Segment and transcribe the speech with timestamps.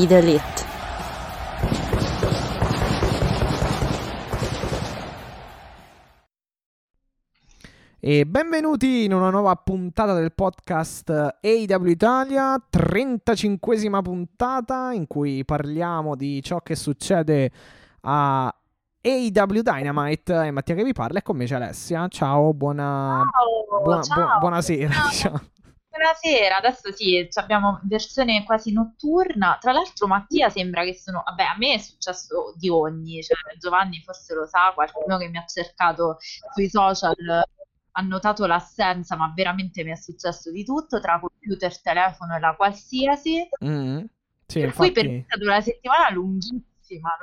[0.00, 0.64] Be the elite.
[8.02, 16.16] E benvenuti in una nuova puntata del podcast AW Italia, 35esima puntata in cui parliamo
[16.16, 17.50] di ciò che succede
[18.02, 22.08] a AW Dynamite e Mattia che vi parla e con me c'è Alessia.
[22.08, 23.22] Ciao, buona...
[23.30, 24.24] Ciao, buona- ciao.
[24.32, 24.92] bu- buonasera.
[24.92, 25.08] Ciao.
[25.08, 25.40] diciamo.
[25.90, 29.58] Buonasera, adesso sì, abbiamo versione quasi notturna.
[29.60, 31.22] Tra l'altro, Mattia sembra che sono.
[31.24, 35.36] Vabbè, a me è successo di ogni, cioè Giovanni forse lo sa, qualcuno che mi
[35.38, 36.18] ha cercato
[36.54, 37.44] sui social
[37.92, 42.54] ha notato l'assenza, ma veramente mi è successo di tutto, tra computer, telefono e la
[42.54, 43.48] qualsiasi.
[43.64, 44.04] Mm.
[44.46, 45.36] Sì, Per cui per me è infatti...
[45.36, 46.60] stata una settimana lunghissima,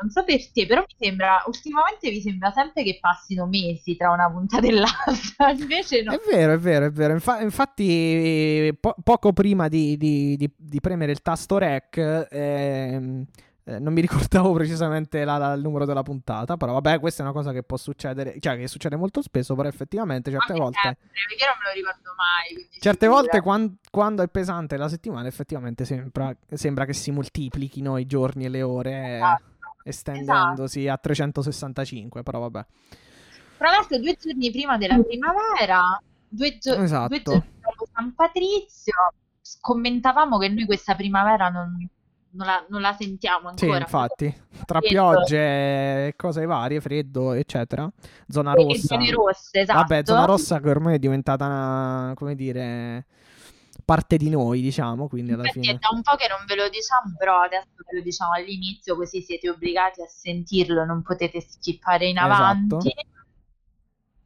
[0.02, 4.12] non so per te, però mi sembra, ultimamente mi sembra sempre che passino mesi tra
[4.12, 6.14] una puntata e l'altra, invece no.
[6.14, 7.14] È vero, è vero, è vero.
[7.14, 11.98] Infa- infatti, po- poco prima di, di- di- di premere il tasto rec,
[12.30, 13.26] ehm,
[13.70, 16.56] eh, non mi ricordavo precisamente la- la- il numero della puntata.
[16.56, 19.56] Però, vabbè, questa è una cosa che può succedere, cioè che succede molto spesso.
[19.56, 22.70] Però, effettivamente, certe A me volte, sempre, perché io non me lo ricordo mai.
[22.80, 28.06] certe volte quan- quando è pesante la settimana, effettivamente sembra, sembra che si moltiplichino i
[28.06, 29.44] giorni e le ore, eh, Esatto.
[29.88, 32.24] Estendendosi a 365.
[32.24, 32.66] Però, vabbè.
[33.58, 37.08] Tra l'altro, due giorni prima della primavera, due, gio- Esatto.
[37.08, 38.94] due giorni dopo San Patrizio,
[39.60, 41.90] commentavamo che noi questa primavera non,
[42.32, 43.80] non la, non la sentiamo Sì, ancora.
[43.80, 44.36] infatti,
[44.66, 45.38] tra piogge
[46.08, 47.90] e cose varie, freddo, eccetera.
[48.28, 48.88] Zona rossa.
[48.96, 49.80] zone rosse, esatto.
[49.80, 53.06] Vabbè, zona rossa che ormai è diventata una, come dire,
[53.88, 55.80] parte di noi, diciamo, quindi alla Infatti è fine.
[55.80, 59.22] da un po' che non ve lo diciamo, però adesso ve lo diciamo all'inizio, così
[59.22, 62.34] siete obbligati a sentirlo, non potete skippare in Esatto.
[62.34, 62.94] avanti.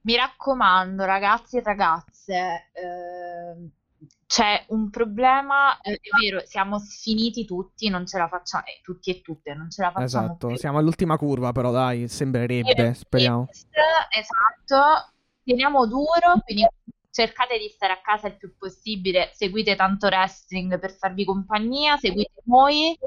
[0.02, 3.70] Mi raccomando, ragazzi e ragazze, ehm,
[4.26, 9.12] c'è un problema, eh, è vero, siamo sfiniti tutti, non ce la facciamo, eh, tutti
[9.12, 10.58] e tutte, non ce la facciamo Esatto, più.
[10.58, 13.48] siamo all'ultima curva, però dai, sembrerebbe, Yes, speriamo.
[14.10, 15.12] Esatto,
[15.44, 16.66] teniamo duro, quindi
[17.12, 22.42] cercate di stare a casa il più possibile, seguite tanto wrestling per farvi compagnia, seguite
[22.46, 22.98] noi,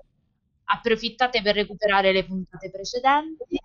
[0.65, 3.61] approfittate per recuperare le puntate precedenti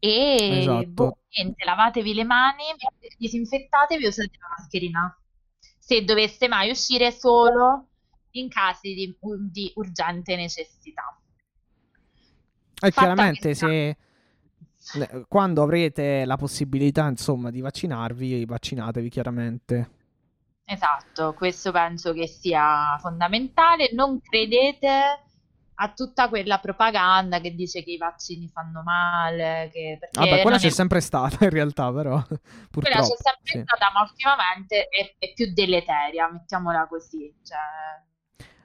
[0.00, 0.86] e Esatto.
[0.86, 2.64] boh, niente, lavatevi le mani,
[3.16, 5.18] disinfettatevi e usate la mascherina.
[5.58, 7.88] Se doveste mai uscire solo
[8.32, 9.16] in casi di,
[9.50, 11.18] di urgente necessità.
[12.80, 13.96] E Fatta chiaramente questa- se
[15.28, 19.90] quando avrete la possibilità, insomma, di vaccinarvi, vaccinatevi chiaramente.
[20.64, 23.90] Esatto, questo penso che sia fondamentale.
[23.92, 25.22] Non credete
[25.80, 30.58] a tutta quella propaganda che dice che i vaccini fanno male, che Vabbè, quella non
[30.58, 33.14] c'è è- sempre stata in realtà, però quella purtroppo.
[33.14, 33.60] c'è sempre sì.
[33.64, 37.32] stata, ma ultimamente è, è più deleteria, mettiamola così.
[37.42, 37.58] Cioè,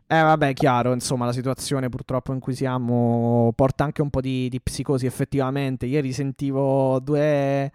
[0.06, 4.48] Eh vabbè, chiaro, insomma, la situazione purtroppo in cui siamo porta anche un po' di,
[4.50, 5.86] di psicosi effettivamente.
[5.88, 7.72] Ieri sentivo due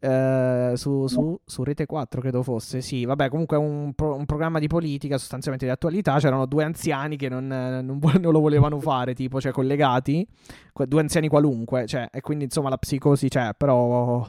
[0.00, 4.58] eh, su, su- su Rete 4, credo fosse, sì, vabbè, comunque un, pro- un programma
[4.58, 8.80] di politica sostanzialmente di attualità, c'erano due anziani che non, eh, non non lo volevano
[8.80, 10.26] fare, tipo, cioè collegati,
[10.88, 14.28] due anziani qualunque, cioè, e quindi insomma la psicosi c'è, però...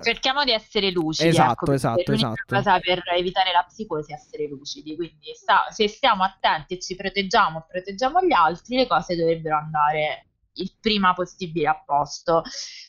[0.00, 1.28] cerchiamo di essere lucidi.
[1.28, 2.54] Esatto, ecco, esatto, l'unica esatto.
[2.54, 4.96] cosa per evitare la psicosi è essere lucidi.
[4.96, 10.26] Quindi sta- se stiamo attenti e ci proteggiamo, proteggiamo gli altri, le cose dovrebbero andare
[10.54, 12.42] il prima possibile a posto.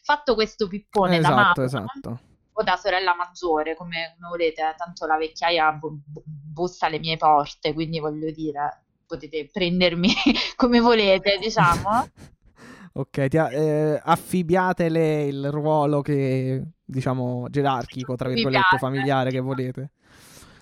[0.04, 2.20] Fatto questo pippone da Esatto, mamma esatto.
[2.54, 7.74] o da sorella maggiore, come, come volete, tanto la vecchiaia bu- bussa alle mie porte,
[7.74, 10.14] quindi voglio dire, potete prendermi
[10.56, 12.10] come volete, diciamo.
[12.94, 19.92] Ok, ti eh, affibbiatele il ruolo che, diciamo, gerarchico, tra virgolette, familiare che volete.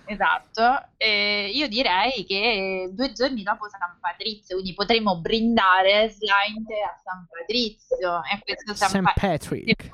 [0.10, 6.98] Esatto, e io direi che due giorni dopo San Patrizio, quindi potremo brindare slide a
[7.04, 9.02] San Patrizio e questo San, St.
[9.02, 9.90] Pa- Patrick.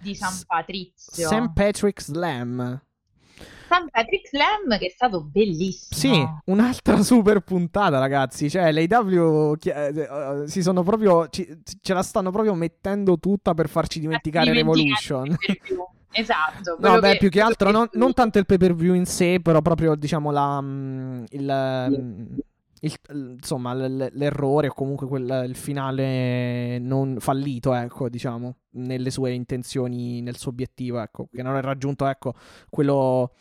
[0.00, 1.28] di San Patrizio.
[1.28, 1.52] St.
[1.52, 2.85] Patrick Slam.
[3.68, 6.14] San Patrick Slam che è stato bellissimo.
[6.14, 8.48] Sì, un'altra super puntata, ragazzi.
[8.48, 11.28] Cioè, l'AW chi- eh, eh, si sono proprio.
[11.28, 11.46] ci-
[11.80, 15.36] ce la stanno proprio mettendo tutta per farci dimenticare Dimenticati Revolution.
[16.18, 16.76] Esatto.
[16.78, 19.38] No, beh, che, più che altro non, non, tanto il pay per view in sé,
[19.42, 22.38] però proprio diciamo la, mm, il, mm,
[22.80, 30.20] il, insomma, l'errore o comunque quel, il finale non fallito, ecco, diciamo, nelle sue intenzioni,
[30.20, 32.34] nel suo obiettivo, ecco, che non è raggiunto, ecco,
[32.68, 33.32] quello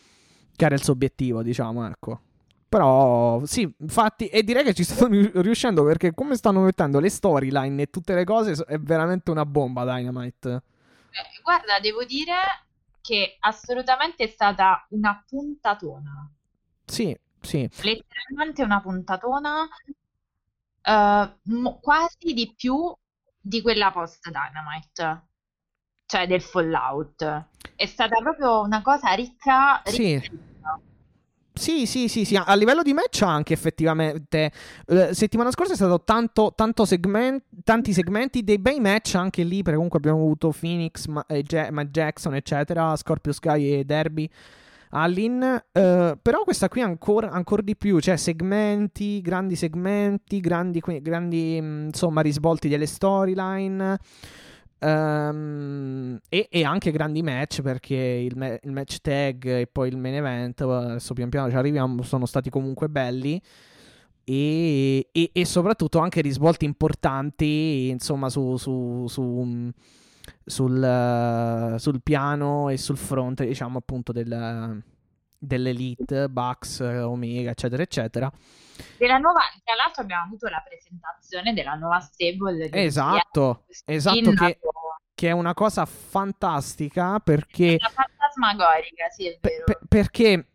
[0.56, 2.22] che era il suo obiettivo, diciamo, ecco.
[2.68, 7.84] Però sì, infatti, e direi che ci stanno riuscendo perché come stanno mettendo le storyline
[7.84, 10.50] e tutte le cose è veramente una bomba Dynamite.
[11.12, 12.34] Eh, guarda, devo dire
[13.00, 16.30] che assolutamente è stata una puntatona.
[16.84, 17.69] Sì, sì.
[17.81, 19.68] Letteralmente una puntatona,
[20.83, 22.94] uh, quasi di più
[23.39, 25.24] di quella post Dynamite,
[26.06, 27.45] cioè del Fallout.
[27.75, 29.81] È stata proprio una cosa ricca.
[29.86, 30.53] ricca sì.
[31.57, 34.51] Sì, sì, sì, sì, a livello di match anche effettivamente.
[34.88, 39.62] Eh, settimana scorsa è stato tanto, tanto segment, tanti segmenti, dei bei match anche lì,
[39.62, 44.30] perché comunque abbiamo avuto Phoenix, Ma, eh, Matt Jackson, eccetera, Scorpio Sky e Derby.
[44.97, 45.42] Allin,
[45.74, 52.21] eh, però questa qui ancora, ancora di più, cioè segmenti, grandi segmenti, grandi, grandi insomma
[52.21, 53.97] risvolti delle storyline.
[54.80, 59.97] Um, e, e, anche grandi match perché il, me- il, match tag e poi il
[59.97, 63.41] main event, adesso pian piano ci arriviamo, sono stati comunque belli.
[64.24, 69.71] E, e, e soprattutto anche risvolti importanti, insomma, su, su, su,
[70.44, 74.83] sul, sul, piano e sul fronte, diciamo, appunto, del,
[75.38, 78.31] dell'elite, Bucks, Omega, eccetera, eccetera.
[78.98, 82.69] Della nuova, tra l'altro abbiamo avuto la presentazione della nuova stable.
[82.72, 84.60] Esatto, esatto, che,
[85.13, 87.75] che, è una cosa fantastica perché...
[87.75, 89.63] È una fantasmagorica, sì, è vero.
[89.66, 90.48] Per, perché...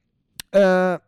[0.51, 1.01] Uh,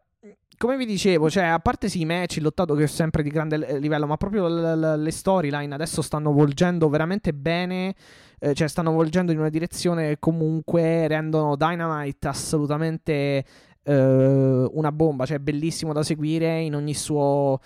[0.62, 3.30] come vi dicevo, cioè, a parte sì, i match, il lottato che è sempre di
[3.30, 7.96] grande livello, ma proprio l- l- le storyline adesso stanno volgendo veramente bene,
[8.42, 13.44] eh, cioè stanno volgendo in una direzione che comunque rendono Dynamite assolutamente
[13.84, 17.60] eh, una bomba, cioè bellissimo da seguire in ogni suo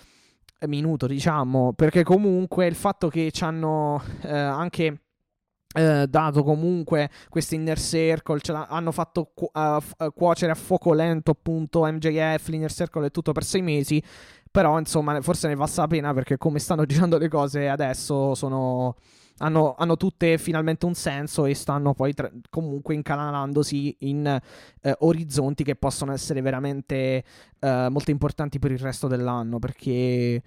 [0.67, 5.01] minuto, diciamo, perché comunque il fatto che ci hanno eh, anche
[5.73, 11.31] eh, dato comunque questo inner circle, ce hanno fatto cu- uh, cuocere a fuoco lento
[11.31, 14.01] appunto MJF, l'inner circle e tutto per sei mesi,
[14.51, 18.95] però insomma forse ne valsa la pena perché come stanno girando le cose adesso sono
[19.39, 25.63] hanno, hanno, tutte finalmente un senso e stanno poi tra- comunque incanalandosi in eh, orizzonti
[25.63, 27.23] che possono essere veramente
[27.59, 30.41] eh, molto importanti per il resto dell'anno perché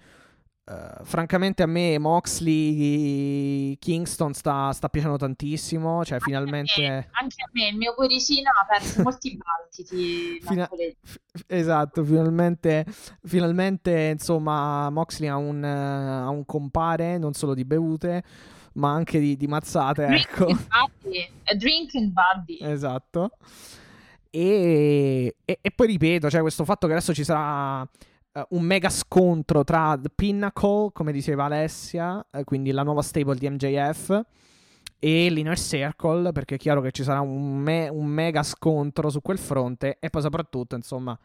[0.63, 7.09] Uh, francamente a me Moxley Kingston sta, sta piacendo tantissimo cioè anche finalmente a me,
[7.13, 10.69] anche a me il mio cuoricino ha perso molti battiti Fina-
[11.01, 12.85] f- esatto finalmente
[13.23, 18.23] finalmente insomma Moxley ha un, uh, ha un compare non solo di bevute
[18.73, 20.05] ma anche di, di mazzate.
[20.05, 20.45] Ecco.
[20.45, 22.57] A drinking buddy.
[22.61, 23.31] Esatto.
[24.29, 28.89] E, e, e, poi ripeto, cioè questo fatto che adesso ci sarà uh, un mega
[28.89, 34.21] scontro tra The Pinnacle, come diceva Alessia, uh, quindi la nuova stable di MJF,
[34.99, 39.21] e l'Inner Circle, perché è chiaro che ci sarà un, me- un mega scontro su
[39.21, 41.17] quel fronte, e poi soprattutto, insomma...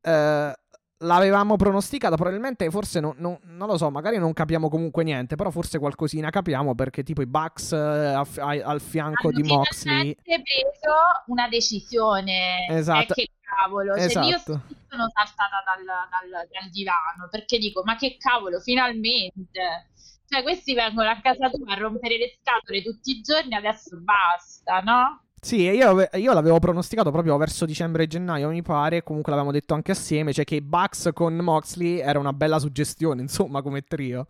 [0.00, 0.52] Uh,
[0.98, 5.50] l'avevamo pronosticata, probabilmente forse no, no, non lo so, magari non capiamo comunque niente, però
[5.50, 9.92] forse qualcosina capiamo perché tipo i Bucks eh, a, a, al fianco Hanno di Moxley
[9.92, 10.94] hanno preso
[11.26, 12.66] una decisione.
[12.68, 13.12] Esatto.
[13.12, 14.26] Eh, che cavolo, esatto.
[14.26, 19.90] cioè, io sono saltata dal, dal, dal divano perché dico "Ma che cavolo, finalmente!"
[20.28, 24.80] Cioè, questi vengono a casa tua a rompere le scatole tutti i giorni, adesso basta,
[24.80, 25.22] no?
[25.40, 29.02] Sì, io, io, l'avevo pronosticato proprio verso dicembre-gennaio, mi pare.
[29.02, 30.32] Comunque l'avevamo detto anche assieme.
[30.32, 34.26] Cioè che Bucks con Moxley era una bella suggestione, insomma, come trio.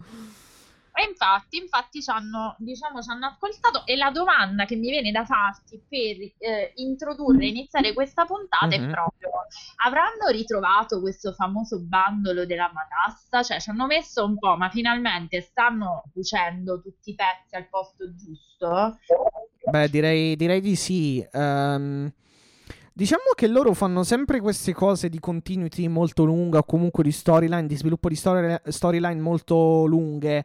[0.98, 5.12] E infatti, infatti ci hanno, diciamo, ci hanno ascoltato e la domanda che mi viene
[5.12, 8.88] da farti per eh, introdurre e iniziare questa puntata mm-hmm.
[8.88, 9.30] è proprio
[9.84, 13.44] avranno ritrovato questo famoso bandolo della matassa?
[13.44, 18.12] Cioè ci hanno messo un po', ma finalmente stanno cucendo tutti i pezzi al posto
[18.16, 18.98] giusto?
[19.70, 21.24] Beh, direi, direi di sì.
[21.32, 22.12] Um...
[22.92, 27.68] Diciamo che loro fanno sempre queste cose di continuity molto lunga o comunque di storyline,
[27.68, 30.44] di sviluppo di story, storyline molto lunghe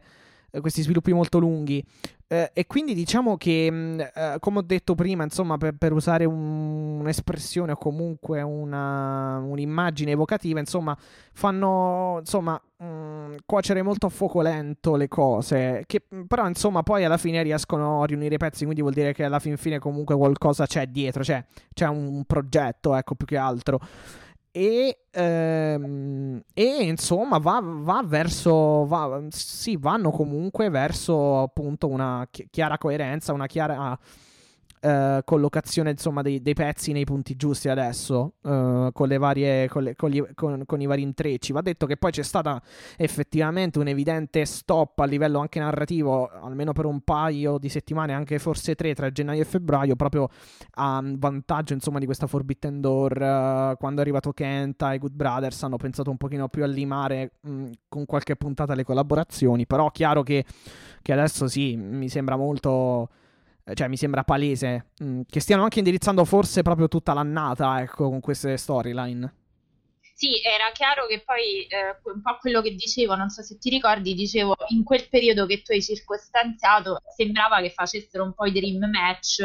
[0.60, 1.84] questi sviluppi molto lunghi.
[2.26, 6.24] Eh, e quindi diciamo che, mm, eh, come ho detto prima, insomma, per, per usare
[6.24, 10.96] un, un'espressione o comunque una, un'immagine evocativa, insomma,
[11.32, 15.84] fanno insomma mh, mm, cuocere molto a fuoco lento le cose.
[15.86, 18.64] Che mm, però, insomma, poi alla fine riescono a riunire i pezzi.
[18.64, 21.22] Quindi vuol dire che alla fin fine comunque qualcosa c'è dietro.
[21.22, 21.44] Cioè,
[21.74, 23.80] c'è un progetto, ecco, più che altro.
[24.56, 32.78] E, ehm, e, insomma va, va verso va, sì vanno comunque verso appunto una chiara
[32.78, 33.98] coerenza una chiara
[34.84, 39.96] eh, collocazione insomma dei, dei, pezzi nei punti giusti adesso eh, con varie con, le,
[39.96, 41.52] con, gli, con, i vari intrecci.
[41.52, 42.60] Va detto che poi c'è stata
[42.98, 48.38] effettivamente un evidente stop a livello anche narrativo almeno per un paio di settimane anche
[48.38, 50.28] forse tre tra gennaio e febbraio proprio
[50.72, 55.62] a vantaggio insomma di questa Forbidden Door uh, quando è arrivato Kenta e Good Brothers
[55.62, 60.22] hanno pensato un pochino più a limare mh, con qualche puntata le collaborazioni però chiaro
[60.22, 60.44] che,
[61.00, 63.08] che adesso sì mi sembra molto
[63.72, 68.20] cioè mi sembra palese mh, che stiano anche indirizzando forse proprio tutta l'annata ecco con
[68.20, 69.34] queste storyline
[70.16, 73.68] sì, era chiaro che poi eh, un po' quello che dicevo, non so se ti
[73.68, 78.52] ricordi, dicevo in quel periodo che tu hai circostanziato sembrava che facessero un po' i
[78.52, 79.42] dream match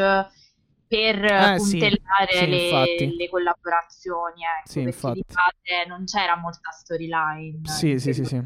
[0.86, 7.60] per eh, puntellare sì, le, le, collaborazioni, ecco, sì, di base non c'era molta storyline.
[7.64, 8.40] Sì, sì, sì, sì.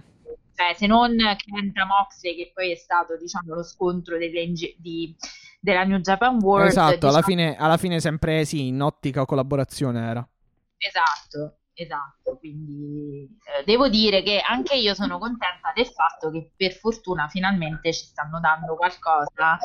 [0.55, 4.47] Cioè, se non Kenta Moxley, che poi è stato, diciamo, lo scontro delle,
[4.79, 5.17] di,
[5.65, 6.69] della New Japan World.
[6.69, 7.13] Esatto, diciamo...
[7.13, 10.29] alla, fine, alla fine sempre sì, in ottica collaborazione era.
[10.77, 12.37] Esatto, esatto.
[12.39, 13.27] Quindi
[13.59, 18.05] eh, devo dire che anche io sono contenta del fatto che per fortuna finalmente ci
[18.05, 19.57] stanno dando qualcosa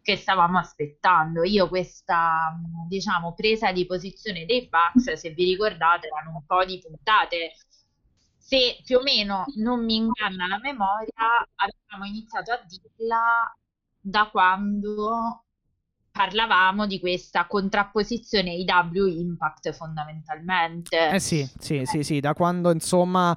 [0.00, 1.44] che stavamo aspettando.
[1.44, 6.80] Io questa, diciamo, presa di posizione dei Bucks, se vi ricordate, erano un po' di
[6.82, 7.52] puntate.
[8.38, 11.12] Se più o meno non mi inganna la memoria,
[11.56, 13.54] avevamo iniziato a dirla
[14.02, 15.44] da quando
[16.10, 21.08] parlavamo di questa contrapposizione IW Impact fondamentalmente.
[21.08, 23.34] Eh sì, sì, sì, sì, da quando insomma...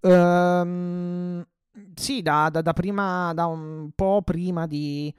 [0.00, 1.44] Um,
[1.94, 5.12] sì, da, da, da, prima, da un po' prima di,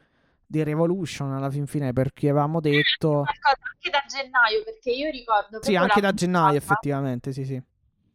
[0.46, 3.20] di Revolution alla fin fine perché avevamo detto...
[3.20, 5.62] Anche da gennaio, perché io ricordo...
[5.62, 7.62] Sì, anche da gennaio effettivamente, sì, sì.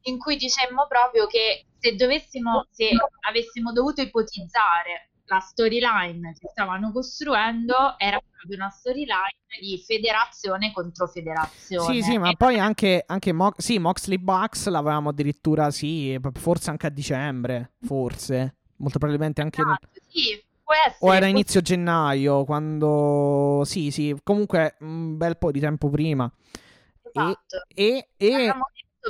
[0.03, 2.91] In cui dicemmo proprio che se dovessimo, se
[3.29, 11.07] avessimo dovuto ipotizzare la storyline che stavano costruendo era proprio una storyline di federazione contro
[11.07, 11.95] federazione.
[11.95, 16.87] Sì, sì, ma poi anche, anche Mo- sì, Moxley Bucks l'avevamo addirittura, sì, forse anche
[16.87, 18.57] a dicembre, forse.
[18.77, 19.61] Molto probabilmente anche...
[19.61, 20.43] Esatto, sì,
[21.01, 23.63] o era inizio gennaio, quando...
[23.65, 26.31] Sì, sì, comunque un bel po' di tempo prima.
[27.03, 27.65] Esatto.
[27.75, 28.55] E, e, e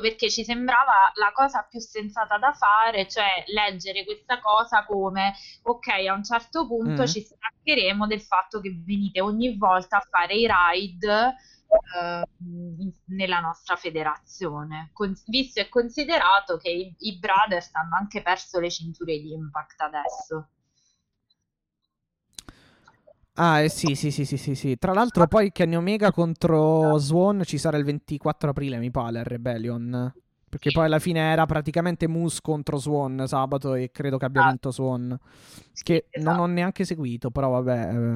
[0.01, 5.89] perché ci sembrava la cosa più sensata da fare, cioè leggere questa cosa come ok,
[6.09, 7.07] a un certo punto mm.
[7.07, 11.35] ci staccheremo del fatto che venite ogni volta a fare i ride
[11.69, 12.27] eh,
[13.07, 18.71] nella nostra federazione, Con, visto e considerato che i, i brothers hanno anche perso le
[18.71, 20.49] cinture di impact adesso.
[23.41, 24.77] Ah, eh, sì, sì, sì, sì, sì, sì.
[24.79, 29.25] Tra l'altro poi Kenny Omega contro Swan ci sarà il 24 aprile, mi pare, il
[29.25, 30.13] Rebellion.
[30.49, 34.49] Perché poi alla fine era praticamente Moose contro Swan sabato e credo che abbia ah.
[34.49, 35.17] vinto Swan.
[35.73, 37.95] Che non ho neanche seguito, però vabbè.
[37.95, 38.15] Eh,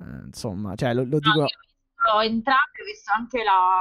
[0.00, 1.46] eh, insomma, cioè lo, lo dico
[2.22, 3.80] entrambi ho visto anche la,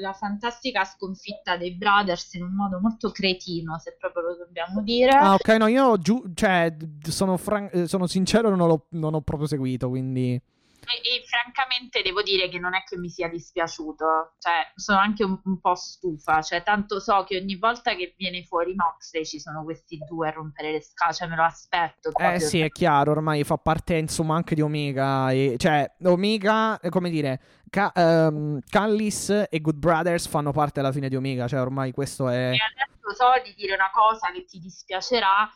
[0.00, 5.10] la, fantastica sconfitta dei Brothers in un modo molto cretino, se proprio lo dobbiamo dire.
[5.10, 6.74] Ah, ok, no, io giu- cioè,
[7.08, 10.40] sono, fran- eh, sono sincero, non, non ho proprio seguito, quindi...
[10.88, 15.24] E, e, francamente devo dire che non è che mi sia dispiaciuto, cioè sono anche
[15.24, 19.38] un, un, po' stufa, cioè tanto so che ogni volta che viene fuori Moxley ci
[19.38, 22.10] sono questi due a rompere le scale, cioè me lo aspetto.
[22.14, 27.10] Eh sì, è chiaro, ormai fa parte insomma anche di Omega, e, cioè Omega, come
[27.10, 27.40] dire,
[27.70, 32.28] Ca- um, Callis e Good Brothers fanno parte alla fine di Omega, cioè ormai questo
[32.28, 32.50] è...
[32.50, 35.48] E adesso so di dire una cosa che ti dispiacerà,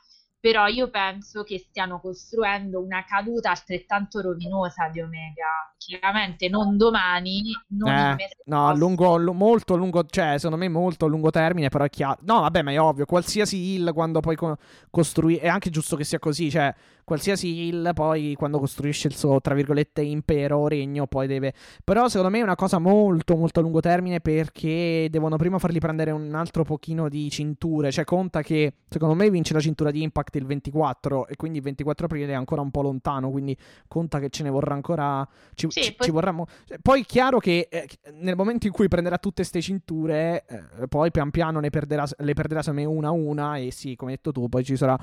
[0.42, 5.72] però io penso che stiano costruendo una caduta altrettanto rovinosa di Omega.
[5.76, 11.04] Chiaramente non domani, non eh, No, a lungo, l- molto lungo, cioè secondo me molto
[11.04, 12.18] a lungo termine, però è chiaro.
[12.22, 14.56] No, vabbè, ma è ovvio, qualsiasi heal quando poi co-
[14.90, 19.40] costruisce, è anche giusto che sia così, cioè qualsiasi heal poi quando costruisce il suo,
[19.40, 21.52] tra virgolette, impero o regno, poi deve...
[21.84, 25.78] Però secondo me è una cosa molto, molto a lungo termine perché devono prima fargli
[25.78, 30.02] prendere un altro pochino di cinture, cioè conta che secondo me vince la cintura di
[30.02, 33.56] Impact il 24 e quindi il 24 aprile è ancora un po' lontano, quindi
[33.88, 35.26] conta che ce ne vorrà ancora...
[35.54, 36.06] Ci, sì, ci, poi...
[36.06, 36.34] ci vorrà...
[36.64, 41.10] Cioè, poi chiaro che eh, nel momento in cui prenderà tutte queste cinture, eh, poi
[41.10, 44.16] pian piano ne perderà, le perderà secondo me una a una e sì, come hai
[44.16, 44.98] detto tu, poi ci sarà...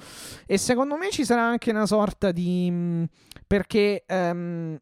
[0.45, 2.69] E secondo me ci sarà anche una sorta di...
[2.71, 3.03] Mm,
[3.47, 4.05] perché...
[4.07, 4.77] Um,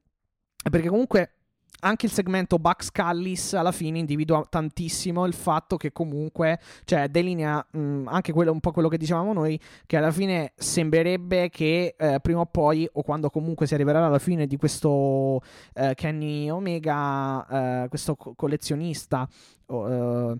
[0.69, 1.36] perché comunque
[1.81, 7.65] anche il segmento Bucks Callis alla fine individua tantissimo il fatto che comunque, cioè delinea
[7.69, 11.95] mh, mm, anche quello, un po' quello che dicevamo noi, che alla fine sembrerebbe che
[11.97, 15.41] eh, prima o poi, o quando comunque si arriverà alla fine di questo
[15.73, 19.27] eh, Kenny Omega, eh, questo co- collezionista
[19.67, 20.37] o, eh,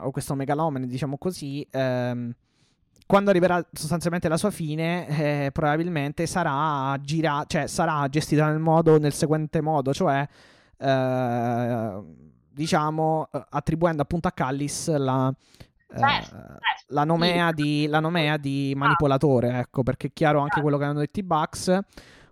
[0.00, 2.34] o, questo megalomane, diciamo così, ehm,
[3.06, 8.98] quando arriverà sostanzialmente la sua fine, eh, probabilmente sarà, gira- cioè, sarà gestita nel, modo,
[8.98, 10.28] nel seguente modo, cioè
[10.78, 12.02] eh,
[12.50, 18.36] diciamo eh, attribuendo appunto a Callis la, eh, Certo, certo, la, nomea di, la nomea
[18.36, 21.78] di manipolatore, ecco, perché è chiaro anche quello che hanno detto i Bucks,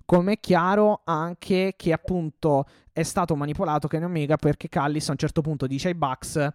[0.05, 5.19] come è chiaro anche che appunto è stato manipolato Kenny Omega perché Callis a un
[5.19, 6.49] certo punto dice ai Bucks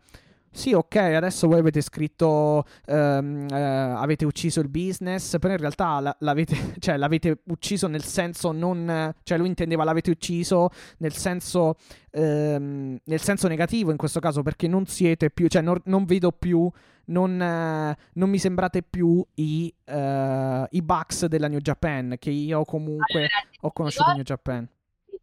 [0.52, 6.00] sì, ok, adesso voi avete scritto, ehm, eh, avete ucciso il business, però in realtà
[6.02, 11.76] la- l'avete, cioè, l'avete ucciso nel senso non, cioè lui intendeva l'avete ucciso nel senso,
[12.12, 16.32] ehm, nel senso negativo in questo caso, perché non siete più, cioè non, non vedo
[16.32, 16.70] più,
[17.06, 22.64] non, eh, non mi sembrate più i, eh, i Bucks della New Japan, che io
[22.66, 23.30] comunque Allora,
[23.62, 24.68] ho conosciuto in New Japan.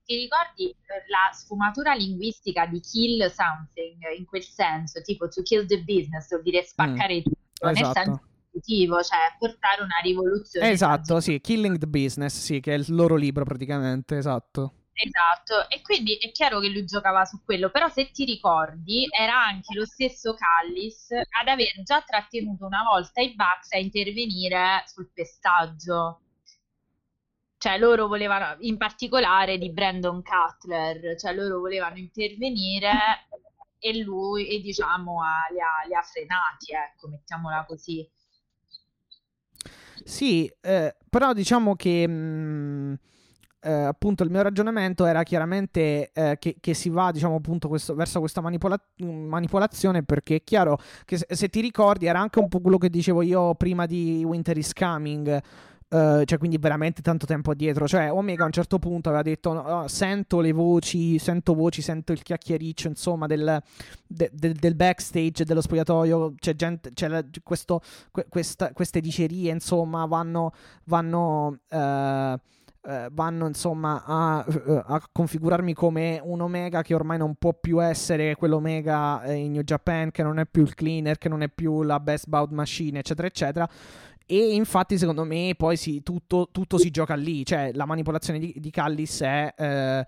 [0.09, 0.75] Ti ricordi
[1.09, 6.41] la sfumatura linguistica di kill something in quel senso, tipo to kill the business, vuol
[6.41, 7.93] dire spaccare tutto, nel esatto.
[7.93, 10.71] senso positivo, cioè portare una rivoluzione.
[10.71, 14.73] Esatto, sì, Killing the Business, sì, che è il loro libro praticamente, esatto.
[14.95, 19.45] Esatto, e quindi è chiaro che lui giocava su quello, però se ti ricordi era
[19.45, 25.11] anche lo stesso Callis ad aver già trattenuto una volta i Bucks a intervenire sul
[25.13, 26.23] pestaggio.
[27.59, 32.91] Cioè loro volevano, in particolare di Brandon Cutler, cioè loro volevano intervenire
[33.79, 38.09] e lui, e diciamo, ha- li, ha, li ha frenati, ecco, mettiamola così.
[40.05, 42.99] Sì, eh, però diciamo che mh,
[43.61, 47.95] eh, appunto il mio ragionamento era chiaramente eh, che, che si va diciamo appunto questo-
[47.95, 52.49] verso questa manipola- manipolazione perché è chiaro che se, se ti ricordi era anche un
[52.49, 55.41] po' quello che dicevo io prima di Winter is Coming.
[55.91, 59.53] Eh, cioè quindi veramente tanto tempo addietro cioè Omega a un certo punto aveva detto
[59.55, 63.63] "No, sento le voci sento voci sento il chiacchiericcio insomma del,
[64.07, 66.35] de- del- del backstage dello spogliatoio.
[66.39, 67.81] C'è gente c'è la- questo
[68.11, 70.53] que- questa- queste dicerie insomma vanno
[70.85, 72.39] vanno eh,
[73.11, 74.39] vanno insomma a,
[74.87, 80.11] a configurarmi come un Omega che ormai non può più essere quell'Omega in New Japan
[80.11, 83.27] che non è più il cleaner che non è più la best bout machine eccetera
[83.27, 83.69] eccetera
[84.29, 88.55] e infatti secondo me poi si, tutto, tutto si gioca lì cioè la manipolazione di,
[88.57, 90.07] di Callis è eh,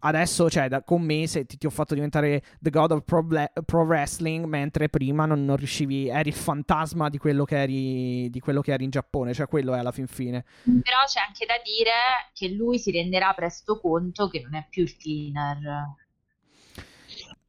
[0.00, 3.26] adesso, cioè, da, con me se ti, ti ho fatto diventare The God of Pro,
[3.64, 8.40] Pro Wrestling, mentre prima non, non riuscivi, eri il fantasma di quello, che eri, di
[8.40, 10.44] quello che eri in Giappone, cioè quello è alla fin fine.
[10.64, 14.82] Però c'è anche da dire che lui si renderà presto conto che non è più
[14.82, 15.96] il cleaner.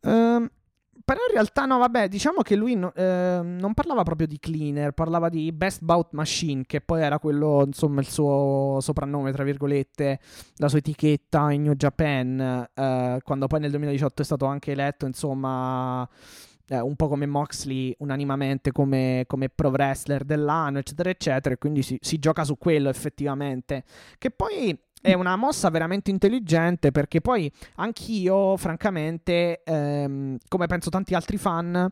[0.02, 0.50] Ehm,
[1.04, 4.92] però in realtà no, vabbè, diciamo che lui no- ehm, non parlava proprio di cleaner,
[4.92, 10.20] parlava di Best Bout Machine, che poi era quello, insomma, il suo soprannome, tra virgolette,
[10.58, 15.06] la sua etichetta in New Japan, eh, quando poi nel 2018 è stato anche eletto,
[15.06, 16.08] insomma,
[16.70, 21.82] eh, un po' come Moxley, unanimamente come, come pro wrestler dell'anno, eccetera, eccetera, e quindi
[21.82, 23.84] si, si gioca su quello effettivamente.
[24.18, 31.14] Che poi è una mossa veramente intelligente perché poi anch'io, francamente, ehm, come penso tanti
[31.14, 31.90] altri fan,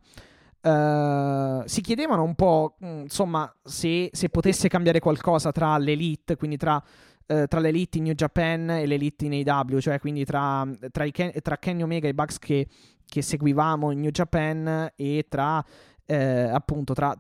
[0.61, 6.57] eh, si chiedevano un po', mh, insomma, se, se potesse cambiare qualcosa tra l'elite, quindi
[6.57, 6.81] tra,
[7.25, 11.33] eh, tra l'elite in New Japan e l'elite in AW, cioè quindi tra, tra, Ken-
[11.41, 12.67] tra Kenny Omega e i Bucks che,
[13.05, 15.63] che seguivamo in New Japan e tra,
[16.05, 17.15] eh, appunto, tra,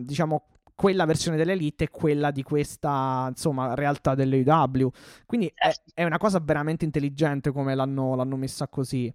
[0.00, 4.90] diciamo, quella versione dell'elite e quella di questa insomma realtà dell'AW
[5.24, 9.12] quindi è, è una cosa veramente intelligente come l'hanno, l'hanno messa così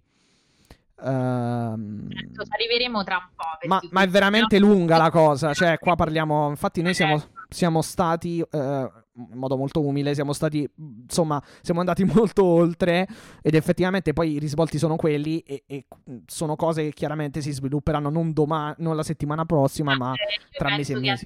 [1.02, 3.66] Ehm, Certo, arriveremo tra un po'.
[3.68, 7.40] ma, ma è veramente lunga la cosa cioè qua parliamo infatti noi siamo, Certo.
[7.48, 13.08] siamo stati eh, in modo molto umile siamo stati insomma siamo andati molto oltre
[13.40, 15.86] ed effettivamente poi i risvolti sono quelli e, e
[16.26, 20.68] sono cose che chiaramente si svilupperanno non domani non la settimana prossima ma io tra
[20.76, 21.24] mesi e mesi.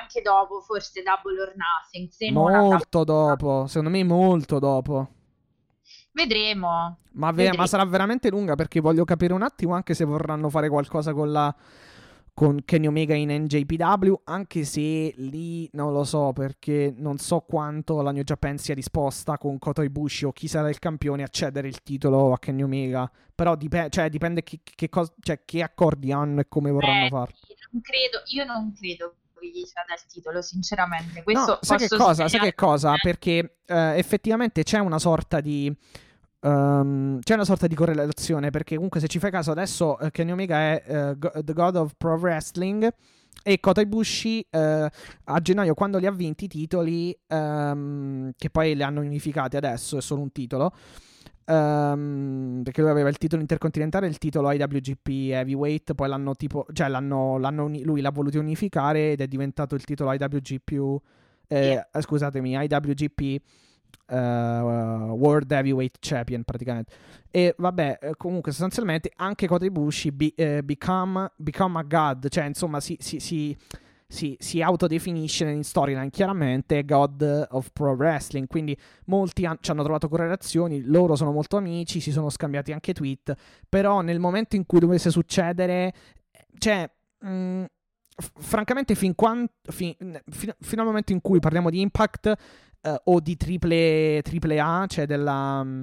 [0.00, 2.08] Anche dopo, forse Double or Nothing.
[2.10, 5.08] Se non molto dopo secondo me molto dopo
[6.12, 6.98] Vedremo.
[7.12, 7.62] Ma, ve- Vedremo.
[7.62, 11.30] ma sarà veramente lunga perché voglio capire un attimo anche se vorranno fare qualcosa con
[11.30, 11.54] la
[12.34, 18.00] con Kenny Omega in NJPW, anche se lì non lo so perché non so quanto
[18.00, 21.66] la New Japan sia disposta con Koto Ibushi o chi sarà il campione a cedere
[21.66, 23.10] il titolo a Kenny Omega.
[23.34, 27.34] Però dip- cioè, dipende che, che cos- cioè, che accordi hanno e come vorranno farlo.
[27.72, 29.14] non credo, io non credo
[29.46, 31.22] gli ceda il titolo, sinceramente.
[31.22, 32.28] Questo No, sai che cosa?
[32.28, 32.94] Sai che cosa?
[33.00, 35.74] Perché eh, effettivamente c'è una sorta di.
[36.40, 38.50] ehm, c'è una sorta di correlazione.
[38.50, 41.92] Perché comunque, se ci fai caso, adesso eh, Kenny Omega è go- The God of
[41.96, 42.88] Pro Wrestling.
[43.44, 44.90] E Kota Ibushi eh,
[45.24, 49.96] a gennaio, quando li ha vinti i titoli, ehm, che poi li hanno unificati adesso,
[49.96, 50.72] è solo un titolo.
[51.48, 56.66] Ehm, perché lui aveva il titolo intercontinentale e il titolo IWGP Heavyweight, poi l'hanno tipo,
[56.72, 61.00] cioè l'hanno, l'hanno uni- lui l'ha voluto unificare ed è diventato il titolo IWGP,
[61.48, 63.40] eh, scusatemi, IWGP
[64.10, 66.92] eh, World Heavyweight Champion praticamente.
[67.30, 72.44] E vabbè, eh, comunque sostanzialmente anche Kota Ibushi be- eh, become, become a god, cioè
[72.44, 73.56] insomma si, si, si,
[74.10, 79.82] si, si autodefinisce in storyline chiaramente God of Pro Wrestling, quindi molti han- ci hanno
[79.82, 83.34] trovato correlazioni, loro sono molto amici, si sono scambiati anche tweet,
[83.68, 85.92] però nel momento in cui dovesse succedere,
[86.58, 86.90] cioè...
[87.20, 87.64] mh,
[88.20, 89.94] f- francamente, fin quan- fin-
[90.30, 92.34] fin- fino al momento in cui parliamo di Impact
[92.80, 95.62] eh, o di triple, triple A, cioè della...
[95.62, 95.82] mm,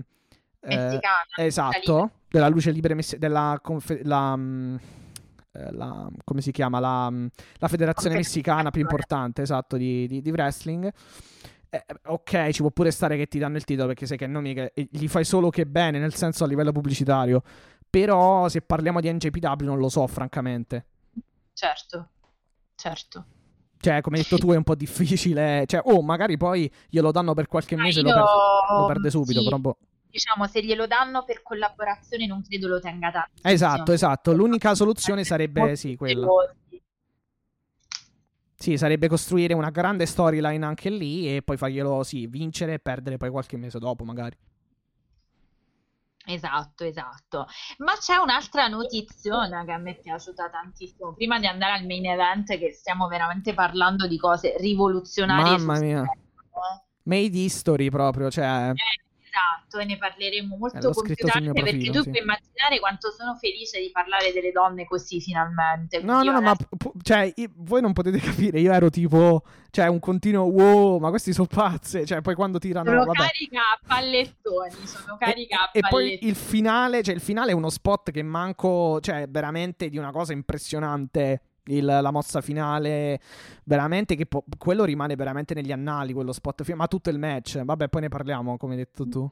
[0.61, 1.19] eh, Messicana.
[1.37, 4.79] esatto, della luce libera della confe- la, mm, eh,
[5.71, 7.25] la- come si chiama la, mm,
[7.59, 10.91] la federazione messicana più importante esatto di, di- di wrestling.
[11.69, 14.53] Eh, ok ci può pure stare che ti danno il titolo perché sai che nomi
[14.53, 17.41] che e gli fai solo che bene nel senso a livello pubblicitario.
[17.89, 20.85] Però se parliamo di NJPW non lo so francamente.
[21.53, 22.09] Certo,
[22.75, 23.25] certo.
[23.79, 27.33] cioè come hai detto tu è un po' difficile cioè oh magari poi glielo danno
[27.33, 29.77] per qualche mese e io- lo, per- lo perde subito sì, però boh.
[30.15, 33.31] Diciamo, se glielo danno per collaborazione non credo lo tenga tanto.
[33.41, 36.25] esatto esatto l'unica soluzione sarebbe sì quella
[38.57, 43.17] Sì, sarebbe costruire una grande storyline anche lì e poi farglielo, sì, vincere e perdere
[43.17, 44.37] poi qualche mese dopo, magari.
[46.27, 47.47] Esatto, esatto.
[47.79, 51.13] Ma c'è un'altra notiziona che a me è piaciuta tantissimo.
[51.13, 55.57] Prima di andare al main event, che stiamo veramente parlando di cose rivoluzionarie.
[55.57, 56.03] Mamma mia.
[56.03, 58.69] schermo, Made history proprio, cioè...
[58.69, 58.73] eh,
[59.35, 62.09] esatto, e ne parleremo molto Eh, compiutamente perché tu sì.
[62.09, 66.01] puoi immaginare quanto sono felice di parlare delle donne così finalmente.
[66.01, 68.17] No, no, no, ma pu- cioè, i- voi non potete
[68.51, 72.59] capire, io ero tipo, cioè, un continuo wow, ma questi sono pazze, cioè, poi quando
[72.59, 73.17] tirano, sono vabbè.
[73.17, 76.29] carica a pallettoni, sono carica a E, e poi pallettoni.
[76.29, 80.33] il finale, cioè, il finale è uno spot che manco, cioè, veramente di una cosa
[80.33, 81.41] impressionante.
[81.65, 83.19] Il- la mossa finale,
[83.63, 87.63] veramente che po- quello rimane veramente negli annali, quello spot, ma tutto il match.
[87.63, 89.29] Vabbè, poi ne parliamo, come hai detto tu.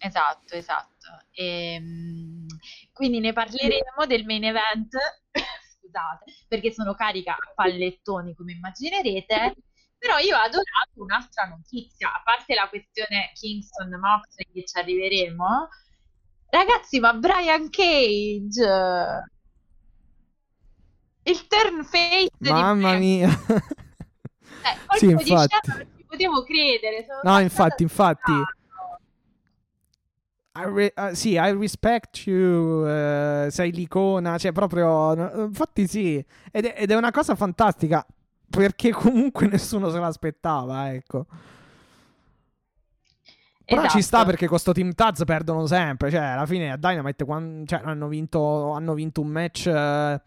[0.00, 1.06] Esatto, esatto.
[1.32, 2.46] Ehm,
[2.92, 4.94] quindi ne parleremo del main event,
[5.80, 9.54] scusate, perché sono carica a pallettoni, come immaginerete.
[9.98, 15.68] Però io ho adorato un'altra notizia, a parte la questione Kingston Moxley che ci arriveremo.
[16.50, 19.37] Ragazzi, ma Brian Cage,
[21.30, 23.28] il turn face Mamma mia.
[24.60, 25.56] Cioè, Sì, infatti.
[25.68, 27.06] non ci potevo credere.
[27.22, 28.32] No, infatti, infatti.
[30.54, 36.64] I re- uh, sì, I respect you, eh, sei l'icona, cioè proprio, infatti sì, ed
[36.64, 38.04] è, ed è una cosa fantastica,
[38.50, 41.26] perché comunque nessuno se l'aspettava, ecco.
[43.64, 44.24] Però ci sta Esatto.
[44.24, 48.08] perché con sto Team Taz perdono sempre, cioè alla fine a Dynamite quan- cioè, hanno,
[48.08, 50.20] vinto, hanno vinto un match eh,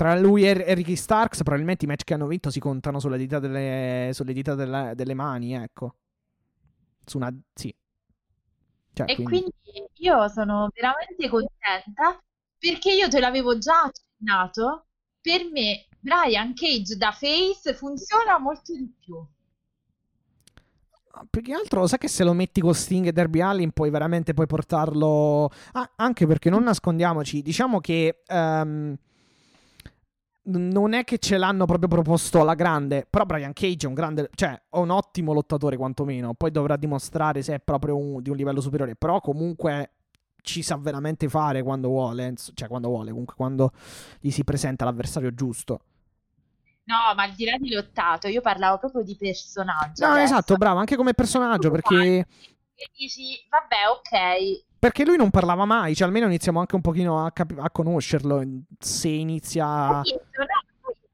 [0.00, 3.18] tra lui e, e Ricky Starks, probabilmente i match che hanno vinto si contano sulle
[3.18, 5.96] dita delle, sulle dita delle, delle mani, ecco.
[7.04, 7.30] Su una...
[7.52, 7.74] sì.
[8.94, 12.18] Cioè, E quindi- quindi io sono veramente contenta
[12.58, 14.86] perché io te l'avevo già accennato.
[15.20, 19.22] Per me, Brian Cage da face funziona molto di più.
[21.12, 23.90] Ah, Più che altro, sai che se lo metti con Sting e Derby Allin puoi
[23.90, 25.50] veramente poi portarlo...
[25.72, 28.96] Ah, anche perché non nascondiamoci, diciamo che ehm,
[30.50, 34.30] non è che ce l'hanno proprio proposto alla grande, però Brian Cage è un grande,
[34.34, 38.36] cioè è un ottimo lottatore quantomeno, poi dovrà dimostrare se è proprio un- di un
[38.36, 39.92] livello superiore, però comunque
[40.42, 43.72] ci sa veramente fare quando vuole, cioè quando vuole, comunque quando
[44.20, 45.80] gli si presenta l'avversario giusto.
[46.84, 50.04] No, ma al di là di lottato, io parlavo proprio di personaggio.
[50.06, 50.34] No, adesso.
[50.34, 52.26] esatto, bravo, anche come personaggio, Tu perché...
[52.74, 57.22] E dici, vabbè, ok, Perché lui non parlava mai, cioè almeno iniziamo anche un pochino
[57.22, 58.42] a, capi- a conoscerlo.
[58.78, 60.00] Se inizia.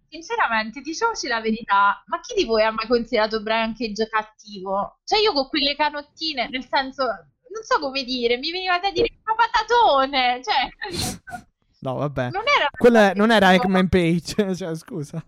[0.08, 5.00] Sinceramente, diciamoci la verità, ma chi di voi ha mai considerato Brian Cage cattivo?
[5.02, 9.08] Cioè io con quelle canottine, nel senso, non so come dire, mi veniva da dire
[9.24, 11.44] ma patatone, cioè?
[11.78, 12.30] No, vabbè.
[12.30, 13.52] non era Quella non era.
[13.52, 15.22] Eggman Page, cioè scusa.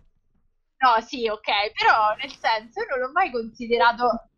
[0.81, 4.28] No, sì, ok, però nel senso io non l'ho mai considerato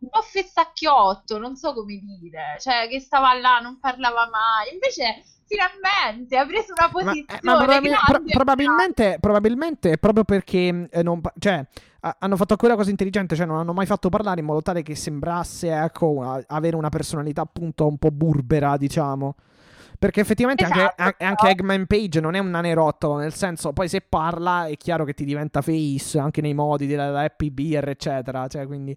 [0.00, 5.24] un po' fessacchiotto, non so come dire, cioè che stava là, non parlava mai, invece
[5.48, 10.88] finalmente ha preso una Ma, posizione eh, ma probabil- pro- probabilmente, probabilmente è proprio perché
[10.90, 11.64] eh, non cioè,
[12.00, 14.82] ha- hanno fatto una cosa intelligente, cioè non hanno mai fatto parlare in modo tale
[14.82, 19.34] che sembrasse ecco, una- avere una personalità appunto un po' burbera, diciamo.
[19.98, 23.72] Perché effettivamente anche, Esatto, a- però- anche Eggman Page non è un nanerottolo, nel senso,
[23.72, 27.50] poi se parla è chiaro che ti diventa face anche nei modi della, della Happy
[27.50, 28.46] Beer, eccetera.
[28.46, 28.96] Cioè, quindi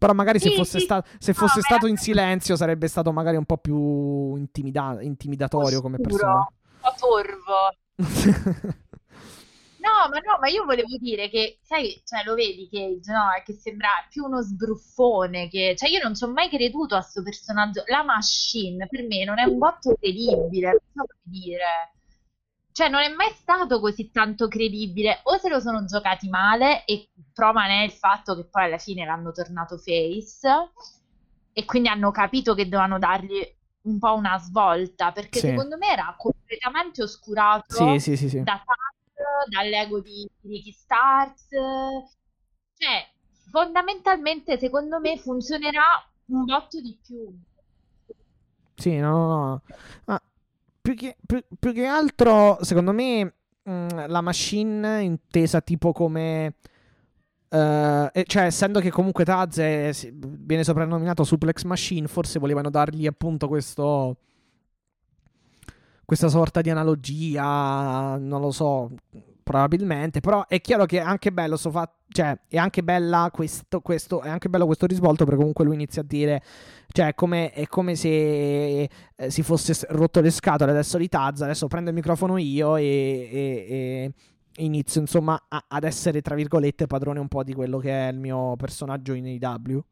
[0.00, 3.36] Però magari se fosse, sta- se no, fosse ma stato in silenzio sarebbe stato magari
[3.36, 6.36] un po' più intimida- intimidatorio come persona.
[6.36, 6.46] un
[6.80, 7.96] po' torvo.
[9.80, 13.32] No, ma no, ma io volevo dire che, sai, cioè lo vedi Cage, no?
[13.36, 15.74] È che sembra più uno sbruffone che...
[15.76, 17.82] Cioè io non ci ho mai creduto a sto personaggio.
[17.86, 21.64] La Machine per me non è un botto credibile, non so come dire.
[22.72, 25.20] Cioè non è mai stato così tanto credibile.
[25.24, 28.78] O se lo sono giocati male e prova ne è il fatto che poi alla
[28.78, 30.70] fine l'hanno tornato face
[31.52, 33.40] e quindi hanno capito che dovevano dargli
[33.82, 35.48] un po' una svolta, perché Sì.
[35.48, 41.48] secondo me era completamente oscurato Sì, sì, da Taz, dall'ego di Ricky Starks.
[42.76, 43.08] Cioè,
[43.50, 45.82] fondamentalmente, secondo me funzionerà
[46.26, 47.34] un botto di più.
[48.74, 49.62] Sì, no, no, no.
[50.06, 50.20] Ma
[50.90, 56.54] più che, più- più che altro, secondo me, mh, la machine intesa tipo come...
[58.12, 63.48] e- cioè, essendo che comunque Taz è- viene soprannominato Suplex Machine, forse volevano dargli appunto
[63.48, 64.16] questo...
[66.04, 68.90] Questa sorta di analogia, non lo so,
[69.50, 70.20] probabilmente.
[70.20, 74.22] Però è chiaro che è anche bello sto fa- cioè, è anche bella questo, questo,
[74.22, 76.42] è anche bello questo risvolto perché comunque lui inizia a dire
[76.92, 78.82] cioè, come, è come se
[79.16, 81.42] eh, si fosse rotto le scatole adesso di Taz.
[81.42, 84.12] Adesso prendo il microfono io e, e-
[84.54, 88.12] e inizio, insomma, a- ad essere, tra virgolette, padrone un po' di quello che è
[88.12, 89.82] il mio personaggio in AEW.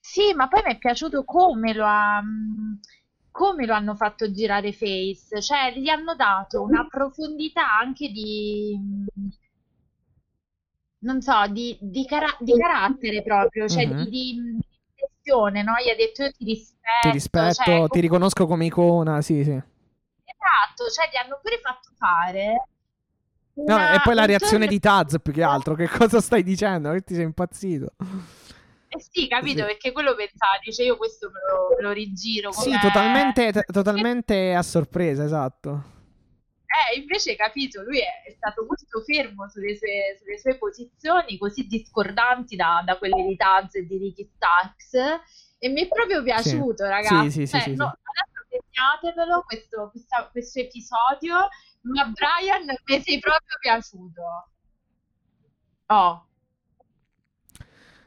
[0.00, 2.22] Sì, ma poi mi è piaciuto come lo ha,
[3.36, 8.74] come lo hanno fatto girare Face, cioè gli hanno dato una profondità anche di,
[11.00, 14.04] non so, di, di cara- di carattere proprio, cioè Mhm.
[14.04, 14.58] di, di,
[14.94, 15.74] riflessione, no?
[15.84, 19.50] Gli ha detto io ti rispetto, Ti rispetto, cioè, ti riconosco come icona, sì, sì.
[19.52, 22.68] esatto, cioè gli hanno pure fatto fare
[23.54, 25.74] No, una- e poi la reazione di Taz più che altro.
[25.74, 26.92] Che cosa stai dicendo?
[26.92, 27.92] Che ti sei impazzito?
[28.96, 29.64] Eh sì, capito, Sì.
[29.66, 32.78] perché quello pensava, dice io questo me lo, lo rigiro Sì, come...
[32.80, 35.94] totalmente, t- totalmente a sorpresa, esatto.
[36.66, 42.56] Eh, invece, capito, lui è, stato molto fermo sulle sue, sulle sue posizioni, così discordanti
[42.56, 44.94] da, da quelle di Taz e di Ricky Starks,
[45.58, 46.90] e mi è proprio piaciuto, Sì.
[46.90, 47.30] ragazzi.
[47.30, 51.48] Sì, sì, sì, sì, no, adesso segnatevelo questo, questa- questo episodio,
[51.82, 54.50] ma Brian mi sei proprio piaciuto.
[55.86, 56.25] Oh.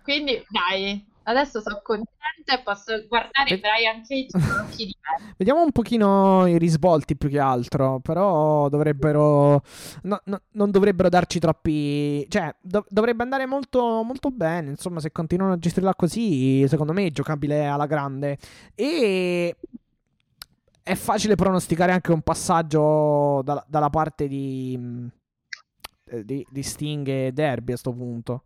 [0.09, 5.35] Quindi, dai, adesso sono contenta e posso guardare Ve- Brian Cage con occhi diversi.
[5.37, 9.61] Vediamo un pochino i risvolti più che altro, però dovrebbero
[10.03, 15.11] no- no- non dovrebbero darci troppi, cioè dov- dovrebbe andare molto, molto bene, insomma, se
[15.11, 18.39] continuano a gestirla così, secondo me è giocabile alla grande
[18.73, 19.55] e
[20.81, 25.07] è facile pronosticare anche un passaggio dalla, dalla parte di, mh,
[26.05, 28.43] eh, di, di Sting e Derby a sto punto.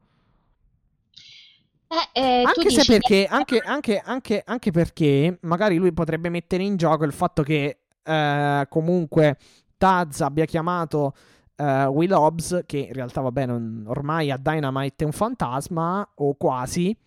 [2.13, 6.29] Eh, eh, Anche se dici perché, che- anche, anche- anche- anche perché magari lui potrebbe
[6.29, 9.38] mettere in gioco il fatto che eh, comunque
[9.77, 11.13] Taz abbia chiamato
[11.56, 16.34] eh, Will Hobbs, che in realtà, vabbè, non- ormai a Dynamite è un fantasma, o
[16.36, 16.97] quasi,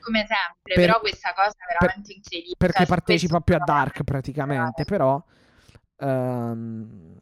[0.00, 2.54] come sempre, Per- però questa cosa è veramente incredibile.
[2.58, 3.58] perché partecipa più a.
[3.58, 5.22] Dark praticamente, però...
[5.98, 7.16] ehm,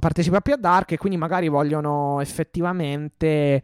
[0.00, 3.62] partecipa più a Dark e quindi magari vogliono effettivamente...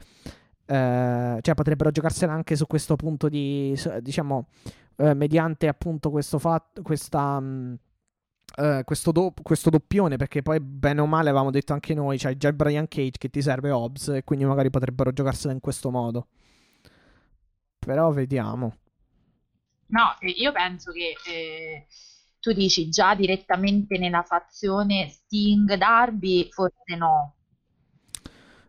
[0.71, 3.77] eh, cioè potrebbero giocarsela anche su questo punto di...
[4.01, 4.47] diciamo...
[4.97, 6.83] eh, mediante appunto questo fatto...
[6.83, 7.41] Questa...
[7.41, 7.79] mh,
[8.57, 12.37] eh, questo, do- questo doppione perché poi bene o male avevamo detto anche noi c'hai
[12.37, 15.91] già il Brian Cage che ti serve Hobbs e quindi magari potrebbero giocarsela in questo
[15.91, 16.27] modo
[17.79, 18.75] però vediamo
[19.89, 21.87] No, io penso che eh,
[22.39, 27.35] tu dici già direttamente nella fazione Sting Darby, forse no.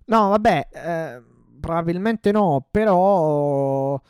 [0.05, 1.21] No, vabbè, eh,
[1.62, 4.02] probabilmente no, però...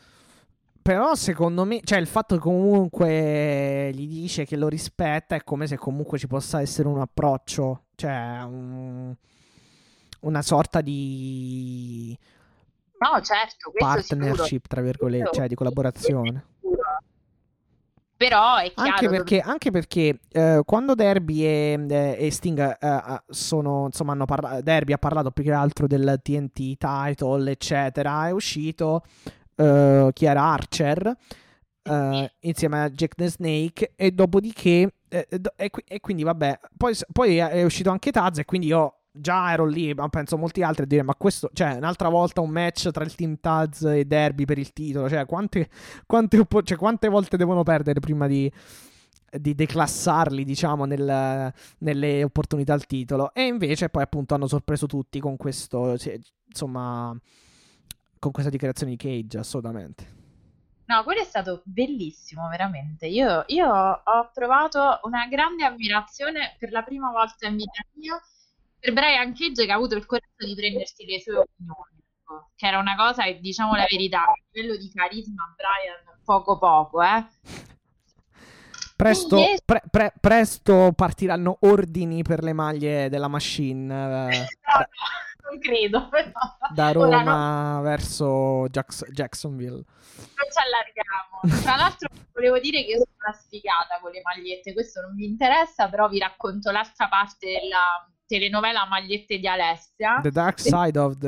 [0.84, 5.68] Però secondo me, cioè il fatto che comunque gli dice che lo rispetta è come
[5.68, 9.16] se comunque ci possa essere un approccio, cioè un-
[10.22, 12.18] una sorta di
[12.98, 14.26] No, certo, questo sicuro.
[14.26, 16.46] partnership, tra virgolette, cioè di collaborazione.
[18.21, 22.88] Però è chiaro Anche perché, anche perché eh, quando Derby e, eh, e Sting eh,
[22.88, 28.27] eh, sono, insomma, hanno parla- Derby ha parlato più che altro del TNT title, eccetera,
[28.27, 29.01] è uscito
[29.55, 31.17] eh, Chiara Archer
[31.81, 37.38] eh, insieme a Jack the Snake e dopodiché eh, e, e quindi vabbè, poi, poi
[37.38, 40.86] è uscito anche Taz e quindi io già ero lì, ma penso molti altri a
[40.88, 44.58] dire ma questo, cioè un'altra volta un match tra il team Taz e Derby per
[44.58, 45.69] il titolo, cioè quante,
[46.06, 48.52] quante, cioè, quante volte devono perdere prima di,
[49.30, 53.34] di declassarli, diciamo, nel- nelle opportunità al titolo.
[53.34, 57.15] E invece poi appunto hanno sorpreso tutti con questo, sì, insomma,
[58.19, 60.19] con questa dichiarazione di Cage, assolutamente.
[60.86, 63.08] No, quello è stato bellissimo, veramente.
[63.08, 68.19] Io, io ho provato una grande ammirazione per la prima volta in vita mia
[68.82, 72.65] per Brian Cage che ha avuto il coraggio di prendersi le sue opinioni, ecco, che
[72.67, 77.26] era una cosa che, diciamo la verità, a livello di carisma, Brian poco poco, eh.
[78.96, 84.38] Presto, pre- pre- presto partiranno ordini per le maglie della machine eh,
[84.72, 86.30] No, no, non credo, però.
[86.72, 89.74] da Roma no- verso Jacks- Jacksonville.
[89.74, 91.62] non ci allarghiamo.
[91.63, 95.26] Tra l'altro, volevo dire che io sono una sfigata con le magliette, questo non vi
[95.26, 100.20] interessa, però vi racconto l'altra parte della telenovela Magliette di Alessia.
[100.22, 101.28] The Dark Side of the...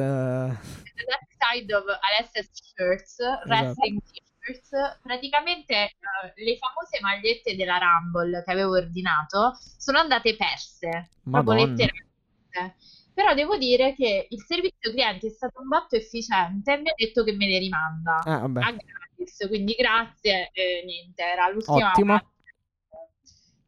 [0.96, 3.48] The Dark Side of Alessia's Shirts, Esatto.
[3.50, 4.70] Wrestling T-shirts.
[5.02, 5.90] Praticamente eh,
[6.36, 11.66] le famose magliette della Rumble che avevo ordinato sono andate perse, proprio Madonna.
[11.66, 12.76] letteralmente.
[13.14, 16.94] Però devo dire che il servizio cliente è stato un botto efficiente e mi ha
[16.96, 18.62] detto che me le rimanda Ah, vabbè.
[18.62, 20.50] a gratis, quindi grazie.
[20.52, 22.33] E niente, era l'ultima Ottimo.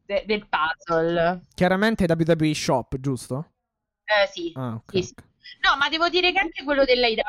[0.06, 1.42] De- del puzzle.
[1.54, 3.52] Chiaramente WWE Shop, giusto?
[4.06, 4.92] Eh, sì, Ah, ok.
[4.92, 5.14] sì, sì.
[5.62, 7.22] No, ma devo dire che anche quello dell'AIW,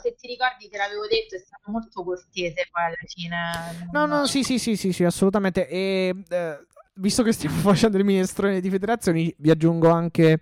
[0.00, 3.88] se ti ricordi te l'avevo detto, è stato molto cortese poi alla fine.
[3.92, 5.68] No, no, sì, sì, sì, sì, sì, assolutamente.
[5.68, 10.40] E eh, visto che stiamo facendo il minestrone di federazioni, vi aggiungo anche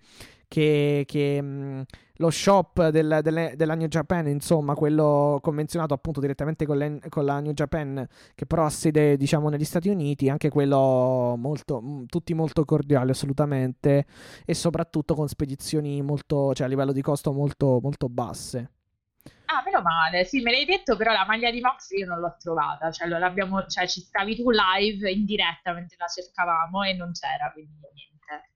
[0.48, 1.82] che, che, mh,
[2.20, 7.24] lo shop del- delle- della New Japan, insomma, quello convenzionato appunto direttamente con, le- con
[7.24, 12.34] la New Japan, che però ha sede, diciamo, negli Stati Uniti, anche quello molto, tutti
[12.34, 14.06] molto cordiali, assolutamente,
[14.44, 18.70] e soprattutto con spedizioni molto, cioè a livello di costo molto, molto basse.
[19.46, 22.36] Ah, meno male, sì, me l'hai detto, però la maglia di Mox io non l'ho
[22.38, 23.08] trovata, cioè,
[23.68, 28.50] cioè, ci stavi tu live in diretta mentre la cercavamo e non c'era, quindi niente.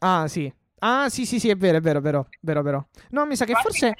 [0.00, 0.52] Ah, sì.
[0.86, 2.86] Ah, sì, sì, sì, è vero, è vero, è vero, vero, vero.
[3.08, 3.94] No, mi sa che forse...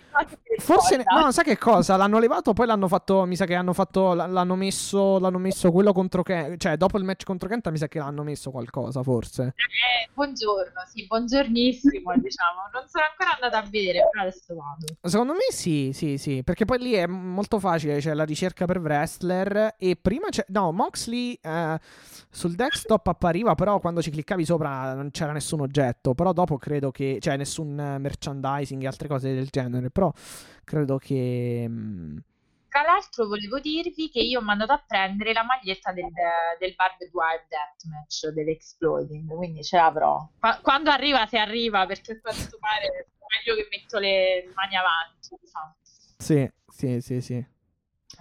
[0.58, 1.96] Forse, no, sai che cosa?
[1.96, 3.24] L'hanno levato, poi l'hanno fatto.
[3.24, 4.12] Mi sa che hanno fatto.
[4.14, 5.18] L'hanno messo.
[5.18, 6.56] L'hanno messo quello contro Kenta.
[6.56, 9.54] Cioè, dopo il match contro Kenta, mi sa che l'hanno messo qualcosa, forse.
[9.56, 12.68] Eh, buongiorno, sì, buongiornissimo, diciamo.
[12.72, 14.86] Non sono ancora andata a vedere, però adesso vado.
[15.02, 16.42] Secondo me sì, sì, sì.
[16.44, 17.98] Perché poi lì è molto facile.
[17.98, 19.74] C'è la ricerca per wrestler.
[19.76, 20.44] E prima c'è.
[20.48, 21.80] No, Moxley eh,
[22.30, 26.14] sul desktop appariva, però quando ci cliccavi sopra non c'era nessun oggetto.
[26.14, 27.18] Però dopo credo che.
[27.20, 29.90] Cioè, nessun eh, merchandising e altre cose del genere.
[29.90, 30.12] Però
[30.64, 31.66] credo che.
[31.68, 32.16] mm,
[32.68, 36.10] Tra l'altro volevo dirvi che io ho mandato a prendere la maglietta del,
[36.58, 40.28] del Barbed Wire Deathmatch dell'Exploding, quindi ce l'avrò.
[40.38, 43.06] Qua- quando arriva, se arriva, perché a quanto pare è
[43.44, 45.76] meglio che metto le mani avanti, diciamo.
[46.16, 47.46] Sì, sì, sì, sì.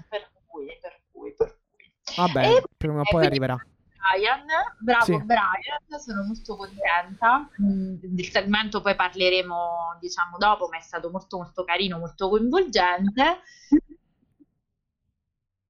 [0.10, 1.92] Per cui, per cui, per cui.
[2.16, 3.66] Vabbè, E- prima o e poi quindi arriverà.
[4.04, 4.46] Brian,
[4.80, 5.24] bravo Sì.
[5.24, 7.50] Brian, sono molto contenta.
[7.62, 13.40] Mm, Del segmento poi parleremo, diciamo, dopo, ma è stato molto molto carino, molto coinvolgente.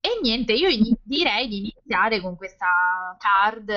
[0.06, 3.72] E niente, io ini- direi di iniziare con questa card.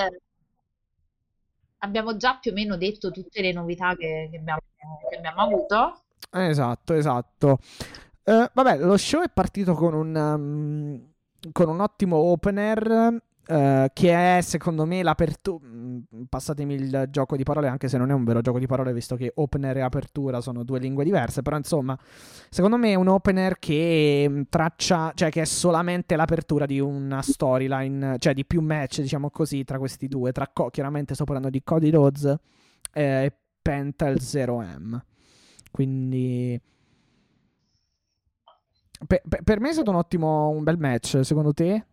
[1.79, 4.61] Abbiamo già più o meno detto tutte le novità che, che abbiamo,
[5.09, 6.01] che abbiamo avuto.
[6.31, 7.59] Esatto, esatto.
[8.25, 11.13] Eh, vabbè, lo show è partito con un, um,
[11.53, 13.23] con un ottimo opener.
[13.49, 15.65] Eh, che è secondo me l'apertura.
[16.29, 19.17] Passatemi il gioco di parole, anche se non è un vero gioco di parole, visto
[19.17, 21.43] che opener e apertura sono due lingue diverse.
[21.43, 21.97] Però, insomma,
[22.51, 27.23] secondo me è un opener che mm, traccia, cioè che è solamente l'apertura di una
[27.23, 30.33] storyline, cioè di più match, diciamo così, tra questi due.
[30.33, 32.25] Tra Co- chiaramente sto parlando di Cody Rhodes
[32.93, 33.33] eh, e
[33.63, 35.01] Pentel 0M.
[35.71, 36.61] Quindi.
[39.07, 41.85] pe- pe- per me è stato un ottimo, un bel match, secondo te?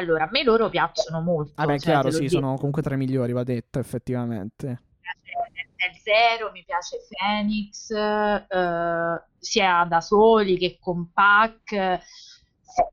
[0.00, 1.52] Allora, a me loro piacciono molto.
[1.56, 2.30] Vabbè, cioè, chiaro, sì, detto.
[2.32, 4.66] sono comunque tra i migliori, va detto, effettivamente.
[4.66, 12.00] Mi piace Nel Zero, mi piace Phoenix, eh, sia da soli che con Pac.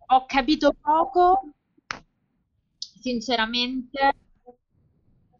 [0.07, 1.53] Ho capito poco,
[2.99, 4.11] sinceramente,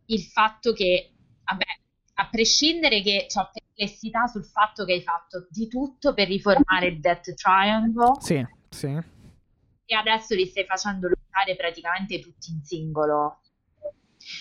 [0.06, 1.12] il fatto che,
[1.44, 1.66] vabbè,
[2.20, 7.00] a prescindere che ho perplessità sul fatto che hai fatto di tutto per riformare il
[7.02, 9.16] Death Triangle Sì, sì.
[9.88, 13.40] E adesso li stai facendo lottare praticamente tutti in singolo.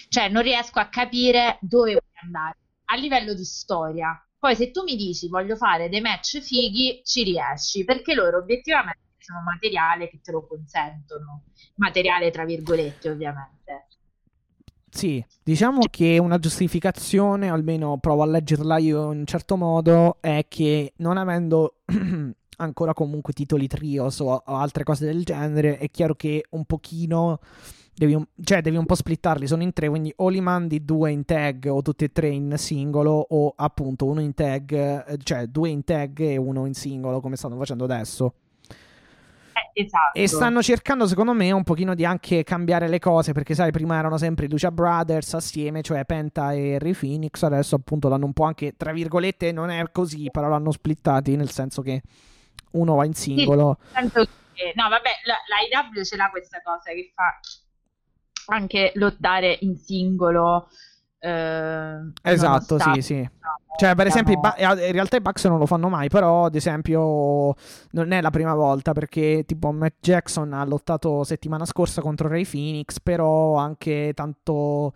[0.09, 4.20] Cioè, non riesco a capire dove vuoi andare a livello di storia.
[4.38, 9.05] Poi, se tu mi dici voglio fare dei match fighi, ci riesci perché loro obiettivamente
[9.18, 11.44] sono materiale che te lo consentono.
[11.76, 13.86] Materiale tra virgolette, ovviamente.
[14.88, 20.47] Sì, diciamo che una giustificazione, almeno provo a leggerla io in un certo modo, è
[20.49, 21.82] che non avendo
[22.57, 27.40] ancora comunque titoli trios o, o altre cose del genere, è chiaro che un pochino
[27.96, 31.11] devi un, cioè devi un po' splittarli, sono in tre, quindi o li mandi due
[31.11, 34.72] in tag o tutti e tre in singolo o appunto uno in tag,
[35.07, 38.34] eh, cioè due in tag e uno in singolo come stanno facendo adesso.
[39.57, 40.18] Eh, esatto.
[40.18, 43.96] E stanno cercando, secondo me, un pochino di anche cambiare le cose, perché sai, prima
[43.96, 48.34] erano sempre i Lucia Brothers assieme, cioè Penta e Harry Phoenix, adesso appunto l'hanno un
[48.34, 52.02] po' anche, tra virgolette, non è così, però l'hanno splittati, nel senso che
[52.77, 53.79] uno va in singolo.
[53.81, 54.11] Sì,
[54.53, 57.39] che, no, vabbè, la, la IW ce l'ha questa cosa che fa
[58.55, 60.68] anche lottare in singolo.
[61.18, 63.31] Eh, esatto, sì, sì.
[63.77, 67.55] Cioè, per esempio, ba- in realtà i Bucks non lo fanno mai, però, ad esempio,
[67.91, 72.47] non è la prima volta perché, tipo, Matt Jackson ha lottato settimana scorsa contro Ray
[72.47, 74.95] Phoenix, però anche tanto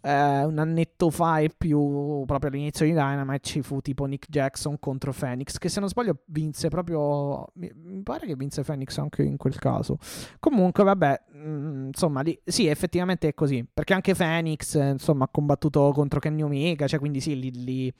[0.00, 4.78] eh, un annetto fa e più, proprio all'inizio di Dynamite, ci fu tipo Nick Jackson
[4.78, 7.70] contro Phoenix, che se non sbaglio vinse proprio, mi,
[8.02, 9.98] pare che vinse Phoenix anche in quel caso.
[10.40, 15.28] Comunque, vabbè, mh, mm, insomma, lì, sì, effettivamente è così, perché anche Phoenix, insomma, ha
[15.28, 17.94] combattuto contro Kenny Omega, cioè, quindi sì, lì, lì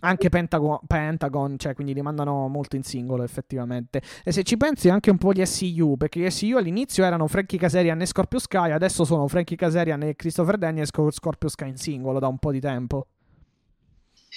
[0.00, 4.02] anche Pentagon, Pentagon, cioè quindi li mandano molto in singolo effettivamente.
[4.24, 7.58] E se ci pensi anche un po' gli SCU, perché gli SCU all'inizio erano Frankie
[7.58, 11.76] Caserian e Scorpio Sky, adesso sono Frankie Caserian e Christopher Daniels con Scorpio Sky in
[11.76, 13.06] singolo da un po' di tempo.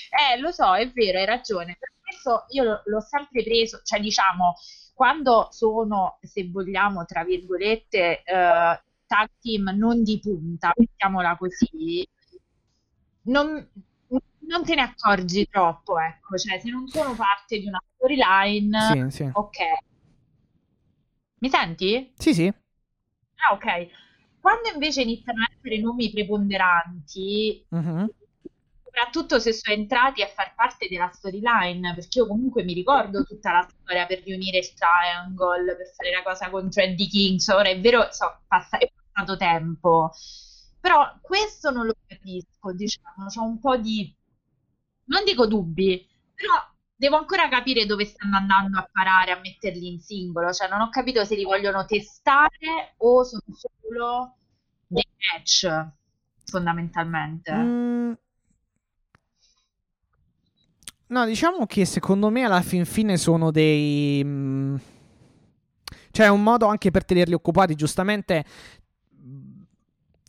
[0.10, 1.78] Eh, lo so, è vero, hai ragione.
[1.80, 4.56] Per questo io l'ho sempre preso, cioè diciamo,
[4.94, 12.08] quando sono, se vogliamo, tra virgolette, eh, tag team non di punta, mettiamola così,
[13.24, 13.68] non,
[14.48, 19.16] non te ne accorgi troppo, ecco, cioè se non sono parte di una storyline, sì,
[19.18, 19.30] sì.
[19.32, 19.58] ok.
[21.40, 22.14] Mi senti?
[22.18, 22.48] Sì, sì.
[22.48, 23.88] Ah, ok.
[24.40, 28.06] Quando invece iniziano a essere nomi preponderanti, mm-hmm.
[28.84, 33.52] soprattutto se sono entrati a far parte della storyline, perché io comunque mi ricordo tutta
[33.52, 37.80] la storia per riunire il Triangle, per fare la cosa con Eddie Kings, ora è
[37.80, 40.12] vero, so, passa, è passato tempo,
[40.80, 44.14] però questo non lo capisco, diciamo, c'è un po' di
[45.12, 46.54] non dico dubbi, però
[46.96, 50.90] devo ancora capire dove stanno andando a parare a metterli in singolo, cioè non ho
[50.90, 54.36] capito se li vogliono testare o sono solo
[54.88, 55.68] dei match
[56.46, 57.54] fondamentalmente.
[57.54, 58.12] Mm.
[61.08, 64.22] No, diciamo che secondo me alla fin fine sono dei...
[64.24, 64.76] Mm,
[66.12, 67.76] cioè, è un modo anche per tenerli occupati.
[67.76, 68.46] Giustamente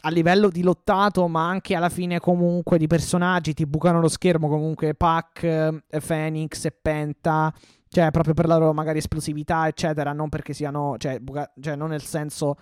[0.05, 4.49] a livello di lottato, ma anche alla fine comunque di personaggi, ti bucano lo schermo
[4.49, 7.53] comunque Pac, eh, Phoenix e Penta,
[7.89, 11.91] cioè proprio per la loro magari esplosività, eccetera, non perché siano, cioè, buca- cioè non
[11.91, 12.57] nel senso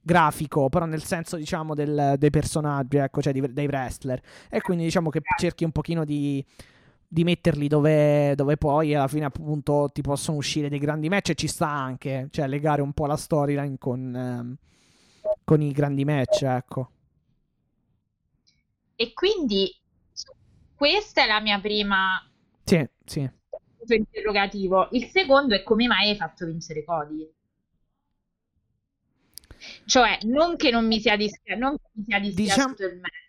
[0.00, 4.20] grafico, però nel senso diciamo del, dei personaggi, ecco, cioè di, dei wrestler.
[4.50, 6.44] E quindi diciamo che cerchi un pochino di,
[7.06, 11.34] di metterli dove, dove, poi alla fine appunto ti possono uscire dei grandi match e
[11.34, 14.16] ci sta anche, cioè legare un po' la storyline con...
[14.16, 14.56] Ehm,
[15.44, 16.90] con i grandi match, ecco.
[18.96, 19.74] E quindi
[20.74, 22.22] questa è la mia prima
[22.62, 23.28] sì, sì.
[23.86, 24.88] interrogativo.
[24.92, 27.32] Il secondo è come mai hai fatto vincere Cody?
[29.86, 33.22] Cioè, non che non mi sia, dispi- non che mi sia dispiaciuto il match.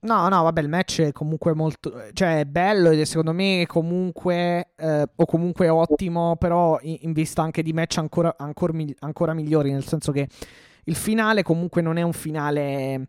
[0.00, 2.10] No, no, vabbè, il match è comunque molto.
[2.12, 4.72] cioè, è bello ed è secondo me comunque.
[4.76, 9.72] Eh, o comunque ottimo, però in, in, vista anche di match ancora, ancora, ancora migliori,
[9.72, 10.28] nel senso che
[10.86, 13.08] il finale comunque non è un finale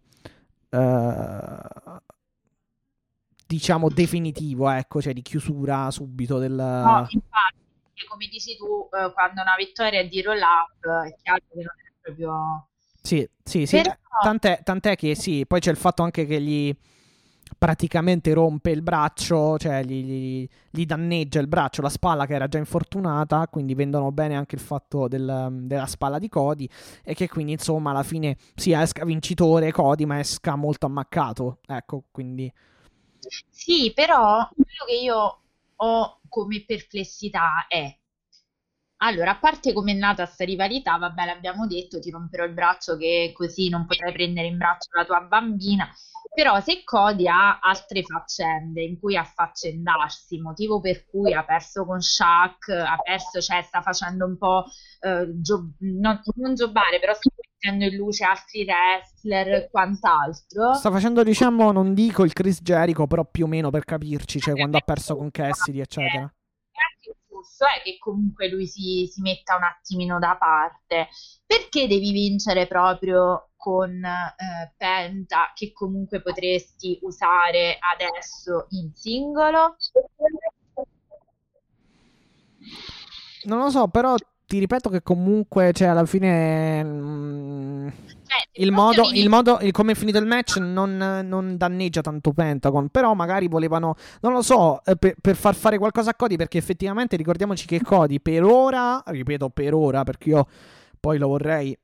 [0.69, 1.99] uh,
[3.45, 6.51] diciamo definitivo, ecco, cioè di chiusura subito del...
[6.51, 11.41] No, infatti, come dici tu, eh, quando una vittoria è di roll up, è chiaro
[11.49, 12.67] che non è proprio...
[13.01, 13.95] Sì, sì, sì, Però...
[14.21, 16.75] tant'è, tant'è che sì, poi c'è il fatto anche che gli
[17.57, 22.47] praticamente rompe il braccio, cioè gli, gli, gli, danneggia il braccio, la spalla che era
[22.47, 26.69] già infortunata, quindi vendono bene anche il fatto del, della spalla di Cody
[27.03, 32.03] e che quindi insomma alla fine sia esca vincitore Cody ma esca molto ammaccato, ecco,
[32.11, 32.51] quindi...
[33.49, 35.41] Sì, però quello che io
[35.75, 37.95] ho come perplessità è
[38.97, 42.97] allora, a parte come è nata questa rivalità, vabbè, l'abbiamo detto, ti romperò il braccio
[42.97, 45.87] che così non potrai prendere in braccio la tua bambina,
[46.33, 52.01] però se Cody ha altre faccende in cui affaccendarsi, motivo per cui ha perso con
[52.01, 54.65] Shaq, ha perso, cioè sta facendo un po',
[55.01, 60.73] eh, gio- non, non giocare, però sta mettendo in luce altri wrestler e quant'altro.
[60.73, 64.55] Sta facendo, diciamo, non dico il Chris Jericho, però più o meno per capirci, cioè
[64.55, 66.31] quando ha perso con Cassidy, eccetera
[67.57, 71.07] giusto è che comunque lui si, si metta un attimino da parte.
[71.45, 79.77] Perché devi vincere proprio con eh, Penta che comunque potresti usare adesso in singolo?
[83.43, 84.15] Non lo so, però
[84.47, 87.87] ti ripeto che comunque, cioè, alla fine mh, mm,
[88.25, 90.95] Cioè, il modo, il modo il come è finito il match non,
[91.25, 92.87] non danneggia tanto Pentagon.
[92.87, 96.37] Però magari volevano, non lo so, eh, per, per far fare qualcosa a Cody.
[96.37, 100.47] Perché effettivamente ricordiamoci che Cody per ora, ripeto per ora, perché io
[100.97, 101.77] poi lo vorrei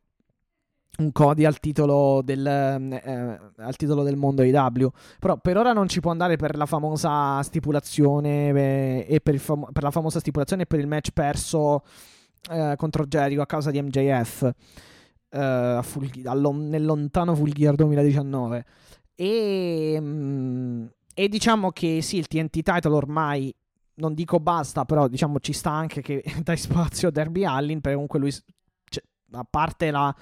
[1.00, 4.90] un Cody al titolo del, eh, al titolo del mondo IW.
[5.20, 9.42] Però per ora non ci può andare per la famosa stipulazione eh, e per, il
[9.42, 11.84] famo- per la famosa stipulazione e per il match perso
[12.50, 14.52] eh, contro Jericho a causa di MJF
[15.30, 18.66] eh, a Full Ge- allo- nel lontano Full Gear 2019.
[19.16, 23.54] E, mm, e diciamo che sì, il TNT title ormai
[23.96, 27.94] non dico basta, però diciamo ci sta anche che dai spazio a Derby Allin, perché
[27.94, 30.16] comunque lui, cioè, a parte la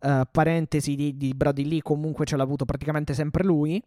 [0.00, 3.82] eh, parentesi di, di Brody Lee, comunque ce l'ha avuto praticamente sempre lui.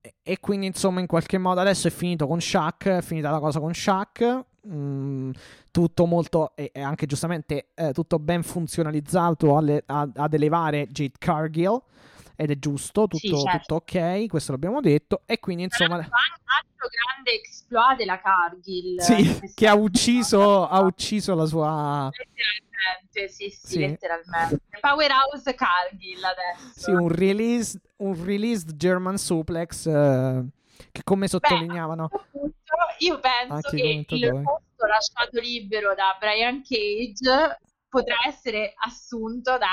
[0.00, 3.38] E- e quindi insomma in qualche modo adesso è finito con Shaq, è finita la
[3.38, 4.44] cosa con Shaq.
[4.66, 5.30] Mm,
[5.70, 11.14] tutto molto e, e anche giustamente eh, tutto ben funzionalizzato alle- a- ad elevare Jade
[11.18, 11.80] Cargill
[12.38, 13.58] ed è giusto, tutto, Sì, certo.
[13.58, 18.98] tutto ok, questo l'abbiamo detto e quindi insomma l'altro, altro grande exploit della Cargill.
[19.00, 23.78] sì, questa- che ha ucciso, ha ucciso la sua Letteralmente, sì, sì, Sì.
[23.78, 24.60] letteralmente.
[24.80, 26.72] Powerhouse Cargill adesso.
[26.78, 30.44] sì, un release un released German suplex eh,
[30.92, 34.42] che come sottolineavano punto, io penso che il commentatori.
[34.44, 37.58] posto lasciato libero da Brian Cage
[37.88, 39.68] potrà essere assunto da,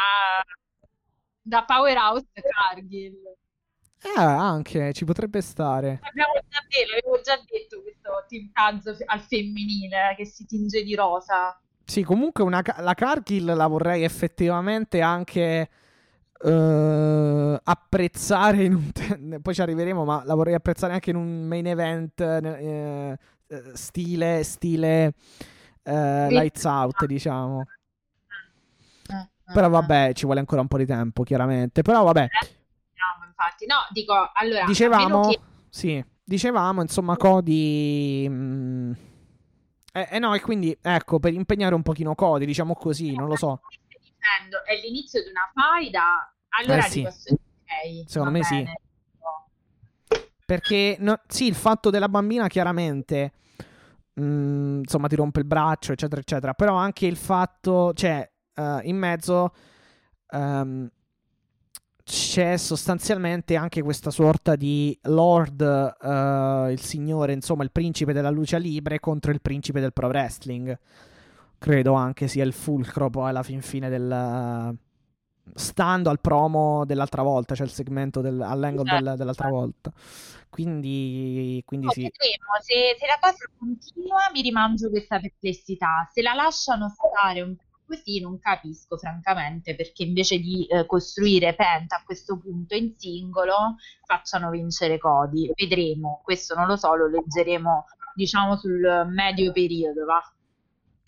[1.42, 3.36] da Powerhouse Cargill.
[4.02, 10.14] eh, anche ci potrebbe stare Abbiamo già detto, avevo già detto questo Taz al femminile
[10.18, 11.58] che si tinge di rosa.
[11.86, 15.70] Sì, comunque una la Cargill la vorrei effettivamente anche
[16.44, 21.48] eh, apprezzare in un te- poi ci arriveremo, ma la vorrei apprezzare anche in un
[21.48, 23.18] main event eh,
[23.48, 25.14] eh, stile stile
[25.84, 27.66] eh, Lights Out, diciamo.
[29.54, 31.82] Però vabbè, ci vuole ancora un po' di tempo, chiaramente.
[31.82, 33.66] Però vabbè, Vediamo, infatti.
[33.66, 35.40] No, dico, allora, dicevamo che-
[35.70, 38.92] sì, dicevamo insomma Cody mm,
[39.96, 43.36] eh, eh no, e quindi ecco, per impegnare un pochino Cody, diciamo così, non lo
[43.36, 43.62] so.
[43.88, 46.94] Dicendo, è l'inizio di una faida, allora Eh, sì.
[47.00, 47.42] ti posso dire
[48.02, 48.56] ok, Secondo me sì.
[48.56, 48.78] bene.
[50.46, 53.32] Perché no- sì, il fatto della bambina chiaramente
[54.20, 56.54] mm, insomma ti rompe il braccio, eccetera, eccetera.
[56.54, 59.54] Però anche il fatto, cioè, eh, in mezzo
[60.30, 60.90] ehm,
[62.04, 68.60] c'è sostanzialmente anche questa sorta di Lord, eh, il signore, insomma, il principe della luce
[68.60, 70.78] libre contro il principe del pro wrestling.
[71.58, 74.78] Credo anche sia il fulcro poi alla fin fine del.
[75.56, 79.60] Stando al promo dell'altra volta, cioè il segmento del, all'angle del- Certo, dell'altra certo.
[79.60, 79.92] volta.
[80.50, 82.02] Quindi, quindi No, sì.
[82.02, 87.56] vedremo, se, se la cosa continua mi rimangio questa perplessità, se la lasciano stare un
[87.56, 92.94] po' così non capisco francamente perché invece di eh, costruire Penta a questo punto in
[92.98, 93.76] singolo
[94.06, 97.86] facciano vincere Cody, vedremo, questo non lo so, lo leggeremo
[98.16, 100.22] diciamo sul medio periodo, va.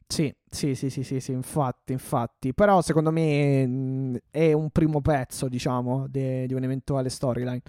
[0.08, 2.54] Sì, sì, sì, sì, sì, sì, infatti, infatti.
[2.54, 7.62] Però secondo me mh, è un primo pezzo, diciamo, di un'eventuale storyline.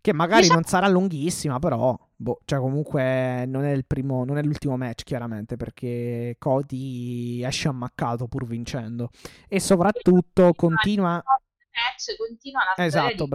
[0.00, 4.36] Che magari Diciamo- non sarà lunghissima, però, boh, cioè comunque non è il primo, non
[4.36, 9.10] è l'ultimo match, chiaramente, perché Cody esce ammaccato pur vincendo.
[9.46, 11.22] E soprattutto continua...
[11.22, 13.28] match continua la Esatto, di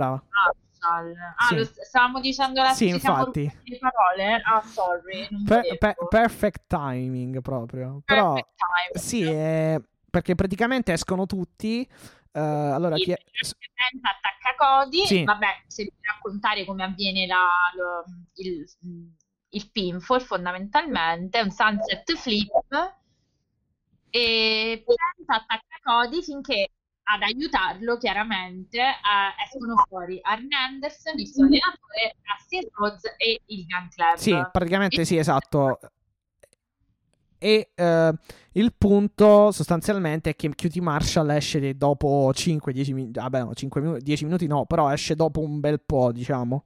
[0.79, 1.15] Marshall.
[1.35, 1.55] Ah, Sì.
[1.55, 3.51] lo st- stavamo dicendo la Sì, infatti.
[3.63, 4.41] le parole?
[4.43, 8.01] Ah, sorry, Per- per- perfect timing proprio.
[8.05, 8.33] Però...
[8.33, 8.99] Perfect time.
[9.01, 11.87] Sì, è- perché praticamente escono tutti.
[12.31, 13.17] eh, allora, chi è...
[13.73, 15.23] Penta attacca Cody, Sì.
[15.23, 18.03] vabbè, se devi raccontare come avviene la- lo-
[18.35, 18.63] il,
[19.49, 22.51] il pinfall fondamentalmente, un sunset flip
[24.09, 26.69] e Penta attacca Cody finché
[27.09, 33.65] ad aiutarlo chiaramente eh, escono fuori Arn Anderson, il suo allenatore, Dustin Rhodes e il
[33.65, 34.15] Gun Club.
[34.15, 35.79] Sì, praticamente sì, esatto.
[37.39, 38.13] E eh,
[38.53, 43.19] il punto sostanzialmente è che QT Marshall esce dopo 5-10 minuti.
[43.19, 46.65] Vabbè, no, 5 minuti, 10 minuti no, però esce dopo un bel po', diciamo.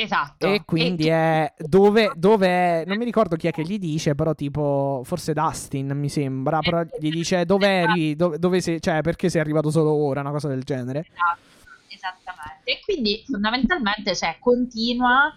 [0.00, 0.46] Esatto.
[0.46, 4.32] E quindi è dove, dove è- non mi ricordo chi è che gli dice, però
[4.32, 9.28] tipo forse Dustin mi sembra, però gli dice dove eri, dove, dove sei, cioè perché
[9.28, 11.00] sei arrivato solo ora, una cosa del genere.
[11.00, 11.40] Esatto,
[11.88, 12.60] esattamente.
[12.70, 15.34] E quindi fondamentalmente cioè, continua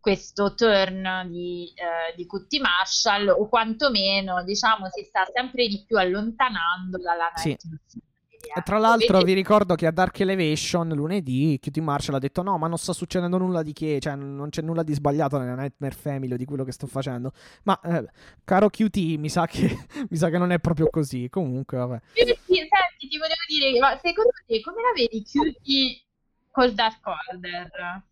[0.00, 5.98] questo turn di, eh, di Cutti Marshall o quantomeno diciamo si sta sempre di più
[5.98, 7.48] allontanando dalla Sì.
[7.48, 7.92] night match
[8.64, 12.66] tra l'altro vi ricordo che a Dark Elevation lunedì QT Marshall ha detto no ma
[12.66, 16.32] non sta succedendo nulla di che, cioè non c'è nulla di sbagliato nella Nightmare Family
[16.34, 17.32] o di quello che sto facendo.
[17.64, 18.06] Ma eh,
[18.44, 22.00] caro QT mi sa, che, mi sa che non è proprio così, comunque vabbè.
[22.12, 26.02] Senti, ti volevo dire, ma secondo te come la vedi QT
[26.50, 28.02] col Dark Order?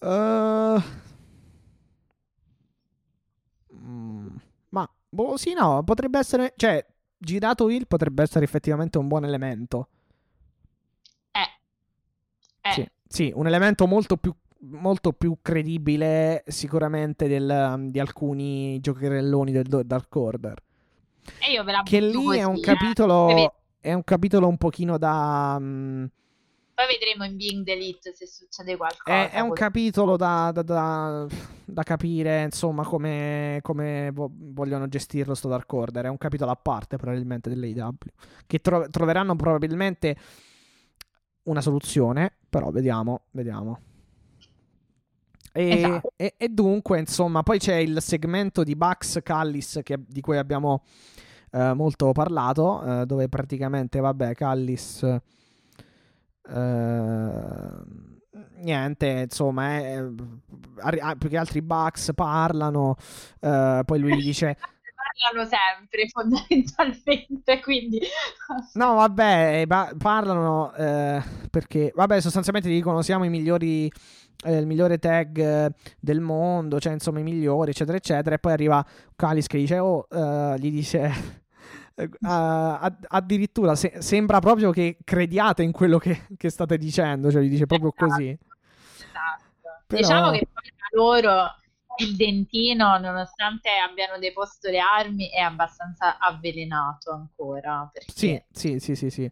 [0.00, 0.80] Uh,
[4.68, 6.52] ma boh, sì, no, potrebbe essere.
[6.56, 6.84] Cioè,
[7.18, 9.88] girato il potrebbe essere effettivamente un buon elemento.
[11.32, 12.68] Eh.
[12.68, 12.72] eh.
[12.72, 19.82] Sì, sì, un elemento molto più, molto più credibile sicuramente del, di alcuni giocherelloni del
[19.84, 20.62] Dark Order.
[21.40, 22.60] E io ve la che lì così, è un eh.
[22.60, 23.52] capitolo.
[23.80, 25.56] È un capitolo un pochino da.
[25.58, 26.08] Um,
[26.78, 29.02] poi vedremo in Being Delete se succede qualcosa.
[29.04, 31.26] È, è un capitolo da, da, da,
[31.64, 36.04] da, capire, insomma, come, come vo- vogliono gestirlo sto Dark Order.
[36.04, 37.94] È un capitolo a parte, probabilmente, dell'AW.
[38.46, 40.16] Che tro- troveranno probabilmente
[41.44, 43.80] una soluzione, però vediamo, vediamo.
[45.52, 46.12] E, Esatto.
[46.14, 50.84] e- e dunque, insomma, poi c'è il segmento di Bugs Callis che- di cui abbiamo
[51.50, 55.20] eh, molto parlato, eh, dove praticamente, vabbè, Callis...
[56.48, 57.70] eh,
[58.60, 60.14] niente, insomma, eh,
[60.78, 62.96] arri- ah, più che altri Bugs parlano,
[63.40, 64.56] eh, poi lui gli dice...
[65.20, 67.98] Parlano sempre, fondamentalmente, quindi...
[68.74, 71.20] No, vabbè, ba- parlano eh,
[71.50, 73.90] perché, vabbè, sostanzialmente dicono siamo i migliori,
[74.44, 78.36] eh, il migliore tag eh, del mondo, cioè insomma i migliori, eccetera, eccetera.
[78.36, 78.84] E poi arriva
[79.16, 81.10] Kalis che dice, oh, eh, gli dice,
[82.22, 87.48] a- addirittura se- sembra proprio che crediate in quello che, che state dicendo, cioè gli
[87.50, 88.28] dice proprio così.
[88.28, 89.82] Esatto.
[89.86, 91.54] Però- Diciamo che poi da loro
[92.00, 97.88] il dentino, nonostante abbiano deposto le armi, è abbastanza avvelenato ancora.
[97.92, 98.12] Perché...
[98.14, 99.30] Sì, sì, sì, sì, sì.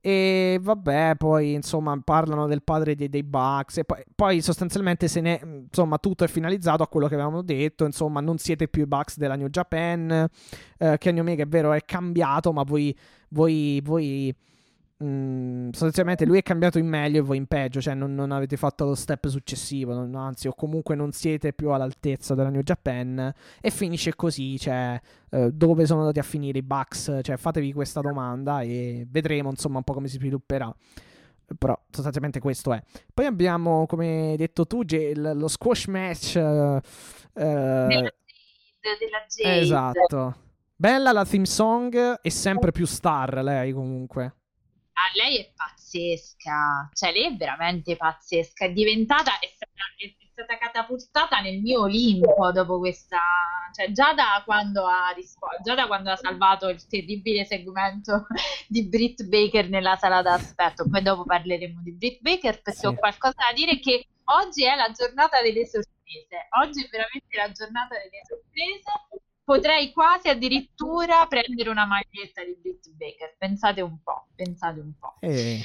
[0.00, 5.20] E vabbè, poi insomma parlano del padre dei, dei Bucks e poi, poi sostanzialmente se
[5.20, 8.86] ne, insomma tutto è finalizzato a quello che avevamo detto, insomma non siete più i
[8.86, 10.28] Bucks della New Japan,
[10.78, 12.96] eh, Kenny Omega è vero è cambiato ma voi,
[13.30, 14.32] voi, voi
[15.02, 18.56] mm, sostanzialmente lui è cambiato in meglio e voi in peggio, cioè non, non avete
[18.56, 23.32] fatto lo step successivo, non- anzi o comunque non siete più all'altezza della New Japan
[23.60, 28.00] e finisce così, cioè eh, dove sono andati a finire i Bucks, cioè fatevi questa
[28.00, 30.74] domanda e vedremo insomma un po' come si svilupperà.
[31.56, 32.82] Però sostanzialmente questo è.
[33.14, 34.82] Poi abbiamo, come hai detto tu,
[35.14, 36.36] lo squash match.
[36.36, 36.82] eh,
[37.32, 38.08] Della
[38.80, 39.60] eh, della Jade.
[39.60, 40.36] esatto.
[40.76, 44.34] Bella la theme song e sempre più star lei comunque.
[44.98, 50.58] Ah, lei è pazzesca, cioè lei è veramente pazzesca, è diventata, è stata, è stata
[50.58, 53.20] catapultata nel mio Olimpo dopo questa,
[53.72, 58.26] cioè già da quando ha risposto, già da quando ha salvato il terribile segmento
[58.66, 62.86] di Britt Baker nella sala d'aspetto, poi dopo parleremo di Britt Baker perché Sì.
[62.86, 67.52] ho qualcosa da dire che oggi è la giornata delle sorprese, oggi è veramente la
[67.52, 69.27] giornata delle sorprese.
[69.48, 73.34] Potrei quasi addirittura prendere una maglietta di Britt Baker.
[73.38, 75.14] Pensate un po', pensate un po'.
[75.20, 75.62] E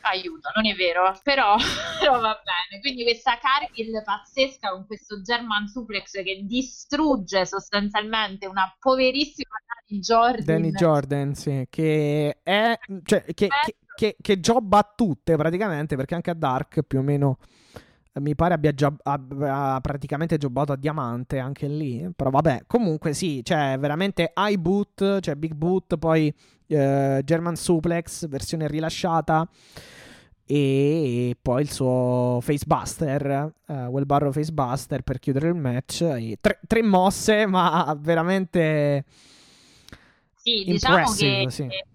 [0.00, 1.56] Aiuto, non è vero, però,
[2.00, 2.80] però va bene.
[2.80, 10.44] Quindi questa Cargill pazzesca con questo German suplex che distrugge sostanzialmente una poverissima Dani Jordan.
[10.46, 16.14] Danny Jordan, sì, che è cioè, che, che, che, che jobba a tutte praticamente, perché
[16.14, 17.36] anche a Dark più o meno
[17.74, 17.85] eh,
[18.20, 22.08] mi pare abbia già abbia praticamente jobbato a diamante anche lì.
[22.14, 26.32] Però vabbè, comunque sì, cioè veramente high boot, cioè big boot, poi
[26.66, 29.48] eh, German suplex, versione rilasciata.
[30.48, 36.04] E poi il suo facebuster, uh, Well Barrow facebuster per chiudere il match.
[36.40, 39.04] Tre, tre mosse, ma veramente
[40.36, 41.62] Sì, diciamo che sì.
[41.62, 41.86] eh,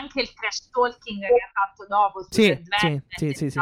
[0.00, 3.60] anche il trash talking che ha fatto dopo Sì, sì, sì, sì, sì.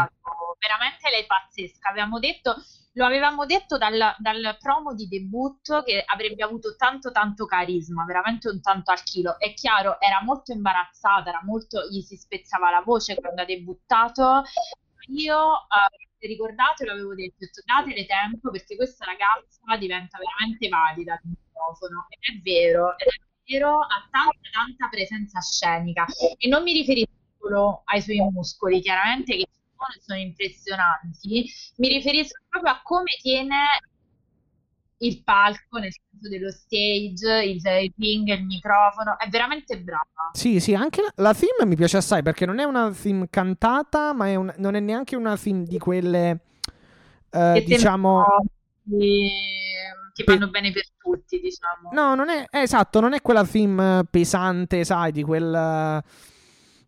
[0.61, 1.89] Veramente lei pazzesca.
[1.89, 2.55] Avevamo detto,
[2.93, 8.49] lo avevamo detto dal, dal promo di debutto che avrebbe avuto tanto tanto carisma, veramente
[8.49, 9.39] un tanto al chilo.
[9.39, 14.45] È chiaro, era molto imbarazzata, era molto, gli si spezzava la voce quando ha debuttato.
[15.09, 21.21] Io eh, ricordate, detto, ho detto, datele tempo perché questa ragazza diventa veramente valida al
[21.25, 22.07] microfono.
[22.11, 26.05] Ed è vero, ed è vero, ha tanta tanta presenza scenica
[26.37, 29.47] e non mi riferisco solo ai suoi muscoli, chiaramente che
[29.81, 33.57] sono, sono impressionanti, mi riferisco proprio a come tiene
[35.03, 40.31] il palco, nel senso dello stage, il, il ring, il microfono, è veramente brava.
[40.33, 44.13] Sì, sì, anche la, la theme mi piace assai perché non è una theme cantata,
[44.13, 46.41] ma è un- non è neanche una theme di quelle,
[47.31, 48.23] eh, diciamo,
[50.13, 51.41] che Pe- vanno bene per tutti.
[51.41, 51.91] diciamo.
[51.93, 56.03] No, non è, esatto, non è quella theme pesante, sai, di quel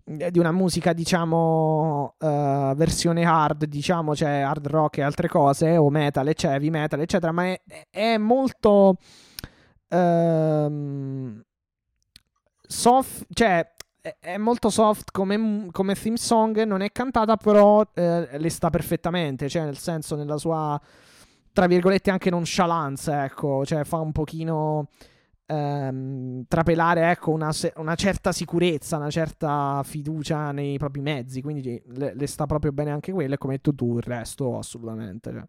[0.05, 5.89] di una musica, diciamo, uh, versione hard, diciamo, cioè hard rock e altre cose, o
[5.91, 8.97] metal, eccetera, heavy metal, eccetera, ma è, è molto
[9.89, 11.41] uh,
[12.67, 13.71] soft, cioè
[14.19, 19.49] è molto soft come, come, theme song, non è cantata, però eh, le sta perfettamente,
[19.49, 20.81] cioè nel senso, nella sua,
[21.53, 24.89] tra virgolette, anche nonchalance, ecco, cioè fa un pochino
[25.53, 32.15] ehm, trapelare, ecco, una, una, certa sicurezza, una certa fiducia nei propri mezzi, quindi le,
[32.15, 35.45] le sta proprio bene anche quelle, come hai detto tu, il resto assolutamente, cioè.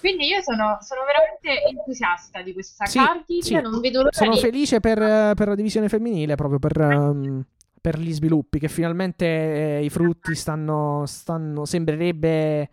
[0.00, 3.52] Quindi io sono, sono, veramente entusiasta di questa sì, card sì.
[3.60, 4.40] non vedo l'ora Sono di...
[4.40, 6.80] felice per, per, la divisione femminile, proprio per...
[6.80, 7.44] Um,
[7.82, 9.24] per gli sviluppi, che finalmente
[9.78, 12.68] eh, i frutti stanno, stanno sembrerebbe,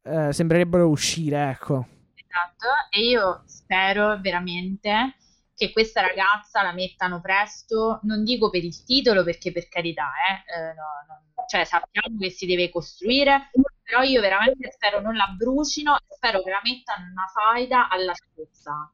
[0.00, 1.84] eh, sembrerebbero uscire, ecco.
[2.14, 5.16] Esatto, e io spero veramente
[5.58, 10.54] che questa ragazza la mettano presto, non dico per il titolo perché per carità, eh,
[10.54, 13.50] eh no, no, cioè sappiamo che si deve costruire,
[13.82, 18.88] però io veramente spero non la brucino, spero che la mettano una faida all'altezza.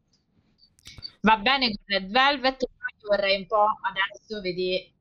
[1.21, 4.93] Va bene con Red Velvet, io vorrei un po' adesso vedere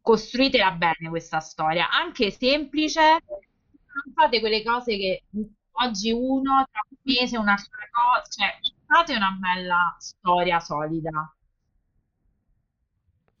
[0.00, 5.24] costruitela bene questa storia, anche semplice, non fate quelle cose che
[5.72, 8.58] oggi uno, tra un mese un'altra cosa, cioè
[8.90, 11.32] fate una bella storia solida.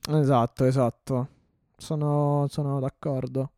[0.08, 1.28] Esatto, esatto,
[1.76, 3.50] sono, sono d'accordo.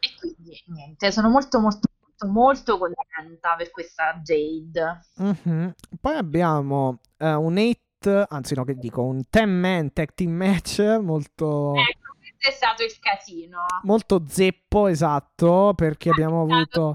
[0.00, 1.86] E quindi niente, sono molto molto
[2.26, 5.04] molto contenta per questa Jade.
[5.22, 5.68] Mm-hmm.
[6.00, 10.80] Poi abbiamo uh, un 8, anzi no che dico, un 10 man tag team match
[11.00, 11.74] molto...
[11.74, 13.64] Ecco è stato il casino.
[13.82, 16.94] Molto zeppo, esatto, perché abbiamo avuto...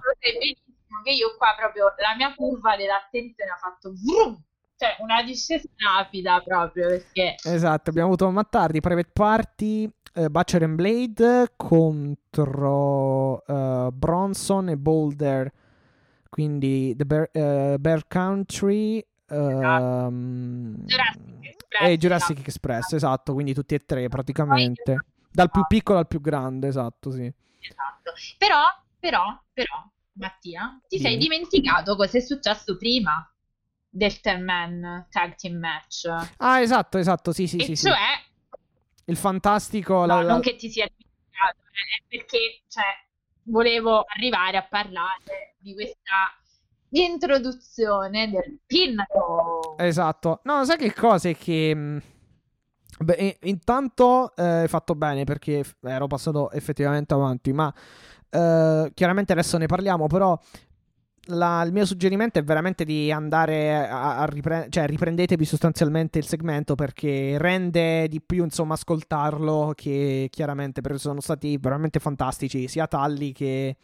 [1.02, 4.40] che io qua proprio la mia curva dell'attenzione ha fatto vroom,
[4.76, 7.36] cioè una discesa rapida proprio perché...
[7.44, 15.52] Esatto, abbiamo avuto Mattardi, Private Party, uh, Butcher and Blade contro uh, Bronson e Boulder,
[16.30, 19.06] quindi The Bear, uh, Bear Country...
[19.26, 22.50] Um, Jurassic Express, e Jurassic esatto.
[22.50, 25.06] Express, esatto, quindi tutti e tre praticamente.
[25.32, 27.34] Dal più piccolo al più grande, esatto, sì.
[27.60, 28.12] Esatto.
[28.38, 28.62] Però,
[29.00, 33.28] però, però, Mattia, ti sei dimenticato cosa è successo prima
[33.90, 36.06] del 10-man tag team match.
[36.38, 37.76] Ah, esatto, esatto, sì, sì, e sì.
[37.76, 37.96] cioè...
[37.96, 38.32] Sì.
[39.06, 40.00] Il fantastico...
[40.00, 40.32] No, la, la...
[40.34, 42.84] non che ti sia dimenticato, eh, è perché, cioè,
[43.44, 46.32] volevo arrivare a parlare di questa
[46.90, 49.76] introduzione del Pinnacle.
[49.78, 50.40] Esatto.
[50.44, 51.98] No, sai che cosa è che mm,
[53.00, 57.74] Beh, intanto eh, hai fatto bene perché ero passato effettivamente avanti, ma
[58.34, 60.38] eh, chiaramente adesso ne parliamo, però
[61.28, 66.26] la, il mio suggerimento è veramente di andare a, a riprendere, cioè riprendetevi sostanzialmente il
[66.26, 72.88] segmento perché rende di più insomma ascoltarlo che chiaramente perché sono stati veramente fantastici sia
[72.88, 73.78] Talli che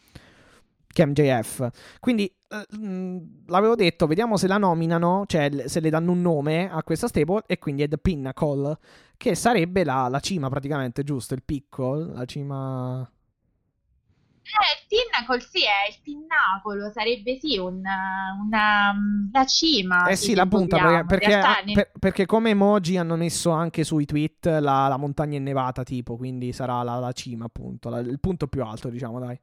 [0.91, 1.70] che MJF.
[2.00, 6.82] Quindi uh, l'avevo detto, vediamo se la nominano, cioè se le danno un nome a
[6.82, 8.78] questa stable e quindi è The Pinnacle,
[9.16, 11.36] che sarebbe la, la cima praticamente, giusto?
[11.36, 13.08] Il picco, la cima...
[14.50, 18.95] Eh, il Pinnacle sì, è il pinnacolo, sarebbe sì un, una,
[19.32, 20.08] la cima.
[20.08, 21.06] Eh sì, la punta, vogliamo.
[21.06, 25.84] perché, perché, per, perché, come emoji hanno messo anche sui tweet la, la montagna innevata
[25.84, 29.39] tipo, quindi sarà la, la cima appunto, la, il punto più alto diciamo dai.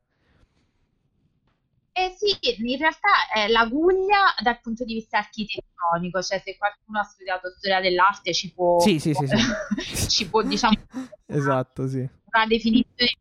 [1.92, 2.36] Eh sì,
[2.66, 7.48] in realtà è la guglia dal punto di vista architettonico, cioè se qualcuno ha studiato
[7.56, 10.08] storia dell'arte ci può, sì, sì, sì, sì.
[10.10, 10.76] ci può diciamo,
[11.26, 11.98] esatto, sì.
[12.00, 13.12] una definizione.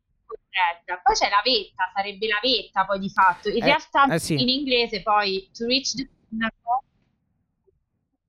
[1.15, 3.49] Poi c'è la vetta, sarebbe la vetta poi di fatto.
[3.49, 4.33] In eh, realtà eh, sì.
[4.33, 6.09] in inglese poi to reach the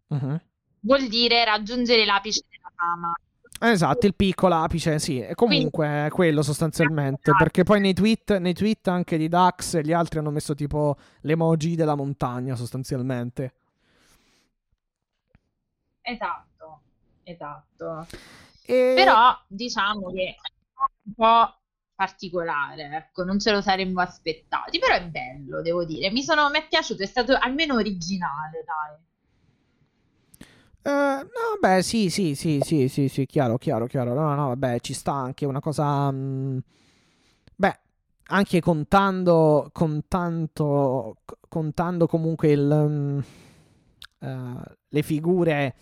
[0.08, 0.40] uh-huh.
[0.80, 3.12] vuol dire raggiungere l'apice della fama.
[3.58, 8.52] Esatto, il piccolo apice, sì, è comunque Quindi, quello sostanzialmente, perché poi nei tweet, nei
[8.52, 13.54] tweet anche di Dax e gli altri hanno messo tipo l'emoji della montagna sostanzialmente.
[16.02, 16.80] Esatto,
[17.24, 18.06] esatto.
[18.62, 18.92] E...
[18.94, 20.36] Però diciamo che è
[21.04, 21.54] un po'
[21.96, 26.10] particolare, ecco, non ce lo saremmo aspettati, però è bello, devo dire.
[26.10, 29.04] Mi, sono, mi è piaciuto, è stato almeno originale, dai.
[30.86, 34.14] Uh, no, beh, sì, sì, sì, sì, sì, sì, chiaro, chiaro, chiaro.
[34.14, 36.10] No, no, vabbè, ci sta anche una cosa...
[36.12, 36.58] Mh, mm,
[37.56, 37.80] beh,
[38.28, 41.16] anche contando, contando,
[41.48, 43.24] contando comunque il, um,
[44.20, 45.74] uh, le figure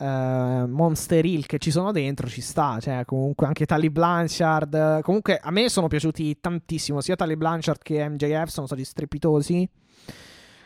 [0.00, 2.78] uh, Monster Hill che ci sono dentro, ci sta.
[2.80, 5.02] Cioè, comunque anche Tally Blanchard.
[5.02, 9.68] Comunque a me sono piaciuti tantissimo, sia Tally Blanchard che MJF sono stati strepitosi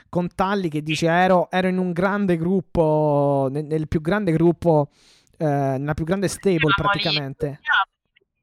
[0.08, 4.90] con Talli che dice ero, ero in un grande gruppo, nel, nel più grande gruppo,
[5.36, 7.58] eh, nella più grande stable praticamente.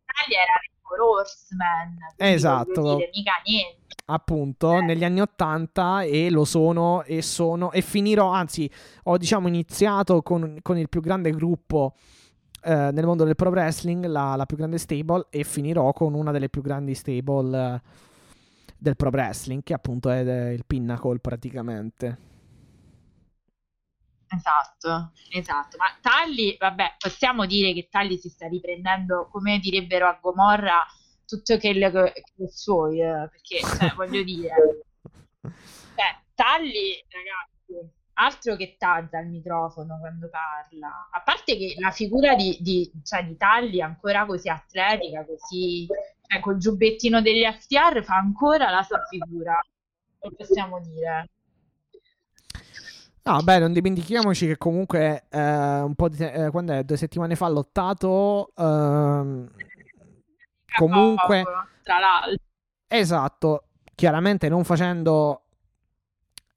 [0.04, 1.98] Italia era Red Horseman.
[2.18, 2.96] Esatto.
[2.96, 3.81] Dire, mica niente.
[4.06, 4.82] Appunto, Eh.
[4.82, 8.70] negli anni 80 e lo sono e sono e finirò, anzi,
[9.04, 11.94] ho diciamo iniziato con, con il più grande gruppo
[12.64, 16.32] eh, nel mondo del pro wrestling, la, la più grande stable e finirò con una
[16.32, 17.82] delle più grandi stable eh,
[18.78, 22.18] del pro wrestling, che appunto è de- il pinnacle praticamente.
[24.34, 25.76] Esatto, esatto.
[25.78, 30.86] Ma Talli, vabbè, possiamo dire che Talli si sta riprendendo, come direbbero a Gomorra,
[31.32, 34.54] tutto che le che le suoi, eh, perché cioè, voglio dire,
[35.42, 41.08] cioè, Talli, ragazzi, altro che taglia al microfono quando parla.
[41.10, 45.88] A parte che la figura di, di, cioè, di Talli è ancora così atletica, così,
[46.28, 49.58] cioè, col giubbettino degli FTR fa ancora la sua figura,
[50.20, 51.30] lo possiamo dire.
[53.24, 56.84] No, beh, non dimentichiamoci che comunque eh, un po' di te- eh, quando è?
[56.84, 58.52] Due settimane fa ha lottato.
[58.58, 59.50] ehm,
[60.78, 61.44] comunque,
[61.84, 62.44] tra l'altro.
[62.88, 63.64] esatto,
[63.96, 65.44] chiaramente non facendo,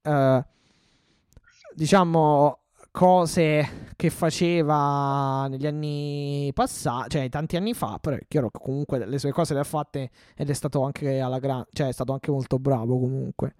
[0.01, 0.45] eh,
[1.73, 2.59] diciamo,
[2.91, 9.05] cose che faceva negli anni passati, cioè tanti anni fa, però è chiaro che comunque
[9.05, 12.13] le sue cose le ha fatte ed è stato anche alla grande, cioè è stato
[12.13, 13.55] anche molto bravo comunque.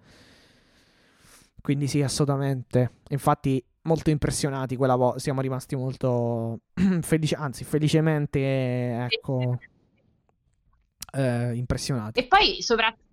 [1.60, 2.92] Quindi sì, assolutamente.
[3.08, 5.18] Infatti, molto impressionati quella volta.
[5.18, 6.60] Siamo rimasti molto
[7.02, 9.58] felici, anzi, felicemente, ecco,
[11.16, 12.20] eh, impressionati.
[12.20, 13.04] E poi soprattutto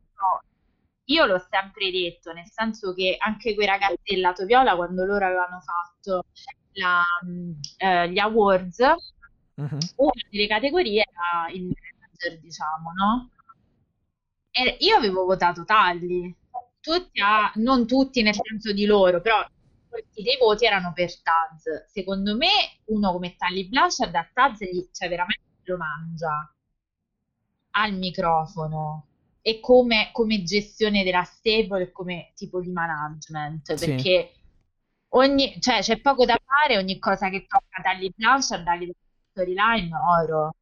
[1.06, 5.26] io l'ho sempre detto, nel senso che anche quei ragazzi del lato viola, quando loro
[5.26, 6.26] avevano fatto
[6.74, 8.80] la, mh, eh, gli awards,
[9.56, 9.78] Mhm.
[9.98, 13.30] una delle categorie era il manager, diciamo, no?
[14.52, 16.34] E io avevo votato Talli,
[16.80, 19.38] tutti a- non tutti nel senso di loro, però
[19.90, 21.86] molti dei voti erano per Taz.
[21.92, 22.50] Secondo me,
[22.86, 26.53] uno come Talli Blanchard a Taz gli, cioè veramente lo mangia
[27.76, 29.08] al microfono
[29.42, 33.86] e come, come gestione della stable e come tipo di management, Sì.
[33.86, 34.32] perché
[35.10, 38.92] ogni, cioè, c'è poco da fare, ogni cosa che tocca Talli Blanchard, dagli
[39.32, 40.56] storyline, oro.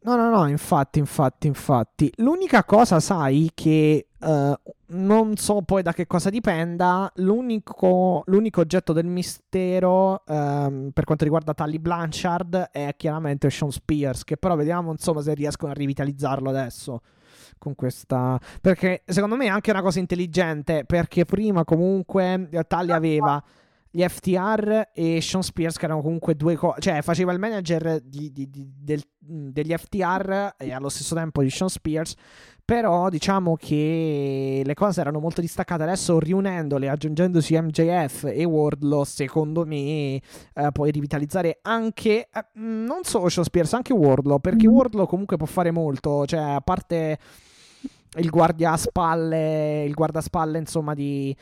[0.00, 2.12] No, no, no, infatti, infatti, infatti.
[2.18, 8.92] L'unica cosa, sai, che eh, non so poi da che cosa dipenda, l'unico, l'unico oggetto
[8.92, 14.92] del mistero ehm, per quanto riguarda Tully Blanchard è chiaramente Sean Spears, che però vediamo,
[14.92, 17.00] insomma, se riescono a rivitalizzarlo adesso
[17.58, 18.38] con questa...
[18.60, 23.42] Perché secondo me è anche una cosa intelligente, perché prima comunque Tully aveva
[23.90, 28.30] gli FTR e Sean Spears che erano comunque due cose, cioè faceva il manager di-
[28.30, 32.14] di- di- del- degli FTR e allo stesso tempo di Sean Spears,
[32.66, 39.64] però diciamo che le cose erano molto distaccate, adesso riunendole, aggiungendosi MJF e Wardlow, secondo
[39.64, 40.22] me eh,
[40.72, 46.26] puoi rivitalizzare anche, eh, non solo Spears, anche Wardlow, perché Wardlow comunque può fare molto,
[46.26, 47.18] cioè a parte
[48.16, 51.36] il guardiaspalle, il guardaspalle insomma di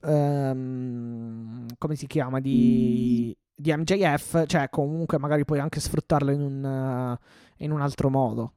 [0.00, 2.40] ehm, come si chiama?
[2.40, 8.08] Di, di MJF, cioè comunque magari puoi anche sfruttarlo in un, eh, in un altro
[8.08, 8.54] modo.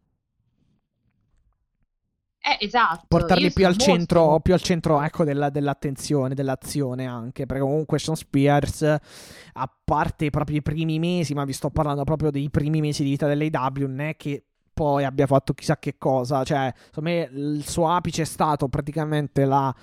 [2.45, 7.63] Eh, esatto, Portarli più al centro, più al centro ecco, della- dell'attenzione, dell'azione anche, perché
[7.63, 12.49] comunque Sean Spears, a parte i propri primi mesi, ma vi sto parlando proprio dei
[12.49, 16.73] primi mesi di vita dell'AW, non è che poi abbia fatto chissà che cosa, cioè,
[16.87, 19.73] secondo me il suo apice è stato praticamente la,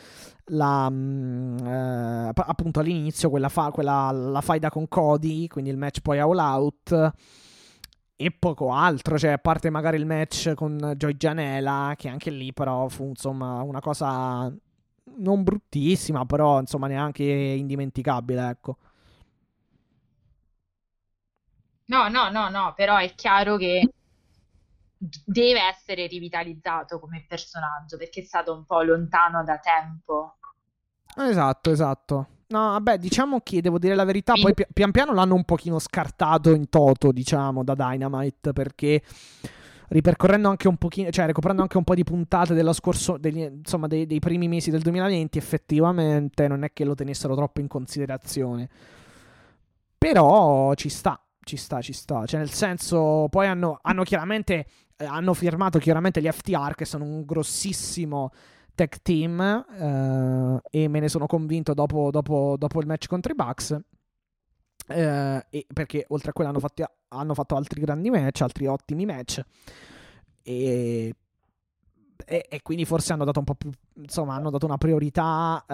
[0.46, 6.00] la, mm, eh, appunto all'inizio quella, fa- quella la faida con Cody, quindi il match
[6.00, 7.12] poi all out
[8.22, 12.52] e poco altro, cioè a parte magari il match con Joy Janela, che anche lì
[12.52, 14.52] però fu insomma una cosa
[15.16, 18.76] non bruttissima, però insomma neanche indimenticabile, ecco.
[21.86, 23.88] No, no, no, no, però è chiaro che
[25.24, 30.36] deve essere rivitalizzato come personaggio perché è stato un po' lontano da tempo.
[31.16, 32.26] Esatto, esatto.
[32.50, 35.78] No, vabbè, diciamo che devo dire la verità, poi pi- pian piano l'hanno un pochino
[35.78, 39.00] scartato in toto, diciamo, da Dynamite, perché
[39.90, 43.86] ripercorrendo anche un pochino, cioè recuperando anche un po' di puntate dello scorso, degli- insomma,
[43.86, 48.68] dei, dei primi mesi del 2020, effettivamente non è che lo tenessero troppo in considerazione.
[49.96, 52.24] Però ci sta, ci sta, ci sta.
[52.26, 57.04] Cioè, nel senso, poi hanno, hanno chiaramente, eh, hanno firmato chiaramente gli FTR, che sono
[57.04, 58.32] un grossissimo
[58.74, 63.34] tag team eh, e me ne sono convinto dopo, dopo- dopo il match contro i
[63.36, 63.78] Bucks
[64.88, 69.40] eh, perché oltre a quello hanno, fatti- hanno fatto altri grandi match altri ottimi match
[70.42, 71.14] e
[72.24, 75.64] e, e, quindi forse hanno dato un po' più, insomma, hanno dato una priorità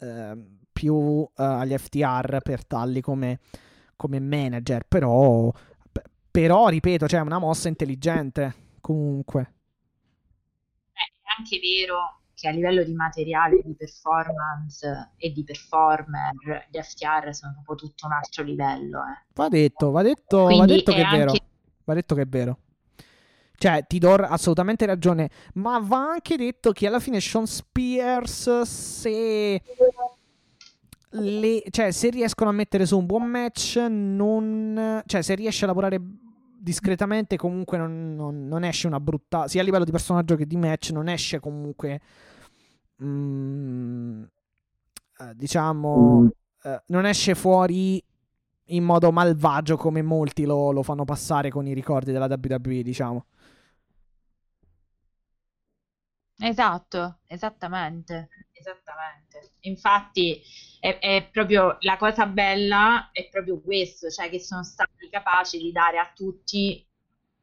[0.00, 3.38] uh, uh, più uh, agli FTR per talli come,
[3.96, 5.52] come manager, però,
[6.30, 9.52] però, ripeto, cioè una mossa intelligente comunque.
[11.38, 17.52] Anche vero che a livello di materiale, di performance e di performer, gli FTR sono
[17.52, 18.98] proprio tutto un altro livello.
[18.98, 19.26] Eh.
[19.34, 21.16] Va detto, va detto, va detto che è anche...
[21.16, 21.32] vero.
[21.84, 22.58] Va detto che è vero.
[23.56, 25.30] Cioè, ti do assolutamente ragione.
[25.54, 29.62] Ma va anche detto che alla fine Sean Spears, se.
[31.10, 35.02] Le, cioè, se riescono a mettere su un buon match, non.
[35.04, 36.00] Cioè, se riesce a lavorare
[36.68, 39.48] discretamente, comunque non, non, non esce una brutta.
[39.48, 42.00] Sia a livello di personaggio che di match, non esce comunque.
[43.02, 44.22] Mm,
[45.18, 46.30] eh, diciamo.
[46.62, 48.02] Eh, non esce fuori
[48.70, 53.24] in modo malvagio come molti lo, lo fanno passare con i ricordi della WWE, diciamo.
[56.40, 59.54] Esatto, esattamente, esattamente.
[59.60, 60.40] Infatti
[60.78, 65.72] è, è, proprio la cosa bella è proprio questo, cioè che sono stati capaci di
[65.72, 66.86] dare a tutti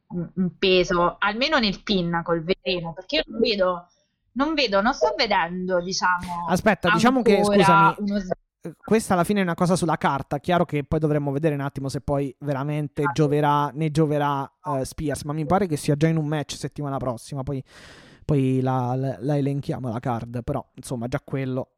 [0.08, 3.88] un, un peso, almeno nel pinnacle, vedremo, perché io non vedo,
[4.34, 6.48] non vedo, non sto vedendo, diciamo.
[6.48, 7.96] Aspetta, diciamo che scusami.
[8.00, 8.20] Uno...
[8.84, 10.40] Questa alla fine è una cosa sulla carta.
[10.40, 14.82] Chiaro che poi dovremmo vedere un attimo se poi veramente ah, gioverà, ne gioverà uh,
[14.82, 15.22] Spears.
[15.22, 17.44] Ma mi pare che sia già in un match settimana prossima.
[17.44, 17.64] Poi
[18.26, 21.76] poi la, la, la elenchiamo la card, però insomma già quello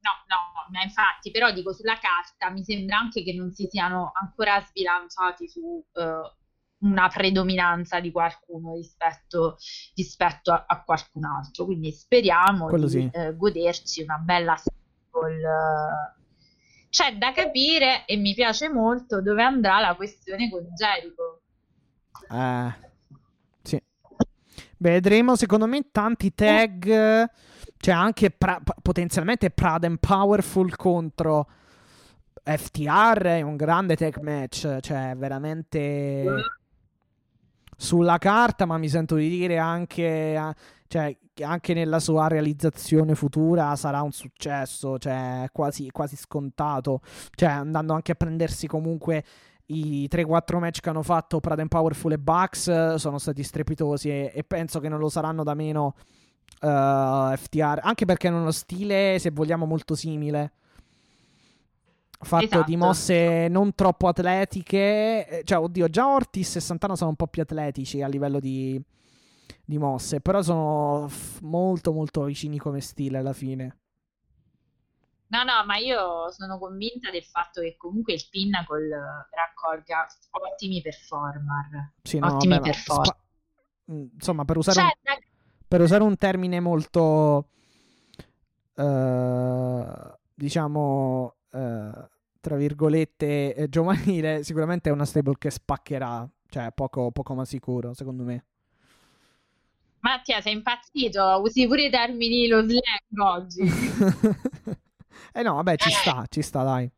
[0.00, 4.12] No, no, ma infatti, però dico sulla carta mi sembra anche che non si siano
[4.14, 9.58] ancora sbilanciati su uh, una predominanza di qualcuno rispetto,
[9.94, 11.66] rispetto a, a, qualcun altro.
[11.66, 13.10] Quindi speriamo Quello di sì.
[13.12, 16.14] uh, goderci una bella single.
[16.88, 21.42] C'è da capire e mi piace molto dove andrà la questione con Jericho.
[22.30, 22.88] Eh
[24.82, 27.28] Vedremo, secondo me, tanti tag.
[27.76, 31.46] Cioè, anche pra- potenzialmente Prad and Powerful contro
[32.42, 34.80] FTR è un grande tag match.
[34.80, 36.24] Cioè, veramente
[37.76, 40.54] sulla carta, ma mi sento di dire anche.
[40.88, 47.02] Cioè, anche nella sua realizzazione futura sarà un successo, cioè quasi, quasi scontato.
[47.34, 49.24] Cioè, andando anche a prendersi comunque
[49.70, 54.44] i 3-4 match che hanno fatto Prada Powerful e Bucks sono stati strepitosi e, e,
[54.44, 55.94] penso che non lo saranno da meno
[56.62, 60.52] uh, eh, FTR, anche perché hanno uno stile, se vogliamo, molto simile.
[62.22, 62.64] Fatto esatto.
[62.66, 67.28] di mosse non troppo atletiche, eh, cioè, oddio, già Ortis e Santana sono un po'
[67.28, 68.78] più atletici a livello di,
[69.64, 73.79] di mosse, però sono f- molto, molto vicini come stile alla fine.
[75.30, 78.88] No, no, ma io sono convinta del fatto che comunque il Pinnacle
[79.30, 81.92] raccolga ottimi performer.
[82.02, 83.06] Sì, no, ottimi vabbè, performer.
[83.06, 85.20] Spa- mm, insomma, per usare, cioè, un,
[85.68, 87.48] per usare, un, termine molto,
[88.74, 92.08] uh, diciamo, uh,
[92.40, 96.28] tra virgolette, eh, giovanile, sicuramente è una stable che spaccherà.
[96.48, 98.44] Cioè, poco, poco ma sicuro, secondo me.
[100.00, 101.40] Mattia, sei impazzito?
[101.40, 103.62] Usi pure i termini lo slang oggi.
[105.32, 106.90] Eh no, vabbè, ci sta, ci sta, dai.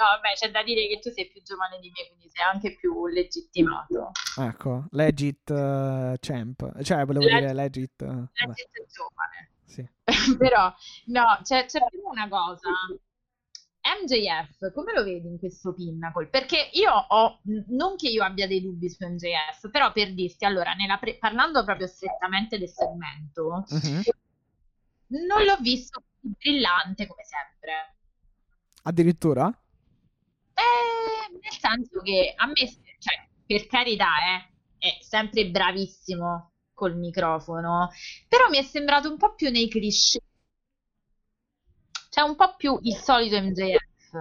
[0.00, 2.74] No, vabbè, c'è da dire che tu sei più giovane di me, quindi sei anche
[2.74, 4.12] più legittimato.
[4.38, 6.82] Ecco, legit uh, champ.
[6.82, 8.00] Cioè, volevo Leg- dire legit...
[8.00, 9.50] Uh, legit giovane.
[9.66, 9.86] Sì.
[10.38, 10.74] Però,
[11.06, 12.70] no, c'è, c'è più una cosa.
[13.82, 16.28] MJF, come lo vedi in questo Pinnacle?
[16.28, 20.74] Perché io ho, non che io abbia dei dubbi su MJF, però per dirti, allora,
[20.98, 24.02] pre- parlando proprio strettamente del segmento, uh-huh.
[25.10, 27.94] Non l'ho visto brillante come sempre.
[28.82, 29.48] Addirittura?
[30.54, 37.90] Eh, nel senso che a me, cioè, per carità, eh, è sempre bravissimo col microfono,
[38.28, 40.20] però mi è sembrato un po' più nei cliché.
[42.10, 44.12] Cioè, un po' più il solito MJF.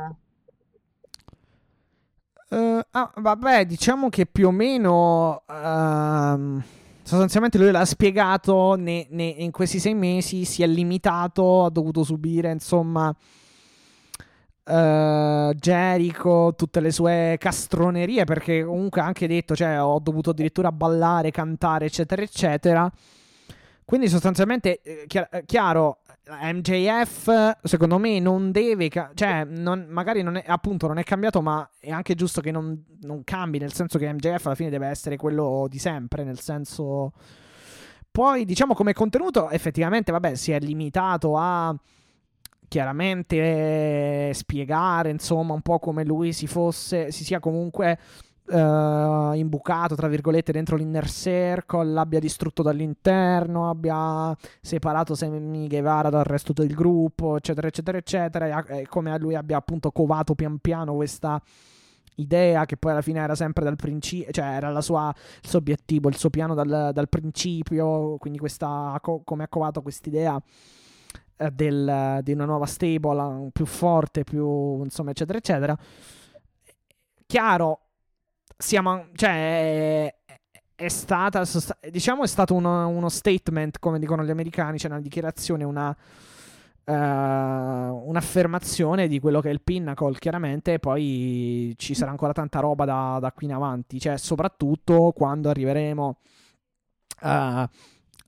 [2.50, 5.44] Uh, eh, ah, vabbè, diciamo che più o meno...
[5.48, 6.78] Uh
[7.10, 12.04] sostanzialmente lui l'ha spiegato ne, ne, in questi sei mesi si è limitato ha dovuto
[12.04, 13.16] subire insomma uh,
[15.56, 21.32] Jericho tutte le sue castronerie perché comunque ha anche detto cioè ho dovuto addirittura ballare
[21.32, 22.92] cantare eccetera eccetera
[23.90, 30.36] quindi sostanzialmente eh, eh chiaro MJF secondo me non deve, ca- cioè non, magari non
[30.36, 33.98] è, appunto non è cambiato, ma è anche giusto che non, non, cambi, nel senso
[33.98, 37.14] che MJF alla fine deve essere quello di sempre, nel senso...
[38.12, 41.76] Poi diciamo come contenuto effettivamente, vabbè, si è limitato a
[42.68, 47.98] chiaramente spiegare, insomma, un po' come lui si fosse, si sia comunque
[48.50, 56.24] uh, imbucato, tra virgolette, dentro l'inner circle, l'abbia distrutto dall'interno, abbia separato Sammy Guevara dal
[56.24, 60.58] resto del gruppo, eccetera, eccetera, eccetera, e, e come a lui abbia appunto covato pian
[60.60, 61.42] piano questa
[62.16, 66.10] idea che poi alla fine era sempre dal principio, cioè era sua, il suo obiettivo,
[66.10, 70.42] il suo piano dal, dal principio, quindi questa, co- come ha covato quest'idea
[71.38, 75.78] eh, del, di una nuova stable più forte, più insomma, eccetera, eccetera.
[77.26, 77.80] Chiaro,
[78.62, 80.14] siamo, cioè,
[80.76, 81.44] è, stata,
[81.90, 85.96] diciamo, è stato uno, uno, statement, come dicono gli americani, cioè una dichiarazione, una,
[86.84, 92.60] uh, un'affermazione di quello che è il pinnacle, chiaramente, e poi ci sarà ancora tanta
[92.60, 96.18] roba da, da qui in avanti, cioè, soprattutto quando arriveremo.
[97.22, 97.66] Uh,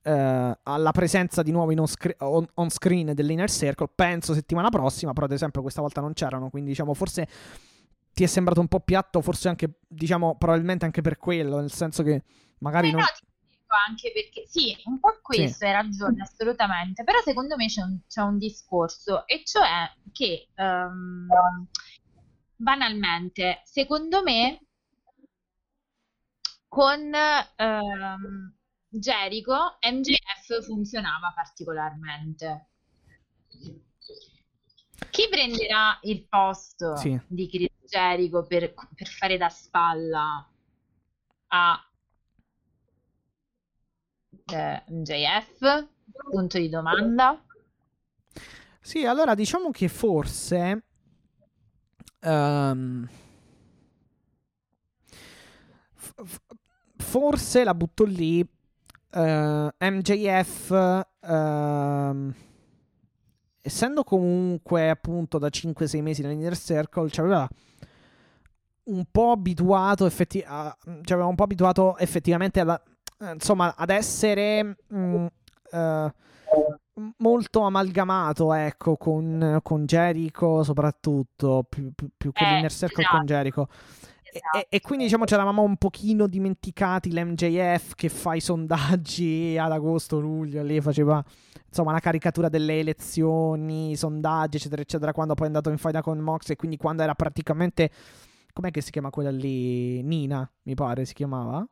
[0.04, 3.88] Uh, alla presenza di nuovo on, scre- on, on, screen dell'Inner Circle.
[3.94, 7.28] Penso settimana prossima, però ad esempio questa volta non c'erano, quindi diciamo forse
[8.14, 12.04] ti è sembrato un po' piatto, forse anche, diciamo, probabilmente anche per quello, nel senso
[12.04, 12.24] che
[12.60, 13.02] magari eh non...
[13.02, 13.08] No,
[13.88, 15.66] anche perché sì, un po' questo sì.
[15.66, 21.28] hai ragione assolutamente, però secondo me c'è un, c'è un discorso e cioè che um,
[22.58, 24.60] banalmente, secondo me
[26.68, 27.12] con
[27.58, 28.54] um,
[28.90, 32.68] Jericho MJF funzionava particolarmente.
[35.10, 37.20] Chi prenderà il posto Sì.
[37.28, 40.48] di Chris Jericho per, per fare da spalla
[41.48, 41.86] a
[44.54, 45.88] eh, MJF?
[46.30, 47.44] Punto di domanda.
[48.80, 50.84] Sì, allora diciamo che forse...
[52.22, 53.08] ehm,
[55.96, 56.40] f-
[56.98, 58.40] forse la butto lì.
[59.14, 61.06] eh, MJF...
[61.22, 62.36] ehm,
[63.62, 67.48] essendo comunque appunto da 5-6 mesi nell'Inner Circle, ci aveva
[68.84, 72.82] un po' abituato, effetti- a, ci aveva un po' abituato effettivamente alla,
[73.34, 75.26] insomma, ad essere mh,
[75.72, 76.12] uh,
[77.18, 83.18] molto amalgamato, ecco, con, con Jericho soprattutto, più, più, più che Eh, l'Inner Circle esatto.
[83.18, 83.68] con Jericho.
[84.34, 84.58] E, Esatto.
[84.60, 89.72] e- e quindi diciamo ci eravamo un pochino dimenticati l'MJF che fa i sondaggi ad
[89.74, 91.22] agosto, luglio, lì faceva
[91.68, 96.02] insomma la caricatura delle elezioni, i sondaggi eccetera eccetera quando poi è andato in faida
[96.02, 97.90] con Mox e quindi quando era praticamente
[98.54, 100.02] com'è che si chiama quella lì?
[100.02, 101.66] Nina mi pare si chiamava?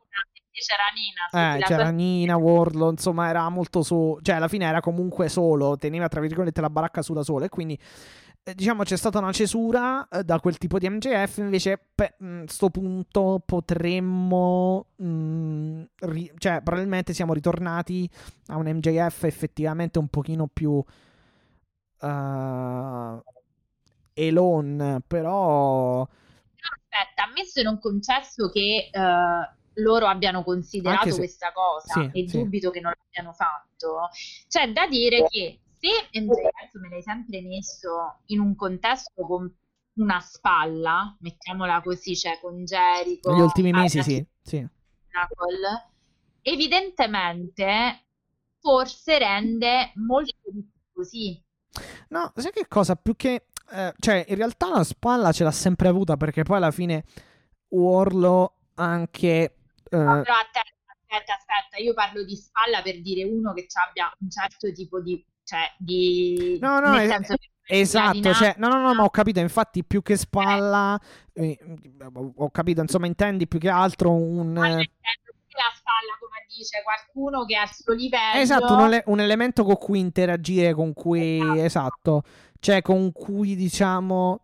[0.52, 4.18] C'era Nina, Eh, c'era sua- Nina, Warlow, insomma era molto su...
[4.20, 7.48] Cioè alla fine era comunque solo, teneva tra virgolette la baracca su da solo e
[7.48, 7.78] quindi
[8.42, 12.14] diciamo c'è stata una cesura eh, da quel tipo di MJF, invece a
[12.46, 14.86] sto punto potremmo...
[15.02, 18.08] mm, ri- cioè probabilmente siamo ritornati
[18.46, 20.82] a un MJF effettivamente un pochino più...
[22.02, 23.22] Uh,
[24.14, 26.02] Elon, però...
[26.02, 32.28] Aspetta, ammesso e non concesso che eh, loro abbiano considerato se- questa cosa sì, e
[32.28, 32.38] sì.
[32.38, 34.08] dubito che non l'abbiano fatto,
[34.48, 39.52] c'è da dire che se MJF me l'hai sempre messo in un contesto con
[39.94, 44.68] una spalla, mettiamola così, cioè con Jericho, Negli ultimi mesi Aya sì, sì.
[45.06, 45.88] Pinnacle,
[46.42, 48.04] evidentemente
[48.60, 51.42] forse rende molto di più così.
[52.08, 52.94] No, sai che cosa?
[52.96, 53.46] Più che...
[53.70, 57.04] eh, cioè, in realtà la spalla ce l'ha sempre avuta perché poi alla fine
[57.68, 59.26] Warlow anche...
[59.28, 59.54] eh,
[59.84, 64.72] Però aspetta, aspetta, aspetta, io parlo di spalla per dire uno che abbia un certo
[64.72, 69.04] tipo di, cioè, di, No, no, nel senso che Esatto, cioè, no, no, no, ma
[69.04, 71.00] ho capito, infatti più che spalla,
[71.32, 71.56] eh,
[72.36, 74.56] ho capito, insomma, intendi più che altro un...
[74.56, 74.90] Eh,
[75.52, 78.40] la spalla, come dice qualcuno che è al suo livello.
[78.40, 81.38] esatto, un, ele- un elemento con cui interagire, con cui...
[81.38, 81.64] Esatto.
[81.64, 82.22] Esatto,
[82.58, 84.40] cioè con cui, diciamo...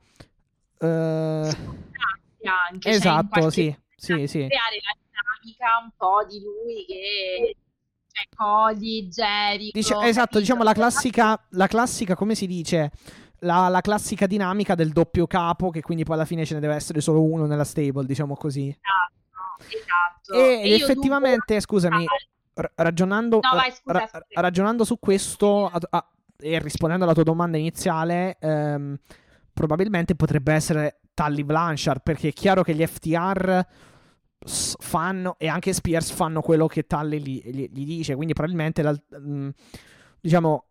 [0.79, 4.47] eh, anche, cioè, esatto, qualche sì, sì, sì.
[4.47, 7.57] creare la dinamica un po' di lui che
[8.17, 12.91] cioè Cody, Jericho, Dice- esatto, diciamo la classica, la classica, come si dice,
[13.41, 16.75] la, la classica dinamica del doppio capo, che quindi poi alla fine ce ne deve
[16.75, 18.69] essere solo uno nella stable, diciamo così.
[18.69, 20.33] Esatto, esatto.
[20.33, 22.05] E io effettivamente, dubito- scusami,
[22.55, 24.25] ra- ragionando, No, vai, scusa, ra- scusa.
[24.41, 28.97] ragionando su questo a- a- e rispondendo alla tua domanda iniziale, ehm,
[29.53, 33.67] probabilmente potrebbe essere Tully Blanchard, perché è chiaro che gli FTR
[34.45, 39.01] fanno e anche Spears fanno quello che Tully gli, gli- gli dice, quindi probabilmente la-
[39.19, 39.49] mm,
[40.21, 40.65] diciamo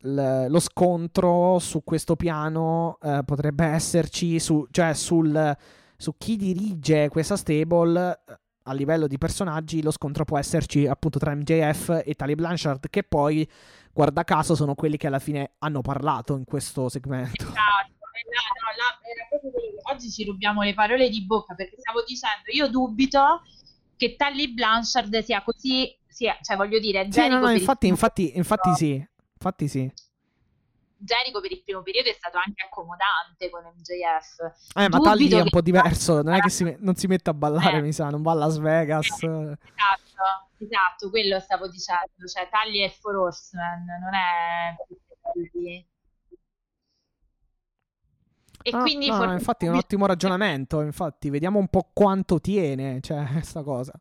[0.00, 5.56] l- lo scontro su questo piano eh, potrebbe esserci su, cioè sul,
[5.96, 11.18] su chi dirige questa stable eh, a livello di personaggi lo scontro può esserci appunto
[11.18, 13.48] tra MJF e Tali Blanchard che poi
[13.92, 17.44] guarda caso sono quelli che alla fine hanno parlato in questo segmento.
[17.44, 18.97] Esatto, no, là,
[19.92, 23.42] oggi ci rubiamo le parole di bocca perché stavo dicendo, io dubito
[23.96, 28.72] che Tully Blanchard sia così, sia, cioè voglio dire, Sì, no, no, infatti, infatti, infatti
[28.74, 29.06] sì.
[29.40, 29.92] Infatti sì.
[31.00, 34.74] Jericho per il primo periodo è stato anche accomodante con MJF.
[34.74, 37.34] Eh, ma Tagli è un po' diverso, non è che si non si mette a
[37.34, 37.82] ballare, Eh.
[37.82, 39.06] mi sa, non va a Las Vegas.
[39.06, 39.62] Esatto,
[40.58, 44.74] esatto, quello stavo dicendo, cioè Tagli è Four Horseman, non è
[48.68, 52.40] E Ah, quindi no, forse- infatti è un ottimo ragionamento, infatti, vediamo un po' quanto
[52.40, 53.92] tiene, cioè, sta cosa.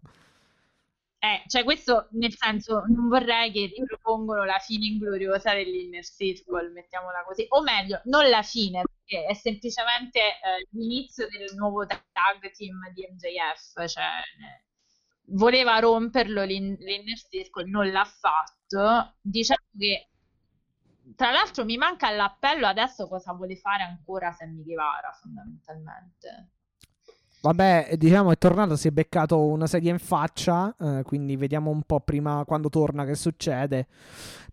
[1.20, 7.24] Eh, cioè questo nel senso non vorrei che ripropongono la fine ingloriosa dell'Inner Circle, mettiamola
[7.26, 12.78] così, o meglio, non la fine, perché è semplicemente eh, l'inizio del nuovo tag team
[12.94, 14.04] di MJF, cioè
[15.30, 19.16] voleva romperlo l'in- l'Inner Circle, non l'ha fatto.
[19.22, 20.10] Diciamo che
[21.16, 26.50] tra l'altro mi manca l'appello adesso cosa vuole fare ancora Sammy Guevara fondamentalmente.
[27.40, 31.84] Vabbè, diciamo è tornato, si è beccato una sedia in faccia, eh, quindi vediamo un
[31.84, 33.88] po' prima quando torna che succede.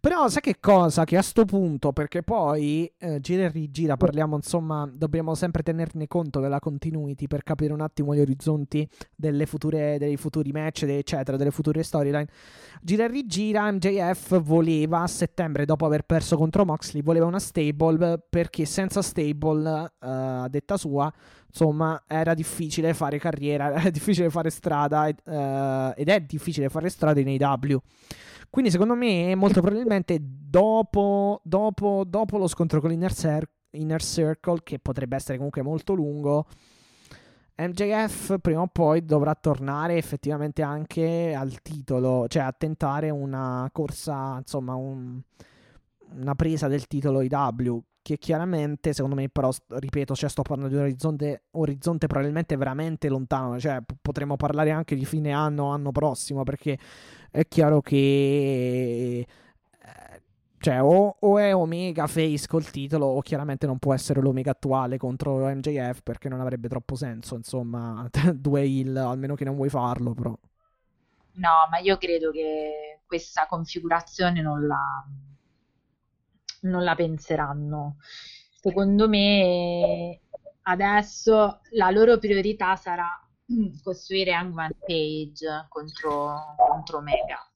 [0.04, 1.04] Però sai che cosa?
[1.04, 6.06] Che a sto punto, perché poi eh, gira e rigira, parliamo insomma, dobbiamo sempre tenerne
[6.08, 8.86] conto della continuity per capire un attimo gli orizzonti
[9.16, 12.26] delle future, dei futuri match, eccetera, delle future storyline.
[12.82, 18.22] Gira e rigira, MJF voleva a settembre, dopo aver perso contro Moxley, voleva una stable
[18.28, 21.10] perché senza stable, eh, a detta sua,
[21.46, 27.20] insomma, era difficile fare carriera, era difficile fare strada eh, ed è difficile fare strada
[27.20, 27.80] in AW.
[28.54, 34.60] Quindi, secondo me, molto probabilmente dopo, dopo, dopo lo scontro con l'Inner Cir- Inner Circle,
[34.62, 36.46] che potrebbe essere comunque molto lungo,
[37.56, 44.36] MJF prima o poi dovrà tornare effettivamente anche al titolo, cioè a tentare una corsa,
[44.38, 45.20] insomma, un-
[46.12, 47.82] una presa del titolo IW.
[48.02, 53.08] Che chiaramente, secondo me, però, ripeto, cioè sto parlando di un orizzonte, orizzonte probabilmente veramente
[53.08, 53.58] lontano.
[53.58, 56.78] Cioè, p- potremmo parlare anche di fine anno, anno prossimo, perché
[57.34, 59.18] è chiaro che.
[59.20, 60.22] eh,
[60.58, 64.96] Cioè, o, o è Omega Face col titolo, o chiaramente non può essere l'Omega attuale
[64.98, 67.36] contro MJF perché non avrebbe troppo senso.
[67.36, 70.36] Insomma, due heal, almeno che non vuoi farlo, però.
[71.36, 75.04] No, ma io credo che questa configurazione non la,
[76.62, 77.96] non la penseranno.
[78.60, 80.20] Secondo me
[80.62, 83.06] adesso la loro priorità sarà
[83.82, 87.48] costruire Hangman Page contro, contro Omega.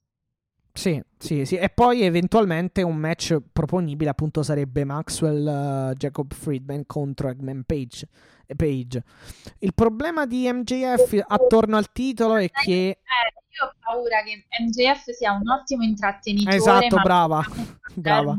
[0.79, 1.57] Sì, sì, sì.
[1.57, 5.47] E poi eventualmente un match proponibile appunto sarebbe Maxwell
[5.91, 8.09] eh, Jacob Friedman contro Eggman Page.
[8.47, 9.03] e Page.
[9.59, 12.71] Il problema di MJF attorno al titolo è che...
[12.71, 17.45] Eh, io ho paura che MJF sia un ottimo intrattenitore, Esatto, ma brava,
[17.95, 18.37] brava.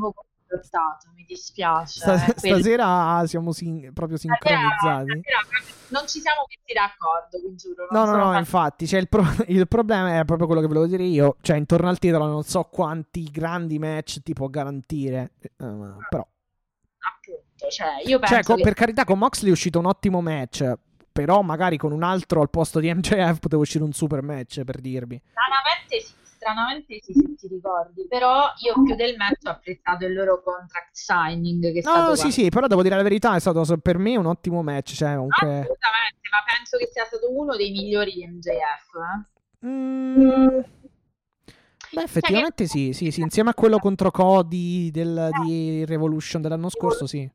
[0.50, 2.00] Confortato, mi dispiace.
[2.02, 2.56] È quello.
[2.56, 5.20] stasera siamo sin- proprio Stasera- sincronizzati.
[5.20, 7.86] stasera proprio non ci siamo messi d'accordo, vi giuro.
[7.90, 11.02] No, no, no, infatti, cioè, il, pro- il problema è proprio quello che volevo dire
[11.04, 15.48] io, cioè intorno al titolo non so quanti grandi match ti può garantire, eh,
[16.08, 16.26] però...
[16.98, 20.20] appunto, cioè, io penso Cioè, co- che per carità, con Moxley è uscito un ottimo
[20.20, 20.72] match,
[21.12, 24.80] però magari con un altro al posto di MJF poteva uscire un super match, per
[24.80, 25.20] dirvi.
[25.30, 26.14] stranamente sì,
[26.50, 30.90] stranamente sì, se ti ricordi, però io più del match ho apprezzato il loro contract
[30.92, 33.98] signing che è No, stato sì, sì, però devo dire la verità, è stato per
[33.98, 35.46] me un ottimo match, cioè, comunque...
[35.46, 38.94] Assolutamente, ma penso che sia stato uno dei migliori di MJF.
[39.62, 39.66] eh.
[39.66, 40.60] Mm,
[41.92, 47.06] Beh, effettivamente sì, sì, sì, insieme a quello contro Cody del, di Revolution dell'anno scorso,
[47.06, 47.28] sì.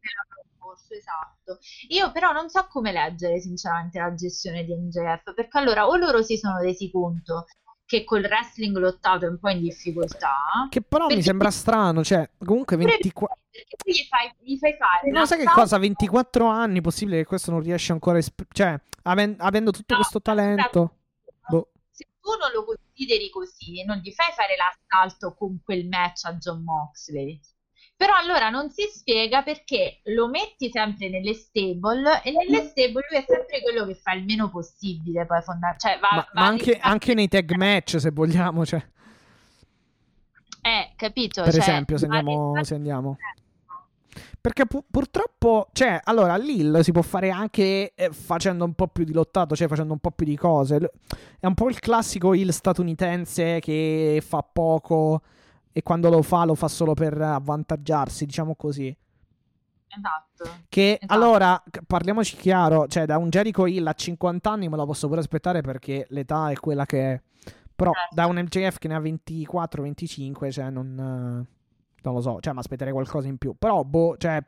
[0.87, 1.59] Esatto.
[1.89, 6.21] Io però non so come leggere sinceramente la gestione di MJF, perché allora o loro
[6.23, 7.45] si sono resi conto
[7.85, 12.27] che col wrestling lottato è un po' in difficoltà, Che però mi sembra strano, cioè,
[12.37, 13.37] comunque 24...
[13.51, 15.77] perché poi gli fai, gli fai fare No, sai che cosa?
[15.77, 18.19] 24 anni, possibile che questo non riesce ancora a...
[18.19, 20.97] esp- cioè, aven- avendo tutto No, questo talento...
[21.47, 21.69] Boh.
[21.91, 26.33] Se tu non lo consideri così, non gli fai fare l'assalto con quel match a
[26.33, 27.39] John Moxley.
[27.97, 33.19] Però allora non si spiega perché lo metti sempre nelle stable e nelle stable lui
[33.19, 35.25] è sempre quello che fa il meno possibile.
[35.25, 38.85] Poi fonda- cioè, va, Ma, va ma anche, anche nei tag match, se vogliamo, cioè,
[40.61, 41.43] Eh, capito?
[41.43, 42.63] per Cioè, esempio, se andiamo...
[42.63, 43.17] Se andiamo.
[44.41, 49.03] Perché pu- purtroppo, cioè, allora, Lil si può fare anche eh, facendo un po' più
[49.03, 50.91] di lottato, cioè facendo un po' più di cose.
[51.39, 55.21] È un po' il classico Hill statunitense che fa poco
[55.77, 58.95] e quando lo fa lo fa solo per avvantaggiarsi, diciamo così.
[59.87, 60.63] Esatto.
[60.69, 61.13] Che Esatto.
[61.13, 65.19] allora, parliamoci chiaro, cioè da un Jericho Hill a 50 anni me la posso pure
[65.19, 67.21] aspettare perché l'età è quella che è.
[67.75, 68.15] Però Certo.
[68.15, 72.93] da un MJF che ne ha 24-25, cioè non, non lo so, cioè mi aspetterei
[72.93, 73.53] qualcosa in più.
[73.59, 74.41] Però, boh, cioè,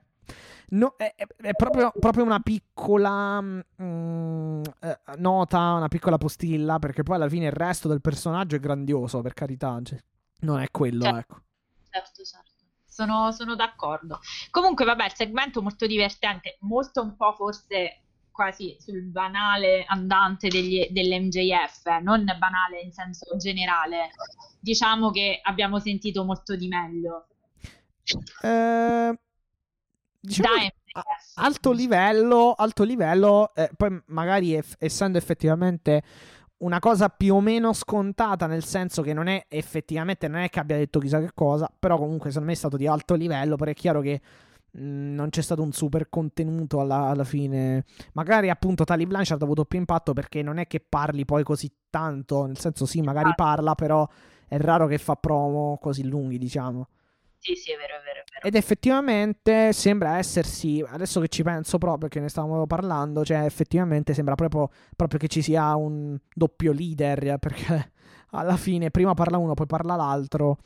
[0.69, 7.15] No, è, è proprio, proprio, una piccola mm, eh, nota, una piccola postilla, perché poi
[7.15, 9.77] alla fine il resto del personaggio è grandioso, per carità.
[9.83, 9.97] Cioè,
[10.41, 11.41] non è quello, certo, ecco.
[11.89, 12.51] Certo, certo.
[12.85, 14.19] Sono, sono d'accordo.
[14.49, 18.01] Comunque, vabbè, il segmento molto divertente, molto un po' forse
[18.31, 24.11] quasi sul banale andante degli, dell'MJF, non banale in senso generale.
[24.59, 27.27] Diciamo che abbiamo sentito molto di meglio.
[28.41, 29.19] Eh,
[30.19, 30.69] diciamo
[31.35, 36.03] alto livello, alto livello eh, poi magari eff- essendo effettivamente
[36.59, 40.59] una cosa più o meno scontata, nel senso che non è effettivamente, non è che
[40.59, 43.73] abbia detto chissà che cosa, però comunque secondo me è stato di alto livello, perché
[43.73, 44.21] è chiaro che
[44.71, 47.83] mh, non c'è stato un super contenuto alla, alla, fine.
[48.13, 51.71] Magari appunto Tali Blanchard ha avuto più impatto perché non è che parli poi così
[51.89, 54.07] tanto, nel senso sì, magari parla, però
[54.47, 56.87] è raro che fa promo così lunghi, diciamo.
[57.47, 58.45] Sì, sì, è vero, è vero, è vero.
[58.45, 64.13] Ed effettivamente sembra essersi, adesso che ci penso proprio, che ne stavamo parlando, cioè effettivamente
[64.13, 67.91] sembra proprio, proprio che ci sia un doppio leader, perché
[68.31, 70.57] alla fine prima parla uno, poi parla l'altro.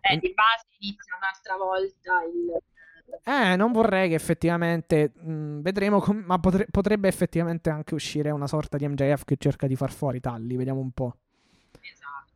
[0.00, 2.60] Eh, di base inizia un'altra volta il...
[3.22, 8.48] Eh, non vorrei che effettivamente mh, vedremo, com- ma potre- potrebbe effettivamente anche uscire una
[8.48, 11.16] sorta di MJF che cerca di far fuori Talli, vediamo un po'.
[11.80, 12.34] Esatto.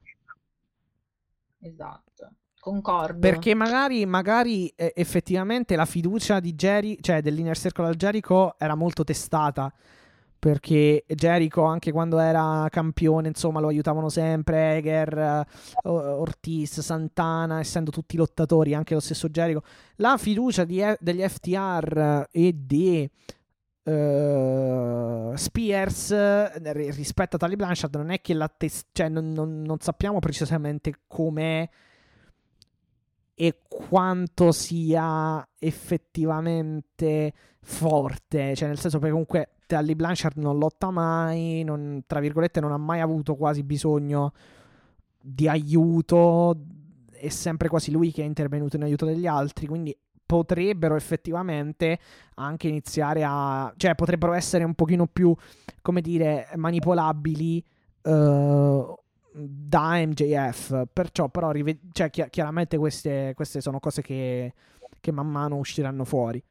[1.69, 2.35] Esatto.
[2.61, 3.19] Concordo.
[3.19, 8.75] Perché magari, magari eh, effettivamente la fiducia di Jerry, cioè dell'inner circle al Jericho, era
[8.75, 9.73] molto testata.
[10.39, 14.77] Perché Jericho, anche quando era campione, insomma, lo aiutavano sempre.
[14.77, 15.45] Eger,
[15.83, 19.63] Ortiz, Santana, essendo tutti lottatori, anche lo stesso Jericho.
[19.97, 23.11] La fiducia di, degli FTR e di
[23.83, 29.79] uh, Spears rispetto a Tali Blanchard non è che la tes- cioè non, non, non
[29.81, 31.69] sappiamo precisamente com'è
[33.41, 41.65] e quanto sia effettivamente forte, cioè nel senso che comunque Tally Blanchard non lotta mai,
[41.65, 44.35] non, tra virgolette non ha mai avuto quasi bisogno
[45.19, 46.55] di aiuto,
[47.13, 49.97] è sempre quasi lui che è intervenuto in aiuto degli altri, quindi
[50.27, 51.99] potrebbero effettivamente
[52.35, 53.73] anche iniziare a...
[53.79, 55.35] cioè potrebbero essere un pochino più,
[55.81, 57.65] come dire, manipolabili
[58.03, 58.95] uh,
[59.33, 60.85] da MJF.
[60.93, 64.55] Perciò, però, rive- cioè, chi- chiaramente queste, queste, sono cose che,
[65.01, 66.43] che man mano usciranno fuori.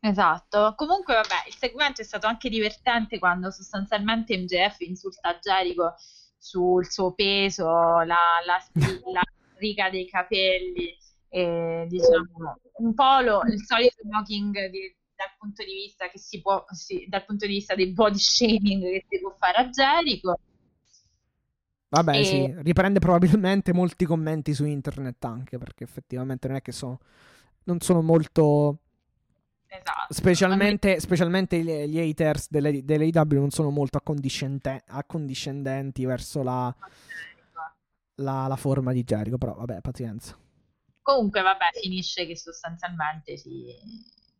[0.00, 5.94] Esatto, comunque vabbè, il segmento è stato anche divertente quando sostanzialmente MJF insulta Jericho
[6.36, 8.62] sul suo peso, la, la,
[9.12, 9.22] la
[9.56, 10.94] riga dei capelli,
[11.30, 16.40] e, diciamo un po' lo, il solito smoking di, dal punto di vista che si
[16.42, 20.36] può, sì, dal punto di vista dei body shaming che si può fare a Jericho.
[21.94, 22.24] Vabbè, e...
[22.24, 26.98] sì, riprende probabilmente molti commenti su internet anche, perché effettivamente non è che sono...
[27.64, 28.78] non sono molto...
[29.66, 30.14] Esatto.
[30.14, 31.58] Specialmente, specialmente
[31.88, 36.72] gli haters delle, dell'AW non sono molto accondiscendenti, verso la,
[38.16, 40.38] la, la, forma di Jericho, però vabbè, pazienza.
[41.02, 43.66] Comunque, vabbè, finisce che sostanzialmente si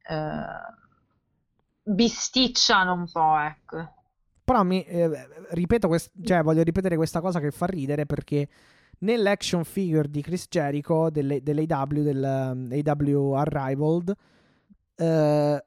[0.06, 0.44] eh,
[1.82, 4.03] bisticciano un po', ecco.
[4.44, 5.10] Però mi, eh,
[5.50, 8.46] ripeto, quest- cioè, voglio ripetere questa cosa che fa ridere perché
[8.98, 14.14] nell'action figure di Chris Jericho delle, dell'AW, dell'AW Arrivaled,
[14.96, 15.64] eh,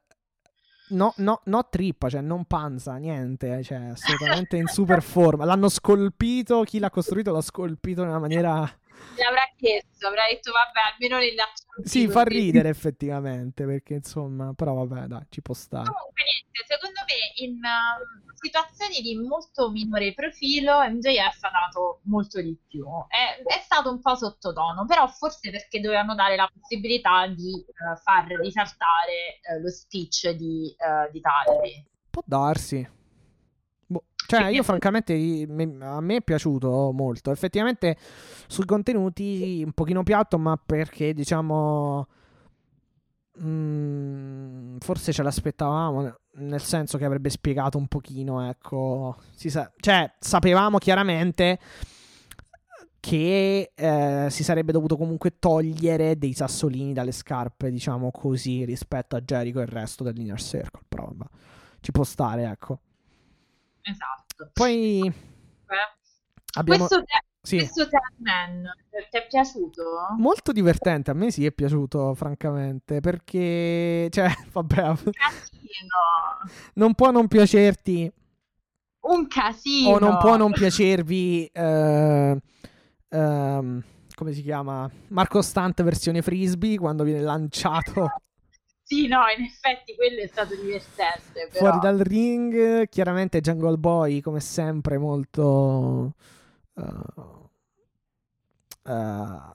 [0.90, 5.44] no, no, no trippa, cioè non panza, niente, cioè assolutamente in super forma.
[5.44, 8.70] L'hanno scolpito, chi l'ha costruito l'ha scolpito in una maniera
[9.18, 11.64] l'avrà chiesto, avrà detto vabbè, almeno rilaccio.
[11.82, 15.90] Sì, fa ridere effettivamente, perché insomma, però vabbè, dai, ci può stare.
[15.90, 22.40] Comunque niente, secondo me in uh, situazioni di molto minore profilo MJF ha dato molto
[22.40, 22.86] di più.
[23.08, 27.96] È, è, stato un po' sottotono, però forse perché dovevano dare la possibilità di uh,
[28.02, 30.74] far risaltare uh, lo speech di,
[31.12, 31.84] di Talli.
[32.10, 32.96] Può darsi.
[34.30, 35.14] Cioè, io francamente
[35.80, 37.30] a me è piaciuto molto.
[37.30, 37.96] Effettivamente
[38.46, 42.06] sui contenuti un pochino piatto, ma perché diciamo
[43.42, 50.76] mm, forse ce l'aspettavamo, nel senso che avrebbe spiegato un pochino, ecco, sa- cioè sapevamo
[50.76, 51.58] chiaramente
[53.00, 59.22] che eh, si sarebbe dovuto comunque togliere dei sassolini dalle scarpe, diciamo così, rispetto a
[59.22, 61.24] Jericho e il resto dell'inner circle, però vabbè,
[61.80, 62.80] ci può stare, ecco.
[63.88, 64.50] Esatto.
[64.52, 65.12] Poi
[66.54, 66.86] abbiamo...
[66.86, 67.04] questo,
[67.40, 67.56] sì.
[67.56, 67.88] questo
[68.18, 68.62] Man
[69.10, 69.82] ti è piaciuto?
[70.18, 74.94] Molto divertente, a me sì è piaciuto francamente perché cioè vabbè
[76.74, 78.12] non può non piacerti.
[79.00, 79.90] Un casino.
[79.90, 82.40] O non può non piacervi eh,
[83.08, 83.82] eh,
[84.14, 84.90] come si chiama?
[85.08, 88.10] Marco Stunt versione frisbee quando viene lanciato
[88.88, 91.46] Sì, no, in effetti quello è stato divertente.
[91.52, 91.58] Però.
[91.58, 96.14] Fuori dal ring, chiaramente Jungle Boy, come sempre, molto.
[96.72, 97.50] Uh,
[98.84, 99.52] uh,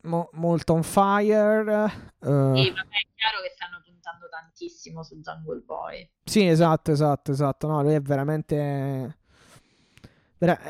[0.00, 1.84] mo- molto on fire.
[2.18, 6.10] Uh, sì, vabbè, è chiaro che stanno puntando tantissimo su Jungle Boy.
[6.24, 7.68] Sì, esatto, esatto, esatto.
[7.68, 9.18] No, lui è veramente.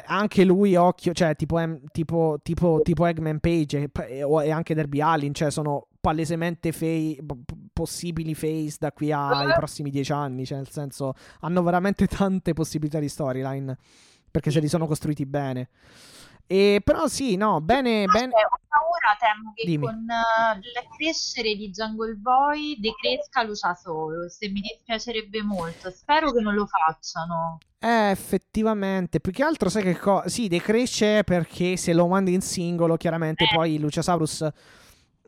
[0.05, 1.59] Anche lui, occhio, cioè tipo,
[1.93, 7.19] tipo, tipo, tipo Eggman Page e, e anche Derby Allin, cioè sono palesemente fei,
[7.77, 12.99] possibili face da qui ai prossimi dieci anni, cioè nel senso hanno veramente tante possibilità
[12.99, 13.77] di storyline
[14.31, 15.69] perché se li sono costruiti bene.
[16.47, 18.33] E, però sì, no, bene, bene.
[18.33, 19.85] Ho paura, temo che Dimmi.
[19.85, 25.91] con uh, il crescere di Jungle Boy decresca Lucia Solo, se mi dispiacerebbe molto.
[25.91, 27.59] Spero che non lo facciano.
[27.79, 30.29] Eh, effettivamente, più che altro sai che cosa...
[30.29, 33.49] Sì, decresce perché se lo mandi in singolo, chiaramente eh.
[33.53, 34.49] poi Luciasaurus...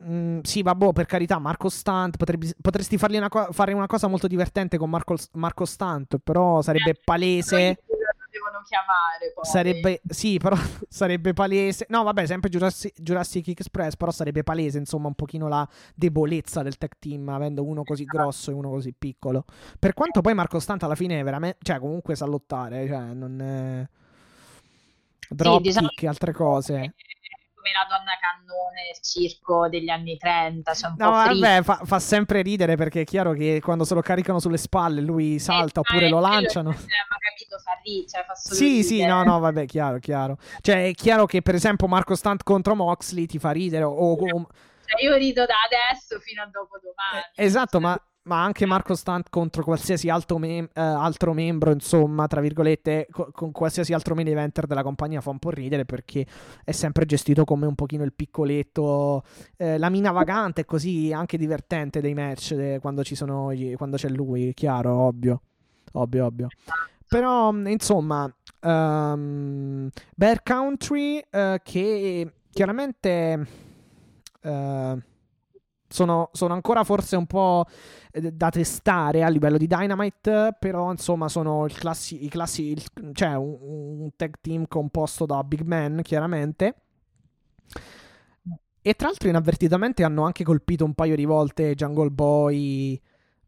[0.03, 4.27] Mm, sì, vabbè, per carità, Marco Stunt, potrebbe, potresti una co- fare una cosa molto
[4.27, 7.79] divertente con Marco, Marco Stunt, però sarebbe eh, palese
[8.31, 9.31] devono chiamare.
[9.33, 9.45] Poi.
[9.45, 10.55] Sarebbe, sì, però
[10.87, 11.85] sarebbe palese.
[11.89, 16.77] No, vabbè, sempre Jurassic, Jurassic, Express, però sarebbe palese, insomma, un pochino la debolezza del
[16.77, 18.17] tech team, avendo uno così esatto.
[18.17, 19.45] grosso e uno così piccolo.
[19.77, 23.41] Per quanto poi Marco Stante alla fine è veramente, cioè, comunque sa lottare, cioè, non
[23.41, 23.87] è...
[25.31, 26.09] Dropkick, sì, diciamo...
[26.09, 26.95] altre cose
[27.69, 30.73] come la donna cannone nel circo degli anni 30.
[30.73, 34.39] Cioè no, vabbè, fa, fa, sempre ridere perché è chiaro che quando se lo caricano
[34.39, 36.71] sulle spalle lui eh, salta eh, oppure lo lanciano.
[36.71, 38.83] Che, ma capito, fa ridere, cioè fa solo Sì, ridere.
[38.83, 40.37] sì, no, no, vabbè, chiaro, chiaro.
[40.61, 43.91] Cioè è chiaro che per esempio Marco Stunt contro Moxley ti fa ridere o...
[43.93, 44.47] o...
[44.85, 47.23] Cioè, io rido da adesso fino a dopo domani.
[47.35, 52.27] Eh, esatto, ma ma anche Marco Stunt contro qualsiasi altro, mem- eh, altro membro, insomma,
[52.27, 56.27] tra virgolette, co- con qualsiasi altro main eventer della compagnia fa un po' ridere perché
[56.63, 59.23] è sempre gestito come un pochino il piccoletto,
[59.57, 64.09] eh, la mina vagante, così anche divertente dei match de- quando, ci sono, quando c'è
[64.09, 65.41] lui, chiaro, ovvio,
[65.93, 66.47] ovvio, ovvio.
[67.07, 68.31] Però, insomma,
[68.61, 73.47] um, Bear Country, uh, che chiaramente...
[74.43, 75.01] Uh,
[75.89, 77.65] sono, sono, ancora forse un po'
[78.11, 82.83] eh, da testare a livello di Dynamite, però insomma sono il classi, i classi, il,
[83.13, 86.75] cioè un, un, tag team composto da big man chiaramente.
[88.81, 93.01] E tra l'altro inavvertitamente hanno anche colpito un paio di volte Jungle Boy.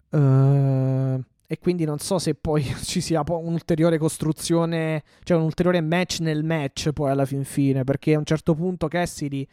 [0.09, 6.19] Uh, e quindi non so se poi ci sia un'ulteriore costruzione, cioè un ulteriore match
[6.19, 9.45] nel match poi alla fin fine, perché a un certo punto Cassidy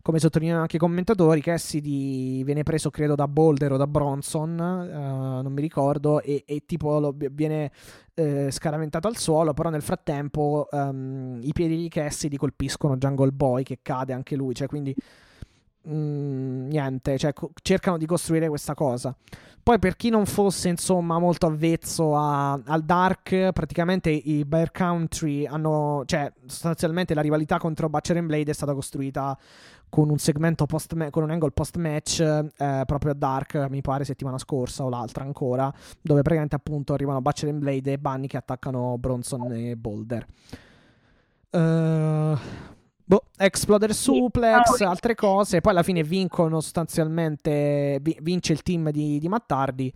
[0.00, 5.42] come sottolineano anche i commentatori, Cassidy viene preso credo da Boulder o da Bronson, uh,
[5.42, 7.70] non mi ricordo, e, e tipo lo, viene
[8.14, 13.62] eh, scaraventato al suolo, però nel frattempo um, i piedi di Cassidy colpiscono Jungle Boy
[13.62, 14.94] che cade anche lui, cioè quindi...
[15.88, 19.12] Mm, niente, cioè, co- cercano di costruire questa cosa.
[19.62, 25.46] Poi, per chi non fosse insomma molto avvezzo a, al Dark, praticamente i Bear Country
[25.46, 29.38] hanno, cioè, sostanzialmente la rivalità contro Butcher and Blade è stata costruita
[29.92, 34.04] con un segmento post con un angle post match eh, proprio a Dark, mi pare
[34.04, 35.70] settimana scorsa o l'altra ancora,
[36.00, 40.26] dove praticamente appunto arrivano Butcher and Blade e Bunny che attaccano Bronson e Boulder.
[41.50, 42.38] Uh,
[43.04, 49.28] boh, Exploder Suplex, altre cose, poi alla fine vincono sostanzialmente, vince il team di, di
[49.28, 49.92] Mattardi.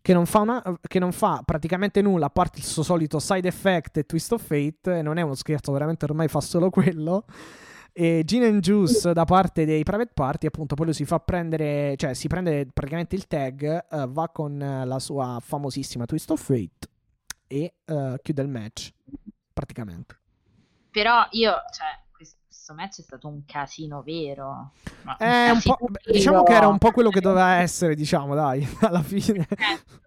[0.00, 3.98] Che non, una, che non, fa praticamente nulla a parte il suo solito side effect
[3.98, 4.98] e twist of fate.
[4.98, 7.24] E non è uno scherzo, veramente ormai fa solo quello.
[7.96, 12.12] E Gin and Juice da parte dei private party, appunto, poi si fa prendere, cioè
[12.12, 16.88] si prende praticamente il tag, uh, va con uh, la sua famosissima Twist of Fate
[17.46, 18.92] e uh, chiude il match,
[19.52, 20.18] praticamente.
[20.90, 24.72] Però io, cioè, questo match è stato un casino vero.
[25.02, 26.12] Ma eh, un casino vero.
[26.12, 29.46] Diciamo che era un po' quello che doveva essere, diciamo, dai, alla fine.
[29.48, 30.00] Certo,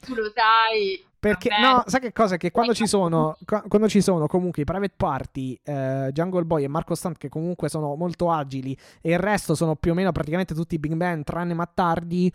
[0.00, 1.06] tu lo sai.
[1.20, 1.62] Perché, Vabbè.
[1.62, 2.36] no, sai che cosa?
[2.36, 6.68] Che quando ci sono, quando ci sono comunque i private party, eh, Jungle Boy e
[6.68, 10.54] Marco Stunt, che comunque sono molto agili, e il resto sono più o meno praticamente
[10.54, 12.32] tutti big man, tranne Mattardi,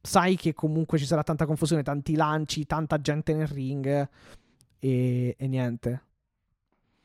[0.00, 4.08] sai che comunque ci sarà tanta confusione, tanti lanci, tanta gente nel ring,
[4.78, 6.02] e, e niente.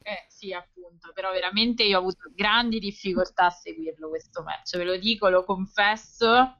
[0.03, 4.85] Eh sì, appunto, però veramente io ho avuto grandi difficoltà a seguirlo questo match, ve
[4.85, 6.55] lo dico, lo confesso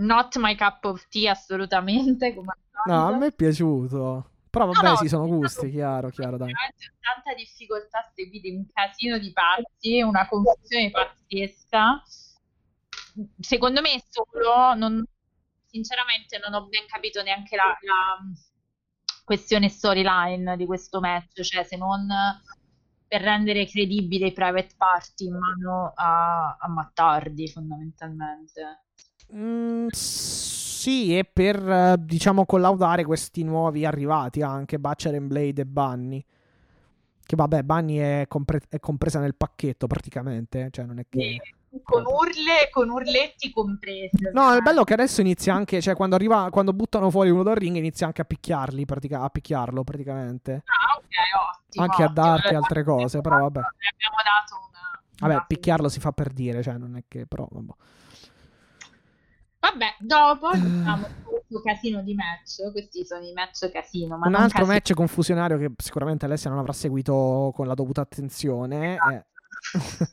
[0.00, 2.34] not my cup of tea assolutamente.
[2.86, 4.30] No, a me è piaciuto.
[4.50, 6.50] Però vabbè, no, no, sì, sono gusti, chiaro, chiaro, dai.
[6.50, 12.02] Tanta difficoltà a seguire un casino di pazzi, una confusione pazzesca.
[13.38, 15.04] Secondo me solo, non,
[15.66, 18.18] sinceramente non ho ben capito neanche la, la
[19.24, 22.08] questione storyline di questo match, cioè se non
[23.06, 28.84] per rendere credibile i private party in mano a, a Mattardi fondamentalmente.
[29.34, 35.66] Mm, sì, e per eh, diciamo collaudare questi nuovi arrivati anche Butcher and Blade e
[35.66, 36.24] Bunny.
[37.24, 41.40] Che vabbè, Bunny è, compre- è compresa nel pacchetto praticamente, cioè non è che...
[41.84, 44.32] Con urle, con urletti comprese.
[44.32, 47.44] No, il bello è che adesso inizia anche, cioè quando arriva, quando buttano fuori uno
[47.44, 50.64] dal ring inizia anche a picchiarli, pratica- a picchiarlo praticamente.
[50.64, 51.84] Ah, ok, ottimo.
[51.84, 53.60] Anche a darti altre cose, però vabbè.
[53.60, 55.28] Abbiamo dato una...
[55.28, 57.72] Vabbè, picchiarlo si fa per dire, cioè non è che però vabbè.
[59.60, 62.70] Vabbè, dopo diciamo questo casino di match.
[62.72, 64.16] Questi sono i match casino.
[64.16, 64.72] Ma Un altro casino.
[64.74, 68.94] match confusionario che sicuramente Alessia non avrà seguito con la dovuta attenzione.
[68.96, 69.24] è-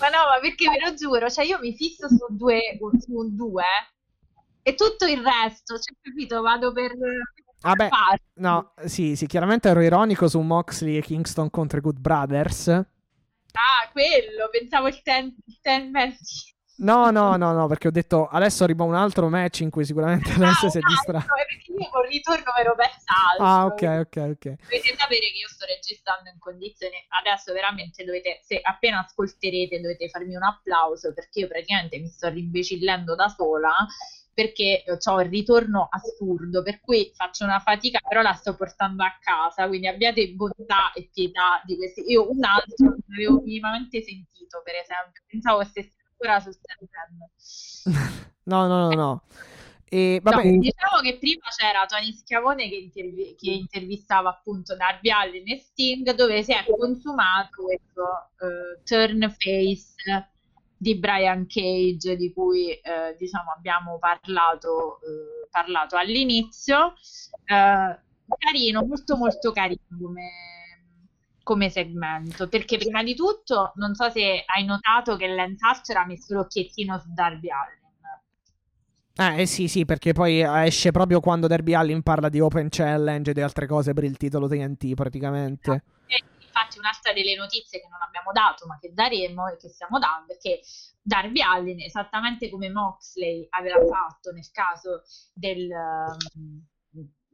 [0.00, 2.60] Ma no, ma perché ve lo giuro, cioè io mi fisso su due,
[2.98, 3.62] su un due
[4.62, 6.92] e tutto il resto, cioè, capito, vado per
[7.60, 8.22] Vabbè, parti.
[8.36, 12.68] no, sì, sì, chiaramente ero ironico su Moxley e Kingston contro i Good Brothers.
[12.68, 16.14] Ah, quello, pensavo il ten, il ten team.
[16.78, 20.30] No, no, no, no, perché ho detto adesso arriva un altro match in cui sicuramente
[20.32, 21.18] Alessia si è Ah, un distratta.
[21.18, 23.44] altro, eh, perché io col ritorno ero persa altro.
[23.46, 24.44] Ah, ok, ok, ok.
[24.60, 30.08] Dovete sapere che io sto registrando in condizioni, adesso veramente dovete, se appena ascolterete dovete
[30.10, 33.72] farmi un applauso perché io praticamente mi sto rimbecillendo da sola
[34.34, 39.16] perché ho il ritorno assurdo, per cui faccio una fatica, però la sto portando a
[39.18, 42.02] casa, quindi abbiate bontà e pietà di questi.
[42.10, 46.88] Io un altro non avevo minimamente sentito, per esempio, pensavo stesse ancora sul stand
[48.44, 49.22] No, no, no, no.
[49.88, 55.10] E vabbè, No, diciamo che prima c'era Tony Schiavone che, intervi- che intervistava appunto Darby
[55.10, 59.94] Allin e Sting dove si è consumato questo eh, turn face
[60.76, 66.94] di Brian Cage di cui eh, diciamo abbiamo parlato, eh, parlato all'inizio.
[67.44, 68.00] Eh,
[68.38, 70.30] carino, molto molto carino come,
[71.46, 76.04] come segmento perché prima di tutto non so se hai notato che Lance Archer ha
[76.04, 77.84] messo l'occhiettino su Darby Allin
[79.18, 83.32] eh, sì, sì, perché poi esce proprio quando Derby Allin parla di Open Challenge e
[83.32, 85.84] di altre cose per il titolo TNT praticamente.
[86.04, 89.98] E infatti un'altra delle notizie che non abbiamo dato ma che daremo e che stiamo
[89.98, 90.60] dando è che
[91.00, 95.02] Darby Allin, esattamente come Moxley aveva fatto nel caso
[95.32, 95.66] del,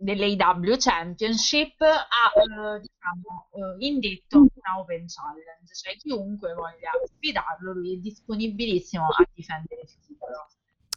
[0.02, 7.94] dell'AW Championship, ha eh, diciamo, eh, indetto una Open Challenge, cioè chiunque voglia sfidarlo, lui
[7.94, 10.46] è disponibilissimo a difendere il titolo.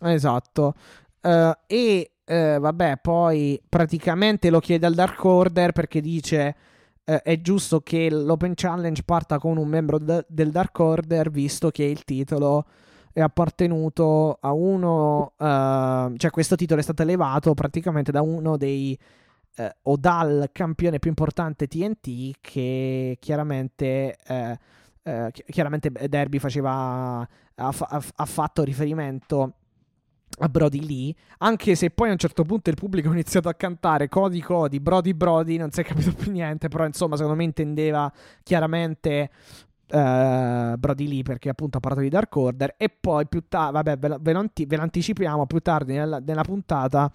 [0.02, 0.73] Esatto.
[1.22, 6.56] Eh, e eh, vabbè, poi praticamente lo chiede al Dark Order perché dice
[7.03, 11.69] eh, è giusto che l'Open Challenge parta con un membro de- del Dark Order visto
[11.69, 12.65] che il titolo
[13.15, 18.97] è appartenuto a uno, eh, cioè questo titolo è stato elevato praticamente da uno dei
[19.55, 24.17] eh, o dal campione più importante TNT che chiaramente
[25.31, 27.25] chi- chiaramente Derby faceva
[27.55, 29.53] ha, fa- ha fatto riferimento
[30.39, 33.53] a Brody Lee, anche se poi a un certo punto il pubblico ha iniziato a
[33.53, 37.45] cantare Cody Cody, Brody Brody, non si è capito più niente, però insomma secondo me
[37.45, 38.11] intendeva
[38.43, 39.29] chiaramente
[39.87, 43.97] eh, Brody Lee perché appunto ha parlato di Dark Order e poi più tardi, vabbè
[43.97, 47.11] ve lo, ve lo anti- ve lo anticipiamo, più tardi nella, nella puntata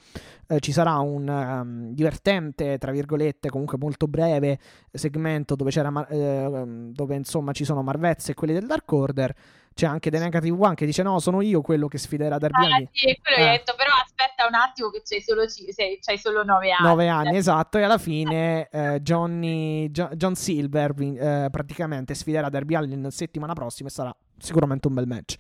[0.47, 4.59] eh, ci sarà un ehm, divertente, tra virgolette, comunque molto breve
[4.92, 9.34] segmento dove c'era eh, dove insomma ci sono Marvezza e quelli del Dark Order
[9.74, 12.88] c'è anche The Negative One che dice no sono io quello che sfiderà Darby Ah,
[12.92, 13.48] sì, quello che Eh.
[13.48, 16.86] hai detto, però aspetta un attimo che c'hai solo, sei- c'hai solo nove anni.
[16.88, 22.74] 9 anni, esatto, e alla fine eh, Johnny, Gio- John Silver eh, praticamente sfiderà Darby
[22.74, 25.36] Allin settimana prossima e sarà sicuramente un bel match.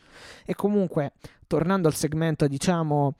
[0.46, 1.12] E comunque,
[1.46, 3.16] tornando al segmento, diciamo,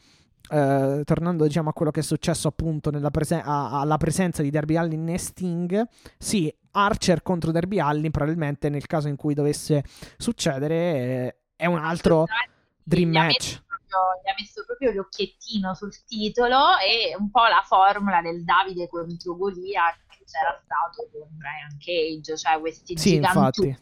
[0.53, 4.51] eh, tornando diciamo a quello che è successo appunto nella prese- a- alla presenza di
[4.51, 5.87] Darby Allin e Sting,
[6.19, 9.85] sì, Archer contro Darby Allin probabilmente nel caso in cui dovesse
[10.17, 12.27] succedere eh, è un altro
[12.83, 13.55] dream match.
[13.55, 19.37] gli ha messo proprio l'occhiettino sul titolo e un po' la formula del Davide contro
[19.37, 23.77] Golia che c'era stato con Brian Cage, cioè questi Sì, infatti.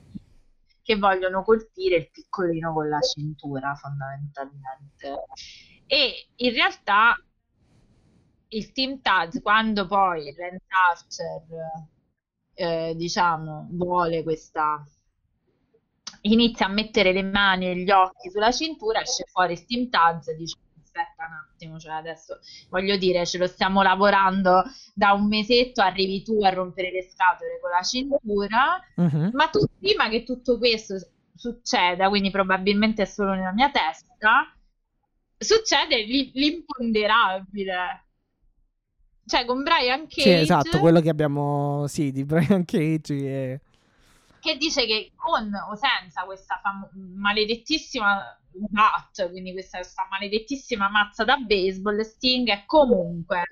[0.83, 5.27] che vogliono colpire il piccolino con la cintura fondamentalmente.
[5.87, 7.15] E in realtà
[8.49, 11.87] il Team Taz, quando poi Lance Archer,
[12.59, 14.85] eh, diciamo, vuole questa
[16.23, 20.29] inizia a mettere le mani e gli occhi sulla cintura, esce fuori il Team Taz
[20.29, 22.39] e dice aspetta un attimo, cioè adesso
[22.71, 24.65] voglio dire, ce lo stiamo lavorando
[24.95, 29.31] da un mesetto, arrivi tu a rompere le scatole con la cintura, Mhm.
[29.33, 30.97] ma tu, prima che tutto questo
[31.35, 34.53] succeda, quindi probabilmente è solo nella mia testa,
[35.39, 38.07] succede l'i- l'imponderabile.
[39.29, 43.61] Cioè con Brian Cage Sì, esatto, quello che abbiamo, sì, di Brian Cage e...
[44.41, 51.25] che dice che con o senza questa fam- maledettissima bat, quindi questa, questa maledettissima mazza
[51.25, 53.45] da baseball, Sting è comunque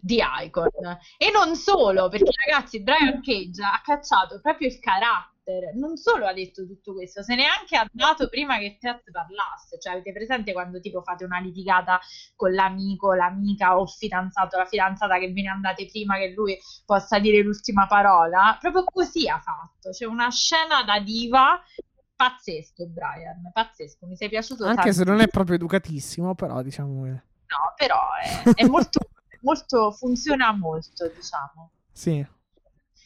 [0.00, 0.68] di Icon.
[1.16, 5.32] E non solo, perché ragazzi, Brian Cage ha cacciato proprio il carattere.
[5.74, 9.02] Non solo ha detto tutto questo, se ne è anche ha dato prima che Ted
[9.10, 9.78] parlasse.
[9.78, 12.00] Cioè, avete presente quando tipo fate una litigata
[12.34, 16.56] con l'amico, l'amica o il fidanzato, la fidanzata che ve ne andate prima che lui
[16.86, 18.56] possa dire l'ultima parola?
[18.58, 19.90] Proprio così ha fatto.
[19.90, 21.60] C'è una scena da diva
[22.16, 23.50] pazzesco, Brian.
[23.52, 25.04] Pazzesco, mi sei piaciuto Anche tantissimo.
[25.04, 27.10] se non è proprio educatissimo, però diciamo che...
[27.10, 29.00] No, però è, è molto
[29.44, 31.70] molto, funziona molto, diciamo.
[31.92, 32.26] Sì.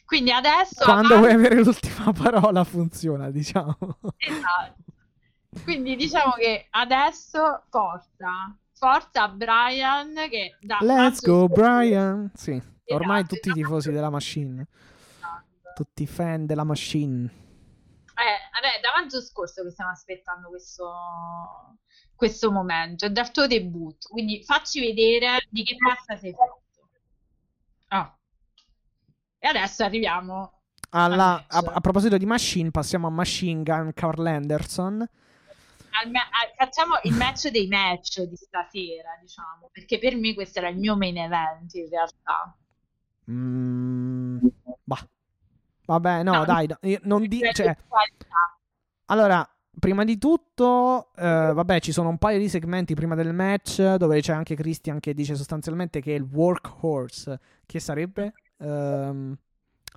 [0.09, 0.83] Quindi adesso...
[0.83, 1.17] Quando avanti...
[1.19, 3.77] vuoi avere l'ultima parola funziona, diciamo.
[4.17, 4.83] Esatto.
[5.61, 12.31] Quindi diciamo che adesso forza, forza Brian che da Let's go Brian.
[12.33, 13.95] Sì, ormai Esatto, tutti i tifosi esatto.
[13.95, 14.67] della machine,
[15.17, 15.73] Esatto.
[15.75, 17.25] tutti i fan della machine.
[17.25, 21.77] Eh, vabbè, da maggio scorso che stiamo aspettando questo,
[22.15, 26.63] questo momento, è dal tuo debutto, quindi facci vedere di che pasta sei fatto.
[27.89, 28.11] Ah.
[29.39, 34.99] E adesso arriviamo Alla- a, a proposito di machine, passiamo a Machine Gun Carl Anderson.
[35.01, 40.59] al ma- al- facciamo il match dei match di stasera, diciamo, perché per me questo
[40.59, 42.55] era il mio main event in realtà.
[43.31, 44.37] Mm,
[44.83, 45.07] bah.
[45.85, 47.75] Vabbè, no, No, dai, no, io non di- cioè.
[49.05, 49.47] Allora,
[49.79, 54.21] prima di tutto, eh, vabbè, ci sono un paio di segmenti prima del match dove
[54.21, 59.37] c'è anche Christian che dice sostanzialmente che è il workhorse, che sarebbe ehm,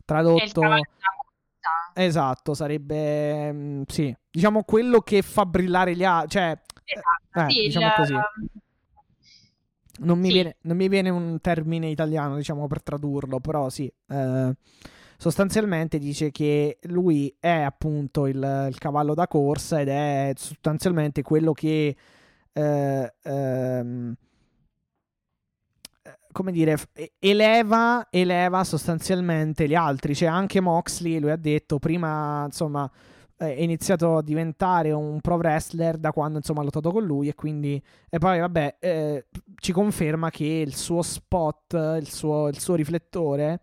[0.05, 0.62] tradotto.
[1.94, 7.62] Esatto, sarebbe mm, sì, diciamo quello che fa brillare gli altri, cioè Esatto, eh, sì,
[7.62, 8.14] diciamo il- così.
[10.01, 10.32] non mi, sì.
[10.32, 13.93] viene, non mi viene un termine italiano, diciamo, per tradurlo, però sì.
[14.09, 14.55] eh,
[15.16, 21.52] sostanzialmente dice che lui è appunto il, il cavallo da corsa ed è sostanzialmente quello
[21.52, 21.97] che...
[22.52, 24.30] eh, ehm, eh,
[26.32, 26.76] come dire,
[27.18, 30.14] eleva, eleva sostanzialmente gli altri.
[30.14, 32.90] Cioè, anche Moxley, lui ha detto prima, insomma,
[33.36, 37.28] è iniziato a diventare un pro wrestler da quando, insomma, ha lottato con lui.
[37.28, 39.26] E quindi, e poi, vabbè, eh,
[39.56, 43.60] ci conferma che il suo spot, il suo, il suo riflettore,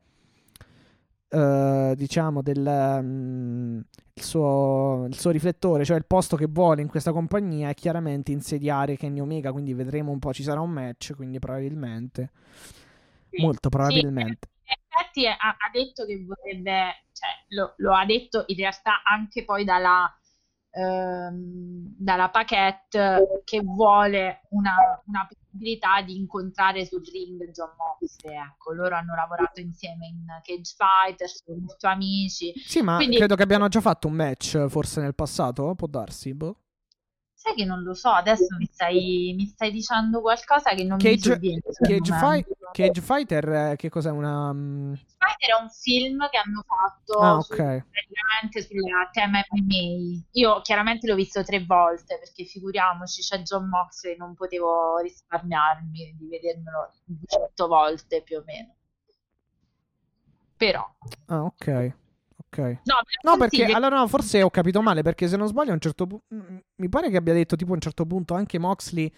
[1.29, 2.99] eh, diciamo, del.
[3.01, 3.79] mm,
[4.19, 8.31] il suo, il suo riflettore, cioè il posto che vuole in questa compagnia, è chiaramente
[8.31, 9.51] insediare Kenny Omega.
[9.51, 10.33] Quindi vedremo un po'.
[10.33, 11.13] Ci sarà un match.
[11.15, 12.31] Quindi, probabilmente,
[13.29, 13.41] Sì.
[13.41, 14.49] molto Sì, probabilmente.
[14.63, 19.43] in effetti ha, ha detto che vorrebbe, cioè lo, lo ha detto in realtà anche
[19.45, 20.11] poi dalla,
[20.71, 28.35] ehm, dalla Paquette che vuole una, una possibilità di incontrare sul ring John Moxley.
[28.35, 32.53] Ecco, loro hanno lavorato insieme in Cage Fighters, sono molto amici.
[32.55, 35.73] Sì, ma Quindi- credo che abbiano già fatto un match forse nel passato.
[35.75, 36.33] Può darsi.
[36.33, 36.55] Boh.
[37.41, 41.03] Sai che non lo so, adesso mi stai, mi stai dicendo qualcosa che non mi
[41.17, 41.39] Cage,
[41.71, 42.71] sul Cage, Fi- momento.
[42.73, 44.11] Cage Fighter, eh, che cos'è?
[44.11, 44.51] Una.
[44.51, 47.83] mm, Spider è un film che hanno fatto Ah, su- ok.
[47.89, 48.83] praticamente sul
[49.13, 50.21] tema MMA.
[50.31, 56.27] Io chiaramente l'ho visto tre volte perché figuriamoci, c'è John Moxley, non potevo risparmiarmi di
[56.27, 58.75] vedermelo 18 volte più o meno.
[60.57, 60.85] Però,
[61.29, 61.93] Ah, ok.
[62.51, 62.57] Ok.
[62.84, 65.03] no, No, perché allora no, forse ho capito male.
[65.03, 66.26] Perché se non sbaglio, a un certo punto.
[66.77, 69.11] Mi pare che abbia detto tipo a un certo punto anche Moxley.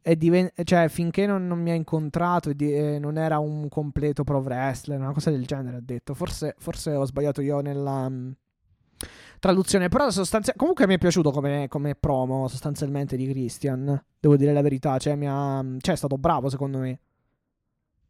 [0.00, 4.22] È diven- cioè, finché non, non mi ha incontrato, di- eh, non era un completo
[4.24, 5.78] pro wrestler, una cosa del genere.
[5.78, 6.14] Ha detto.
[6.14, 8.30] Forse, forse ho sbagliato io nella mm,
[9.40, 9.88] traduzione.
[9.88, 14.02] Però, sostanzia- comunque, mi è piaciuto come, come promo sostanzialmente di Christian.
[14.20, 14.98] Devo dire la verità.
[14.98, 17.00] Cioè, mi ha, cioè, è stato bravo secondo me.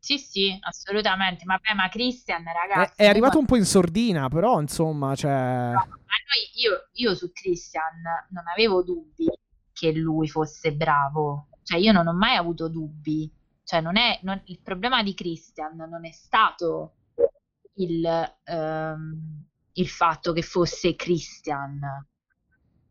[0.08, 1.44] Sì, sì, assolutamente.
[1.44, 5.14] Ma, beh, ma Christian, È, ragazzi, è arrivato io- un po' in sordina, però insomma,
[5.14, 5.30] cioè.
[5.30, 9.26] Ma noi, io, io su Christian non avevo dubbi
[9.70, 13.30] che lui fosse bravo, cioè io non ho mai avuto dubbi,
[13.64, 16.94] cioè non è, non- il problema di Christian non è stato
[17.74, 18.06] il,
[18.44, 19.44] ehm,
[19.74, 21.80] il fatto che fosse Christian,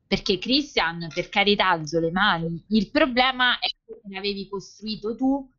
[0.06, 5.50] perché Christian per carità alzo le mani, il problema è come l'avevi costruito tu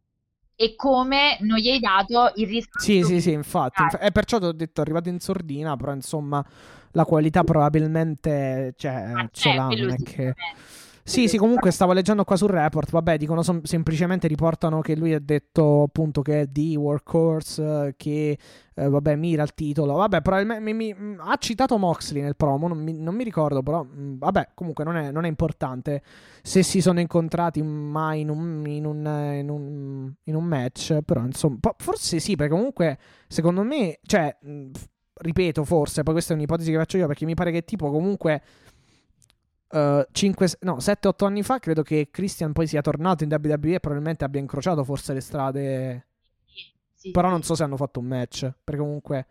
[0.60, 3.80] e come non gli hai dato il riscontro Sì, sì, sì, infatti.
[3.80, 6.44] Ah, inf- E perciò ti ho detto, è arrivato in sordina, però insomma,
[6.92, 9.68] la qualità probabilmente cioè, ma ce l'ha.
[9.68, 10.34] è che...
[11.08, 15.14] Sì, sì, comunque stavo leggendo qua sul report, vabbè, dicono som- semplicemente riportano che lui
[15.14, 18.38] ha detto appunto che è di workhorse, che
[18.74, 22.76] eh, vabbè, mira il titolo, vabbè, probabilmente mi- mi- ha citato Moxley nel promo, non
[22.82, 26.02] mi, non mi ricordo, però mh, vabbè, comunque non è, non è importante
[26.42, 29.06] se si sono incontrati mai in un, in un,
[29.40, 32.98] in un- in un match, però insomma, po- forse sì, perché comunque
[33.28, 34.86] secondo me, cioè, mh, f-
[35.22, 38.42] ripeto, forse, poi questa è un'ipotesi che faccio io, perché mi pare che tipo comunque...
[39.70, 43.80] Uh, 5, no, 7-8 anni fa credo che Christian poi sia tornato in WWE e
[43.80, 46.06] probabilmente abbia incrociato forse le strade.
[46.94, 47.32] Sì, Però sì.
[47.32, 48.50] non so se hanno fatto un match.
[48.64, 49.26] Perché comunque.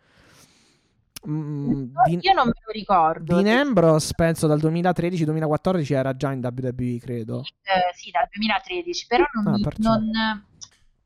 [1.28, 3.40] mm, No, Dean, Io non me lo ricordo.
[3.42, 7.40] Dean Ambrose penso dal 2013-2014 era già in WWE, credo.
[7.40, 10.44] Eh, sì, dal 2013, però non, Ah, mi- non-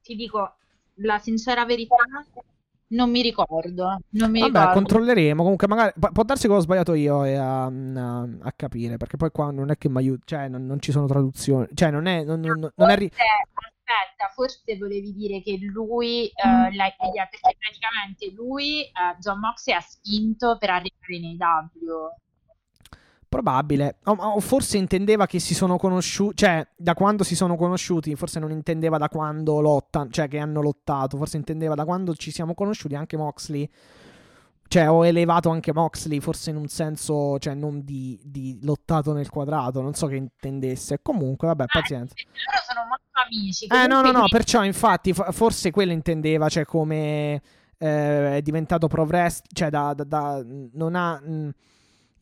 [0.02, 0.56] ti dico
[0.96, 1.96] la sincera verità,
[2.92, 3.98] non mi ricordo.
[4.10, 4.72] Non mi Vabbè, ricordo.
[4.74, 5.42] controlleremo.
[5.42, 8.96] Comunque, magari pu- può darsi che ho sbagliato io e a, a- a capire.
[8.96, 10.22] Perché poi qua non è che mi aiuta.
[10.24, 11.66] Cioè, non, non ci sono traduzioni.
[11.74, 12.24] Cioè, non è.
[12.24, 18.30] Non, non- non è ri- aspetta, forse volevi dire che lui, eh, l'ha- perché praticamente
[18.34, 18.90] lui, eh,
[19.20, 22.14] John Moxley, ha spinto per arrivare nei W.
[23.32, 23.96] Probabile.
[24.04, 26.36] O, o forse intendeva che si sono conosciuti.
[26.36, 28.14] Cioè, da quando si sono conosciuti.
[28.14, 30.10] Forse non intendeva da quando lottano.
[30.10, 31.16] Cioè, che hanno lottato.
[31.16, 33.66] Forse intendeva da quando ci siamo conosciuti anche Moxley.
[34.68, 36.20] Cioè, ho elevato anche Moxley.
[36.20, 37.38] Forse in un senso.
[37.38, 39.80] Cioè, non di, di lottato nel quadrato.
[39.80, 40.98] Non so che intendesse.
[41.00, 42.12] Comunque, vabbè, pazienza.
[42.14, 43.64] perché loro sono molto amici.
[43.64, 47.40] Eh, no, no, no, perciò infatti fo- forse quello intendeva, cioè come
[47.78, 50.44] eh, è diventato pro wrestler, cioè da, da- da-
[50.74, 51.50] non ha, mh,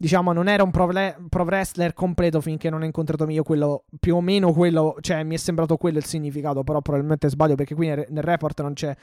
[0.01, 4.23] diciamo, non era un pro, wrestler completo finché non ha incontrato io quello, più o
[4.23, 8.07] meno quello, cioè mi è sembrato quello il significato, però probabilmente sbaglio perché qui nel,
[8.09, 8.97] nel report non c'è,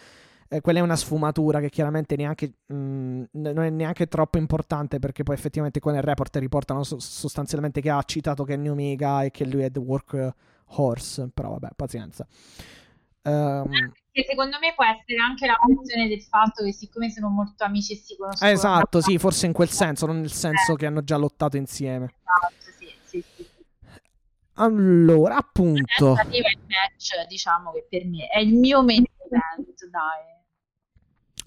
[0.48, 5.22] eh, quella è una sfumatura che chiaramente neanche, mh, non è neanche troppo importante perché
[5.22, 9.45] poi effettivamente qua nel report riportano so- sostanzialmente che ha citato Kenny Omega e che
[9.45, 10.34] lui è The Work
[10.65, 12.26] Horse, però vabbè, pazienza.
[13.22, 17.64] Ehm, Che secondo me può essere anche la questione del fatto che siccome sono molto
[17.64, 20.88] amici e si conoscono esatto, da sì, forse in quel senso, non nel senso che
[20.88, 22.15] hanno già lottato insieme.
[22.23, 23.48] tanto, sì, sì, sì.
[24.53, 30.36] Allora, appunto, match, diciamo che per me è il mio main event, dai.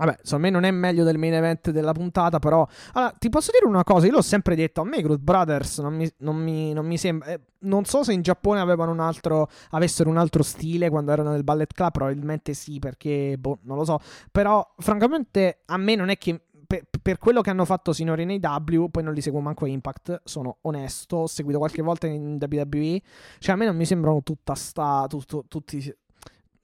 [0.05, 2.67] Vabbè, secondo me non è meglio del main event della puntata, però...
[2.95, 5.95] Allora, ti posso dire una cosa, io l'ho sempre detto, a me Good Brothers non
[5.95, 7.29] mi, non mi- non mi sembra...
[7.29, 11.31] eh, non so se in Giappone avevano un altro, avessero un altro stile quando erano
[11.31, 14.01] nel Ballet Club, probabilmente sì, perché, boh, non lo so.
[14.33, 16.41] Però, francamente, a me non è che...
[16.71, 20.21] Per, per quello che hanno fatto sinora nei W, poi non li seguo manco Impact,
[20.23, 23.01] sono onesto, ho seguito qualche volta in WWE,
[23.41, 25.07] cioè a me non mi sembrano tutta sta...
[25.09, 25.93] Tutto, tutti...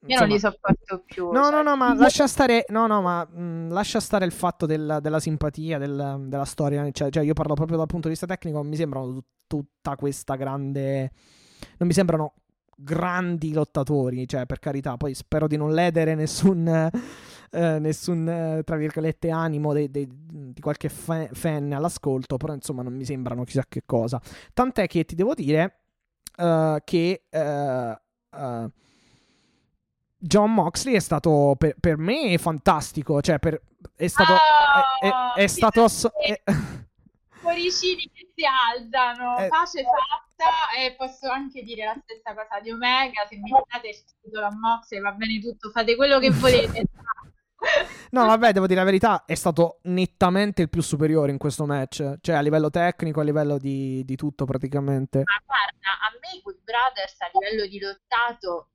[0.07, 1.33] Io non li sopporto più.
[1.33, 4.67] No, cioè, no, no, ma lascia stare, no, no, ma mh, lascia stare il fatto
[4.67, 6.89] del- della simpatia, del- della storia.
[6.91, 8.63] Cioè, cioè, io parlo proprio dal punto di vista tecnico.
[8.63, 11.11] Mi sembrano tut- tutta questa grande.
[11.79, 12.35] Non mi sembrano
[12.77, 14.29] grandi lottatori.
[14.29, 16.91] Cioè, per carità, poi spero di non ledere nessun.
[17.51, 22.83] eh, nessun eh, tra virgolette animo dei- dei- di qualche fa- fan all'ascolto però insomma
[22.83, 24.21] non mi sembrano chissà che cosa
[24.53, 25.79] tant'è che ti devo dire
[26.37, 27.99] eh, che eh,
[28.37, 28.71] eh,
[30.27, 33.61] John Moxley è stato per, per me fantastico, cioè per,
[33.97, 36.43] è stato è, Ah, è- è stato asso- finalmente.
[36.45, 36.85] è-
[37.47, 39.49] Cuoricini che si alzano, Eh.
[39.49, 43.97] pace fatta e posso anche dire la stessa cosa di Omega, se mi date il
[44.21, 46.85] titolo a Moxley va bene tutto, fate quello che volete.
[48.11, 52.19] No, vabbè, devo dire la verità, è stato nettamente il più superiore in questo match,
[52.21, 55.23] cioè a livello tecnico, a livello di, di tutto praticamente.
[55.25, 58.69] Ma guarda, a me i Good Brothers a livello di lottato,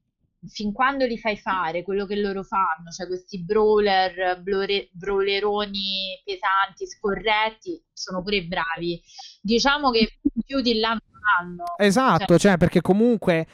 [0.47, 6.87] fin quando li fai fare quello che loro fanno, cioè questi brawler, blore- brawleroni pesanti,
[6.87, 9.01] scorretti, sono pure bravi.
[9.41, 10.99] Diciamo che più di là non
[11.39, 11.63] hanno.
[11.77, 13.47] Esatto, cioè perché comunque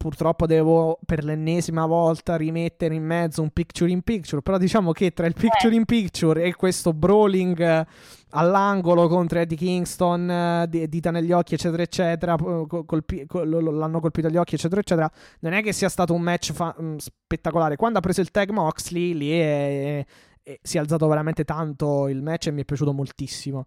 [0.00, 5.10] purtroppo devo per l'ennesima volta rimettere in mezzo un picture in picture, però diciamo che
[5.12, 7.86] tra il picture in picture e questo brawling eh,
[8.30, 13.72] all'angolo contro Eddie Kingston, eh, di- dita negli occhi, eccetera, eccetera, colpi- co- lo- lo-
[13.72, 15.10] l'hanno colpito agli occhi, eccetera, eccetera,
[15.40, 17.76] non è che sia stato un match fa- mh, spettacolare.
[17.76, 20.06] Quando ha preso il tag Moxley, lì è-
[20.42, 23.66] è- si è alzato veramente tanto il match e mi è piaciuto moltissimo.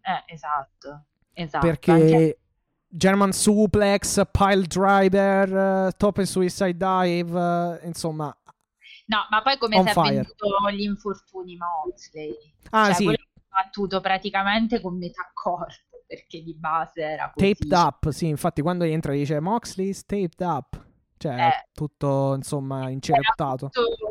[0.00, 1.64] Eh, esatto, esatto.
[1.64, 2.38] perché Anche-
[2.90, 8.34] German suplex, pile driver, eh, top e suicide dive, eh, insomma.
[9.06, 12.34] No, ma poi come si è venduto gli infortuni Moxley?
[12.70, 13.10] Ah Cioè, sì,
[13.48, 15.66] battuto praticamente con metà corpo,
[16.06, 17.54] perché di base era così.
[17.54, 20.84] taped up, sì, infatti quando entra dice Moxley's taped up,
[21.16, 21.68] cioè Eh.
[21.72, 23.68] tutto insomma Era incerettato.
[23.72, 24.07] tutto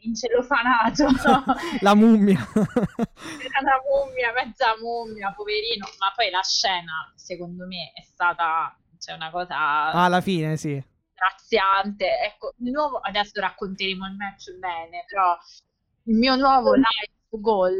[0.00, 1.44] di- incellofanato, no?
[1.80, 2.38] La mummia.
[2.54, 5.86] Era una mummia, mezza mummia, poverino.
[5.98, 9.56] Ma poi la scena, secondo me, è stata cioè, una cosa
[9.92, 10.82] Alla fine, sì.
[11.12, 12.06] straziante.
[12.20, 15.36] Ecco, il nuovo, adesso racconteremo il match bene, però
[16.04, 17.74] il mio nuovo live goal,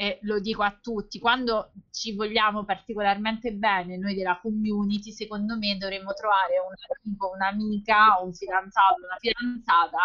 [0.00, 5.76] e lo dico a tutti, quando ci vogliamo particolarmente bene noi della community, secondo me
[5.76, 6.72] dovremmo trovare un
[7.04, 9.98] amico, un'amica, un fidanzato, una fidanzata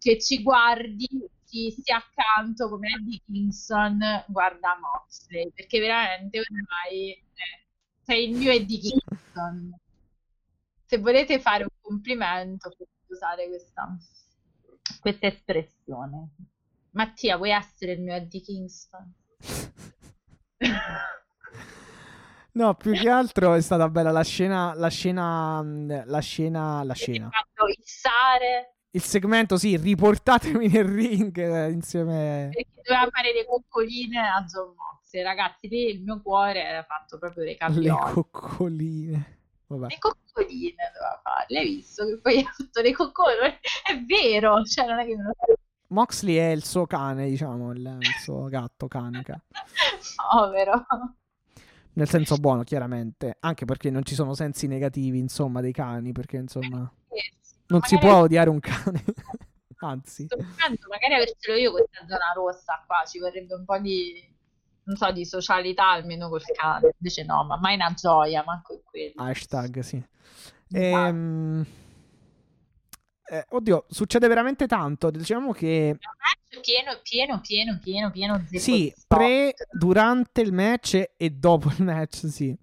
[0.00, 7.66] che ci guardi mettissi accanto come Eddie Kingston, guarda Moxley, perché veramente ormai eh,
[8.02, 9.78] sei il mio Eddie Kingston.
[10.86, 13.96] Se volete fare un complimento, potete usare questa,
[14.98, 16.30] questa espressione.
[16.90, 19.14] Mattia, vuoi essere il mio Eddie Kingston?
[22.56, 25.62] No, più che altro è stata bella la scena, la scena,
[26.06, 27.28] la scena, la scena.
[27.30, 28.76] Fatto issare.
[28.92, 32.48] Il segmento, sì, riportatemi nel ring eh, insieme.
[32.50, 37.18] Perché doveva fare le coccoline a John Moxley, ragazzi, lì il mio cuore era fatto
[37.18, 37.88] proprio dei campioni.
[37.88, 39.38] Le coccoline.
[39.66, 39.88] Vabbè.
[39.88, 43.60] Le coccoline doveva fare, l'hai visto che poi ha fatto le coccoline?
[43.84, 45.34] È vero, cioè non è che me lo
[45.88, 49.40] Moxley è il suo cane, diciamo, il, il suo gatto canica.
[50.30, 50.86] Povero.
[51.94, 53.36] Nel senso buono, chiaramente.
[53.40, 57.80] Anche perché non ci sono sensi negativi, insomma, dei cani, perché, insomma, Eh, sì, non
[57.82, 59.04] si magari- può odiare un cane.
[59.78, 60.26] Anzi.
[60.26, 64.22] Pensando, magari avercelo io questa zona rossa qua, ci vorrebbe un po' di,
[64.84, 66.94] non so, di socialità almeno col cane.
[66.98, 69.12] Invece no, ma mai una gioia, manco in quello.
[69.16, 70.02] Hashtag, sì.
[70.72, 71.64] Ehm,
[73.28, 75.10] eh, oddio, succede veramente tanto.
[75.10, 81.68] Diciamo che match pieno, pieno, pieno, pieno, pieno sì, pre, durante il match e dopo
[81.68, 82.56] il match, sì.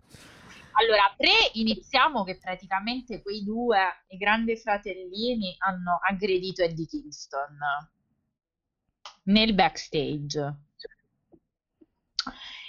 [0.76, 3.78] Allora, pre iniziamo che praticamente quei due,
[4.08, 7.58] i grandi fratellini, hanno aggredito Eddie Kingston
[9.24, 10.56] nel backstage.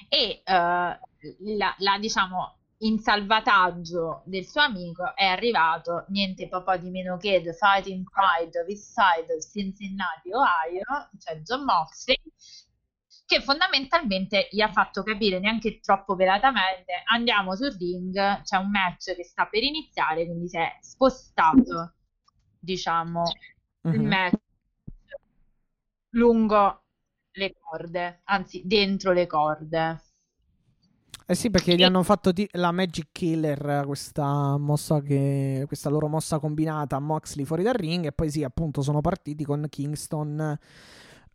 [0.08, 6.90] E eh, la, la, diciamo in salvataggio del suo amico è arrivato niente po' di
[6.90, 10.82] meno che The Fighting Pride of East Side of Cincinnati, Ohio,
[11.18, 12.20] cioè John Moxley,
[13.26, 19.14] che fondamentalmente gli ha fatto capire neanche troppo velatamente andiamo sul ring, c'è un match
[19.14, 21.94] che sta per iniziare, quindi si è spostato,
[22.58, 23.22] diciamo,
[23.88, 24.08] il Mhm.
[24.08, 24.36] match
[26.10, 26.84] lungo
[27.32, 30.02] le corde, anzi dentro le corde.
[31.26, 35.88] Eh sì, perché gli E- hanno fatto ti- la Magic Killer, questa mossa che, questa
[35.88, 39.64] loro mossa combinata a Moxley fuori dal ring e poi sì, appunto sono partiti con
[39.70, 40.58] Kingston,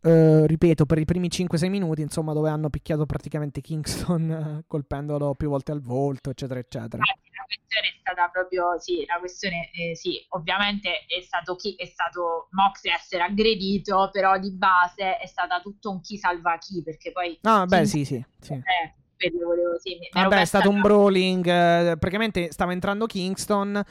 [0.02, 5.48] eh, ripeto, per i primi 5-6 minuti, insomma, dove hanno picchiato praticamente Kingston colpendolo più
[5.48, 7.02] volte al volto, eccetera, eccetera.
[7.02, 11.86] La questione è stata proprio, sì, la questione, eh, sì, ovviamente è stato, chi, è
[11.86, 17.10] stato Moxley essere aggredito, però di base è stata tutto un chi salva chi, perché
[17.10, 17.36] poi...
[17.42, 18.52] No, beh, Kingston- sì, sì, sì.
[18.54, 18.94] Eh,
[19.28, 21.46] quello volevo, sì, mi- Vabbè, è stato un brawling.
[21.46, 23.84] eh, praticamente stava entrando Kingston, l'hanno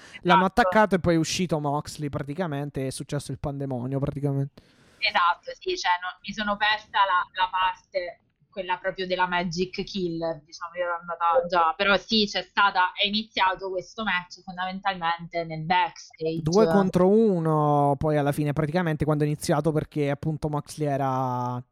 [0.46, 0.46] Esatto.
[0.46, 2.10] attaccato e poi è uscito Moxley.
[2.10, 4.00] Praticamente è successo il pandemonio.
[4.00, 4.62] Praticamente.
[4.98, 8.20] Esatto, sì, cioè no, mi sono persa la, la parte,
[8.50, 13.06] quella proprio della Magic Killer, diciamo, io ero andata già, però sì, c'è stata, è
[13.08, 16.42] iniziato questo match fondamentalmente nel backstage.
[16.42, 17.96] Due contro uno.
[17.98, 21.64] Poi alla fine, praticamente quando è iniziato, perché appunto Moxley era.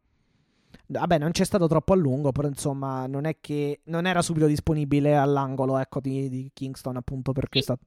[0.89, 4.45] Vabbè, non c'è stato troppo a lungo, però insomma, non è che non era subito
[4.47, 7.63] disponibile all'angolo, ecco, di, di Kingston, appunto, perché è Sì.
[7.63, 7.83] stato.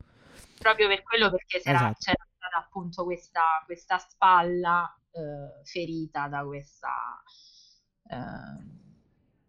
[0.59, 1.97] proprio per quello perché c'era, Esatto.
[1.99, 7.23] c'era stata appunto questa, questa spalla eh, ferita da questa,
[8.09, 8.79] eh,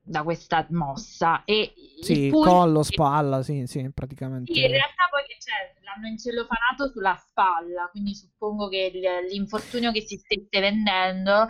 [0.03, 4.53] da questa mossa e il Sì, punto collo, è- spalla, sì, sì, praticamente.
[4.53, 9.91] Sì, in realtà poi che c'è, l'hanno incellofanato sulla spalla, quindi suppongo che il- l'infortunio
[9.91, 11.48] che si stesse vendendo,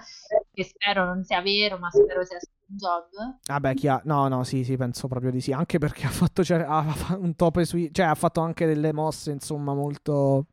[0.54, 4.00] che spero non sia vero, ma spero sia solo un job, Vabbè, chi ha...
[4.06, 5.52] No, no, sì, sì, penso proprio di sì.
[5.52, 7.90] Anche perché ha fatto cer- ha fa- un tope sui...
[7.92, 10.46] Cioè, ha fatto anche delle mosse, insomma, molto...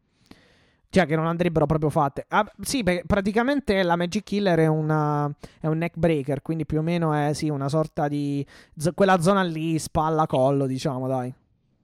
[0.90, 2.24] Cioè, che non andrebbero proprio fatte.
[2.28, 5.30] Ah, sì, praticamente la Magic Killer è, una...
[5.60, 8.44] è un neck breaker, quindi più o meno è, sì, una sorta di...
[8.76, 11.32] z- quella zona lì, spalla, collo, diciamo, dai.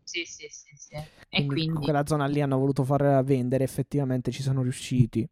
[0.03, 0.95] sì, sì, sì, sì.
[1.29, 5.29] E Quindi, quindi, quella zona lì hanno voluto far vendere, effettivamente ci sono riusciti.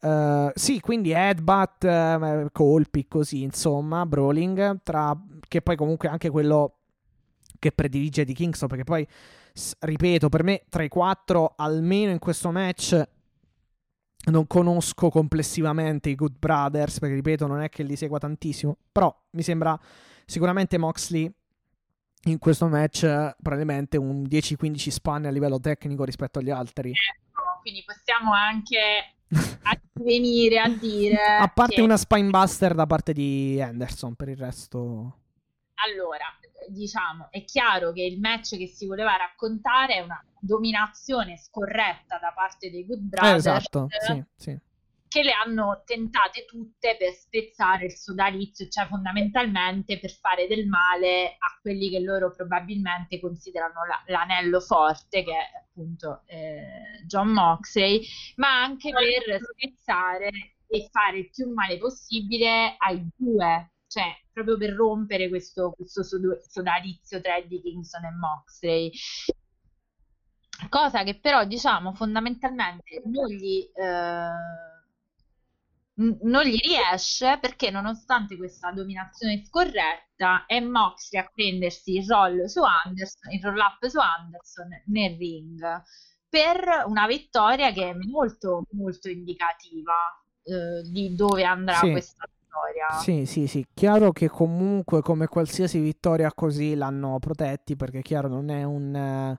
[0.00, 5.18] Eh, sì, quindi headbutt, eh, colpi così, insomma, brawling, tra,
[5.48, 6.78] che poi comunque anche quello
[7.58, 9.06] che predilige di Kingston, perché poi,
[9.80, 13.02] ripeto, per me tra i quattro, almeno in questo match,
[14.30, 19.14] non conosco complessivamente i Good Brothers, perché ripeto, non è che li segua tantissimo, però
[19.30, 19.78] mi sembra
[20.24, 21.32] sicuramente Moxley
[22.24, 23.02] in questo match
[23.40, 26.90] probabilmente un 10-15 spanne a livello tecnico rispetto agli altri.
[26.90, 29.15] ecco, quindi possiamo anche
[29.94, 35.20] venire a dire A parte che- una spinebuster da parte di Anderson, per il resto...
[35.84, 36.24] Allora,
[36.68, 42.32] diciamo, è chiaro che il match che si voleva raccontare è una dominazione scorretta da
[42.34, 44.58] parte dei Good Eh, Brothers esatto, sì, sì.
[45.16, 51.36] Che le hanno tentate tutte per spezzare il sodalizio, cioè fondamentalmente per fare del male
[51.38, 58.06] a quelli che loro probabilmente considerano la- l'anello forte, che è appunto eh, John Moxley,
[58.36, 60.28] ma anche per spezzare
[60.66, 67.22] e fare il più male possibile ai due, cioè proprio per rompere questo, questo sodalizio
[67.22, 68.90] tra Eddie Kingston e Moxley.
[70.68, 74.75] Cosa che però, diciamo, fondamentalmente non gli, eh,
[75.96, 82.62] non gli riesce perché nonostante questa dominazione scorretta è Moxley a prendersi il roll su
[82.62, 85.82] Anderson, il roll up su Anderson nel ring
[86.28, 89.94] per una vittoria che è molto molto indicativa
[90.42, 91.90] eh, di dove andrà sì.
[91.90, 93.00] questa vittoria.
[93.00, 98.50] Sì, sì, sì, chiaro che comunque come qualsiasi vittoria così l'hanno protetti perché chiaro non
[98.50, 99.34] è un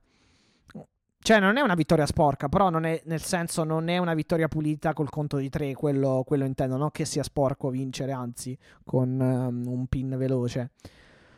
[1.20, 4.94] cioè, non è una vittoria sporca, però è, nel senso non è una vittoria pulita
[4.94, 9.68] col conto di tre, quello, quello intendo, non che sia sporco vincere, anzi, con um,
[9.68, 10.72] un pin veloce.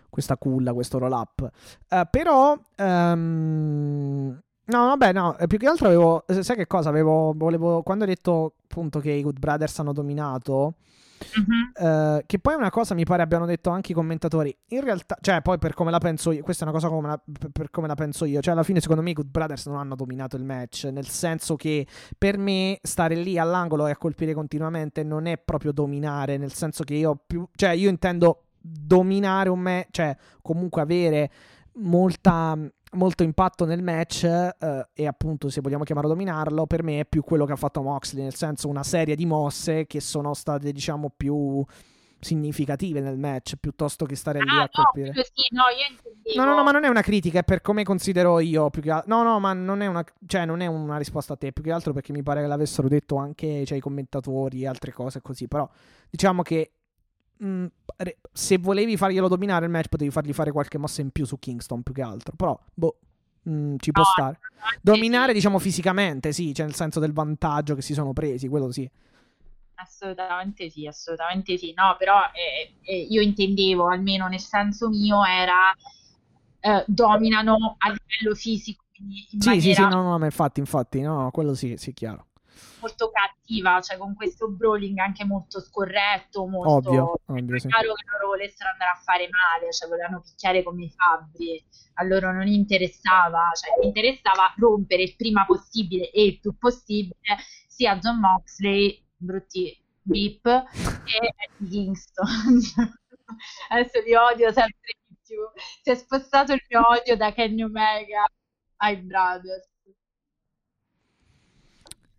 [0.09, 1.49] Questa culla, questo roll up.
[1.89, 7.81] Uh, però, um, no, vabbè, no, più che altro avevo, sai che cosa, avevo, volevo,
[7.81, 10.75] quando hai detto appunto che i Good Brothers hanno dominato,
[11.35, 11.85] Uh-huh.
[11.85, 14.55] Uh, che poi è una cosa mi pare abbiano detto anche i commentatori.
[14.69, 17.21] In realtà, cioè, poi per come la penso io, questa è una cosa come la,
[17.51, 18.41] per, come la penso io.
[18.41, 20.85] Cioè, alla fine, secondo me, i Good Brothers non hanno dominato il match.
[20.85, 21.85] Nel senso che
[22.17, 26.37] per me stare lì all'angolo e a colpire continuamente non è proprio dominare.
[26.37, 31.31] Nel senso che io più, cioè, io intendo dominare un match, cioè, comunque avere
[31.73, 32.57] molta
[32.91, 37.23] molto impatto nel match eh, e appunto se vogliamo chiamarlo dominarlo per me è più
[37.23, 41.11] quello che ha fatto Moxley nel senso una serie di mosse che sono state diciamo
[41.15, 41.63] più
[42.21, 46.55] significative nel match piuttosto che stare lì ah, a colpire no, sì, no, no, no,
[46.57, 49.15] no, ma non è una critica, è per come considero io più che altro.
[49.15, 51.71] No, no, ma non è una cioè non è una risposta a te, più che
[51.71, 55.47] altro perché mi pare che l'avessero detto anche cioè, i commentatori e altre cose così,
[55.47, 55.67] però
[56.09, 56.73] diciamo che
[57.39, 57.65] mh, mm,
[58.31, 61.83] se volevi farglielo dominare il match, potevi fargli fare qualche mossa in più su Kingston
[61.83, 62.35] più che altro.
[62.35, 62.99] Però, boh,
[63.43, 64.39] mh, mm, ci può no, stare.
[64.81, 68.89] Dominare, diciamo, fisicamente, sì, cioè nel senso del vantaggio che si sono presi, quello sì.
[69.75, 71.73] Assolutamente sì, assolutamente sì.
[71.75, 75.73] No, però eh, eh, io intendevo, almeno nel senso mio, era
[76.59, 78.83] eh, dominano a livello fisico.
[78.91, 79.61] sì, maniera...
[79.61, 82.28] sì, sì, no, no, ma infatti, infatti, no, quello sì, sì, chiaro
[82.79, 88.03] molto cattiva, cioè con questo brawling anche molto scorretto, molto ovvio, ovvio è chiaro sì.
[88.03, 91.65] che loro volessero andare a fare male, cioè volevano picchiare come i fabbri,
[91.95, 97.37] a loro non interessava, cioè interessava rompere il prima possibile e il più possibile
[97.67, 102.59] sia John Moxley, brutti beep, e Eddie Kingston.
[103.69, 105.37] Adesso li odio sempre di più.
[105.81, 108.25] Si è spostato il mio odio da Kenny Omega
[108.77, 109.68] ai Brothers.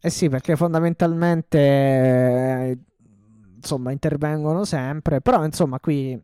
[0.02, 2.78] Eh sì, perché fondamentalmente
[3.56, 6.20] insomma intervengono sempre, però insomma qui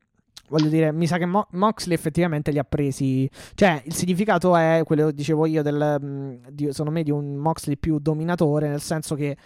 [0.48, 4.82] voglio dire, mi sa che Mo- Moxley effettivamente li ha presi, cioè il significato è
[4.84, 8.80] quello che dicevo io del, mm, di, secondo me di un Moxley più dominatore, nel
[8.80, 9.36] senso che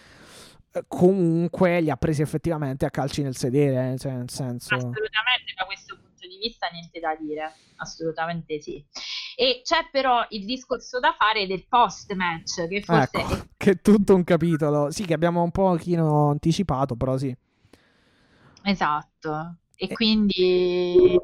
[0.73, 4.75] eh, comunque li ha presi effettivamente a calci nel sedere, cioè nel senso...
[4.75, 8.85] Assolutamente da questo punto di vista niente da dire, assolutamente sì.
[9.41, 13.49] E c'è però il discorso da fare del post match, che forse ecco, è...
[13.57, 14.91] che è tutto un capitolo.
[14.91, 17.35] Sì, che abbiamo un pochino anticipato, però sì.
[18.65, 19.57] Esatto.
[19.75, 19.95] E, e...
[19.95, 21.19] quindi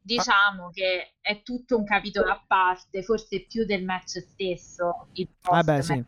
[0.00, 5.08] diciamo che è tutto un capitolo a parte, forse più del match stesso.
[5.14, 6.04] Il post Vabbè, sì.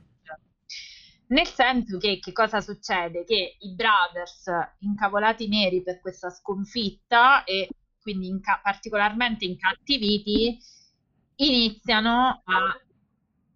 [1.27, 3.24] Nel senso che, che cosa succede?
[3.24, 4.44] Che i Brothers,
[4.82, 7.69] incavolati neri per questa sconfitta e
[8.01, 10.61] quindi inca- particolarmente incattiviti,
[11.36, 12.81] iniziano a,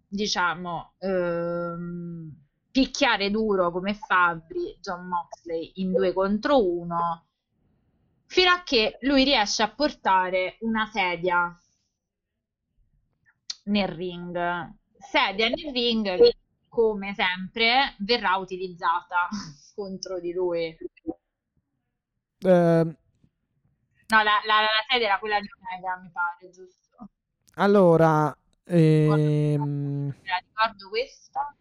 [0.07, 2.31] diciamo, ehm,
[2.71, 7.25] picchiare duro come Fabri John Moxley in due contro uno
[8.25, 11.57] fino a che lui riesce a portare una sedia
[13.65, 14.73] nel ring.
[14.99, 16.37] Sedia nel ring che,
[16.67, 19.27] come sempre, verrà utilizzata
[19.73, 20.77] contro di lui.
[22.41, 22.95] Uh,
[24.11, 26.88] No, la, la, la, sedia era quella di Omega, mi pare, giusto?
[27.55, 28.35] Allora,
[28.65, 30.11] ehm...
[30.11, 31.53] ricordo questa.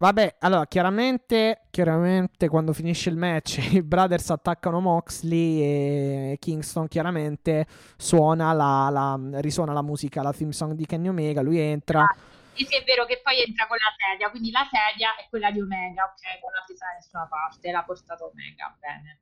[0.00, 7.66] Vabbè, allora, chiaramente, chiaramente quando finisce il match i Brothers attaccano Moxley e Kingston chiaramente
[7.98, 12.00] suona la, la, risuona la musica, la theme song di Kenny Omega, lui entra.
[12.00, 12.16] Ah,
[12.54, 15.50] sì, sì, è vero che poi entra con la sedia, quindi la sedia è quella
[15.50, 19.20] di Omega, ok, non l'ha presa da nessuna parte, l'ha portata Omega, bene,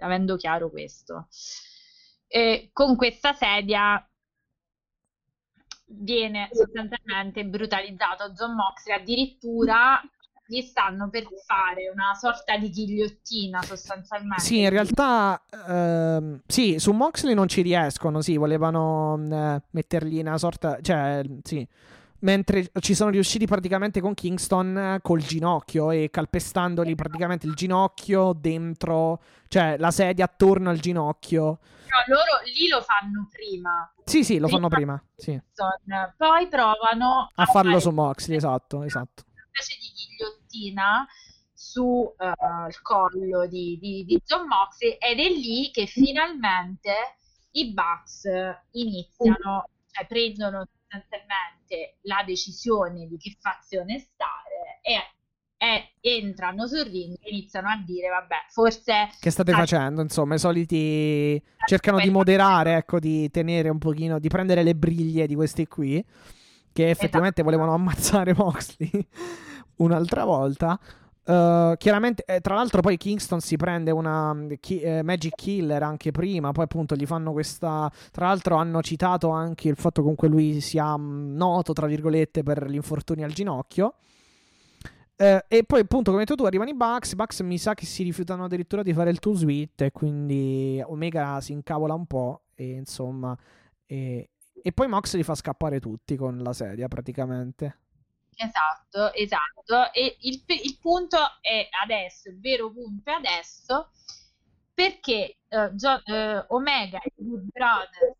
[0.00, 1.28] avendo chiaro questo.
[2.26, 4.04] E con questa sedia
[5.90, 10.00] viene sostanzialmente brutalizzato John Moxley, addirittura
[10.46, 14.42] gli stanno per fare una sorta di ghigliottina sostanzialmente.
[14.42, 20.38] Sì, in realtà ehm, sì, su Moxley non ci riescono, sì, volevano eh, mettergli una
[20.38, 21.66] sorta, cioè, sì,
[22.22, 28.34] Mentre ci sono riusciti praticamente con Kingston eh, col ginocchio e calpestandoli praticamente il ginocchio
[28.34, 31.44] dentro, cioè la sedia attorno al ginocchio.
[31.44, 33.90] No, loro lì lo fanno prima.
[34.04, 35.02] Sì, sì, lo fanno prima.
[35.16, 35.40] Sì.
[36.16, 39.24] Poi provano A farlo su Moxley, esatto, esatto.
[39.32, 41.06] una specie di ghigliottina
[41.54, 42.12] sul
[42.82, 46.92] collo di, di- di John Moxley ed è lì che finalmente
[47.52, 48.24] i Bucks
[48.72, 51.59] iniziano, cioè prendono sostanzialmente
[52.02, 54.96] la decisione di che fazione stare e,
[55.56, 60.00] e entrano sul ring e iniziano a dire vabbè forse Che state Ah, facendo?
[60.00, 65.26] Insomma, i soliti cercano di moderare, ecco, di tenere un pochino, di prendere le briglie
[65.26, 66.02] di questi qui,
[66.72, 67.42] che effettivamente Esatto.
[67.42, 68.90] volevano ammazzare Moxley
[69.76, 70.78] un'altra volta.
[71.22, 75.82] Uh, chiaramente, eh, tra l'altro, poi Kingston si prende una mm, chi- eh, Magic Killer
[75.82, 76.52] anche prima.
[76.52, 77.90] Poi, appunto, gli fanno questa.
[78.10, 82.42] Tra l'altro, hanno citato anche il fatto che comunque lui sia mm, noto, tra virgolette,
[82.42, 83.94] per gli infortuni al ginocchio.
[85.16, 87.12] Eh, e poi, appunto, come hai detto tu, arrivano i Bucks.
[87.12, 89.82] I Bucks mi sa che si rifiutano addirittura di fare il two sweet.
[89.82, 92.44] E quindi Omega si incavola un po'.
[92.54, 93.36] E insomma.
[93.86, 94.30] E,
[94.62, 97.78] e poi Mox li fa scappare tutti con la sedia, praticamente.
[98.42, 99.92] Esatto, esatto.
[99.92, 103.90] E il, il punto è adesso, il vero punto è adesso,
[104.72, 108.16] perché eh, Gio- eh, Omega e Good Brothers,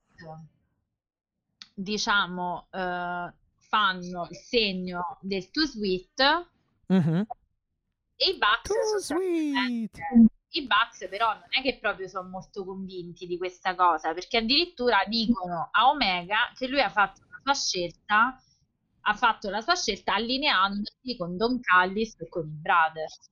[1.75, 6.49] diciamo, eh, fanno il segno del Too Sweet
[6.89, 7.27] Mhm.
[8.17, 9.97] e i Bucks sweet.
[10.53, 15.03] I Bucks però non è che proprio sono molto convinti di questa cosa, perché addirittura
[15.07, 18.43] dicono a Omega che lui ha fatto la sua scelta,
[19.02, 23.31] ha fatto la sua scelta allineandosi con Don Callis e con i Brothers.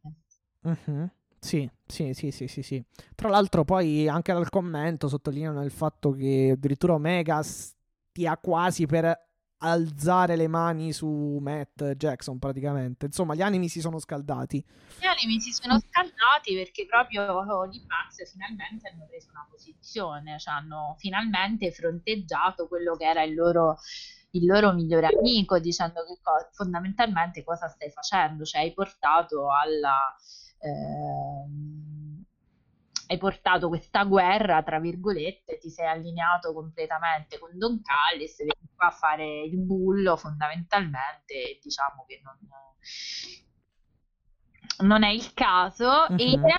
[0.63, 1.11] Mhm.
[1.41, 2.83] Sì, sì, sì, sì, sì, sì.
[3.15, 9.27] Tra l'altro poi anche dal commento sottolineano il fatto che addirittura Omega stia quasi per
[9.59, 13.07] alzare le mani su Matt Jackson praticamente.
[13.07, 14.65] Insomma, gli animi si sono scaldati.
[14.99, 20.39] Gli animi si sono scaldati perché proprio oh, i Bucks finalmente hanno preso una posizione,
[20.39, 23.79] cioè hanno finalmente fronteggiato quello che era il loro,
[24.33, 30.15] il loro migliore amico, dicendo che co- fondamentalmente cosa stai facendo, cioè hai portato alla...
[30.61, 32.25] ehm,
[33.11, 38.89] hai portato questa guerra, tra virgolette, ti sei allineato completamente con Don Callis, vieni qua
[38.89, 42.37] a fare il bullo fondamentalmente, diciamo che non,
[44.87, 46.07] non è il caso.
[46.17, 46.59] E in, Mhm.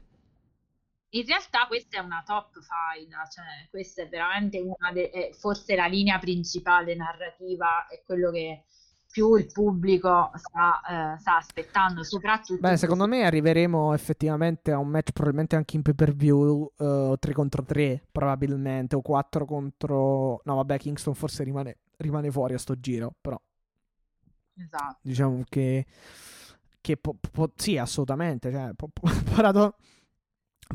[1.12, 5.76] In realtà questa è una top faida, cioè questa è veramente una de- è forse
[5.76, 8.64] la linea principale narrativa, è quello che
[9.10, 14.90] più il pubblico sta, eh, sta aspettando, soprattutto Beh, secondo me arriveremo effettivamente a un
[14.90, 20.42] match probabilmente anche in pay per view 3 contro 3 probabilmente o 4 contro...
[20.44, 23.40] No, vabbè, Kingston forse rimane, rimane fuori a sto giro, però
[24.56, 25.00] Esatto.
[25.02, 25.86] diciamo che,
[26.82, 28.90] che po- po- sì, assolutamente, cioè, po-
[29.36, 29.76] parado-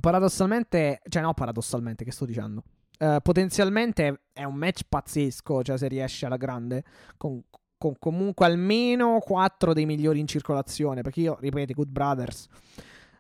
[0.01, 2.62] paradossalmente, cioè no, paradossalmente, che sto dicendo?
[2.99, 6.85] Eh, potenzialmente è un match pazzesco, cioè se riesce alla grande,
[7.16, 7.43] con,
[7.77, 12.49] con comunque almeno 4 dei migliori in circolazione, perché io, ripeto, i Good Brothers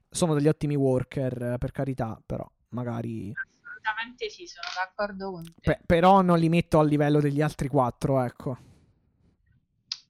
[0.08, 3.32] sono degli ottimi worker, per carità, però magari...
[3.34, 5.52] Assolutamente sì, sono d'accordo con te.
[5.60, 8.58] pe- però non li metto al livello degli altri 4, ecco.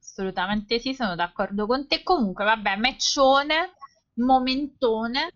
[0.00, 2.02] Assolutamente sì, sono d'accordo con te.
[2.04, 3.72] Comunque, vabbè, matchone,
[4.14, 5.32] momentone,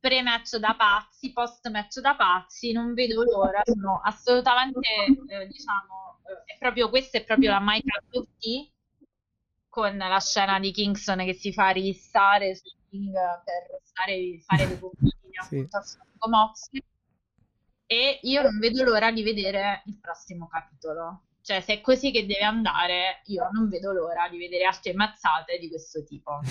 [0.00, 4.88] pre-match da pazzi, post-match da pazzi, non vedo l'ora, sono assolutamente,
[5.28, 8.70] eh, diciamo, eh, è proprio questa è proprio la Michael T
[9.68, 15.12] con la scena di Kingston che si fa ristare sul ring per stare, fare compagnie
[15.42, 15.56] Sì.
[15.56, 16.82] appunto a Franco Moxley
[17.86, 21.22] e io non vedo l'ora di vedere il prossimo capitolo.
[21.42, 25.58] Cioè, se è così che deve andare, io non vedo l'ora di vedere altre mazzate
[25.58, 26.38] di questo tipo.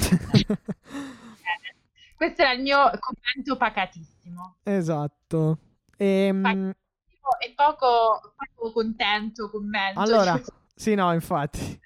[1.40, 1.76] Eh,
[2.20, 4.58] Questo era il mio commento pacatissimo.
[4.64, 5.58] esatto.
[5.96, 10.02] Ehm, Pacatissimo E poco, poco contento commento.
[10.02, 10.38] Allora,
[10.76, 11.80] sì, no, infatti.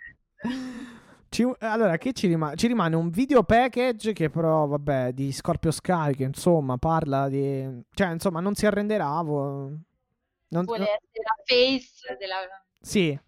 [1.29, 2.55] Ci- allora, che ci rimane?
[2.55, 7.83] Ci rimane un video package che però, vabbè, di Scorpio Sky, che insomma parla di...
[7.93, 9.21] Cioè, insomma, non si arrenderà.
[9.21, 9.71] vo-
[10.47, 12.37] Non, vuole la face della,
[12.81, 13.19] Sì,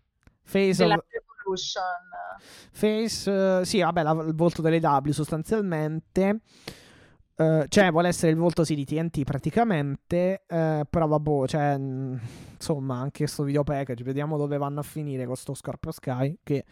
[0.42, 1.06] Face della of...
[1.08, 1.84] Revolution.
[2.72, 6.40] Face, eh, sì, vabbè, la- il volto delle W sostanzialmente.
[7.38, 10.44] Eh, cioè, vuole essere il volto sì di TNT praticamente.
[10.48, 12.20] eh, però, vabbè, cioè, mh,
[12.54, 14.04] insomma, anche sto video package.
[14.04, 16.38] Vediamo dove vanno a finire con sto Scorpio Sky.
[16.44, 16.64] Che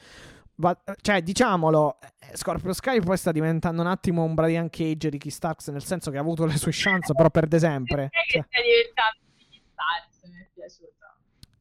[0.56, 5.18] va- cioè, diciamolo, eh, Scorpio Sky poi sta diventando un attimo un Brian Cage di
[5.18, 5.68] Key Starks.
[5.68, 8.10] Nel senso che ha avuto le sue chance, però perde sempre.
[8.28, 11.03] Cioè, che stai diventando Nicky Starks, mi è piaciuto.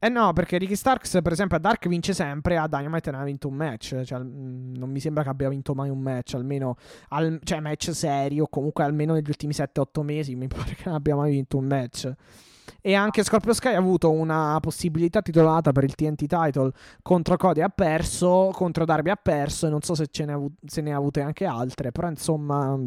[0.03, 3.23] Eh no, perché Ricky Starks, per esempio, a Dark vince sempre, a Dynamite non ha
[3.23, 4.01] vinto un match.
[4.01, 6.75] Cioè, mm, non mi sembra che abbia vinto mai un match, almeno,
[7.07, 11.15] al, cioè match serio, comunque almeno negli ultimi 7-8 mesi, mi pare che non abbia
[11.15, 12.11] mai vinto un match.
[12.81, 16.71] E anche Scorpio Sky ha avuto una possibilità titolata per il TNT title
[17.01, 20.35] contro Cody ha perso, contro Darby ha perso e non so se, ce ne ha,
[20.35, 22.77] avu- se ne ha avute anche altre, però insomma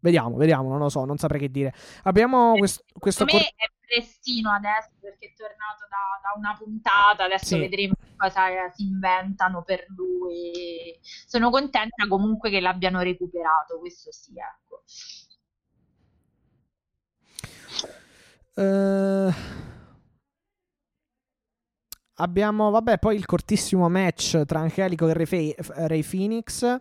[0.00, 1.72] vediamo, vediamo, non lo so, non saprei che dire.
[2.04, 7.24] Abbiamo questo, questo Secondo me è prestino adesso perché è tornato da, da una puntata,
[7.24, 7.58] adesso Sì.
[7.58, 10.98] vedremo cosa eh, si inventano per lui.
[11.02, 14.82] Sono contenta comunque che l'abbiano recuperato, questo sì, ecco.
[18.56, 19.32] Eh,
[22.14, 25.54] abbiamo, vabbè, poi il cortissimo match tra Angelico e Ray, Fe-
[25.86, 26.80] Ray Phoenix.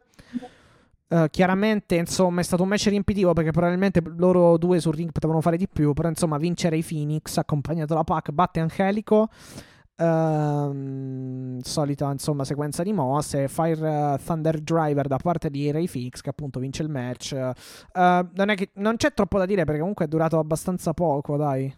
[1.07, 5.41] Eh, chiaramente, insomma, è stato un match riempitivo perché probabilmente loro due sul ring potevano
[5.41, 5.93] fare di più.
[5.93, 9.29] Però, insomma, vince Ray Phoenix accompagnato da Pac, batte Angelico.
[9.97, 16.19] Ehm, solita insomma sequenza di mosse Fire eh, Thunder Driver da parte di Ray Phoenix
[16.19, 17.53] che appunto vince il match Eh,
[17.93, 21.73] non, che, non c'è troppo da dire perché comunque è durato abbastanza poco dai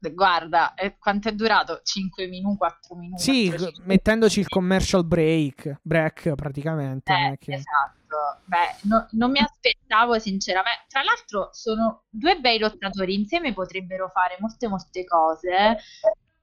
[0.00, 1.80] Guarda, eh, quanto è durato?
[1.82, 3.22] 5 minuti, 4 minuti?
[3.22, 7.12] Sì, quattro, g- cinque mettendoci il commercial break, break praticamente.
[7.12, 7.96] Eh, che- esatto.
[8.44, 10.84] Beh, no- non mi aspettavo sinceramente.
[10.88, 15.76] Tra l'altro sono due bei lottatori, insieme potrebbero fare molte molte cose.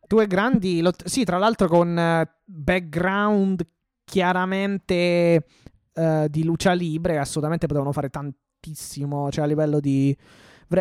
[0.08, 3.66] Due grandi, lot- sì, tra l'altro con eh, background
[4.04, 5.46] chiaramente
[5.94, 10.16] eh, di lucia libre, assolutamente potevano fare tantissimo, cioè a livello di,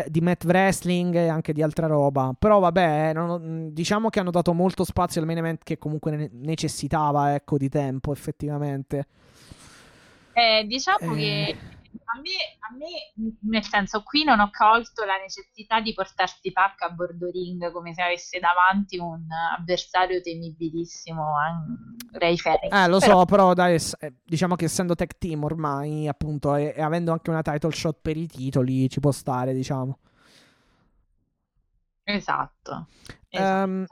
[0.07, 2.33] di mat wrestling e anche di altra roba.
[2.37, 6.29] Però vabbè, non- diciamo che hanno dato molto spazio al main event che comunque ne-
[6.31, 9.07] necessitava, ecco, di tempo effettivamente.
[10.33, 11.15] Eh, diciamo Eh.
[11.15, 11.55] che
[12.15, 16.81] a me, a me, nel senso, qui non ho colto la necessità di portarsi Pac
[16.83, 19.25] a bordo ring come se avesse davanti un
[19.57, 21.33] avversario temibilissimo,
[22.13, 22.71] Ray Phoenix.
[22.71, 26.73] Eh, lo Però- so, però dai, eh, diciamo che essendo tech team ormai, appunto, e,
[26.75, 29.99] e avendo anche una title shot per i titoli, ci può stare, diciamo.
[32.03, 32.87] Esatto.
[33.29, 33.61] esatto.
[33.63, 33.85] Ehm,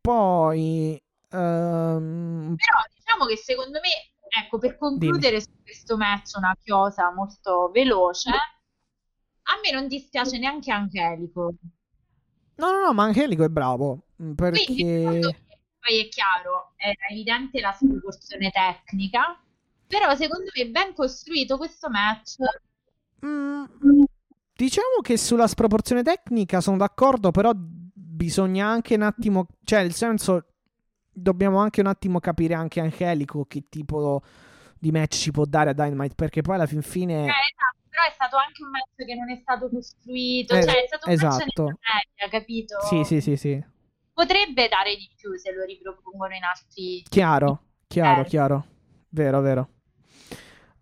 [0.00, 3.88] poi, ehm, Però diciamo che secondo me,
[4.30, 10.70] ecco, per concludere su questo match una chiosa molto veloce, a me non dispiace neanche
[10.70, 11.54] Angelico.
[12.54, 14.84] no, no, no, ma Angelico è bravo, mm, Quindi, perché...
[14.84, 15.20] me,
[15.80, 19.40] poi è chiaro, era evidente la sproporzione tecnica,
[19.86, 22.36] però secondo me ben costruito questo match.
[23.24, 23.64] mm,
[24.54, 30.49] diciamo che sulla sproporzione tecnica sono d'accordo, però bisogna anche un attimo, cioè, nel senso,
[31.12, 34.22] dobbiamo anche un attimo capire anche Angelico che tipo
[34.78, 37.14] di match ci può dare a Dynamite, perché poi alla fin fine...
[37.14, 40.82] Eh, esatto, però è stato anche un match che non è stato costruito, Eh, cioè
[40.82, 41.62] è stato un match esatto.
[41.64, 41.78] nella
[42.18, 42.80] media, capito?
[42.86, 43.64] Sì, sì, sì, sì.
[44.12, 47.02] Potrebbe dare di più se lo ripropongono in altri...
[47.08, 48.24] Chiaro, chiaro, Eh.
[48.24, 48.66] chiaro.
[49.10, 49.68] Vero, vero.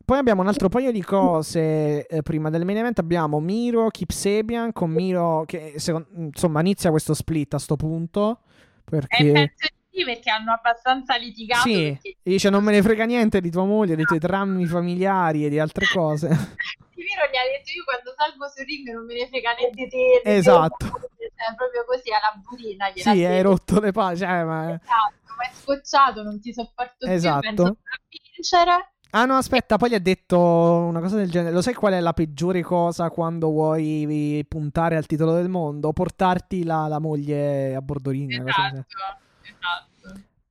[0.04, 2.98] Poi abbiamo un altro paio di cose eh, prima del main event.
[2.98, 8.40] Abbiamo Miro, Kip Sabian con Miro che secondo- insomma inizia questo split a sto punto.
[8.42, 9.66] Eh, Perché penso
[9.98, 11.68] sì, perché hanno abbastanza litigato.
[11.68, 15.44] sì, perché dice non me ne frega niente di tua moglie, dei tuoi drammi familiari
[15.44, 16.28] e di altre cose.
[16.28, 19.88] Miro gli ha detto io quando salgo sul ring non me ne frega né di
[19.88, 20.22] te.
[20.24, 20.76] né Esatto.
[20.76, 24.16] te", cioè, proprio così alla burina gliel'ha sì, hai rotto le palle.
[24.16, 24.74] Cioè, ma...
[24.74, 27.40] Esatto, ma è scocciato, non ti sopporto Esatto.
[27.40, 28.92] più, penso a vincere.
[29.10, 31.54] Ah no, aspetta, poi gli ha detto una cosa del genere.
[31.54, 35.94] Lo sai qual è la peggiore cosa quando vuoi puntare al titolo del mondo?
[35.94, 38.32] Portarti la, la moglie a bordo ring.
[38.32, 39.26] Esatto, esatto.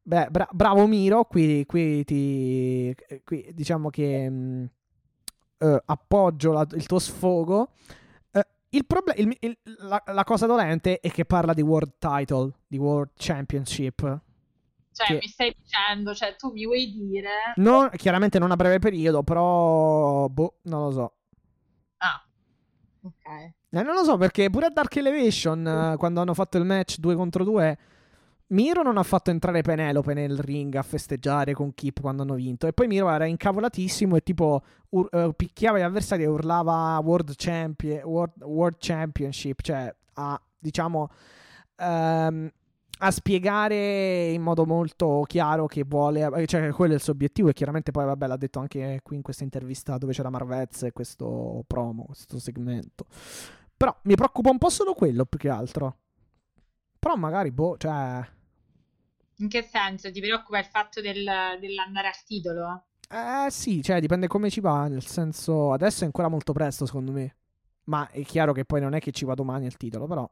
[0.08, 4.70] Beh, bra- bravo Miro, qui, qui ti qui diciamo che mh,
[5.58, 7.72] eh, appoggio la- il tuo sfogo.
[8.32, 12.54] Eh, il proble- il- il- la, la cosa dolente è che parla di World Title,
[12.68, 14.22] di World Championship.
[14.94, 17.30] Cioè, Che- mi stai dicendo, cioè, tu mi vuoi dire...
[17.58, 21.14] Non- chiaramente non a breve periodo, però boh, non lo so.
[21.98, 22.26] Ah,
[23.02, 23.26] ok.
[23.72, 26.98] Eh, non lo so perché pure a Dark Elevation, eh, quando hanno fatto il match
[27.00, 27.78] 2 contro 2,
[28.50, 32.66] Miro non ha fatto entrare Penelope nel ring a festeggiare con Kip quando hanno vinto.
[32.68, 37.34] E poi Miro era incavolatissimo e tipo ur- eh, picchiava gli avversari e urlava World,
[37.36, 41.10] Champion, World, World Championship, cioè a diciamo
[41.76, 42.52] ehm,
[43.00, 47.50] a spiegare in modo molto chiaro che vuole, eh, cioè quello è il suo obiettivo.
[47.50, 50.94] E chiaramente poi, vabbè, l'ha detto anche qui in questa intervista dove c'era Marvez e
[50.94, 53.06] questo promo, questo segmento.
[53.76, 55.98] Però mi preoccupa un po' solo quello più che altro.
[56.98, 58.36] Però magari, boh, cioè.
[59.38, 60.12] In che senso?
[60.12, 61.24] Ti preoccupa il fatto del,
[61.60, 62.86] dell'andare al titolo?
[63.10, 64.88] Eh sì, cioè dipende come ci va.
[64.88, 67.36] Nel senso, adesso è ancora molto presto, secondo me.
[67.86, 70.30] Ma è chiaro che poi non è che ci va domani il titolo, però.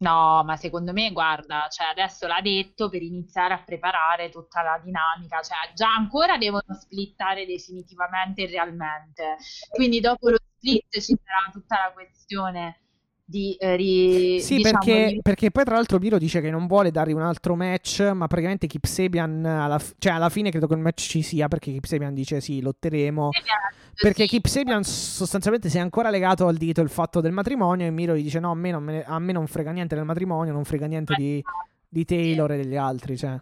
[0.00, 4.80] No, ma secondo me, guarda, cioè adesso l'ha detto per iniziare a preparare tutta la
[4.82, 9.36] dinamica, cioè già ancora devono splittare definitivamente e realmente.
[9.70, 12.87] Quindi dopo lo split ci sarà tutta la questione
[13.30, 16.66] di eh, ri, Sì, diciamo, perché, di- perché poi tra l'altro Miro dice che non
[16.66, 20.66] vuole dargli un altro match, ma praticamente Kip Sabian alla, f- cioè alla fine credo
[20.66, 23.28] che il match ci sia perché Kip Sabian dice sì, lotteremo.
[24.00, 27.86] Perché sì, Kip Sabian sostanzialmente si è ancora legato al dito il fatto del matrimonio
[27.86, 30.04] e Miro gli dice no, a me non, me a me non frega niente del
[30.06, 31.44] matrimonio, non frega niente di,
[31.86, 33.38] di Taylor e degli altri, cioè.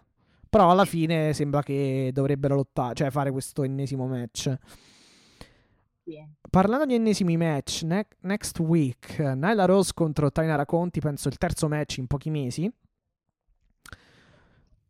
[0.49, 4.53] Però alla fine sembra che dovrebbero lottare, cioè fare questo ennesimo match.
[6.07, 6.25] Sì.
[6.49, 11.67] Parlando di ennesimi match, ne- next week Nyla Rose contro Tainara Conti, penso il terzo
[11.67, 12.71] match in pochi mesi.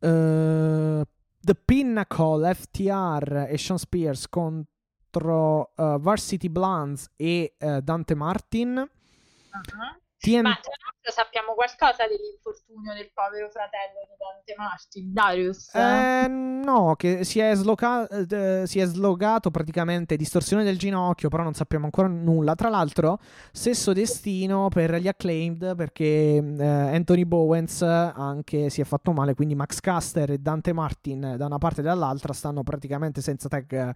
[0.00, 1.02] Eh,
[1.40, 8.76] The Pinnacle, FTR e Sean Spears contro eh, Varsity Blondes e eh, Dante Martin.
[8.76, 10.07] Uh-huh.
[10.20, 15.74] TN- Ma tra l'altro sappiamo qualcosa dell'infortunio del povero fratello di Dante Martin, Darius?
[15.74, 21.44] Eh, no, che si è, sloca- eh, si è slogato praticamente distorsione del ginocchio, però
[21.44, 22.56] non sappiamo ancora nulla.
[22.56, 23.20] Tra l'altro,
[23.52, 29.54] stesso destino per gli acclaimed, perché eh, Anthony Bowens anche si è fatto male, quindi
[29.54, 33.94] Max Caster e Dante Martin da una parte e dall'altra stanno praticamente senza tag,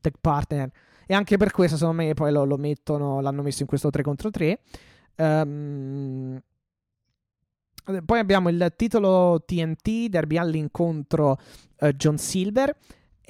[0.00, 0.70] tag partner.
[1.06, 4.02] E anche per questo, secondo me, poi lo, lo mettono, l'hanno messo in questo 3
[4.02, 4.60] contro 3.
[5.18, 6.40] Ehm,
[8.04, 11.38] poi abbiamo il titolo TNT, Derby Allin contro
[11.78, 12.76] eh, John Silver.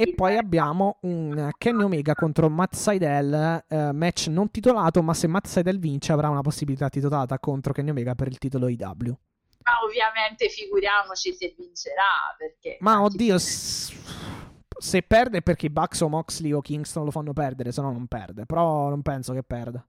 [0.01, 5.27] E poi abbiamo un Kenny Omega contro Matt Seidel, eh, match non titolato, ma se
[5.27, 8.79] Matt Seidel vince avrà una possibilità titolata contro Kenny Omega per il titolo IW.
[9.65, 12.77] Ma ovviamente figuriamoci se vincerà, perché...
[12.81, 13.93] Ma oddio, s-
[14.79, 18.47] se perde perché Bucks o Moxley o Kingston lo fanno perdere, se no non perde.
[18.47, 19.85] Però non penso che perda.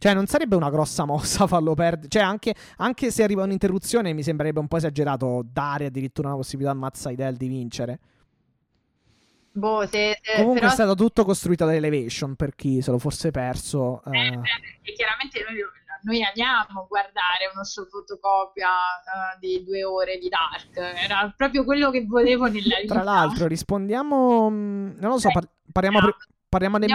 [0.00, 2.08] Cioè, non sarebbe una grossa mossa farlo perdere.
[2.08, 6.72] Cioè, anche, anche se arriva un'interruzione, mi sembrerebbe un po' esagerato dare addirittura una possibilità
[6.72, 7.98] a Matt Seidel di vincere.
[9.52, 12.98] Boh, se, se- Comunque però è stato tutto costruito da Elevation per chi se lo
[12.98, 14.02] fosse perso.
[14.04, 14.30] Eh, eh.
[14.40, 15.58] perché chiaramente noi,
[16.02, 21.90] noi amiamo guardare uno show fotocopia eh, di due ore di Dark, era proprio quello
[21.90, 22.94] che volevo nella vita.
[22.94, 24.48] Tra l'altro, rispondiamo.
[24.48, 26.14] mh, Non lo so, par- parliamo, pri-
[26.48, 26.88] parliamo del.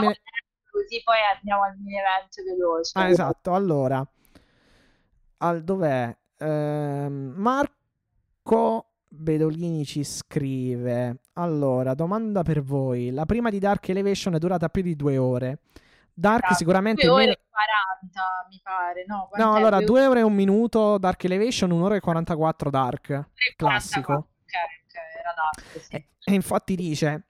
[0.75, 2.99] Così poi andiamo al mini event veloce.
[2.99, 3.53] Ah, esatto.
[3.53, 4.05] Allora,
[5.37, 6.13] al, dov'è?
[6.37, 11.19] Ehm, Marco Bedolini ci scrive.
[11.35, 13.11] Allora, domanda per voi.
[13.11, 15.59] La prima di Dark Elevation è durata più di due ore.
[16.13, 19.29] Dark Esatto, sicuramente due ore meno- e 40 mi pare, no?
[19.37, 23.29] No, allora, Due due ore e un minuto Dark Elevation, un'ora e 44 Dark.
[23.55, 24.03] classico.
[24.05, 24.13] 44.
[24.15, 24.53] Ok,
[24.85, 25.95] ok, era Dark, sì.
[25.95, 27.23] E, e infatti dice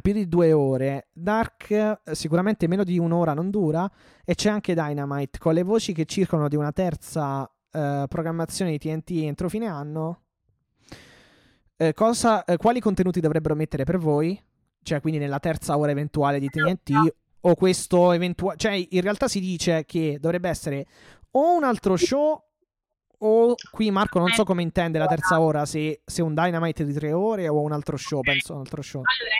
[0.00, 1.08] più di due ore.
[1.12, 3.90] Dark eh, sicuramente meno di un'ora non dura.
[4.24, 8.78] E c'è anche Dynamite con le voci che circolano di una terza eh, programmazione di
[8.78, 10.22] TNT entro fine anno.
[11.76, 14.40] Eh, cosa, eh, quali contenuti dovrebbero mettere per voi?
[14.82, 16.92] Cioè, quindi nella terza ora eventuale di TNT.
[17.42, 18.56] O questo eventuale.
[18.58, 20.86] Cioè, in realtà si dice che dovrebbe essere
[21.30, 22.42] o un altro show.
[23.20, 26.92] O qui Marco non so come intende la terza ora, se, se un Dynamite di
[26.92, 29.02] tre ore o un altro show, penso un altro show.
[29.02, 29.34] Allora,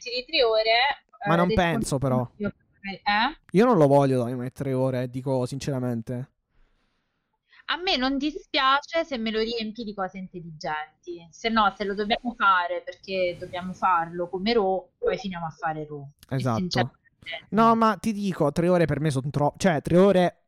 [0.00, 0.72] Dynamite di tre ore...
[1.26, 2.26] Ma eh, non penso, però.
[2.26, 3.38] contenuto- Eh?
[3.52, 6.30] Io non lo voglio Dynamite tre ore, dico sinceramente.
[7.66, 11.94] A me non dispiace se me lo riempi di cose intelligenti, se no, se lo
[11.94, 16.04] dobbiamo fare perché dobbiamo farlo come Raw, poi finiamo a fare Raw.
[16.28, 16.92] E Esatto.
[17.50, 19.56] No, ma ti dico, tre ore per me sono troppo.
[19.58, 20.42] Cioè, tre ore,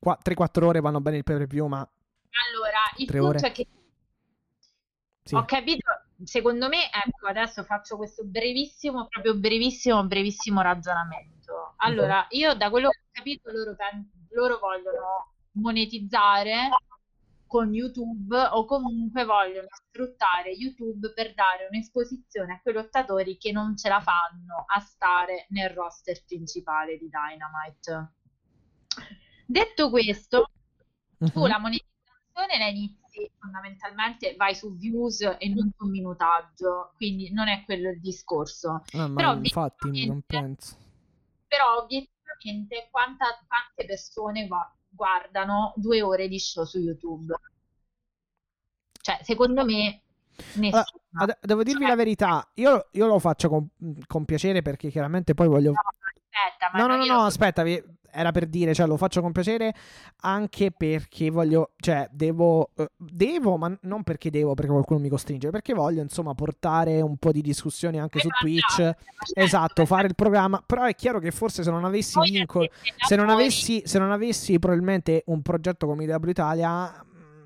[0.00, 3.38] 3-4 ore vanno bene il pay per view, ma Allora, il punto ore?
[3.40, 3.66] è che
[5.24, 5.34] sì.
[5.34, 5.90] ho capito,
[6.24, 11.74] secondo me, ecco, adesso faccio questo brevissimo, proprio brevissimo, brevissimo ragionamento.
[11.78, 13.76] Allora, io da quello che ho capito, loro,
[14.30, 16.68] loro vogliono monetizzare
[17.46, 23.76] con YouTube o comunque vogliono sfruttare YouTube per dare un'esposizione a quei lottatori che non
[23.76, 28.12] ce la fanno a stare nel roster principale di Dynamite.
[29.46, 30.50] Detto questo,
[31.18, 31.48] tu Mhm.
[31.48, 37.64] la monetizzazione la inizi fondamentalmente vai su views e non su minutaggio, quindi non è
[37.64, 38.84] quello il discorso.
[38.92, 40.76] Ma però infatti non penso.
[41.46, 47.34] Però obiettivamente quanta- quante persone gua- guardano due ore di show su YouTube?
[49.02, 50.02] Cioè, secondo me
[50.70, 50.84] Allora,
[51.14, 53.68] ad- devo dirvi Cioè, la verità, io, io lo faccio con,
[54.06, 55.72] con piacere perché chiaramente poi voglio...
[55.72, 57.82] no, aspetta, ma No, no, no, no, aspetta, vi-
[58.12, 59.74] era per dire, cioè lo faccio con piacere
[60.22, 65.50] anche perché voglio, cioè devo, eh, devo, ma non perché devo, perché qualcuno mi costringe,
[65.50, 68.90] perché voglio insomma portare un po' di discussioni anche su Twitch,
[69.34, 73.28] esatto, fare il programma, però è chiaro che forse se non avessi vincoli, se non
[73.28, 77.42] avessi, se non avessi probabilmente un progetto come IW Italia mm,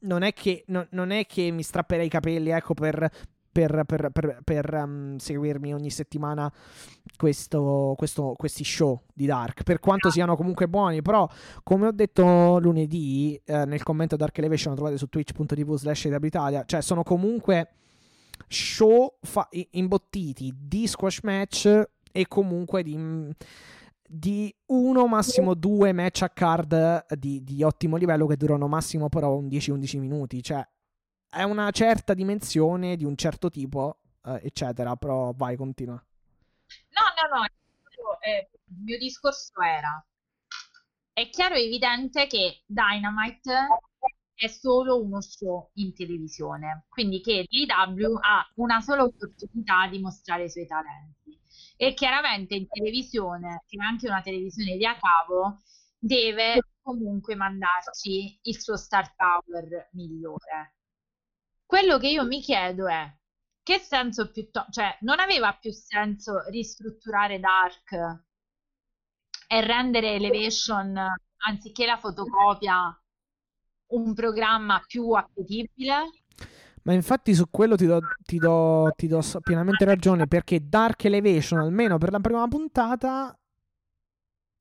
[0.00, 3.10] non è, che, no, non è che mi strapperei i capelli ecco per
[3.50, 6.52] per, per, per, per um, seguirmi ogni settimana
[7.16, 9.62] questo, questo, questi show di Dark.
[9.62, 11.28] Per quanto siano comunque buoni, però,
[11.62, 16.64] come ho detto lunedì eh, nel commento Dark Elevation, lo trovate su twitch.tv slash Italia,
[16.64, 17.72] cioè sono comunque
[18.46, 23.34] show fa- imbottiti di squash match e comunque di
[24.10, 29.38] di uno, massimo due match a card di, di, ottimo livello che durano massimo però
[29.38, 30.42] 10-11 minuti.
[30.42, 30.66] Cioè,
[31.28, 34.96] è una certa dimensione di un certo tipo, eh, eccetera.
[34.96, 35.94] Però vai, continua.
[35.94, 37.44] No, no, no.
[38.20, 40.04] Eh, il mio discorso era:
[41.12, 43.66] è chiaro e evidente che Dynamite
[44.34, 50.44] è solo uno show in televisione, quindi che l'IW ha una sola opportunità di mostrare
[50.44, 51.36] i suoi talenti.
[51.76, 55.60] E chiaramente in televisione, che è anche una televisione via cavo,
[55.98, 60.77] deve comunque mandarci il suo star power migliore.
[61.68, 63.14] Quello che io mi chiedo è
[63.62, 67.92] che senso più to- cioè non aveva più senso ristrutturare Dark
[69.46, 70.98] e rendere Elevation
[71.44, 72.98] anziché la fotocopia
[73.88, 76.08] un programma più appetibile?
[76.84, 81.60] Ma infatti su quello ti do, ti do, ti do pienamente ragione perché Dark Elevation,
[81.60, 83.38] almeno per la prima puntata,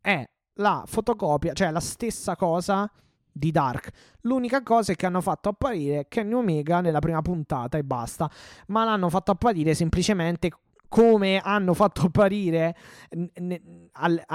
[0.01, 0.25] è
[0.55, 2.91] la fotocopia, cioè la stessa cosa
[3.37, 3.89] di Dark.
[4.21, 8.29] L'unica cosa è che hanno fatto apparire Kenny Omega nella prima puntata e basta,
[8.67, 10.49] ma l'hanno fatto apparire semplicemente
[10.89, 12.75] come hanno fatto apparire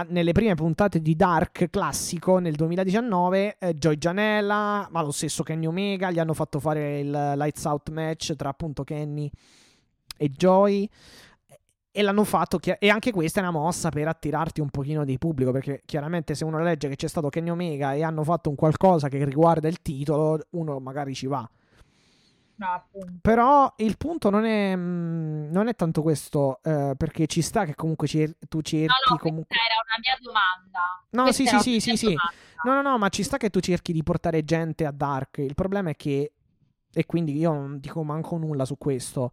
[0.08, 5.66] nelle prime puntate di Dark classico nel 2019 eh, Joy Janella, ma lo stesso Kenny
[5.66, 9.30] Omega, gli hanno fatto fare il Lights Out match tra appunto Kenny
[10.16, 10.88] e Joy
[11.94, 15.52] e l'hanno fatto e anche questa è una mossa per attirarti un pochino di pubblico
[15.52, 19.08] perché chiaramente se uno legge che c'è stato Kenny Omega e hanno fatto un qualcosa
[19.08, 21.48] che riguarda il titolo uno magari ci va.
[22.54, 22.86] No,
[23.20, 27.74] però il punto non è, mm, non è tanto questo eh, perché ci sta che
[27.74, 31.04] comunque cer- tu cerchi no, no, comunque era una mia domanda.
[31.10, 32.16] No questa sì sì sì sì, sì.
[32.64, 35.38] no no no ma ci sta che tu cerchi di portare gente a Dark.
[35.38, 36.32] Il problema è che
[36.94, 39.32] e quindi io non dico manco nulla su questo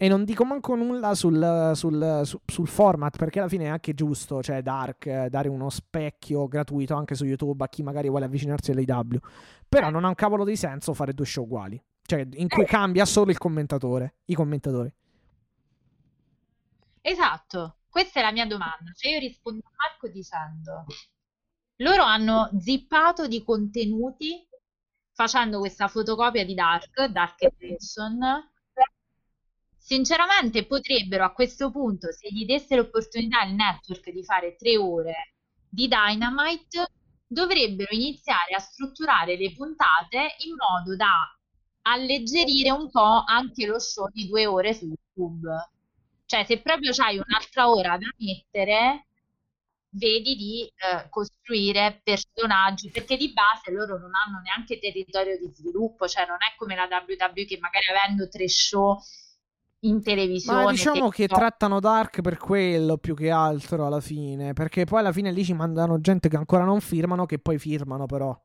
[0.00, 3.94] e non dico manco nulla sul, sul, sul, sul, format, perché alla fine è anche
[3.94, 8.26] giusto, cioè Dark, eh, dare uno specchio gratuito anche su YouTube a chi magari vuole
[8.26, 9.18] avvicinarsi all'AW.
[9.68, 11.82] Però non ha un cavolo di senso fare due show uguali.
[12.00, 14.90] Cioè, in cui cambia solo il commentatore, i commentatori.
[17.00, 18.92] Esatto, questa è la mia domanda.
[18.94, 20.84] Cioè, io rispondo a Marco dicendo:
[21.78, 24.46] loro hanno zippato di contenuti
[25.12, 28.20] facendo questa fotocopia di Dark, Dark Edition
[29.88, 35.32] Sinceramente potrebbero a questo punto, se gli desse l'opportunità il network di fare tre ore
[35.66, 36.88] di Dynamite,
[37.26, 41.34] dovrebbero iniziare a strutturare le puntate in modo da
[41.84, 45.48] alleggerire un po' anche lo show di due ore su YouTube.
[46.26, 49.06] Cioè, se proprio c'hai un'altra ora da mettere,
[49.92, 56.06] vedi di eh, costruire personaggi, perché di base loro non hanno neanche territorio di sviluppo,
[56.06, 59.00] cioè non è come la WWE che magari avendo tre show
[59.80, 60.64] in televisione.
[60.64, 65.00] Ma diciamo che, che trattano Dark per quello più che altro alla fine, perché poi
[65.00, 68.38] alla fine lì ci mandano gente che ancora non firmano, che poi firmano però.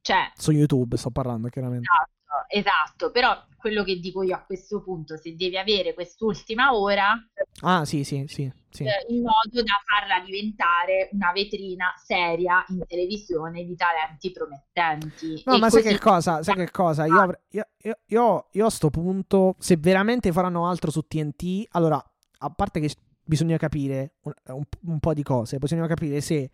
[0.00, 1.88] Cioè, su YouTube sto parlando chiaramente.
[1.88, 7.14] Esatto, esatto, però quello che dico io a questo punto, se devi avere quest'ultima ora,
[7.62, 8.84] ah sì, sì, sì, sì.
[8.84, 15.42] Eh, in modo da farla diventare una vetrina seria in televisione di talenti promettenti.
[15.46, 16.42] No, e ma sai che cosa?
[16.42, 17.06] Sai che cosa?
[17.06, 21.96] Io, io, io, io, io a sto punto, se veramente faranno altro su TNT, allora,
[22.40, 26.50] a parte che bisogna capire un, un, un po' di cose, bisogna capire se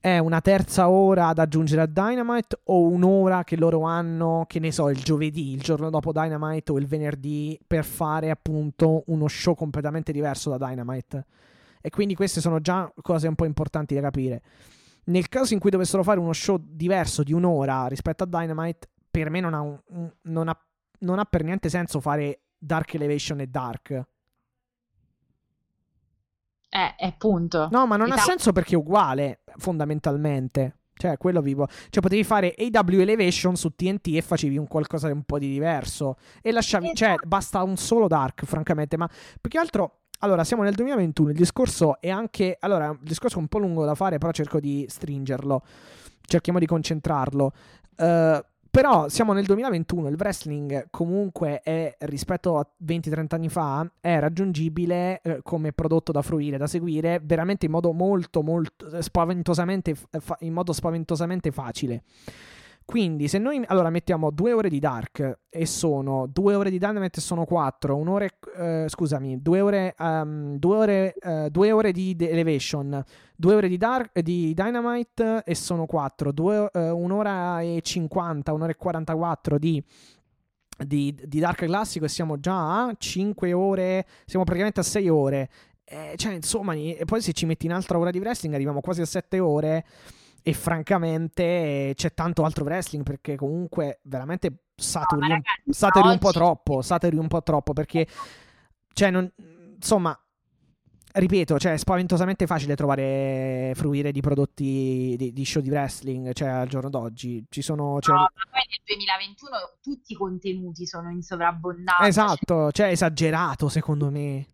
[0.00, 4.72] è una terza ora da aggiungere a Dynamite o un'ora che loro hanno, che ne
[4.72, 9.54] so, il giovedì, il giorno dopo Dynamite o il venerdì per fare appunto uno show
[9.54, 11.26] completamente diverso da Dynamite.
[11.82, 14.42] E quindi queste sono già cose un po' importanti da capire.
[15.04, 19.28] Nel caso in cui dovessero fare uno show diverso di un'ora rispetto a Dynamite, per
[19.28, 19.78] me non ha, un,
[20.22, 20.58] non ha,
[21.00, 24.02] non ha per niente senso fare Dark Elevation e Dark
[26.70, 27.68] eh, è punto.
[27.70, 28.24] No, ma non Italia.
[28.24, 30.76] ha senso perché è uguale, fondamentalmente.
[30.94, 31.66] Cioè, quello vivo.
[31.88, 35.48] Cioè, potevi fare AW Elevation su TNT e facevi un qualcosa di un po' di
[35.48, 36.16] diverso.
[36.42, 36.92] E lasciavi.
[36.94, 37.26] Cioè, esatto.
[37.26, 38.96] Basta un solo Dark, francamente.
[38.96, 39.08] Ma
[39.40, 41.30] più che altro allora, siamo nel 2021.
[41.30, 42.56] Il discorso è anche.
[42.60, 45.62] Allora, è un discorso un po' lungo da fare, però cerco di stringerlo.
[46.20, 47.52] Cerchiamo di concentrarlo.
[47.96, 48.38] Uh,
[48.70, 55.20] però siamo nel 2021, il wrestling comunque è rispetto a 20-30 anni fa è raggiungibile
[55.22, 60.52] eh, come prodotto da fruire, da seguire veramente in modo molto molto spaventosamente fa- in
[60.52, 62.02] modo spaventosamente facile.
[62.84, 67.20] Quindi, se noi allora mettiamo due ore di Dark e sono due ore di Dynamite
[67.20, 68.26] e sono quattro, un'ora,
[68.56, 73.00] eh, scusami, due ore, um, due, ore, uh, due ore di Elevation,
[73.36, 78.72] due ore di, Dark, di Dynamite e sono quattro, due, uh, un'ora e cinquanta, un'ora
[78.72, 79.82] e quarantaquattro di
[80.84, 85.50] di, di, Dark Classico e siamo già a 5 ore, siamo praticamente a 6 ore.
[85.84, 89.04] Eh, cioè, insomma, e poi se ci metti un'altra ora di wrestling arriviamo quasi a
[89.04, 89.84] 7 ore
[90.42, 96.32] e francamente c'è tanto altro wrestling perché comunque veramente saturi, no, ragazzi, saturi un po'
[96.32, 98.06] troppo, saturi un po' troppo perché
[98.92, 99.30] cioè non,
[99.74, 100.18] insomma
[101.12, 106.48] ripeto, cioè, è spaventosamente facile trovare fruire di prodotti di, di, show di wrestling, cioè
[106.48, 107.44] al giorno d'oggi.
[107.48, 107.98] Ci sono.
[108.00, 108.14] Cioè...
[108.14, 109.50] No, ma poi nel 2021
[109.80, 112.06] tutti i contenuti sono in sovrabbondanza.
[112.06, 114.46] Esatto, cioè, esagerato secondo me.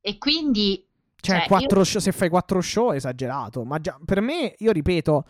[0.00, 0.84] E quindi
[1.24, 1.84] cioè, cioè io...
[1.84, 3.64] show, se fai quattro show è esagerato.
[3.64, 5.24] Ma già, per me, io ripeto,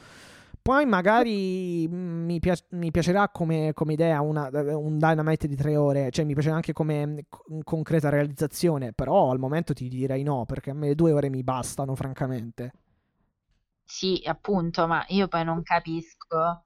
[0.61, 5.77] poi magari mm, mi, piac- mi piacerà come, come idea una, un Dynamite di tre
[5.77, 7.27] ore, cioè mi piacerà anche come
[7.63, 11.95] concreta realizzazione, però al momento ti direi no, perché a me due ore mi bastano,
[11.95, 12.73] francamente.
[13.85, 16.65] Sì, appunto, ma io poi non capisco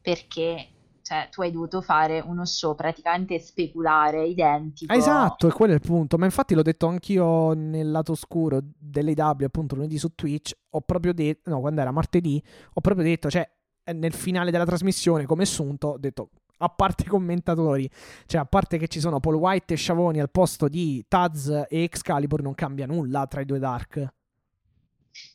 [0.00, 0.73] perché
[1.04, 4.90] cioè tu hai dovuto fare uno show praticamente speculare, identico.
[4.90, 6.16] Esatto, e quello è il punto.
[6.16, 10.52] Ma infatti l'ho detto anch'io nel lato oscuro dell'AW, appunto lunedì su Twitch.
[10.70, 13.46] Ho proprio detto, no, quando era martedì, ho proprio detto, cioè,
[13.92, 17.86] nel finale della trasmissione, come assunto, ho detto, a parte i commentatori,
[18.24, 21.82] cioè a parte che ci sono Paul White e Sciavoni al posto di Taz e
[21.82, 24.14] Excalibur, non cambia nulla tra i due Dark.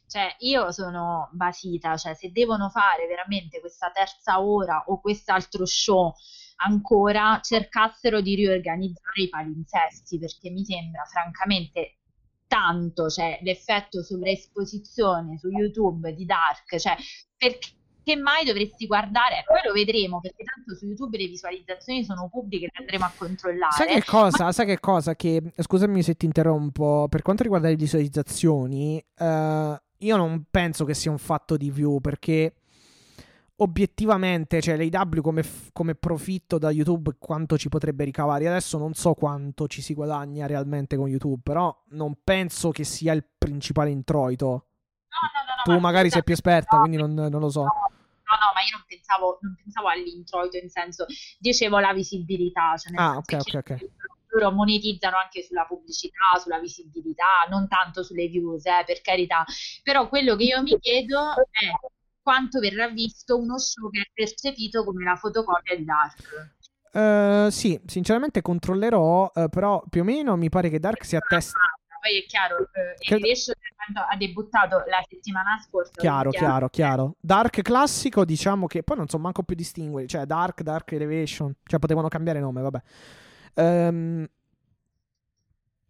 [0.09, 6.11] Cioè, io sono basita, cioè se devono fare veramente questa terza ora o quest'altro show
[6.61, 11.99] ancora, cercassero di riorganizzare i palinsesti, perché mi sembra francamente
[12.47, 16.95] tanto, cioè l'effetto sovraesposizione su YouTube di Dark, cioè
[17.37, 19.43] perché mai dovresti guardare?
[19.45, 23.73] Poi lo vedremo perché tanto su YouTube le visualizzazioni sono pubbliche le andremo a controllare.
[23.73, 24.45] Sai che cosa?
[24.45, 24.51] Ma...
[24.51, 25.15] Sai che cosa?
[25.15, 27.05] Che scusami se ti interrompo.
[27.07, 31.99] Per quanto riguarda le visualizzazioni, uh, io non penso che sia un fatto di view
[31.99, 32.53] perché
[33.61, 35.43] obiettivamente, cioè l'AW come,
[35.73, 38.47] come profitto da YouTube quanto ci potrebbe ricavare.
[38.47, 43.13] Adesso non so quanto ci si guadagna realmente con YouTube, però non penso che sia
[43.13, 44.45] il principale introito.
[44.45, 47.61] No, no, no, tu ma magari sei più esperta, quindi non, non lo so.
[47.61, 51.05] No, no, ma io non pensavo, non pensavo all'introito, in senso,
[51.39, 52.77] dicevo la visibilità.
[52.77, 53.87] Cioè ah, ok, ok, ok
[54.29, 59.43] loro monetizzano anche sulla pubblicità, sulla visibilità, non tanto sulle views, eh, per carità.
[59.83, 61.71] Però quello che io mi chiedo è
[62.21, 66.57] quanto verrà visto uno show che è percepito come la fotocopia di Dark.
[66.91, 71.25] Uh, sì, sinceramente controllerò, uh, però più o meno mi pare che Dark sia a
[71.27, 71.59] testa.
[72.01, 73.13] Poi è chiaro, uh, che...
[73.13, 73.55] Elevation
[74.09, 75.91] ha debuttato la settimana scorsa.
[75.95, 77.15] Chiaro, chiaro, chiaro.
[77.19, 81.79] Dark classico, diciamo che poi non so manco più distinguere, cioè Dark, Dark Elevation, cioè
[81.79, 82.81] potevano cambiare nome, vabbè.
[83.59, 84.29] Um,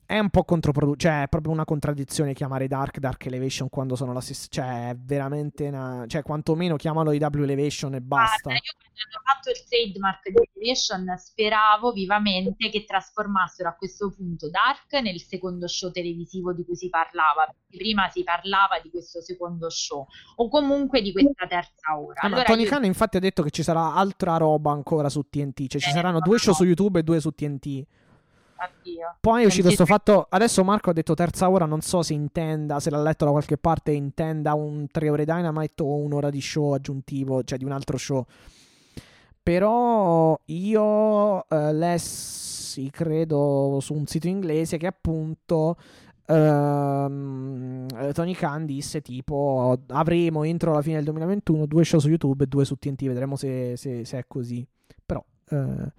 [0.10, 4.11] è un po' controproducente, cioè è proprio una contraddizione chiamare Dark Dark Elevation quando sono
[4.11, 8.49] la stessa, cioè è veramente una, cioè quantomeno chiamalo IW Elevation e basta.
[8.49, 14.10] Ah, io quando hanno fatto il trademark di Elevation speravo vivamente che trasformassero a questo
[14.10, 18.90] punto Dark nel secondo show televisivo di cui si parlava, perché prima si parlava di
[18.90, 20.07] questo secondo show
[20.38, 22.19] o comunque di questa terza ora.
[22.19, 22.69] Ah, allora Tony io...
[22.69, 25.91] Khan infatti ha detto che ci sarà altra roba ancora su TNT, cioè eh, ci
[25.91, 27.86] saranno due show su YouTube e due su TNT.
[28.60, 29.15] Addio.
[29.22, 30.27] Poi è uscito questo fatto.
[30.30, 31.65] Adesso Marco ha detto terza ora.
[31.65, 35.81] Non so se intenda, se l'ha letto da qualche parte, intenda un 3 ore Dynamite
[35.84, 38.26] o un'ora di show aggiuntivo, cioè di un altro show.
[39.41, 45.77] Però io eh, lessi, credo, su un sito inglese che appunto.
[46.30, 52.44] Uh, Tony Khan disse tipo avremo entro la fine del 2021 due show su YouTube
[52.44, 54.64] e due su TNT vedremo se, se, se è così
[55.03, 55.91] però uh,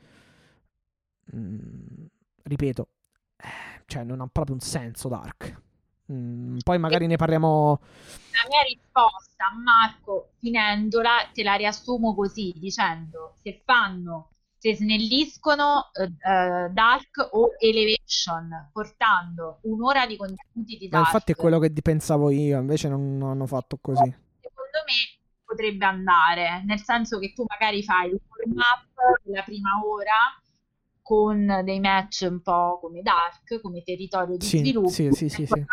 [2.43, 2.89] ripeto,
[3.37, 5.63] eh, cioè non ha proprio un senso Dark.
[6.13, 7.79] Mm, poi magari ne parliamo.
[8.33, 15.91] La mia risposta a Marco, finendola, te la riassumo così, dicendo se fanno, se snelliscono
[15.95, 21.03] uh, Dark o Elevation, portando un'ora di contenuti di Dark.
[21.03, 24.15] Ma infatti è quello che pensavo io, invece non, non hanno fatto così.
[24.41, 28.89] Secondo me potrebbe andare, nel senso che tu magari fai il warm up
[29.25, 30.15] la prima ora
[31.11, 35.45] con dei match un po' come Dark, come territorio di Sì, sviluppo, sì, sì, sì,
[35.45, 35.65] sì.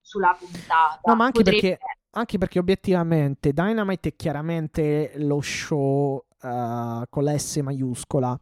[0.00, 1.00] sulla puntata.
[1.04, 7.24] No, ma anche Potrebbe- perché, anche perché obiettivamente Dynamite è chiaramente lo show eh, con
[7.24, 8.38] la S maiuscola.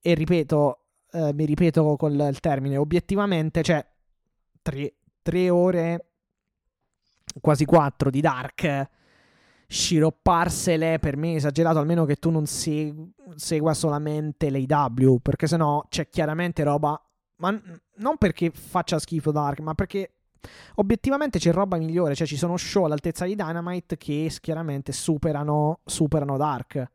[0.00, 0.78] E ripeto,
[1.12, 3.86] eh, mi ripeto con il termine, obiettivamente, cioè,
[4.62, 6.06] tre, tre ore,
[7.38, 8.88] quasi quattro di Dark,
[9.66, 15.84] sciropparsele per me è esagerato, almeno che tu non segu- segua solamente l'AW, perché sennò
[15.88, 17.00] c'è chiaramente roba,
[17.36, 20.14] ma n- non perché faccia schifo Dark, ma perché
[20.76, 26.36] obiettivamente c'è roba migliore, cioè ci sono show all'altezza di Dynamite che chiaramente superano, superano
[26.36, 26.90] Dark.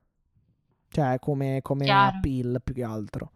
[0.89, 3.31] Cioè, come, come appeal più che altro.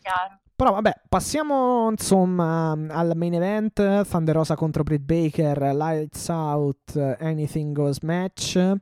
[0.00, 0.40] chiaro.
[0.58, 7.72] Però vabbè, passiamo insomma al main event, Thunder Rosa contro Britt Baker, Lights Out, Anything
[7.72, 8.56] Goes match.
[8.56, 8.80] Allora,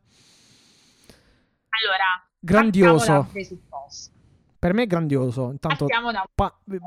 [2.47, 3.28] Grandioso.
[4.59, 5.51] Per me è grandioso.
[5.51, 6.78] Intanto da un pa- vi,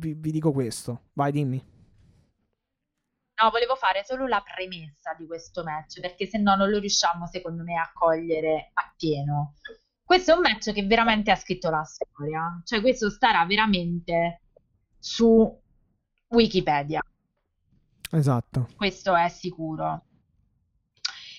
[0.00, 1.02] vi- vi dico questo.
[1.12, 1.62] Vai, dimmi.
[3.42, 7.26] No, volevo fare solo la premessa di questo match, perché se no non lo riusciamo,
[7.26, 9.54] secondo me, a cogliere appieno.
[10.02, 14.42] Questo è un match che veramente ha scritto la storia, cioè questo starà veramente
[14.98, 15.60] su
[16.28, 17.02] Wikipedia,
[18.10, 18.68] Esatto.
[18.76, 20.04] questo è sicuro.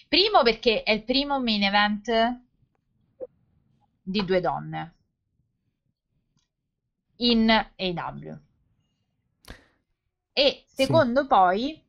[0.08, 2.10] Primo perché è il primo main event
[4.06, 4.94] di due donne
[7.18, 8.40] in AW.
[10.34, 11.82] E secondo poi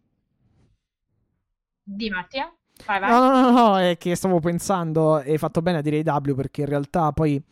[1.83, 2.53] di Mattia,
[2.85, 3.11] vai vai.
[3.11, 6.63] No, no, no, no, è che stavo pensando, hai fatto bene a dire AW perché
[6.63, 7.43] in realtà poi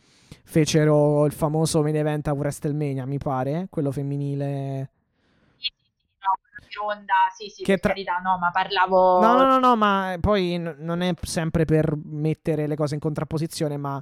[0.43, 4.89] fecero il famoso main event a WrestleMania, mi pare, quello femminile.
[5.57, 9.45] Sì, sì, sì, no, Ronda, sì, sì, Che tra- carità, no, ma parlavo No, no,
[9.45, 14.01] no, no, ma poi n- non è sempre per mettere le cose in contrapposizione, ma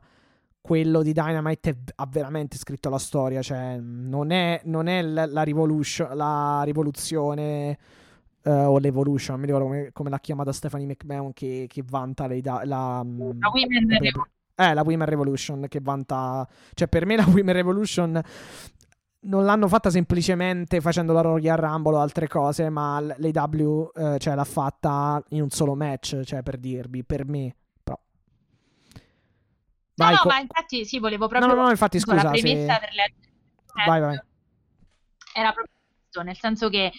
[0.64, 5.44] quello di Dynamite ha veramente scritto la storia, cioè non è, non è la, la
[5.44, 7.78] la rivoluzione
[8.44, 12.40] eh, o l'evolution, mi ricordo come, come l'ha chiamata Stephanie McMahon che, che vanta le,
[12.40, 14.24] da- la, mm, la Women la- Revolution.
[14.56, 18.22] eh, la Women Revolution che vanta, cioè per me la Women Revolution
[19.26, 24.34] non l'hanno fatta semplicemente facendo la Royal Rumble o altre cose, ma l'AW eh, cioè,
[24.36, 27.54] l'ha fatta in un solo match, cioè per dirvi, per me.
[29.96, 30.10] Però.
[30.10, 32.32] No, Vai, no, co- ma infatti sì, volevo no, proprio no, no, infatti appunto, scusa,
[32.32, 32.80] la premessa se...
[32.80, 33.14] per il
[33.86, 34.20] Vai, vai.
[35.34, 36.92] era proprio questo, nel senso che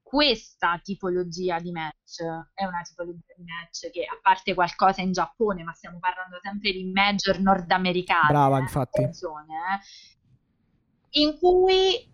[0.00, 2.22] questa tipologia di match
[2.54, 6.72] è una tipologia di match che, a parte qualcosa in Giappone, ma stiamo parlando sempre
[6.72, 9.00] di major nordamericane, Brava, eh, infatti.
[9.00, 12.10] attenzione, eh, in cui,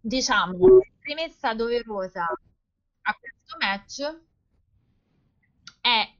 [0.00, 4.20] diciamo, la premessa doverosa a questo match
[5.80, 6.10] è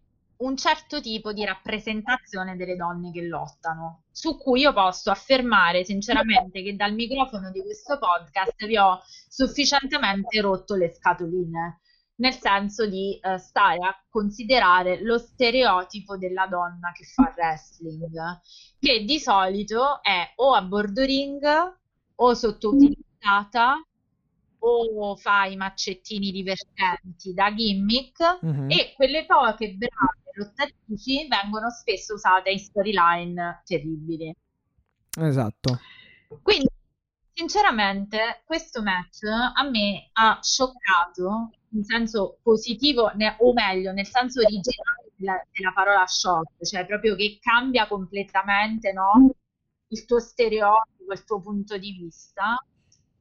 [0.43, 6.63] un certo tipo di rappresentazione delle donne che lottano, su cui io posso affermare sinceramente
[6.63, 11.81] che dal microfono di questo podcast vi ho sufficientemente rotto le scatoline,
[12.17, 18.41] nel senso di eh, stare a considerare lo stereotipo della donna che fa wrestling,
[18.79, 21.43] che di solito è o a bordo ring
[22.17, 23.77] o sottoutilizzata
[24.65, 28.71] o fa i maccettini divertenti da gimmick Mhm.
[28.71, 34.35] e quelle poche brave lottatrici vengono spesso usate in storyline terribili.
[35.19, 35.79] Esatto.
[36.43, 36.69] Quindi,
[37.33, 44.41] sinceramente, questo match a me ha scioccato in senso positivo, ne- o meglio, nel senso
[44.41, 49.31] originale della, della parola shock, cioè proprio che cambia completamente, no?
[49.89, 52.63] Il tuo stereotipo, il tuo punto di vista,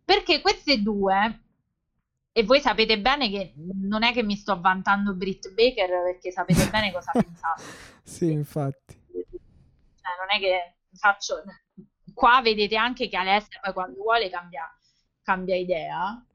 [0.04, 1.42] perché queste due,
[2.34, 6.70] e voi sapete bene che non è che mi sto vantando Britt Baker perché sapete
[6.70, 7.64] bene cosa pensate.
[8.04, 9.00] Sì, infatti.
[9.10, 11.44] Cioè, non è che faccio.
[12.14, 14.70] Qua vedete anche che Alessia poi quando vuole cambia,
[15.22, 16.26] cambia idea.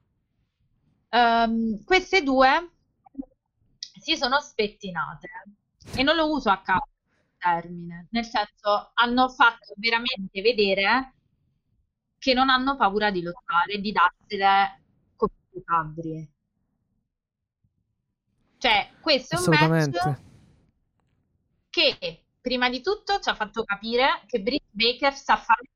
[1.11, 2.71] Ehm, queste due
[4.01, 5.29] si sono spettinate
[5.97, 11.15] e non lo uso a caso il termine, nel senso hanno fatto veramente vedere
[12.19, 14.86] che non hanno paura di lottare, di darsele
[15.65, 16.35] fabbri.
[18.59, 20.21] Cioè, questo è un match
[21.69, 25.71] che prima di tutto ci ha fatto capire che Britt Baker sa fare.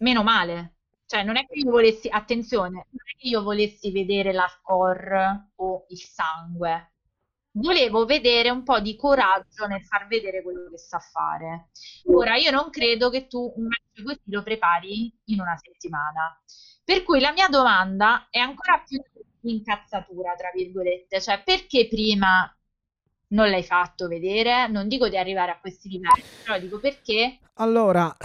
[0.00, 0.74] Meno male.
[1.06, 5.84] Cioè, non è che io volessi, attenzione, non è che io volessi vedere l'hardcore o
[5.88, 6.92] il sangue.
[7.54, 11.68] Volevo vedere un po' di coraggio nel far vedere quello che sa fare.
[12.06, 16.40] Ora, io non credo che tu un match così lo prepari in una settimana.
[16.84, 19.00] Per cui la mia domanda è ancora più
[19.42, 22.54] incazzatura, tra virgolette, cioè perché prima
[23.28, 24.66] non l'hai fatto vedere.
[24.68, 27.38] Non dico di arrivare a questi livelli, però dico perché.
[27.54, 28.16] Allora,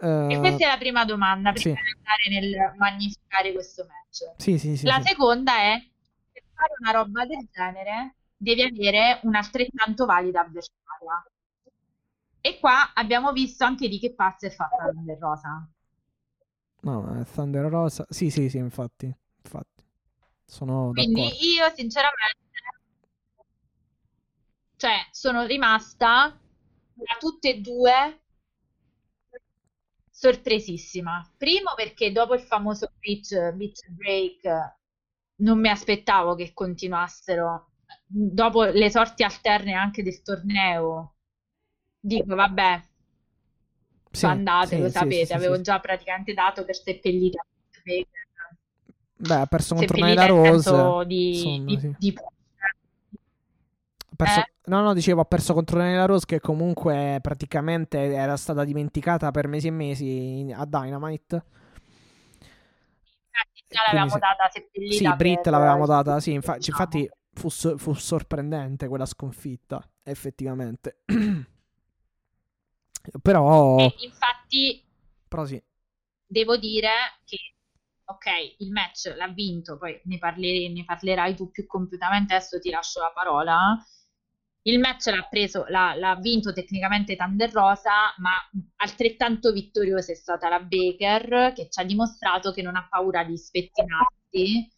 [0.00, 1.62] e eh, questa è la prima domanda sì.
[1.62, 4.40] prima di andare nel magnificare questo match.
[4.40, 5.08] Sì, sì, sì, La sì.
[5.08, 5.97] seconda è, per
[6.58, 11.24] fare una roba del genere, devi avere un'altrettanto valida avversaria.
[12.40, 15.68] E qua abbiamo visto anche di che pazza è fatta Thunder Rosa.
[16.80, 18.06] No, è Thunder Rosa.
[18.08, 19.12] Sì, sì, sì, infatti.
[19.42, 19.84] Infatti.
[20.44, 21.44] Sono Quindi d'accordo.
[21.44, 22.46] io sinceramente,
[24.76, 26.38] cioè, sono rimasta
[26.94, 28.20] da tutte e due
[30.10, 31.28] sorpresissima.
[31.36, 34.76] Primo perché dopo il famoso beach, beach break
[35.40, 37.70] non mi aspettavo che continuassero.
[38.06, 41.14] Dopo le sorti alterne anche del torneo,
[42.00, 42.82] dico vabbè,
[44.10, 47.44] Sì, andate, sì, lo sapete, sì, avevo già praticamente dato per seppellita.
[49.20, 51.06] Beh, ha perso contro Nyla Rose.
[51.06, 52.14] di, Insomma, di- di-
[54.16, 54.52] perso- Eh?
[54.68, 59.46] No, no, dicevo, ha perso contro Nyla Rose che comunque praticamente era stata dimenticata per
[59.48, 61.42] mesi e mesi a Dynamite.
[63.68, 64.18] L'avevamo sì.
[64.18, 66.64] data seppellita Sì, Britt per- l'avevamo data, sì, infa- diciamo.
[66.64, 71.02] infatti fu, so- fu sorprendente quella sconfitta, effettivamente.
[73.22, 73.42] Però,
[73.74, 74.84] E infatti
[75.28, 75.62] però sì,
[76.26, 76.90] devo dire
[77.24, 77.36] che,
[78.04, 78.26] ok,
[78.58, 83.00] il match l'ha vinto, poi ne, parleri- ne parlerai tu più compiutamente, adesso ti lascio
[83.00, 83.76] la parola.
[84.68, 88.32] Il match l'ha preso, l'ha, l'ha vinto tecnicamente Thunder Rosa, ma
[88.76, 93.36] altrettanto vittoriosa è stata la Baker, che ci ha dimostrato che non ha paura di
[93.38, 94.68] spettinarsi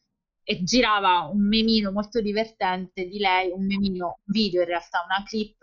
[0.44, 5.58] e girava un memino molto divertente di lei, un memino, video in realtà, una clip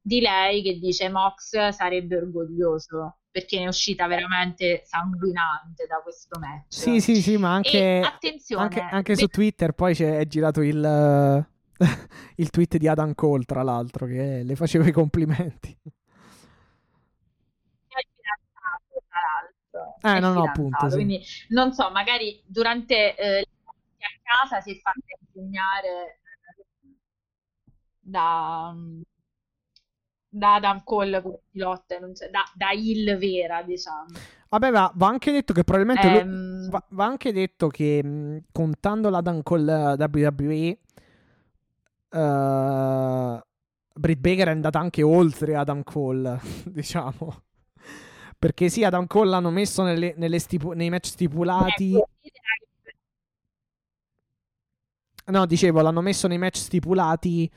[0.00, 6.38] di lei che dice Mox sarebbe orgoglioso perché ne è uscita veramente sanguinante da questo
[6.38, 6.66] match.
[6.68, 10.60] sì, sì, sì, ma anche, E attenzione, anche, anche su Twitter poi c'è, è girato
[10.60, 10.78] il,
[12.36, 15.76] il tweet di Adam Cole, tra l'altro, che le faceva i complimenti.
[20.04, 20.96] Eh, no, no, appunto, sì.
[20.96, 26.94] Quindi non so, magari durante eh, a casa si è fatta insegnare eh,
[28.00, 28.74] da,
[30.28, 34.06] da Adam Cole non c'è- da, da Hill vera, diciamo.
[34.48, 38.44] Vabbè, va, va anche detto che probabilmente lui- Ehm, va, va anche detto che mh,
[38.52, 40.78] contando l'Adam Cole WWE,
[42.12, 43.40] eh,
[43.94, 47.42] Britt Baker è andata anche oltre Adam Cole, diciamo.
[48.38, 51.94] Perché sì, Adam Cole l'hanno messo nelle- nelle stipu- nei match stipulati.
[51.94, 52.06] eh,
[55.26, 57.48] No, dicevo, l'hanno messo nei match stipulati,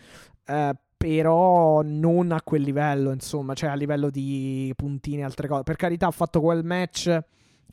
[0.45, 5.64] eh, però non a quel livello, insomma, cioè a livello di puntini e altre cose.
[5.64, 7.17] Per carità, ha fatto quel match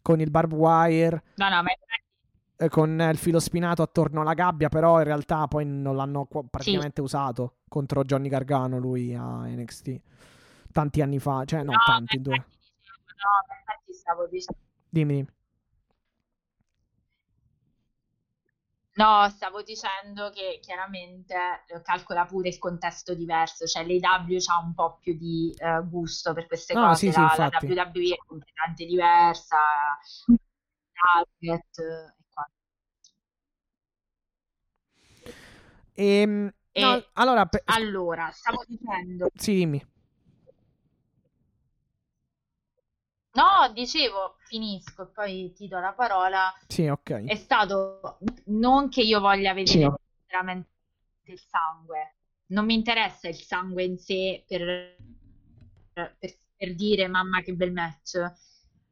[0.01, 2.01] con il barbed wire, No, no, ma infatti
[2.65, 7.00] eh, con il filo spinato attorno alla gabbia, però in realtà poi non l'hanno praticamente
[7.00, 10.00] usato contro Johnny Gargano lui a NXT.
[10.73, 12.44] Tanti anni fa, cioè no, No, tanti, due.
[13.23, 14.60] no, infatti stavo dicendo,
[14.91, 15.28] Dimmi, dimmi.
[18.94, 21.34] no, stavo dicendo che chiaramente
[21.66, 26.34] eh, calcola pure il contesto diverso, cioè l'AW ha un po' più di eh, gusto
[26.34, 27.66] per queste No, cose, sì, sì, la, la infatti.
[27.66, 29.57] WWE è completamente diversa,
[30.94, 31.74] target
[35.95, 36.23] e.
[36.23, 39.85] Ehm, no, E allora, pe- allora, stavo dicendo, sì, dimmi.
[43.35, 46.53] no, dicevo, finisco e poi ti do la parola.
[46.69, 47.25] Sì, ok.
[47.25, 49.95] È stato non che io voglia vedere
[50.27, 50.69] veramente
[51.25, 54.97] il sangue, non mi interessa il sangue in sé per,
[55.93, 56.17] per-
[56.57, 58.19] per dire mamma che bel match,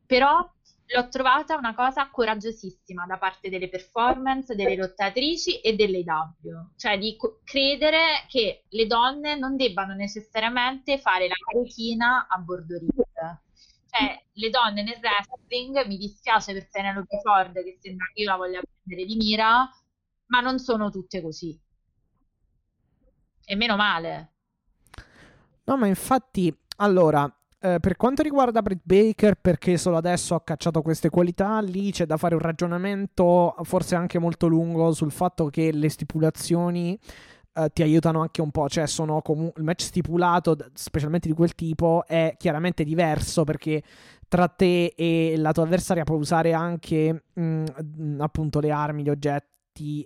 [0.07, 0.49] però
[0.93, 6.99] l'ho trovata una cosa coraggiosissima da parte delle performance, delle lottatrici e delle W, cioè
[6.99, 13.39] di co- credere che le donne non debbano necessariamente fare la carichina a bordo ring.
[13.91, 18.37] Cioè, le donne nel wrestling, mi dispiace per Penelope Ford che sembra che io la
[18.37, 19.69] voglia prendere di mira,
[20.27, 21.61] ma non sono tutte così.
[23.45, 24.33] E meno male.
[25.65, 30.81] No, ma infatti, allora, eh, per quanto riguarda Britt Baker, perché solo adesso ha cacciato
[30.81, 35.71] queste qualità, lì c'è da fare un ragionamento forse anche molto lungo sul fatto che
[35.71, 36.99] le stipulazioni
[37.53, 41.55] eh, ti aiutano anche un po', cioè sono comu- il match stipulato, specialmente di quel
[41.55, 43.83] tipo, è chiaramente diverso perché
[44.29, 49.11] tra te e la tua avversaria puoi usare anche mm, mm, appunto le armi, gli
[49.11, 49.50] oggetti,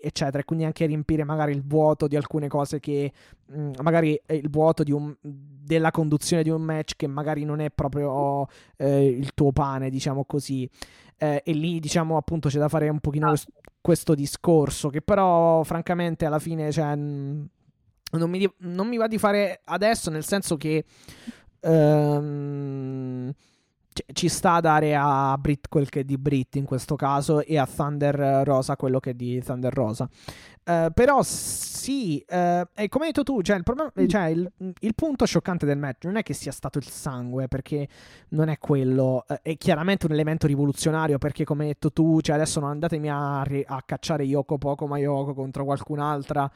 [0.03, 3.13] eccetera, e quindi anche riempire magari il vuoto di alcune cose che
[3.53, 7.61] mm, magari è il vuoto di un- della conduzione di un match che magari non
[7.61, 8.47] è proprio
[8.77, 10.69] eh, il tuo pane, diciamo così.
[11.17, 15.63] Eh, e lì, diciamo, appunto, c'è da fare un pochino quest- questo discorso, che però,
[15.63, 17.49] francamente, alla fine, cioè, non
[18.31, 20.85] mi, non mi va di fare adesso, nel senso che
[21.61, 23.33] ehm,
[24.13, 27.59] ci sta a dare a Brit quel che è di Brit in questo caso e
[27.59, 30.09] a Thunder Rosa quello che è di Thunder Rosa.
[30.67, 32.35] Uh, però sì, uh,
[32.75, 34.51] e come hai detto tu, cioè, il, problema, cioè il,
[34.81, 37.87] il, punto scioccante del match non è che sia stato il sangue, perché
[38.31, 42.37] non è quello, uh, è chiaramente un elemento rivoluzionario, perché come hai detto tu, cioè,
[42.37, 46.51] adesso non andatemi a, a cacciare Yoko Poco Mayoko contro qualcun'altra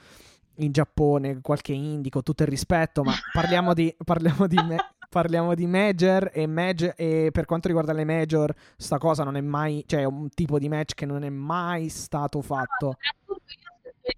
[0.56, 4.76] in Giappone, qualche indico, tutto il rispetto, ma parliamo di, parliamo di, me,
[5.08, 9.40] parliamo di major e, major e per quanto riguarda le major, sta cosa non è
[9.40, 12.96] mai, cioè è un tipo di match che non è mai stato fatto.
[14.02, 14.16] E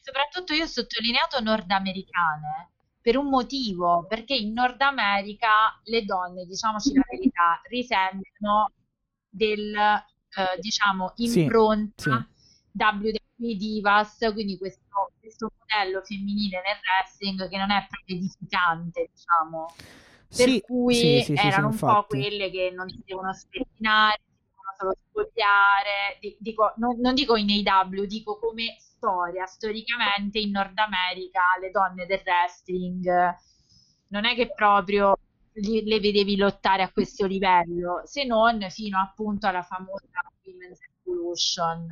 [0.00, 2.70] soprattutto io ho sottolineato nordamericane
[3.00, 8.72] per un motivo, perché in Nord America le donne, diciamoci la verità, risentono
[9.28, 12.82] del, eh, diciamo, impronta sì, sì.
[12.82, 14.83] WWE Divas, quindi questo,
[15.24, 19.74] questo modello femminile nel wrestling che non è proprio edificante, diciamo.
[20.28, 24.50] Per sì, cui sì, sì, erano un po' quelle che non si devono spettinare, si
[24.50, 26.18] devono solo spogliare.
[26.38, 29.46] Dico, non, non, dico in AW, dico come storia.
[29.46, 33.34] Storicamente in Nord America le donne del wrestling
[34.08, 35.16] non è che proprio
[35.54, 40.06] li, le vedevi lottare a questo livello, se non fino appunto alla famosa
[40.44, 41.86] Women's Evolution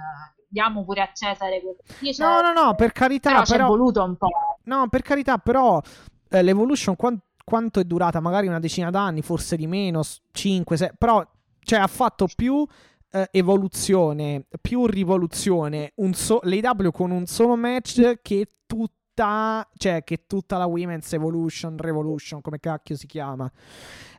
[0.52, 2.22] diamo pure a Cesare questo.
[2.22, 3.66] No, no, no, per carità, però, però...
[3.68, 4.28] voluto un po'.
[4.64, 5.80] No, per carità, però
[6.28, 8.20] eh, l'Evolution quant- quanto è durata?
[8.20, 11.26] Magari una decina d'anni, forse di meno, 5, 6, però
[11.60, 12.66] cioè, ha fatto più
[13.10, 20.26] eh, evoluzione, più rivoluzione, un so- l'AW con un solo match che tutta, cioè che
[20.26, 23.50] tutta la Women's Evolution, Revolution, come cacchio si chiama.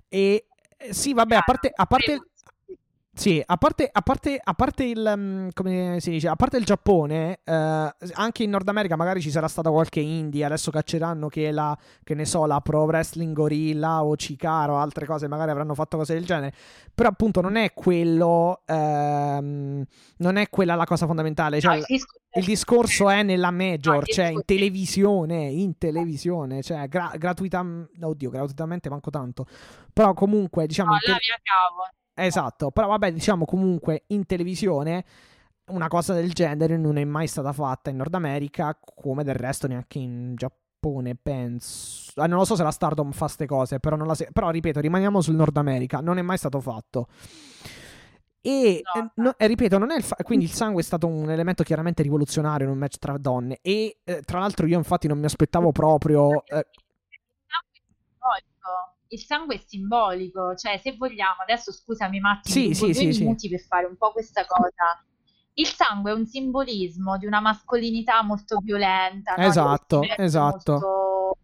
[0.07, 0.47] E
[0.77, 2.31] eh, sì, vabbè, a parte, a parte
[3.15, 6.65] sì, a parte, a parte, a parte il, mm, come si dice, a parte il
[6.65, 11.51] Giappone, eh, anche in Nord America magari ci sarà stata qualche indie, adesso cacceranno che
[11.51, 15.97] la, che ne so, la Pro Wrestling Gorilla o Cicaro, altre cose, magari avranno fatto
[15.97, 16.55] cose del genere,
[16.93, 19.83] però appunto non è quello, ehm,
[20.17, 24.25] non è quella la cosa fondamentale, cioè, no, il, discorso è nella major, no, cioè
[24.25, 29.45] in televisione, in televisione, cioè gra- gratuitamente, oddio, gratuitamente manco tanto,
[29.93, 30.93] però comunque diciamo...
[30.93, 35.03] No, te- la mia cavo Esatto, però vabbè, diciamo comunque in televisione
[35.67, 39.67] una cosa del genere non è mai stata fatta in Nord America, come del resto
[39.67, 42.11] neanche in Giappone, penso.
[42.21, 44.79] Eh, non lo so se la Stardom fa queste cose, però, la se- però ripeto,
[44.79, 47.07] rimaniamo sul Nord America, non è mai stato fatto.
[48.45, 49.01] E, no.
[49.01, 51.63] eh, no, eh, ripeto, non è il fa- quindi il sangue è stato un elemento
[51.63, 53.59] chiaramente rivoluzionario in un match tra donne.
[53.61, 56.43] E eh, tra l'altro, io infatti non mi aspettavo proprio.
[56.45, 56.65] Eh,
[59.13, 63.47] il sangue è simbolico, cioè se vogliamo, adesso scusami Matti, sì, sì, due sì, minuti
[63.47, 63.49] sì.
[63.49, 65.05] per fare un po' questa cosa.
[65.53, 69.37] Il sangue è un simbolismo di una mascolinità molto violenta.
[69.37, 70.15] Esatto, no?
[70.17, 70.71] esatto.
[70.71, 71.37] Molto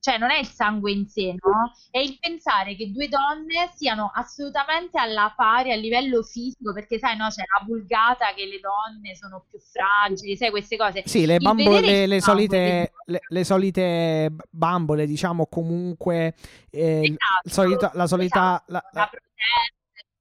[0.00, 1.72] cioè non è il sangue in sé, no?
[1.90, 7.16] È il pensare che due donne siano assolutamente alla pari a livello fisico, perché sai,
[7.16, 11.02] no, c'è la vulgata che le donne sono più fragili, sai queste cose.
[11.06, 16.34] Sì, le, bambole, le, le solite, le, solite bambole, diciamo comunque
[16.70, 18.64] eh, esatto, solita, la solita...
[18.66, 19.10] Esatto, la, la...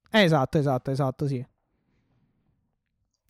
[0.10, 1.46] La esatto, esatto, esatto, sì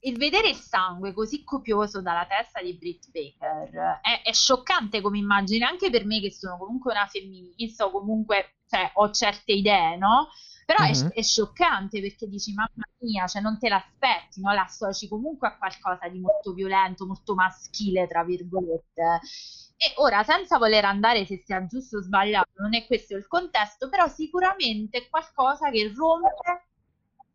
[0.01, 5.17] il vedere il sangue così copioso dalla testa di Britt Baker è, è, scioccante come
[5.17, 9.98] immagine anche per me che sono comunque una femminista o comunque cioè, ho certe idee,
[9.98, 10.30] no?
[10.66, 10.92] Però uh-huh.
[10.92, 11.09] è, mhm.
[11.11, 14.53] è, scioccante perché dici mamma mia, cioè non te l'aspetti, no?
[14.53, 19.22] L'associ comunque a qualcosa di molto violento, molto maschile, tra virgolette.
[19.77, 23.88] E ora, senza voler andare se sia giusto o sbagliato, non è questo il contesto,
[23.90, 26.67] però sicuramente è qualcosa che rompe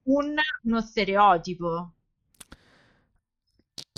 [0.04, 0.34] un,
[0.64, 1.94] uno stereotipo.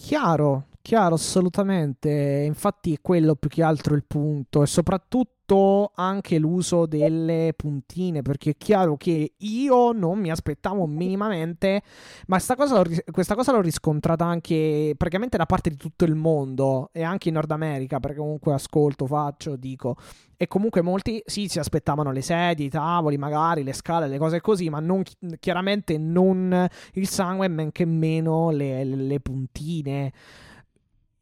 [0.04, 2.44] Chiaro, chiaro, assolutamente.
[2.46, 8.56] Infatti quello più che altro il punto e soprattutto anche l'uso delle puntine, perché è
[8.58, 11.82] chiaro che io non mi aspettavo minimamente,
[12.26, 17.02] ma cosa questa cosa l'ho riscontrata anche praticamente da parte di tutto il mondo e
[17.02, 19.96] anche in Nord America, perché comunque ascolto, faccio, dico.
[20.44, 24.42] E comunque molti sì, si aspettavano le sedie, i tavoli, magari le scale, le cose
[24.42, 25.02] così, ma non,
[25.40, 30.12] chiaramente non il sangue, men che meno le, le puntine.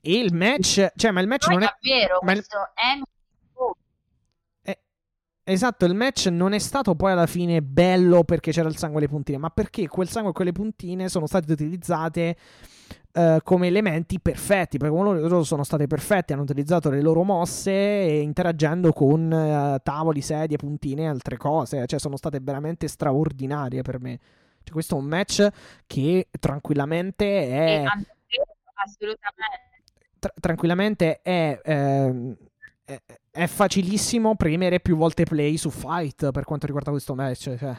[0.00, 1.76] e il match, cioè, ma il match non, non è.
[1.80, 2.68] Davvero, ma questo il...
[2.74, 4.70] è.
[4.70, 4.78] Eh,
[5.44, 9.02] esatto, il match non è stato poi alla fine bello perché c'era il sangue e
[9.02, 12.36] le puntine, ma perché quel sangue e quelle puntine sono state utilizzate
[13.12, 18.92] uh, come elementi perfetti, perché loro, sono state perfette, hanno utilizzato le loro mosse interagendo
[18.92, 24.18] con uh, tavoli, sedie, puntine e altre cose, cioè sono state veramente straordinarie per me.
[24.62, 25.48] Cioè, questo è un match
[25.86, 27.84] che tranquillamente è...
[28.74, 29.64] assolutamente.
[30.18, 32.36] Tra- tranquillamente è, ehm,
[32.84, 33.00] è,
[33.30, 37.56] è, facilissimo premere più volte play su Fight per quanto riguarda questo match.
[37.56, 37.76] Cioè.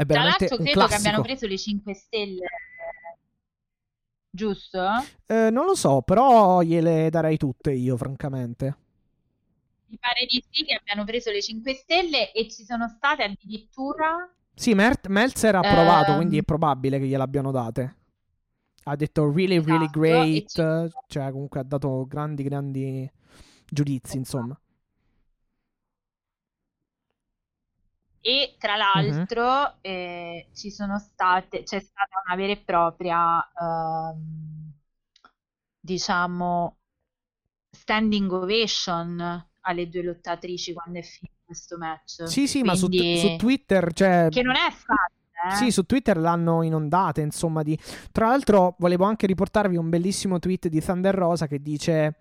[0.00, 0.86] È Tra l'altro credo classico.
[0.86, 2.46] che abbiano preso le 5 stelle
[4.30, 4.82] giusto?
[5.26, 8.76] Eh, non lo so, però gliele darei tutte io, francamente.
[9.88, 14.26] Mi pare di sì che abbiano preso le 5 stelle e ci sono state addirittura...
[14.54, 16.16] Sì, Mer- Meltzer ha provato, um...
[16.16, 17.96] quindi è probabile che gliel'abbiano date.
[18.84, 20.94] Ha detto really, esatto, really great, ci...
[21.08, 23.10] cioè comunque ha dato grandi, grandi
[23.66, 24.58] giudizi, insomma.
[28.22, 29.78] E tra l'altro uh-huh.
[29.80, 34.72] eh, ci sono state, c'è stata una vera e propria, ehm,
[35.80, 36.76] diciamo,
[37.70, 42.28] standing ovation alle due lottatrici quando è finito questo match.
[42.28, 44.28] Sì, sì, ma su, su Twitter, cioè...
[44.30, 45.18] Che non è facile.
[45.48, 45.54] Eh?
[45.54, 47.62] Sì, su Twitter l'hanno inondata, insomma.
[47.62, 47.78] Di...
[48.12, 52.14] Tra l'altro, volevo anche riportarvi un bellissimo tweet di Thunder Rosa che dice: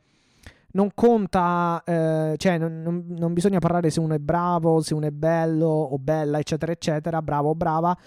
[0.72, 5.08] Non conta, eh, cioè, non, non, non, bisogna parlare se uno è bravo, se uno
[5.08, 7.98] è bello o bella, eccetera, eccetera, bravo o brava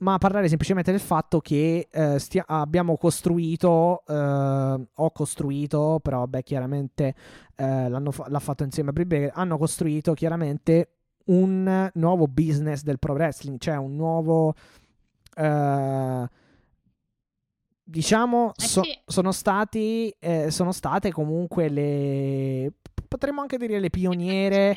[0.00, 6.42] ma parlare semplicemente del fatto che eh, stia- abbiamo costruito, eh, ho costruito, però vabbè
[6.42, 7.14] chiaramente
[7.54, 10.92] eh, fa- l'ha fatto insieme a Bribecker, hanno costruito chiaramente
[11.26, 14.54] un nuovo business del pro wrestling, cioè un nuovo...
[15.36, 16.28] Eh,
[17.90, 22.72] diciamo, eh so- sono stati, eh, sono state comunque le,
[23.08, 24.76] potremmo anche dire le pioniere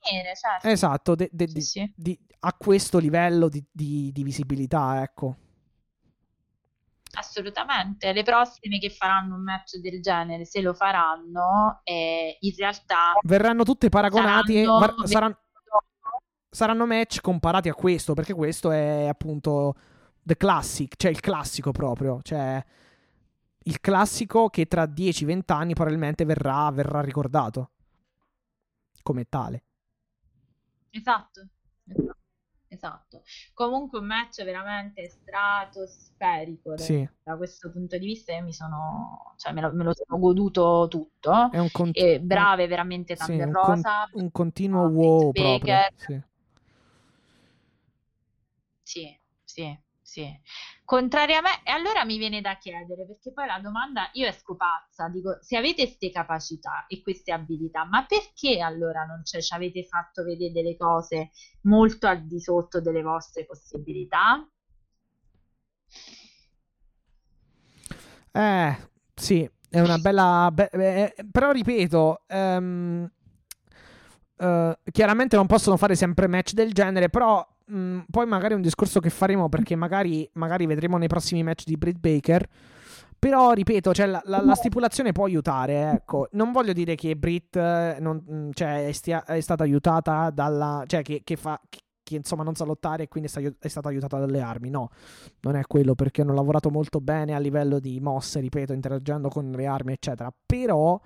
[0.00, 0.68] pioniere, certo.
[0.68, 1.92] Esatto, de, de, sì, sì.
[1.94, 5.36] Di, a questo livello di, di, di, visibilità, ecco.
[7.12, 13.14] Assolutamente, le prossime che faranno un match del genere, se lo faranno, eh, in realtà
[13.22, 15.38] verranno tutte paragonate saranno, saranno,
[16.48, 19.74] saranno match comparati a questo, perché questo è appunto
[20.22, 22.64] the classic, cioè il classico proprio, cioè
[23.64, 27.70] il classico che tra 10-20 anni probabilmente verrà, verrà ricordato
[29.02, 29.64] come tale.
[30.90, 31.46] Esatto,
[31.86, 32.16] esatto,
[32.68, 33.22] esatto.
[33.54, 37.08] Comunque un match veramente stratosferico sì.
[37.22, 40.86] da questo punto di vista io mi sono, cioè me lo, me lo sono goduto
[40.88, 41.50] tutto.
[41.50, 44.08] È un cont- e brave veramente tante sì, un rosa.
[44.10, 45.76] Con- un continuo wow proprio.
[45.96, 46.20] Sì.
[48.82, 49.78] sì, sì.
[50.10, 50.28] Sì.
[50.84, 55.56] Contrariamente, allora mi viene da chiedere, perché poi la domanda, io esco pazza, dico, se
[55.56, 60.76] avete queste capacità e queste abilità, ma perché allora non ci avete fatto vedere delle
[60.76, 61.30] cose
[61.62, 64.44] molto al di sotto delle vostre possibilità?
[68.32, 68.76] Eh,
[69.14, 70.50] sì, è una bella...
[70.52, 73.08] Be- eh, però ripeto, um,
[74.38, 78.56] uh, chiaramente non possono fare sempre match del genere, però mh, mm, poi magari è
[78.56, 82.46] un discorso che faremo perché magari, magari vedremo nei prossimi match di Britt Baker.
[83.18, 85.90] Però, ripeto, cioè, la, la, la, stipulazione può aiutare.
[85.90, 86.28] Ecco.
[86.32, 90.84] Non voglio dire che Britt eh, non, mm, cioè, è, stia, è, stata aiutata dalla.
[90.86, 91.60] cioè, che, che fa.
[91.68, 94.68] Che, che insomma non sa lottare e quindi è stata aiutata dalle armi.
[94.68, 94.88] No,
[95.42, 99.52] non è quello perché hanno lavorato molto bene a livello di mosse, ripeto, interagendo con
[99.52, 100.32] le armi, eccetera.
[100.44, 101.00] Però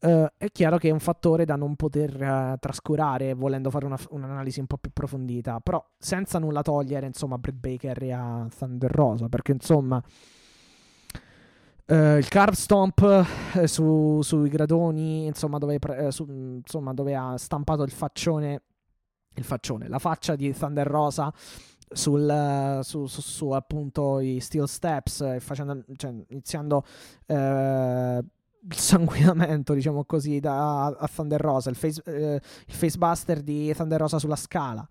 [0.00, 3.98] Uh, è chiaro che è un fattore da non poter uh, trascurare volendo fare una,
[4.10, 8.46] un'analisi un po' più approfondita, però senza nulla togliere insomma a Brett Baker e a
[8.56, 10.00] Thunder Rosa, perché insomma
[11.86, 13.26] uh, il carve stomp
[13.64, 18.62] su, sui gradoni, insomma dove, su, insomma dove, ha stampato il faccione,
[19.34, 21.34] il faccione, la faccia di Thunder Rosa
[21.90, 26.84] sul, su, su, su, appunto i steel steps, facendo, cioè, iniziando
[28.68, 34.18] sanguinamento, diciamo così, da, a Thunder Rosa, il, face, eh, il facebuster di Thunder Rosa
[34.18, 34.86] sulla scala.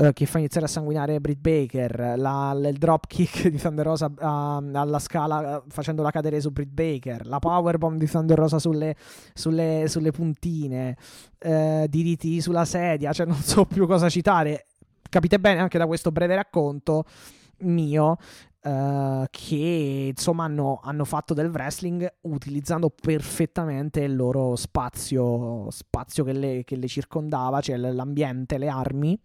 [0.00, 4.16] Eh, che fa iniziare a sanguinare Britt Baker, la, il dropkick di Thunder Rosa uh,
[4.72, 8.94] alla scala facendola cadere su Britt Baker, la powerbomb di Thunder Rosa sulle,
[9.34, 10.96] sulle, sulle puntine,
[11.40, 14.66] uh, diritti sulla sedia, cioè non so più cosa citare.
[15.10, 17.04] Capite bene anche da questo breve racconto
[17.62, 18.18] mio
[18.60, 26.32] Uh, che insomma hanno, hanno, fatto del wrestling utilizzando perfettamente il loro spazio, spazio che,
[26.32, 29.16] le, che le circondava, cioè l'ambiente, le armi,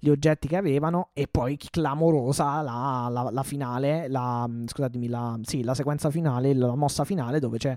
[0.00, 5.62] gli oggetti che avevano e poi clamorosa la, la, la finale, la, scusatemi, la, sì,
[5.62, 7.76] la sequenza finale, la mossa finale dove c'è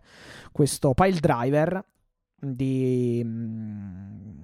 [0.54, 1.86] questo pile driver
[2.40, 4.44] di um,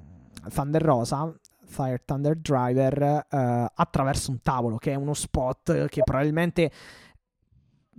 [0.53, 1.33] Thunder Rosa
[1.67, 6.71] Fire Thunder Driver uh, attraverso un tavolo, che è uno spot che probabilmente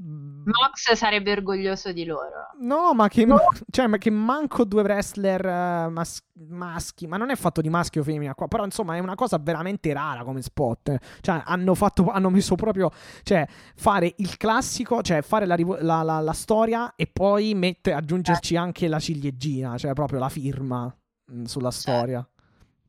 [0.01, 2.53] Mox sarebbe orgoglioso di loro.
[2.61, 3.27] No, ma che,
[3.71, 8.03] cioè, ma che manco due wrestler uh, mas- maschi, ma non è fatto di maschio
[8.03, 10.97] o femmina qua, però insomma è una cosa veramente rara come spot.
[11.21, 12.91] Cioè, hanno, fatto, hanno messo proprio,
[13.25, 18.55] cioè, fare il classico, cioè fare la, la, la, la storia e poi mette, aggiungerci
[18.55, 18.59] eh.
[18.59, 21.91] anche la ciliegina, cioè proprio la firma mh, mm, sulla certo.
[21.91, 22.29] storia.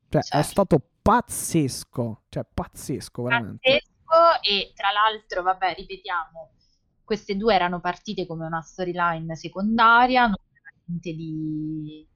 [0.09, 0.38] Cioè, certo.
[0.38, 3.59] è stato pazzesco, cioè pazzesco veramente.
[3.61, 6.51] Pazzesco e tra l'altro, vabbè, ripetiamo
[7.09, 10.35] queste due erano partite come una storyline secondaria, non
[10.85, 12.07] niente di...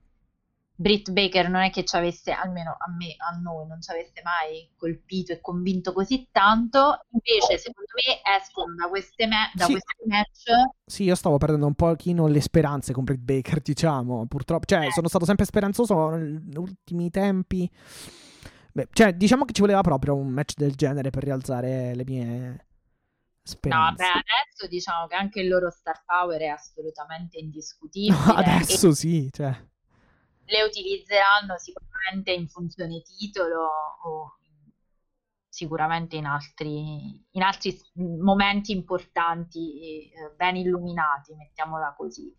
[0.75, 4.21] Britt Baker non è che ci avesse, almeno a me, a noi, non ci avesse
[4.23, 9.71] mai colpito e convinto così tanto, invece secondo me escono da, queste me- da sì.
[9.71, 10.71] questi match...
[10.85, 14.91] Sì, io stavo perdendo un pochino le speranze con Britt Baker, diciamo, purtroppo, cioè eh.
[14.91, 17.69] sono stato sempre speranzoso negli ultimi tempi.
[18.71, 22.65] Beh, cioè, diciamo che ci voleva proprio un match del genere per rialzare le mie
[23.45, 24.05] Speranza.
[24.05, 28.17] No, beh, adesso diciamo che anche il loro star power è assolutamente indiscutibile.
[28.17, 29.53] No, adesso sì, cioè.
[30.45, 33.69] Le utilizzeranno sicuramente in funzione titolo
[34.03, 34.37] o
[35.47, 42.35] sicuramente in altri, in altri momenti importanti, eh, ben illuminati, mettiamola così.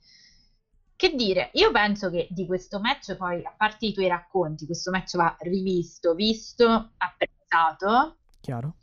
[0.96, 4.90] Che dire, io penso che di questo match poi, a parte i tuoi racconti, questo
[4.90, 8.16] match va rivisto, visto, apprezzato.
[8.40, 8.76] Chiaro.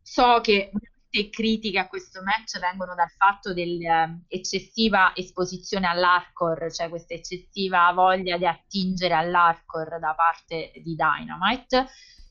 [0.00, 0.70] So che
[1.14, 7.92] molte critiche a questo match vengono dal fatto dell'eccessiva eh, esposizione all'hardcore, cioè questa eccessiva
[7.92, 11.86] voglia di attingere all'hardcore da parte di Dynamite.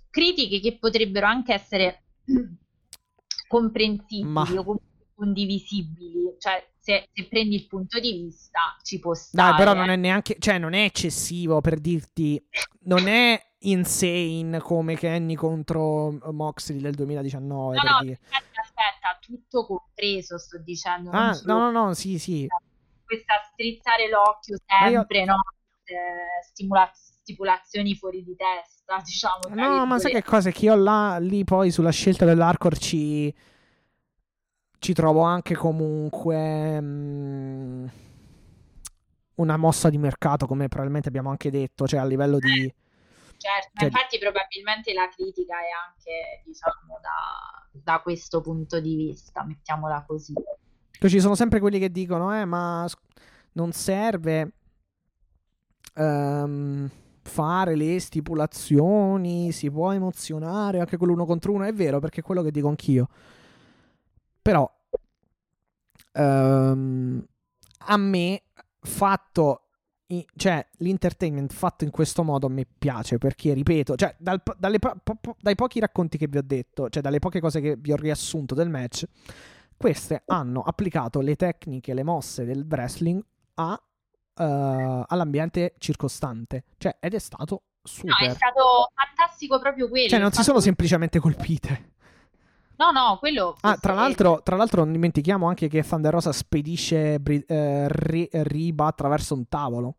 [0.10, 2.04] Critiche che potrebbero anche essere
[3.48, 4.44] comprensibili Ma...
[4.44, 4.80] o
[5.16, 9.52] condivisibili, cioè se, se, prendi il punto di vista ci può stare.
[9.52, 12.44] Dai, però non è neanche, cioè non è eccessivo per dirti,
[12.86, 17.76] non è insane come Kenny contro Moxley del 2019.
[17.76, 21.12] No, no, aspetta, aspetta, tutto compreso, sto dicendo.
[21.12, 22.48] Ah, no, no, no, sì, sì.
[23.06, 25.26] Questa strizzare l'occhio sempre, io...
[25.26, 25.42] no?
[25.84, 29.40] Eh, stimula- stipulazioni fuori di testa, diciamo.
[29.50, 30.50] No, ma sai che cosa?
[30.50, 33.34] Che io là, lì poi sulla scelta dell'Arcor ci...
[34.80, 36.82] ci trovo anche comunque...
[36.82, 37.88] Mh, mm,
[39.36, 42.72] una mossa di mercato, come probabilmente abbiamo anche detto, cioè a livello di
[43.44, 49.44] certo, cioè, infatti probabilmente la critica è anche, diciamo, da, da, questo punto di vista,
[49.44, 50.34] mettiamola così.
[51.00, 52.88] Poi ci sono sempre quelli che dicono, eh, ma
[53.54, 54.54] non serve
[55.96, 56.90] um,
[57.22, 62.24] fare le stipulazioni, si può emozionare anche con l'uno contro uno, è vero, perché è
[62.24, 63.08] quello che dico anch'io.
[64.42, 64.70] Però,
[66.14, 67.26] um,
[67.86, 68.44] a me,
[68.80, 69.63] fatto
[70.36, 74.96] cioè, l'entertainment fatto in questo modo a me piace perché, ripeto, cioè, dal, dalle, po-
[75.02, 77.96] po- dai pochi racconti che vi ho detto, cioè dalle poche cose che vi ho
[77.96, 79.06] riassunto del match,
[79.78, 83.24] queste hanno applicato le tecniche, le mosse del wrestling
[83.56, 88.28] a, uh, all'ambiente circostante, cioè, ed è stato super.
[88.28, 90.10] No, è stato fantastico proprio quello.
[90.10, 91.93] Cioè, non si sono semplicemente colpite.
[92.84, 93.56] No, no, quello.
[93.62, 99.36] Ah, tra l'altro, tra l'altro, non dimentichiamo anche che Thunder Rosa spedisce eh, Riba attraverso
[99.36, 99.96] un tavolo.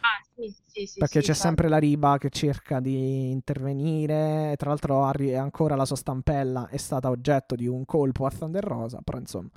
[0.00, 0.98] Ah, sì, sì, sì.
[0.98, 4.54] Perché sì, c'è sempre la Riba che cerca di intervenire.
[4.56, 9.00] Tra l'altro, ancora la sua stampella è stata oggetto di un colpo a Thunder Rosa.
[9.04, 9.50] Però, insomma.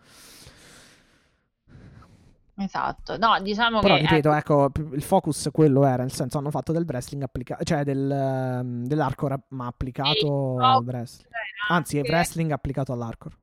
[2.58, 4.02] Esatto, no, diciamo Però, che...
[4.02, 8.10] ripeto, ecco, il focus quello era, nel senso hanno fatto del wrestling applicato, cioè del,
[8.10, 11.30] um, dell'hardcore ma applicato al wrestling.
[11.70, 13.36] Anzi, è wrestling applicato all'hardcore.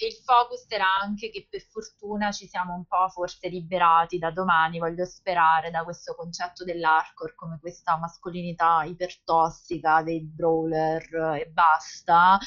[0.00, 4.78] Il focus era anche che per fortuna ci siamo un po' forse liberati da domani,
[4.78, 12.38] voglio sperare, da questo concetto dell'hardcore come questa mascolinità ipertossica dei brawler e basta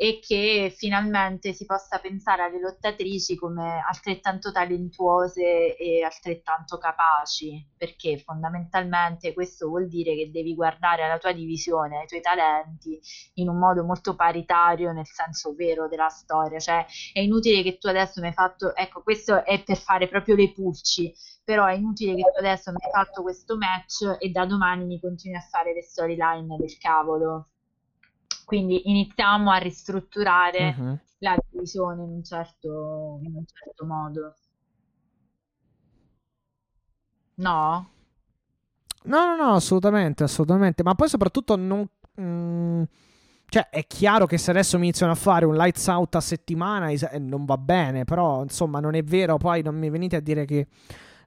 [0.00, 8.16] e che finalmente si possa pensare alle lottatrici come altrettanto talentuose e altrettanto capaci, perché
[8.16, 13.00] fondamentalmente questo vuol dire che devi guardare alla tua divisione, ai tuoi talenti
[13.34, 17.88] in un modo molto paritario nel senso vero della storia, cioè è inutile che tu
[17.88, 21.12] adesso mi hai fatto, ecco questo è per fare proprio le pulci,
[21.42, 25.00] però è inutile che tu adesso mi hai fatto questo match e da domani mi
[25.00, 27.48] continui a fare le storyline del cavolo
[28.48, 30.98] quindi iniziamo a ristrutturare uh-huh.
[31.18, 34.34] la divisione in un, certo, in un certo modo.
[37.34, 37.90] No?
[39.02, 40.82] No, no, no, assolutamente, assolutamente.
[40.82, 41.86] Ma poi soprattutto non...
[42.18, 42.84] Mm,
[43.50, 46.88] cioè, è chiaro che se adesso mi iniziano a fare un lights out a settimana
[46.88, 50.46] eh, non va bene, però insomma non è vero, poi non mi venite a dire
[50.46, 50.68] che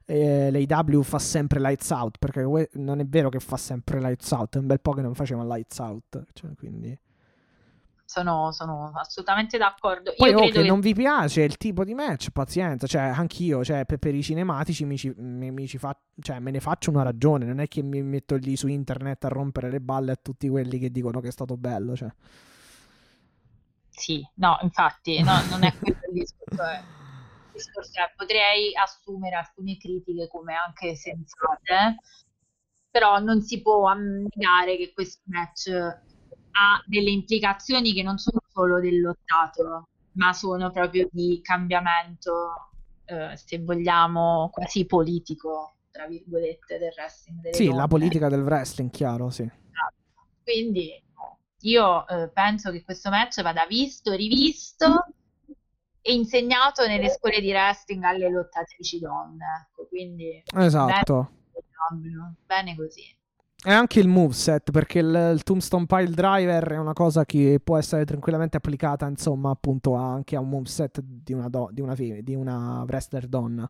[0.06, 4.56] eh, l'AW fa sempre lights out, perché non è vero che fa sempre lights out,
[4.56, 6.98] è un bel po' che non faceva lights out, cioè, quindi...
[8.12, 10.12] sono, sono assolutamente d'accordo.
[10.14, 13.64] Poi Io oh, che che non vi piace il tipo di match, pazienza, cioè anch'io,
[13.64, 16.90] cioè, per, per i cinematici mi ci, mi- mi ci fa- cioè, me ne faccio
[16.90, 20.16] una ragione, non è che mi metto lì su internet a rompere le balle a
[20.20, 22.12] tutti quelli che dicono che è stato bello, cioè.
[23.88, 26.62] Sì, no, infatti, no, non è quello il discorso.
[26.64, 26.78] eh.
[26.78, 31.96] Il discorso è, potrei assumere alcune critiche come anche sensate,
[32.90, 35.70] però non si può negare che questo match
[36.52, 42.70] ha delle implicazioni che non sono solo del lottato, ma sono proprio di cambiamento,
[43.06, 47.88] eh, se vogliamo, quasi politico, tra virgolette, del wrestling delle Sì, la donne.
[47.88, 49.50] politica del wrestling, chiaro, sì.
[50.42, 51.02] Quindi
[51.60, 55.06] io eh, penso che questo match vada visto, rivisto
[56.00, 59.68] e insegnato nelle scuole di wrestling alle lottatrici donne.
[59.70, 61.30] Ecco, quindi Esatto.
[61.92, 63.04] bene, bene così.
[63.64, 67.78] E anche il moveset, perché il, il Tombstone Pile Driver è una cosa che può
[67.78, 72.34] essere tranquillamente applicata, insomma, appunto anche a un moveset di una, do- di una, di
[72.34, 73.68] una wrestler donna.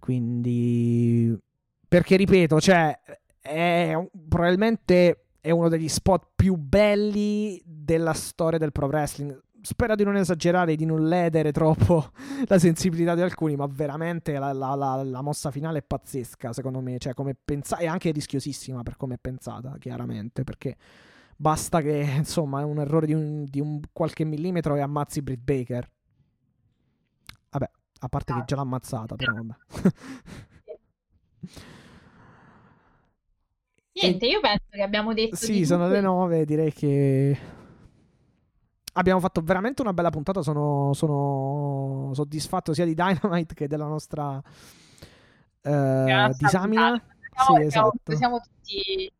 [0.00, 1.38] Quindi,
[1.86, 2.98] perché ripeto, cioè,
[3.40, 9.38] è probabilmente è uno degli spot più belli della storia del pro wrestling.
[9.66, 12.10] Spero di non esagerare, di non ledere troppo
[12.46, 16.80] la sensibilità di alcuni, ma veramente la, la- la- la mossa finale è pazzesca, secondo
[16.80, 16.98] me.
[16.98, 20.76] Cioè, come pensa- è anche rischiosissima per come è pensata, chiaramente, perché
[21.34, 25.40] basta che, insomma, è un errore di un, di un qualche millimetro e ammazzi Britt
[25.42, 25.88] Baker.
[27.50, 27.70] Vabbè,
[28.00, 29.54] a parte che già l'ha ammazzata, però vabbè.
[33.92, 37.38] Niente, io penso che abbiamo detto Sì, sono le nove, direi che
[38.94, 44.42] abbiamo fatto veramente una bella puntata, sono, sono soddisfatto sia di Dynamite che della nostra
[45.62, 47.02] eh, disamina.
[47.36, 48.16] Siamo, Sì, esatto.
[48.16, 49.12] siamo tutti,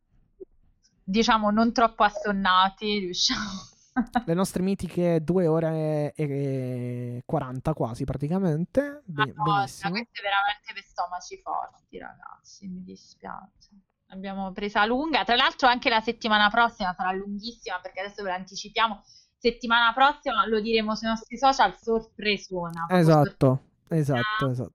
[1.02, 3.72] diciamo, non troppo assonnati, riusciamo.
[4.26, 9.02] Le nostre mitiche 2 ore e 40 quasi praticamente.
[9.04, 13.70] Be- Madonna, queste veramente per stomaci forti, ragazzi, mi dispiace.
[14.08, 15.24] Abbiamo presa lunga.
[15.24, 19.02] Tra l'altro anche la settimana prossima sarà lunghissima perché adesso ve l'anticipiamo.
[19.44, 22.86] Settimana prossima lo diremo sui nostri social, sorpresona.
[22.88, 24.72] Esatto, esatto, esatto.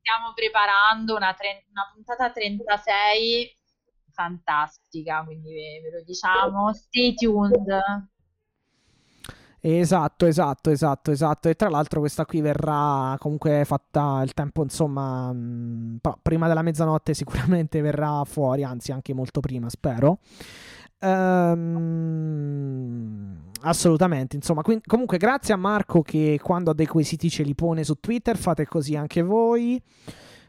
[0.00, 3.56] stiamo preparando una, tre- una puntata 36
[4.10, 6.74] fantastica, quindi ve, ve lo diciamo.
[6.74, 7.64] Stay tuned.
[9.60, 11.48] Esatto, esatto, esatto, esatto.
[11.48, 17.14] E tra l'altro questa qui verrà comunque fatta il tempo, insomma, mh, prima della mezzanotte
[17.14, 20.18] sicuramente verrà fuori, anzi anche molto prima, spero.
[21.00, 22.08] Ehm,
[23.62, 27.84] assolutamente, insomma, quindi, comunque grazie a Marco che quando ha dei quesiti ce li pone
[27.84, 29.82] su Twitter, fate così anche voi.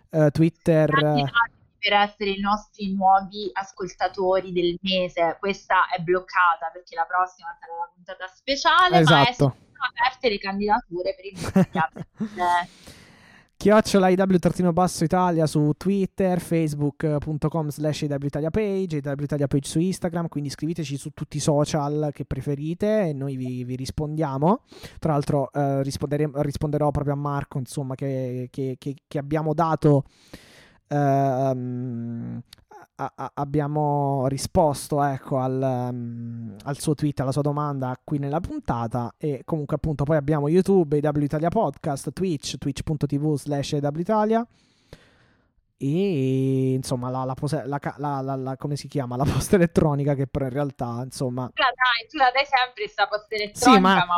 [0.09, 0.89] Eh, Twitter...
[0.89, 5.37] Candidati per essere i nostri nuovi ascoltatori del mese.
[5.39, 9.33] Questa è bloccata perché la prossima sarà la puntata speciale, ma Esatto.
[9.33, 9.55] sono
[9.87, 12.67] aperte le candidature per i nuovi eh,
[13.59, 19.01] Chiocciola IW basso Italia su Twitter, facebook.com slash IW Italia page,
[19.63, 24.61] su Instagram, quindi scriveteci su tutti i social che preferite e noi vi, vi rispondiamo.
[24.97, 30.05] Tra l'altro eh, risponderò proprio a Marco, insomma, che, che- che- che abbiamo dato...
[30.87, 32.41] ehm,
[33.15, 39.13] a- abbiamo risposto ecco, al, um, al suo tweet, alla sua domanda qui nella puntata
[39.17, 44.45] e comunque appunto poi abbiamo YouTube, IW Italia Podcast, Twitch, twitch.tv slash IW Italia
[45.81, 47.79] e insomma la, la, pose- la
[48.35, 49.15] la- come si chiama?
[49.15, 52.87] La posta elettronica che però in realtà insomma tu la dai, tu la dai sempre
[52.87, 54.15] sta posta elettronica, Sì, ma- ma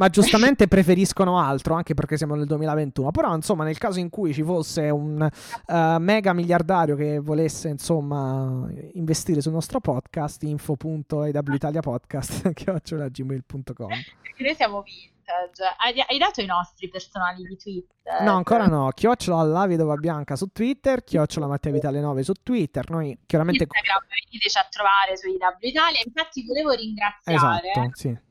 [0.00, 4.32] ma giustamente preferiscono altro anche perché siamo nel 2021 però insomma nel caso in cui
[4.32, 13.88] ci fosse un eh, mega miliardario che volesse insomma investire sul nostro podcast info.ewitaliapodcast chiocciolagmail.com
[14.22, 15.62] perché noi siamo vintage.
[15.76, 18.22] Hai, hai dato i nostri personali di Twitter?
[18.22, 22.88] no ancora no chiocciola la vedova bianca su Twitter chiocciola Matteo Vitale 9 su Twitter
[22.88, 26.00] noi chiaramente Instagram, veniteci a trovare su IW Italia.
[26.04, 28.28] Infatti volevo ringraziare esatto sì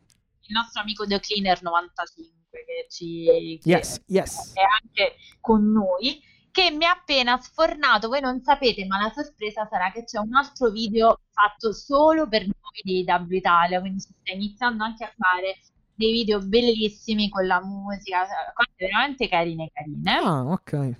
[0.50, 4.54] il nostro amico The Cleaner 95 che ci che yes yes.
[4.54, 6.22] è anche con noi
[6.52, 10.34] che mi ha appena sfornato voi non sapete ma la sorpresa sarà che c'è un
[10.36, 15.14] altro video fatto solo per noi di W Italia quindi si sta iniziando anche a
[15.16, 15.60] fare
[16.00, 20.12] dei video bellissimi con la musica cose veramente carine carine.
[20.24, 20.96] Ah ok.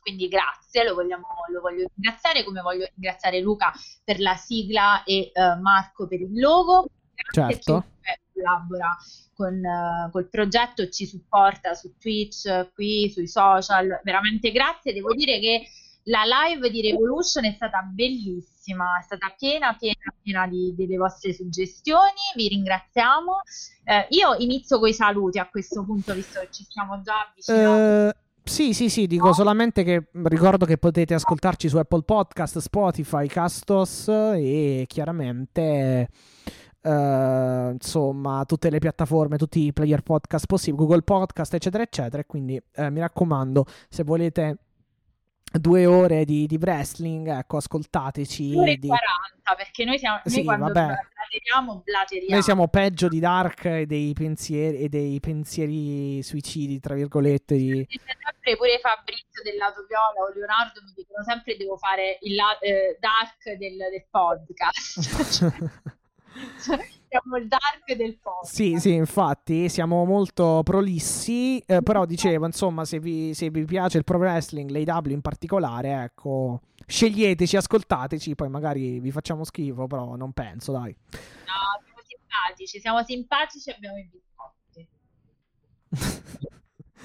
[0.00, 3.72] Quindi grazie, lo, vogliamo, lo voglio ringraziare come voglio ringraziare Luca
[4.02, 6.88] per la sigla e eh, Marco per il logo.
[7.30, 7.84] Certo.
[8.02, 8.96] chiunque collabora
[9.34, 14.92] con eh, col progetto ci supporta su Twitch, qui sui social, veramente grazie.
[14.92, 15.68] Devo dire che
[16.04, 21.32] la live di Revolution è stata bellissima, è stata piena, piena, piena di, delle vostre
[21.32, 23.40] suggestioni, vi ringraziamo.
[23.84, 28.08] Eh, io inizio con i saluti a questo punto, visto che ci stiamo già avvicinando.
[28.08, 33.26] Eh, sì, sì, sì, dico solamente che ricordo che potete ascoltarci su Apple Podcast, Spotify,
[33.26, 36.08] Castos e chiaramente
[36.80, 42.22] eh, insomma tutte le piattaforme, tutti i player podcast possibili, Google Podcast, eccetera, eccetera.
[42.22, 44.58] E quindi eh, mi raccomando, se volete
[45.50, 48.50] due ore di, di wrestling, ecco, ascoltateci.
[48.52, 48.86] Due ore e di...
[48.86, 50.86] 40, perché noi, siamo, noi Sì, quando vabbè.
[51.14, 52.32] blateriamo, blateriamo.
[52.34, 57.56] Noi siamo peggio di Dark e dei pensieri, e dei pensieri suicidi, tra virgolette.
[57.56, 57.86] Di...
[57.88, 62.58] Sempre pure Fabrizio del lato viola o Leonardo mi dicono sempre devo fare il la-
[62.60, 65.86] eh, dark del, del podcast.
[66.62, 68.54] Cioè, siamo il dark del podcast.
[68.54, 73.98] Sì, sì, infatti siamo molto prolissi, eh, però dicevo, insomma, se vi, se vi piace
[73.98, 80.16] il pro wrestling, l'AW in particolare, ecco, sceglieteci, ascoltateci, poi magari vi facciamo schifo, però
[80.16, 80.94] non penso, dai.
[81.10, 84.88] No, siamo simpatici, siamo simpatici e abbiamo i biscotti.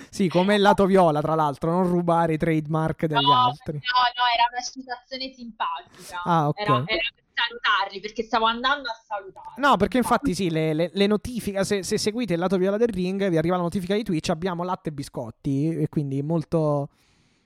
[0.09, 3.73] sì, come il lato viola, tra l'altro, non rubare i trademark degli No, altri.
[3.73, 6.22] No, no, era una citazione simpatica.
[6.23, 6.59] Ah, ok.
[6.59, 9.53] Era, era per salutarli, perché stavo andando a salutare.
[9.57, 12.89] No, perché infatti sì, le, le- le notifiche, se, se seguite il lato viola del
[12.89, 16.89] ring, vi arriva la notifica di Twitch, abbiamo latte e biscotti, e quindi molto...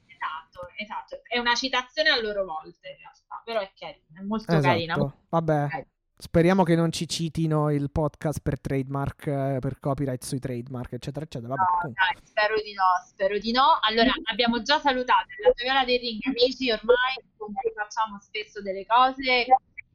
[0.08, 1.20] Esatto, esatto.
[1.28, 4.68] È una citazione a loro volte, in realtà, però è carina, è molto Esatto.
[4.68, 5.14] carina.
[5.30, 5.86] Vabbè, Ok.
[6.18, 11.26] Speriamo che non ci citino il podcast per trademark, eh, per copyright sui trademark, eccetera,
[11.26, 11.54] eccetera.
[11.54, 13.78] Vabbè, No, dai, spero di no, spero di no.
[13.82, 18.86] Allora, abbiamo già salutato la Viola del Ring, amici ormai con cui facciamo spesso delle
[18.86, 19.46] cose,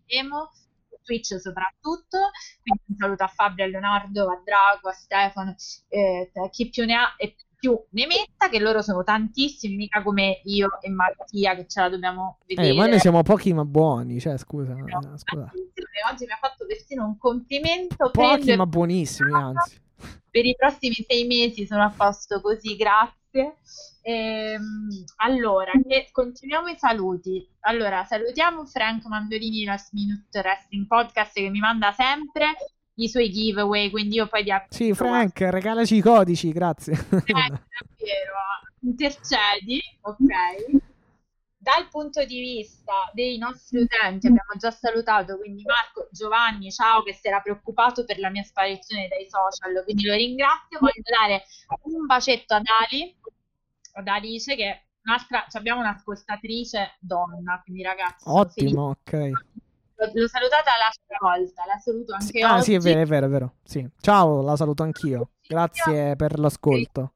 [0.06, 0.50] faremo,
[0.88, 2.30] su Twitch soprattutto.
[2.62, 5.54] Quindi un saluto a Fabio, a Leonardo, a Drago, a Stefano,
[5.88, 10.40] eh, chi più ne ha e più ne metta, che loro sono tantissimi, mica come
[10.44, 12.68] io e Mattia che ce la dobbiamo vedere.
[12.68, 14.74] Eh, ma noi siamo pochi ma buoni, cioè, scusa.
[14.74, 15.52] No, eh, scusa.
[16.10, 18.10] oggi mi ha fatto persino un complimento.
[18.10, 19.80] Pochi ma buonissimi, anzi.
[20.30, 23.56] per i prossimi sei mesi sono a posto così, grazie.
[24.02, 25.70] Ehm, allora,
[26.10, 27.46] continuiamo i saluti.
[27.60, 32.54] Allora, salutiamo Frank Mandolini, Last Minute Wrestling Podcast, che mi manda sempre
[33.04, 36.92] i suoi giveaway, quindi io poi vi Sì, Frank, regalaci i codici, grazie.
[36.92, 38.38] eh, davvero,
[38.80, 40.90] intercedi, ok?
[41.56, 47.12] Dal punto di vista dei nostri utenti, abbiamo già salutato, quindi Marco, Giovanni, ciao, che
[47.12, 50.80] si era preoccupato per la mia sparizione dai social, quindi lo ringrazio.
[50.80, 51.44] Voglio dare
[51.82, 53.14] un bacetto ad Ali,
[53.92, 59.30] ad Alice, che è un'altra, abbiamo un'ascoltatrice donna, quindi ragazzi, Ottimo, ok.
[60.12, 62.62] L'ho, salutata l'altra volta, la saluto anche Sì, ah, oggi.
[62.64, 63.54] sì, è vero, è vero, è vero.
[63.64, 63.88] Sì.
[64.00, 65.30] Ciao, la saluto anch'io.
[65.46, 67.12] Grazie per l'ascolto.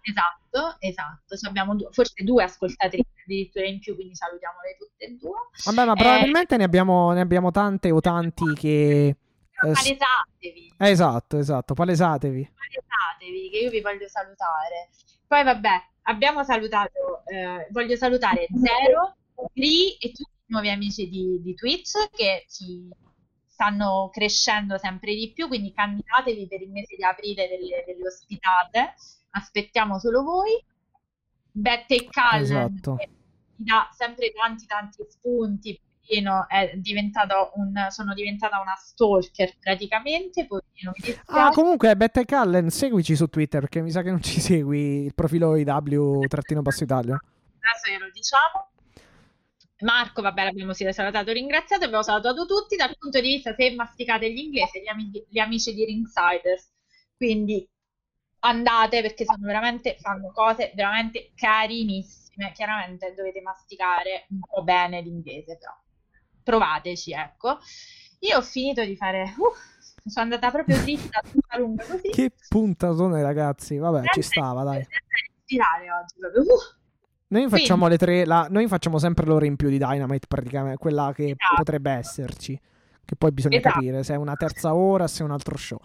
[0.00, 1.36] Esatto, esatto.
[1.36, 5.38] Ci abbiamo due- forse due ascoltatrici addirittura in più, quindi salutiamole tutte e due.
[5.64, 9.06] Vabbè, ma Eh, probabilmente ne abbiamo, ne abbiamo tante o tanti che...
[9.08, 9.16] eh,
[9.50, 12.52] palesatevi, eh, esatto, esatto, palesatevi.
[12.54, 14.90] palesatevi, che io vi voglio salutare.
[15.26, 19.16] Poi vabbè, abbiamo salutato, eh, voglio salutare Zero,
[19.52, 22.88] Gri e tutti nuovi amici di, di Twitch che ci
[23.46, 28.94] stanno crescendo sempre di più, quindi candidatevi per il mese di aprile delle, delle ospitate,
[29.30, 30.62] aspettiamo solo voi.
[31.50, 32.96] Bette e Callen Esatto.
[32.98, 40.46] mi dà sempre tanti tanti spunti, poverino, è diventato un, sono diventata una stalker praticamente,
[40.46, 40.92] poverino.
[41.26, 45.14] Ah, comunque, Bette Callen, seguici su Twitter perché mi sa che non ci segui il
[45.14, 46.28] profilo IW-Italia.
[47.70, 48.68] adesso glielo diciamo.
[49.80, 54.80] Marco, vabbè, l'abbiamo salutato, ringraziato, abbiamo salutato tutti dal punto di vista se masticate l'inglese,
[54.80, 56.72] gli, ami- gli amici di Ringsiders,
[57.16, 57.68] quindi
[58.40, 65.58] andate perché sono veramente, fanno cose veramente carinissime, chiaramente dovete masticare un po' bene l'inglese,
[65.58, 65.74] però
[66.42, 67.58] provateci, ecco.
[68.20, 72.08] Io ho finito di fare, uh, sono andata proprio dritta, tutta lunga così.
[72.08, 73.76] Che puntatone, ragazzi.
[73.76, 74.82] Vabbè, ci stava, dai.
[74.82, 74.98] Senza
[75.28, 76.42] respirare oggi, proprio.
[76.42, 76.84] uh.
[77.28, 78.24] Noi facciamo le tre.
[78.24, 80.78] la- noi facciamo sempre l'ora in più di Dynamite, praticamente.
[80.78, 81.54] Quella che Esatto.
[81.56, 82.60] potrebbe esserci.
[83.04, 83.74] Che poi bisogna Esatto.
[83.74, 85.78] capire se è una terza ora, se è un altro show.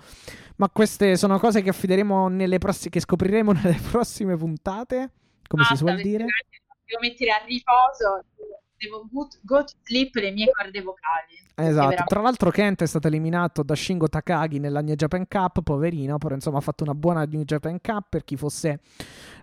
[0.57, 2.89] Ma queste sono cose che affideremo nelle prossime.
[2.89, 5.11] che scopriremo nelle prossime puntate.
[5.47, 6.23] Come si Basta, suol perché dire.
[6.23, 8.25] Devo mettere a riposo,
[8.77, 9.07] devo
[9.41, 11.35] go, to sleep le mie corde vocali.
[11.55, 11.73] Esatto.
[11.75, 16.17] veramente- Tra l'altro, Kent è stato eliminato da Shingo Takagi nella New Japan Cup, poverino.
[16.17, 18.79] Però insomma ha fatto una buona New Japan Cup per chi fosse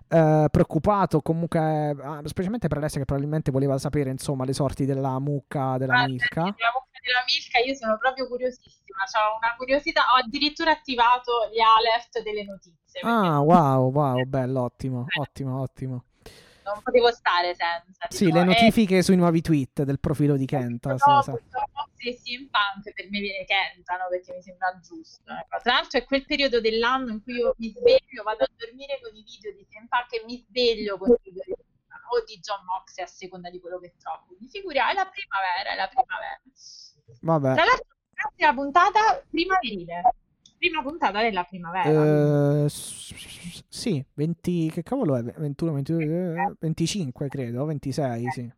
[0.09, 1.21] eh, preoccupato.
[1.21, 5.93] Comunque, ah, specialmente per Alessia, che probabilmente voleva sapere insomma le sorti della mucca della
[5.93, 6.41] Guarda, Milka.
[6.41, 11.59] della mucca della Milka io sono proprio curiosissima, ho una curiosità, ho addirittura attivato gli
[11.59, 13.01] alert delle notizie.
[13.01, 16.03] Ah, wow, wow, bello, ottimo, ottimo, ottimo.
[16.63, 18.07] non potevo stare senza.
[18.09, 20.97] Sì, le eh, notifiche sui nuovi tweet del profilo di Kenta.
[20.97, 21.41] sì, No, esatto.
[21.99, 25.31] CM Punk per me viene Kenta, no, perché mi sembra giusto.
[25.31, 25.59] ecco.
[25.61, 29.15] Tra l'altro è quel periodo dell'anno in cui io mi sveglio, vado a dormire con
[29.15, 31.53] i video di Punk e mi sveglio con i video di
[32.09, 34.25] o di John Moxley a seconda di quello che trovo.
[34.27, 36.41] Quindi figuriamo, è la primavera, è la primavera.
[37.21, 37.53] Vabbè.
[37.53, 40.01] Tra l'altro, prossima puntata primaverile.
[40.57, 42.67] Prima puntata della primavera.
[42.67, 45.21] S- sì, 20, che cavolo è?
[45.21, 48.51] 21, 22, eh, 25 credo, 26, sì.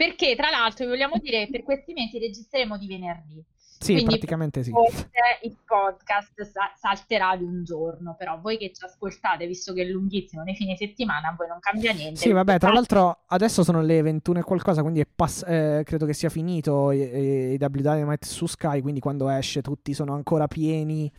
[0.00, 3.44] Perché, tra l'altro, vi vogliamo dire che per questi mesi registreremo di venerdì.
[3.78, 4.70] Sì, Quindi praticamente sì.
[4.70, 5.10] Forse
[5.42, 9.84] il podcast sa- salterà di un giorno, però voi che ci ascoltate, visto che è
[9.84, 12.18] lunghissimo nei fine settimana, a voi non cambia niente.
[12.18, 16.06] Sì, vabbè, tra l'altro adesso sono le 21 e qualcosa, quindi è pass- eh, credo
[16.06, 20.46] che sia finito i, i, W Dynamite su Sky, quindi quando esce tutti sono ancora
[20.46, 21.12] pieni,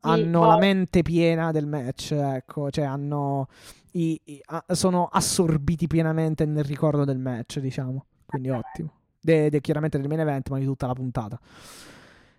[0.00, 0.46] hanno boh.
[0.46, 3.48] la mente piena del match, ecco, cioè hanno
[3.92, 8.92] i- i- a- sono assorbiti pienamente nel ricordo del match, diciamo, quindi ottimo.
[9.20, 11.38] De, de- chiaramente del main event, ma di tutta la puntata.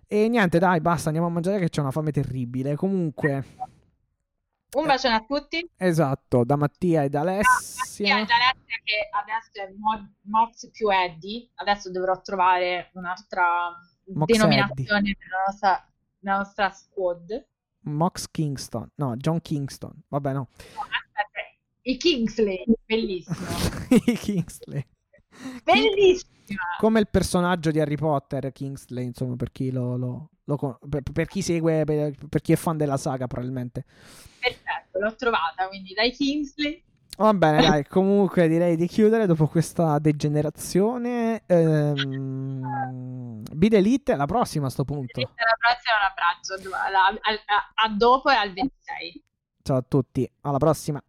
[0.08, 2.76] E niente, dai, basta, andiamo a mangiare che c'è una fame terribile.
[2.76, 3.46] Comunque,
[4.76, 5.68] Un bacione a tutti.
[5.78, 8.06] esatto, da Mattia e da Alessia.
[8.18, 11.50] è da Alessia che adesso è Mo- Mox più Eddie.
[11.56, 13.44] Adesso dovrò trovare un'altra
[14.14, 15.88] Mox denominazione per la nostra,
[16.20, 17.48] la nostra squad.
[17.86, 20.82] Mox Kingston, no, John Kingston, vabbè no, No,
[21.86, 23.36] I Kingsley, bellissimo.
[24.22, 24.86] Kingsley.
[25.64, 26.62] Bellissima.
[26.80, 31.28] Come il personaggio di Harry Potter, Kingsley, insomma, per chi lo, lo- lo per, per
[31.28, 33.86] chi segue, per, per chi è fan della saga probabilmente.
[34.40, 36.84] Perfetto, l'ho trovata, quindi dai Kingsley.
[37.18, 41.44] Va bene, dai, comunque direi di chiudere dopo questa degenerazione.
[41.46, 45.20] Ehm, Bid Elite, alla prossima a sto punto.
[45.20, 46.54] Alla prossima, un abbraccio.
[46.76, 49.24] Al- a- a dopo e al 26.
[49.64, 51.02] Ciao a tutti, alla prossima.